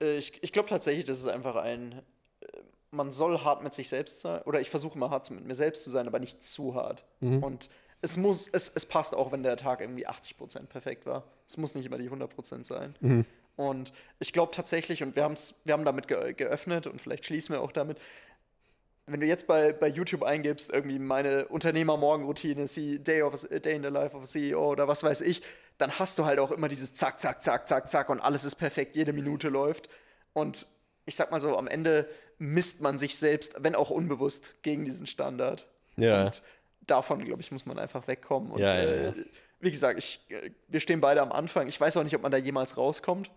Äh, 0.00 0.16
ich 0.16 0.42
ich 0.42 0.50
glaube 0.52 0.68
tatsächlich, 0.68 1.04
das 1.04 1.20
ist 1.20 1.28
einfach 1.28 1.54
ein. 1.54 2.02
äh, 2.40 2.46
Man 2.90 3.12
soll 3.12 3.38
hart 3.44 3.62
mit 3.62 3.72
sich 3.72 3.88
selbst 3.88 4.18
sein. 4.20 4.42
Oder 4.42 4.60
ich 4.60 4.68
versuche 4.68 4.98
mal 4.98 5.10
hart 5.10 5.30
mit 5.30 5.44
mir 5.46 5.54
selbst 5.54 5.84
zu 5.84 5.90
sein, 5.90 6.08
aber 6.08 6.18
nicht 6.18 6.42
zu 6.42 6.74
hart. 6.74 7.04
Und 7.20 7.70
es 8.02 8.16
muss, 8.16 8.48
es, 8.48 8.68
es 8.74 8.86
passt 8.86 9.14
auch, 9.14 9.30
wenn 9.30 9.44
der 9.44 9.56
Tag 9.56 9.82
irgendwie 9.82 10.08
80% 10.08 10.66
perfekt 10.66 11.06
war. 11.06 11.22
Es 11.46 11.56
muss 11.56 11.76
nicht 11.76 11.86
immer 11.86 11.98
die 11.98 12.10
100% 12.10 12.64
sein. 12.64 13.24
Und 13.60 13.92
ich 14.20 14.32
glaube 14.32 14.52
tatsächlich, 14.52 15.02
und 15.02 15.16
wir, 15.16 15.22
haben's, 15.22 15.54
wir 15.64 15.74
haben 15.74 15.84
damit 15.84 16.08
ge 16.08 16.32
geöffnet 16.32 16.86
und 16.86 16.98
vielleicht 16.98 17.26
schließen 17.26 17.54
wir 17.54 17.60
auch 17.60 17.72
damit, 17.72 17.98
wenn 19.04 19.20
du 19.20 19.26
jetzt 19.26 19.46
bei, 19.46 19.74
bei 19.74 19.86
YouTube 19.86 20.22
eingibst, 20.22 20.72
irgendwie 20.72 20.98
meine 20.98 21.46
Unternehmer-Morgenroutine, 21.48 22.64
Day, 23.00 23.20
of, 23.20 23.46
Day 23.48 23.74
in 23.74 23.82
the 23.82 23.90
Life 23.90 24.16
of 24.16 24.22
a 24.22 24.26
CEO 24.26 24.70
oder 24.70 24.88
was 24.88 25.02
weiß 25.02 25.20
ich, 25.20 25.42
dann 25.76 25.98
hast 25.98 26.18
du 26.18 26.24
halt 26.24 26.38
auch 26.38 26.52
immer 26.52 26.68
dieses 26.68 26.94
Zack, 26.94 27.20
Zack, 27.20 27.42
Zack, 27.42 27.68
Zack, 27.68 27.90
Zack 27.90 28.08
und 28.08 28.20
alles 28.20 28.44
ist 28.44 28.54
perfekt, 28.54 28.96
jede 28.96 29.12
Minute 29.12 29.50
läuft. 29.50 29.90
Und 30.32 30.66
ich 31.04 31.14
sag 31.14 31.30
mal 31.30 31.40
so, 31.40 31.54
am 31.58 31.68
Ende 31.68 32.08
misst 32.38 32.80
man 32.80 32.96
sich 32.96 33.18
selbst, 33.18 33.56
wenn 33.58 33.74
auch 33.74 33.90
unbewusst, 33.90 34.54
gegen 34.62 34.86
diesen 34.86 35.06
Standard. 35.06 35.66
Ja. 35.96 36.24
Und 36.24 36.42
davon, 36.80 37.22
glaube 37.26 37.42
ich, 37.42 37.52
muss 37.52 37.66
man 37.66 37.78
einfach 37.78 38.08
wegkommen. 38.08 38.52
Und 38.52 38.60
Ja, 38.60 38.74
ja, 38.74 38.90
äh, 38.90 39.04
ja. 39.08 39.14
wie 39.58 39.70
gesagt, 39.70 39.98
ich, 39.98 40.24
äh, 40.30 40.50
wir 40.68 40.80
stehen 40.80 41.02
beide 41.02 41.20
am 41.20 41.30
Anfang. 41.30 41.68
Ich 41.68 41.78
weiß 41.78 41.98
auch 41.98 42.04
nicht, 42.04 42.16
ob 42.16 42.22
man 42.22 42.32
da 42.32 42.38
jemals 42.38 42.78
rauskommt. 42.78 43.30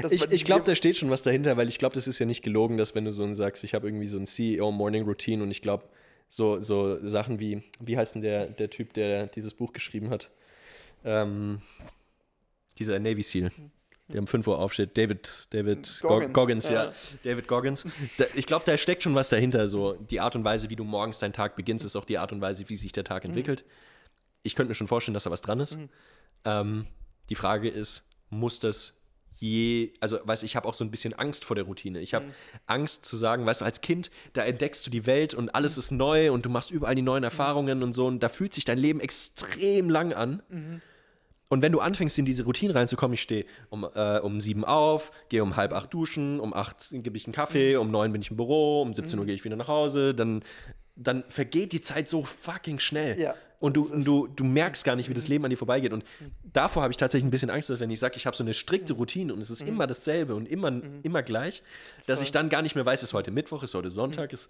Das 0.00 0.12
Ich, 0.12 0.30
ich 0.30 0.44
glaube, 0.44 0.64
da 0.64 0.74
steht 0.74 0.96
schon 0.96 1.10
was 1.10 1.22
dahinter, 1.22 1.56
weil 1.56 1.68
ich 1.68 1.78
glaube, 1.78 1.94
das 1.94 2.06
ist 2.06 2.18
ja 2.18 2.26
nicht 2.26 2.42
gelogen, 2.42 2.76
dass 2.76 2.94
wenn 2.94 3.04
du 3.04 3.12
so 3.12 3.24
ein 3.24 3.34
sagst, 3.34 3.64
ich 3.64 3.74
habe 3.74 3.86
irgendwie 3.86 4.08
so 4.08 4.18
ein 4.18 4.26
CEO-Morning-Routine 4.26 5.42
und 5.42 5.50
ich 5.50 5.62
glaube, 5.62 5.84
so, 6.28 6.60
so 6.60 7.06
Sachen 7.06 7.40
wie, 7.40 7.62
wie 7.80 7.96
heißt 7.96 8.14
denn 8.14 8.22
der, 8.22 8.46
der 8.46 8.70
Typ, 8.70 8.92
der 8.94 9.26
dieses 9.26 9.52
Buch 9.52 9.72
geschrieben 9.72 10.10
hat? 10.10 10.30
Ähm, 11.04 11.60
dieser 12.78 12.98
Navy 12.98 13.22
SEAL, 13.22 13.50
der 14.08 14.20
um 14.20 14.26
5 14.26 14.46
Uhr 14.46 14.58
aufsteht, 14.58 14.96
David, 14.96 15.48
David 15.50 15.98
Goggins, 16.02 16.32
Goggins, 16.32 16.68
ja. 16.68 16.84
ja. 16.86 16.92
David 17.24 17.48
Goggins. 17.48 17.86
Da, 18.16 18.24
ich 18.34 18.46
glaube, 18.46 18.64
da 18.64 18.78
steckt 18.78 19.02
schon 19.02 19.14
was 19.14 19.28
dahinter. 19.28 19.66
So 19.68 19.94
die 19.94 20.20
Art 20.20 20.36
und 20.36 20.44
Weise, 20.44 20.70
wie 20.70 20.76
du 20.76 20.84
morgens 20.84 21.18
deinen 21.18 21.32
Tag 21.32 21.56
beginnst, 21.56 21.84
ist 21.84 21.96
auch 21.96 22.04
die 22.04 22.18
Art 22.18 22.32
und 22.32 22.40
Weise, 22.40 22.68
wie 22.68 22.76
sich 22.76 22.92
der 22.92 23.04
Tag 23.04 23.24
entwickelt. 23.24 23.64
Ich 24.42 24.54
könnte 24.54 24.68
mir 24.68 24.74
schon 24.74 24.88
vorstellen, 24.88 25.14
dass 25.14 25.24
da 25.24 25.30
was 25.30 25.42
dran 25.42 25.60
ist. 25.60 25.76
Ähm, 26.44 26.86
die 27.28 27.34
Frage 27.34 27.68
ist, 27.68 28.04
muss 28.30 28.60
das 28.60 28.99
je, 29.40 29.92
also 30.00 30.18
weißt 30.22 30.42
du, 30.42 30.46
ich 30.46 30.54
habe 30.54 30.68
auch 30.68 30.74
so 30.74 30.84
ein 30.84 30.90
bisschen 30.90 31.14
Angst 31.14 31.44
vor 31.44 31.56
der 31.56 31.64
Routine. 31.64 32.00
Ich 32.00 32.14
habe 32.14 32.26
Angst 32.66 33.06
zu 33.06 33.16
sagen, 33.16 33.46
weißt 33.46 33.62
du, 33.62 33.64
als 33.64 33.80
Kind, 33.80 34.10
da 34.34 34.44
entdeckst 34.44 34.86
du 34.86 34.90
die 34.90 35.06
Welt 35.06 35.34
und 35.34 35.54
alles 35.54 35.78
ist 35.78 35.90
neu 35.90 36.30
und 36.30 36.44
du 36.44 36.50
machst 36.50 36.70
überall 36.70 36.94
die 36.94 37.02
neuen 37.02 37.24
Erfahrungen 37.24 37.82
und 37.82 37.94
so 37.94 38.06
und 38.06 38.22
da 38.22 38.28
fühlt 38.28 38.52
sich 38.54 38.64
dein 38.64 38.78
Leben 38.78 39.00
extrem 39.00 39.88
lang 39.90 40.12
an. 40.12 40.42
Und 41.48 41.62
wenn 41.62 41.72
du 41.72 41.80
anfängst, 41.80 42.16
in 42.18 42.24
diese 42.24 42.44
Routine 42.44 42.74
reinzukommen, 42.74 43.14
ich 43.14 43.22
stehe 43.22 43.44
um, 43.70 43.84
äh, 43.94 44.18
um 44.18 44.40
sieben 44.40 44.64
auf, 44.64 45.10
gehe 45.30 45.42
um 45.42 45.56
halb 45.56 45.72
acht 45.72 45.92
duschen, 45.92 46.38
um 46.38 46.54
acht 46.54 46.90
gebe 46.92 47.16
ich 47.16 47.26
einen 47.26 47.32
Kaffee, 47.32 47.76
um 47.76 47.90
neun 47.90 48.12
bin 48.12 48.22
ich 48.22 48.30
im 48.30 48.36
Büro, 48.36 48.82
um 48.82 48.94
17 48.94 49.18
Uhr 49.18 49.24
gehe 49.24 49.34
ich 49.34 49.44
wieder 49.44 49.56
nach 49.56 49.68
Hause, 49.68 50.14
dann, 50.14 50.44
dann 50.96 51.24
vergeht 51.28 51.72
die 51.72 51.80
Zeit 51.80 52.08
so 52.08 52.22
fucking 52.22 52.78
schnell. 52.78 53.18
Ja, 53.18 53.34
und 53.60 53.76
du, 53.76 53.82
und 53.82 54.04
du, 54.04 54.26
du 54.26 54.42
merkst 54.42 54.84
gar 54.84 54.96
nicht, 54.96 55.08
wie 55.08 55.14
das 55.14 55.28
Leben 55.28 55.44
an 55.44 55.50
dir 55.50 55.56
vorbeigeht. 55.56 55.92
Und 55.92 56.04
davor 56.52 56.82
habe 56.82 56.92
ich 56.92 56.96
tatsächlich 56.96 57.26
ein 57.26 57.30
bisschen 57.30 57.50
Angst, 57.50 57.70
dass 57.70 57.78
wenn 57.78 57.90
ich 57.90 58.00
sage, 58.00 58.16
ich 58.16 58.26
habe 58.26 58.36
so 58.36 58.42
eine 58.42 58.54
strikte 58.54 58.94
Routine 58.94 59.32
und 59.34 59.40
es 59.40 59.50
ist 59.50 59.60
immer 59.60 59.86
dasselbe 59.86 60.34
und 60.34 60.48
immer, 60.48 60.80
immer 61.02 61.22
gleich, 61.22 61.62
dass 62.06 62.22
ich 62.22 62.32
dann 62.32 62.48
gar 62.48 62.62
nicht 62.62 62.74
mehr 62.74 62.86
weiß, 62.86 63.02
ist 63.02 63.12
heute 63.12 63.30
Mittwoch, 63.30 63.62
ist 63.62 63.74
heute 63.74 63.90
Sonntag, 63.90 64.32
ist, 64.32 64.48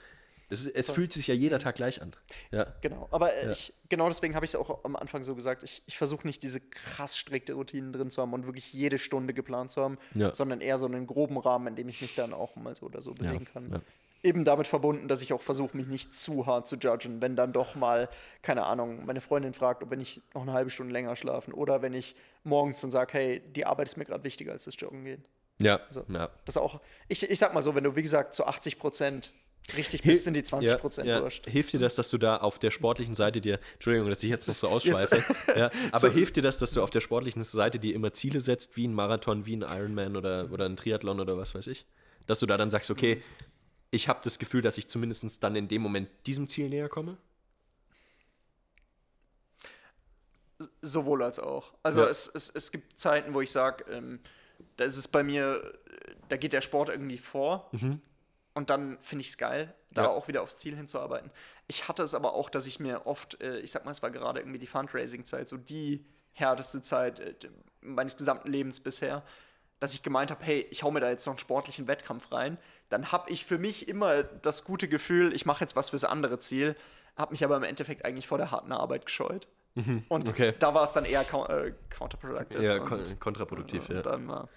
es, 0.50 0.66
es 0.66 0.90
fühlt 0.90 1.12
sich 1.12 1.26
ja 1.28 1.34
jeder 1.34 1.58
Tag 1.58 1.76
gleich 1.76 2.02
an. 2.02 2.12
Ja. 2.50 2.66
Genau, 2.80 3.08
aber 3.10 3.32
äh, 3.34 3.52
ich, 3.52 3.72
genau 3.88 4.08
deswegen 4.08 4.34
habe 4.34 4.44
ich 4.44 4.50
es 4.50 4.56
auch 4.56 4.84
am 4.84 4.96
Anfang 4.96 5.22
so 5.22 5.34
gesagt. 5.34 5.62
Ich, 5.62 5.82
ich 5.86 5.96
versuche 5.96 6.26
nicht 6.26 6.42
diese 6.42 6.60
krass 6.60 7.16
strikte 7.16 7.54
Routinen 7.54 7.92
drin 7.92 8.10
zu 8.10 8.20
haben 8.20 8.32
und 8.32 8.46
wirklich 8.46 8.72
jede 8.72 8.98
Stunde 8.98 9.32
geplant 9.32 9.70
zu 9.70 9.82
haben, 9.82 9.98
Ja. 10.14 10.34
sondern 10.34 10.60
eher 10.60 10.78
so 10.78 10.86
einen 10.86 11.06
groben 11.06 11.38
Rahmen, 11.38 11.68
in 11.68 11.76
dem 11.76 11.88
ich 11.88 12.02
mich 12.02 12.14
dann 12.14 12.32
auch 12.34 12.56
mal 12.56 12.74
so 12.74 12.86
oder 12.86 13.00
so 13.00 13.14
bewegen 13.14 13.44
kann. 13.44 13.70
ja. 13.72 13.80
Eben 14.22 14.44
damit 14.44 14.66
verbunden, 14.66 15.08
dass 15.08 15.22
ich 15.22 15.32
auch 15.32 15.40
versuche, 15.40 15.74
mich 15.74 15.86
nicht 15.86 16.14
zu 16.14 16.44
hart 16.44 16.68
zu 16.68 16.76
judgen, 16.76 17.22
wenn 17.22 17.36
dann 17.36 17.54
doch 17.54 17.74
mal, 17.74 18.10
keine 18.42 18.64
Ahnung, 18.66 19.06
meine 19.06 19.22
Freundin 19.22 19.54
fragt, 19.54 19.82
ob 19.82 19.90
wenn 19.90 20.00
ich 20.00 20.20
noch 20.34 20.42
eine 20.42 20.52
halbe 20.52 20.68
Stunde 20.68 20.92
länger 20.92 21.16
schlafen 21.16 21.54
oder 21.54 21.80
wenn 21.80 21.94
ich 21.94 22.14
morgens 22.44 22.82
dann 22.82 22.90
sage, 22.90 23.14
hey, 23.14 23.40
die 23.56 23.64
Arbeit 23.64 23.88
ist 23.88 23.96
mir 23.96 24.04
gerade 24.04 24.22
wichtiger 24.22 24.52
als 24.52 24.64
das 24.64 24.74
Joggen 24.78 25.04
gehen. 25.04 25.24
Ja. 25.58 25.76
Also, 25.86 26.04
ja. 26.08 26.28
Das 26.44 26.58
auch, 26.58 26.80
ich, 27.08 27.22
ich 27.30 27.38
sag 27.38 27.54
mal 27.54 27.62
so, 27.62 27.74
wenn 27.74 27.84
du, 27.84 27.96
wie 27.96 28.02
gesagt, 28.02 28.34
zu 28.34 28.46
80 28.46 28.78
Prozent 28.78 29.32
richtig 29.76 30.02
bis 30.02 30.26
in 30.26 30.34
die 30.34 30.42
20 30.42 30.78
Prozent 30.78 31.08
ja, 31.08 31.16
ja. 31.16 31.22
wurscht. 31.22 31.46
Hilft 31.46 31.72
dir 31.72 31.78
das, 31.80 31.94
dass 31.94 32.10
du 32.10 32.18
da 32.18 32.38
auf 32.38 32.58
der 32.58 32.70
sportlichen 32.70 33.14
Seite 33.14 33.40
dir, 33.40 33.60
Entschuldigung, 33.74 34.08
dass 34.08 34.22
ich 34.22 34.30
jetzt 34.30 34.48
noch 34.48 34.54
so 34.54 34.68
ausschweife, 34.68 35.22
ja, 35.56 35.70
aber 35.92 35.98
So. 35.98 36.10
hilft 36.10 36.36
dir 36.36 36.42
das, 36.42 36.58
dass 36.58 36.72
du 36.72 36.82
auf 36.82 36.90
der 36.90 37.00
sportlichen 37.00 37.44
Seite 37.44 37.78
dir 37.78 37.94
immer 37.94 38.12
Ziele 38.12 38.40
setzt, 38.40 38.76
wie 38.76 38.86
ein 38.86 38.94
Marathon, 38.94 39.46
wie 39.46 39.56
ein 39.56 39.62
Ironman 39.62 40.16
oder, 40.16 40.50
oder 40.50 40.66
ein 40.66 40.76
Triathlon 40.76 41.20
oder 41.20 41.36
was 41.36 41.54
weiß 41.54 41.66
ich? 41.68 41.86
Dass 42.26 42.40
du 42.40 42.46
da 42.46 42.56
dann 42.56 42.70
sagst, 42.70 42.90
okay, 42.90 43.22
ich 43.90 44.08
habe 44.08 44.20
das 44.22 44.38
Gefühl, 44.38 44.62
dass 44.62 44.78
ich 44.78 44.88
zumindest 44.88 45.42
dann 45.42 45.56
in 45.56 45.68
dem 45.68 45.82
Moment 45.82 46.08
diesem 46.26 46.46
Ziel 46.46 46.68
näher 46.68 46.88
komme? 46.88 47.16
Sowohl 50.82 51.22
als 51.22 51.38
auch. 51.38 51.72
Also 51.82 52.04
es, 52.04 52.30
es, 52.32 52.50
es 52.50 52.70
gibt 52.70 53.00
Zeiten, 53.00 53.32
wo 53.34 53.40
ich 53.40 53.50
sage, 53.50 53.84
ähm, 53.90 54.20
da 54.76 54.84
ist 54.84 54.96
es 54.96 55.08
bei 55.08 55.22
mir, 55.22 55.72
da 56.28 56.36
geht 56.36 56.52
der 56.52 56.60
Sport 56.60 56.90
irgendwie 56.90 57.18
vor 57.18 57.70
und 58.54 58.70
dann 58.70 58.98
finde 59.00 59.22
ich 59.22 59.28
es 59.30 59.38
geil, 59.38 59.74
da 59.92 60.02
Ja. 60.04 60.08
auch 60.08 60.28
wieder 60.28 60.42
aufs 60.42 60.56
Ziel 60.56 60.76
hinzuarbeiten. 60.76 61.30
Ich 61.66 61.88
hatte 61.88 62.02
es 62.02 62.14
aber 62.14 62.34
auch, 62.34 62.50
dass 62.50 62.66
ich 62.66 62.80
mir 62.80 63.06
oft, 63.06 63.40
äh, 63.40 63.58
ich 63.60 63.70
sag 63.70 63.84
mal, 63.84 63.90
es 63.92 64.02
war 64.02 64.10
gerade 64.10 64.40
irgendwie 64.40 64.58
die 64.58 64.66
Fundraising-Zeit, 64.66 65.48
so 65.48 65.56
die 65.56 66.04
härteste 66.32 66.82
Zeit 66.82 67.20
äh, 67.20 67.34
meines 67.80 68.16
gesamten 68.16 68.50
Lebens 68.50 68.80
bisher, 68.80 69.22
dass 69.78 69.94
ich 69.94 70.02
gemeint 70.02 70.30
habe, 70.30 70.44
hey, 70.44 70.66
ich 70.70 70.82
hau 70.82 70.90
mir 70.90 71.00
da 71.00 71.08
jetzt 71.10 71.26
noch 71.26 71.32
einen 71.32 71.38
sportlichen 71.38 71.86
Wettkampf 71.86 72.32
rein. 72.32 72.58
Dann 72.88 73.12
habe 73.12 73.30
ich 73.30 73.46
für 73.46 73.58
mich 73.58 73.88
immer 73.88 74.22
das 74.24 74.64
gute 74.64 74.88
Gefühl, 74.88 75.32
ich 75.32 75.46
mache 75.46 75.60
jetzt 75.62 75.76
was 75.76 75.90
fürs 75.90 76.04
andere 76.04 76.38
Ziel, 76.38 76.76
habe 77.16 77.30
mich 77.32 77.44
aber 77.44 77.56
im 77.56 77.62
Endeffekt 77.62 78.04
eigentlich 78.04 78.26
vor 78.26 78.38
der 78.38 78.50
harten 78.50 78.72
Arbeit 78.72 79.06
gescheut. 79.06 79.46
Und 80.08 80.28
okay. 80.28 80.54
da 80.58 80.74
war 80.74 80.82
es 80.82 80.92
dann 80.92 81.04
eher 81.04 81.20
äh, 81.20 81.72
counterproductive. 81.90 82.62
Ja, 82.62 82.78
kontraproduktiv, 82.80 83.88
und 83.88 83.94
ja. 83.94 84.02
dann 84.02 84.26
war. 84.28 84.48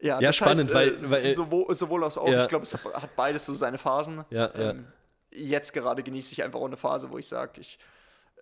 Ja, 0.00 0.18
Ja, 0.20 0.28
das 0.28 0.36
spannend, 0.36 0.72
heißt, 0.72 0.74
weil- 0.74 0.88
äh, 1.20 1.24
weil- 1.26 1.34
sowohl, 1.34 1.74
sowohl 1.74 2.04
als 2.04 2.16
auch. 2.16 2.28
Ja. 2.28 2.42
Ich 2.42 2.48
glaube, 2.48 2.62
es 2.64 2.72
hat, 2.74 3.16
beides 3.16 3.44
so 3.46 3.52
seine 3.52 3.76
Phasen. 3.78 4.24
Ja. 4.30 4.54
Ähm, 4.54 4.86
jetzt 5.30 5.72
gerade 5.72 6.02
genieße 6.02 6.32
ich 6.32 6.42
einfach 6.42 6.58
auch 6.60 6.64
eine 6.66 6.76
Phase, 6.78 7.10
wo 7.10 7.18
ich 7.18 7.28
sage, 7.28 7.60
ich, 7.60 7.78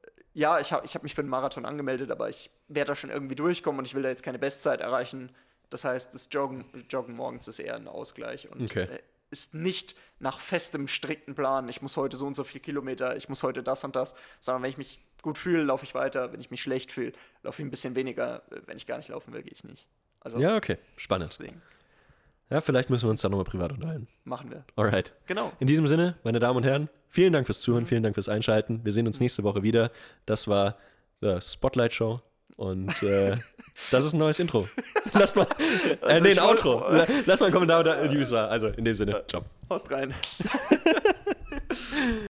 äh, 0.02 0.08
ja, 0.34 0.60
ich 0.60 0.72
habe 0.72 0.86
ich 0.86 0.94
hab 0.94 1.02
mich 1.02 1.14
für 1.14 1.22
den 1.22 1.30
Marathon 1.30 1.64
angemeldet, 1.66 2.10
aber 2.10 2.28
ich 2.28 2.50
werde 2.68 2.88
da 2.88 2.94
schon 2.94 3.10
irgendwie 3.10 3.34
durchkommen 3.34 3.80
und 3.80 3.86
ich 3.86 3.94
will 3.94 4.02
da 4.02 4.08
jetzt 4.08 4.22
keine 4.22 4.38
Bestzeit 4.38 4.80
erreichen. 4.80 5.34
Das 5.70 5.84
heißt, 5.84 6.14
das 6.14 6.28
Joggen, 6.30 6.64
Joggen 6.88 7.14
morgens 7.16 7.48
ist 7.48 7.58
eher 7.58 7.74
ein 7.76 7.88
Ausgleich 7.88 8.48
und 8.50 8.62
Okay. 8.62 8.84
äh, 8.84 8.98
ist 9.30 9.54
nicht 9.54 9.94
nach 10.20 10.40
festem, 10.40 10.88
strikten 10.88 11.34
Plan, 11.34 11.68
ich 11.68 11.82
muss 11.82 11.96
heute 11.98 12.16
so 12.16 12.26
und 12.26 12.34
so 12.34 12.44
viel 12.44 12.60
Kilometer, 12.62 13.16
ich 13.16 13.28
muss 13.28 13.42
heute 13.42 13.62
das 13.62 13.84
und 13.84 13.94
das, 13.94 14.14
sondern 14.40 14.62
wenn 14.62 14.70
ich 14.70 14.78
mich 14.78 15.00
gut 15.20 15.36
fühle, 15.36 15.62
laufe 15.64 15.84
ich 15.84 15.94
weiter, 15.94 16.32
wenn 16.32 16.40
ich 16.40 16.50
mich 16.50 16.62
schlecht 16.62 16.90
fühle, 16.92 17.12
laufe 17.42 17.60
ich 17.60 17.66
ein 17.66 17.70
bisschen 17.70 17.94
weniger, 17.94 18.42
wenn 18.66 18.76
ich 18.78 18.86
gar 18.86 18.96
nicht 18.96 19.10
laufen 19.10 19.34
will, 19.34 19.42
gehe 19.42 19.52
ich 19.52 19.64
nicht. 19.64 19.86
Also 20.34 20.40
Ja, 20.40 20.56
okay, 20.56 20.76
spannend. 20.96 21.30
deswegen 21.30 21.62
Ja, 22.50 22.60
vielleicht 22.60 22.90
müssen 22.90 23.06
wir 23.06 23.10
uns 23.10 23.20
da 23.22 23.28
nochmal 23.28 23.44
privat 23.44 23.72
unterhalten. 23.72 24.08
machen 24.24 24.50
wir. 24.50 24.64
Alright. 24.76 25.12
Genau. 25.26 25.52
In 25.58 25.66
diesem 25.66 25.86
Sinne, 25.86 26.16
meine 26.24 26.38
Damen 26.38 26.56
und 26.58 26.64
Herren, 26.64 26.88
vielen 27.08 27.32
Dank 27.32 27.46
fürs 27.46 27.60
Zuhören, 27.60 27.86
vielen 27.86 28.02
Dank 28.02 28.14
fürs 28.14 28.28
Einschalten. 28.28 28.80
Wir 28.84 28.92
sehen 28.92 29.06
uns 29.06 29.20
nächste 29.20 29.42
Woche 29.42 29.62
wieder. 29.62 29.90
Das 30.26 30.48
war 30.48 30.76
The 31.20 31.38
Spotlight 31.40 31.92
Show. 31.94 32.20
Und 32.56 33.02
äh, 33.02 33.36
das 33.90 34.04
ist 34.04 34.12
ein 34.14 34.18
neues 34.18 34.38
Intro. 34.38 34.68
Lass 35.14 35.34
mal, 35.34 35.46
äh, 35.58 35.96
Also 36.04 36.24
nee, 36.24 36.32
ein 36.32 36.38
Outro. 36.40 36.84
Lass 37.26 37.38
mal 37.40 37.46
einen 37.46 37.54
Kommentar 37.54 37.84
da, 37.84 38.10
wie 38.12 38.16
es 38.18 38.30
war. 38.30 38.50
Also 38.50 38.66
in 38.68 38.84
dem 38.84 38.96
Sinne, 38.96 39.24
ciao. 39.28 39.44
Haust 39.70 39.90
rein. 39.90 40.12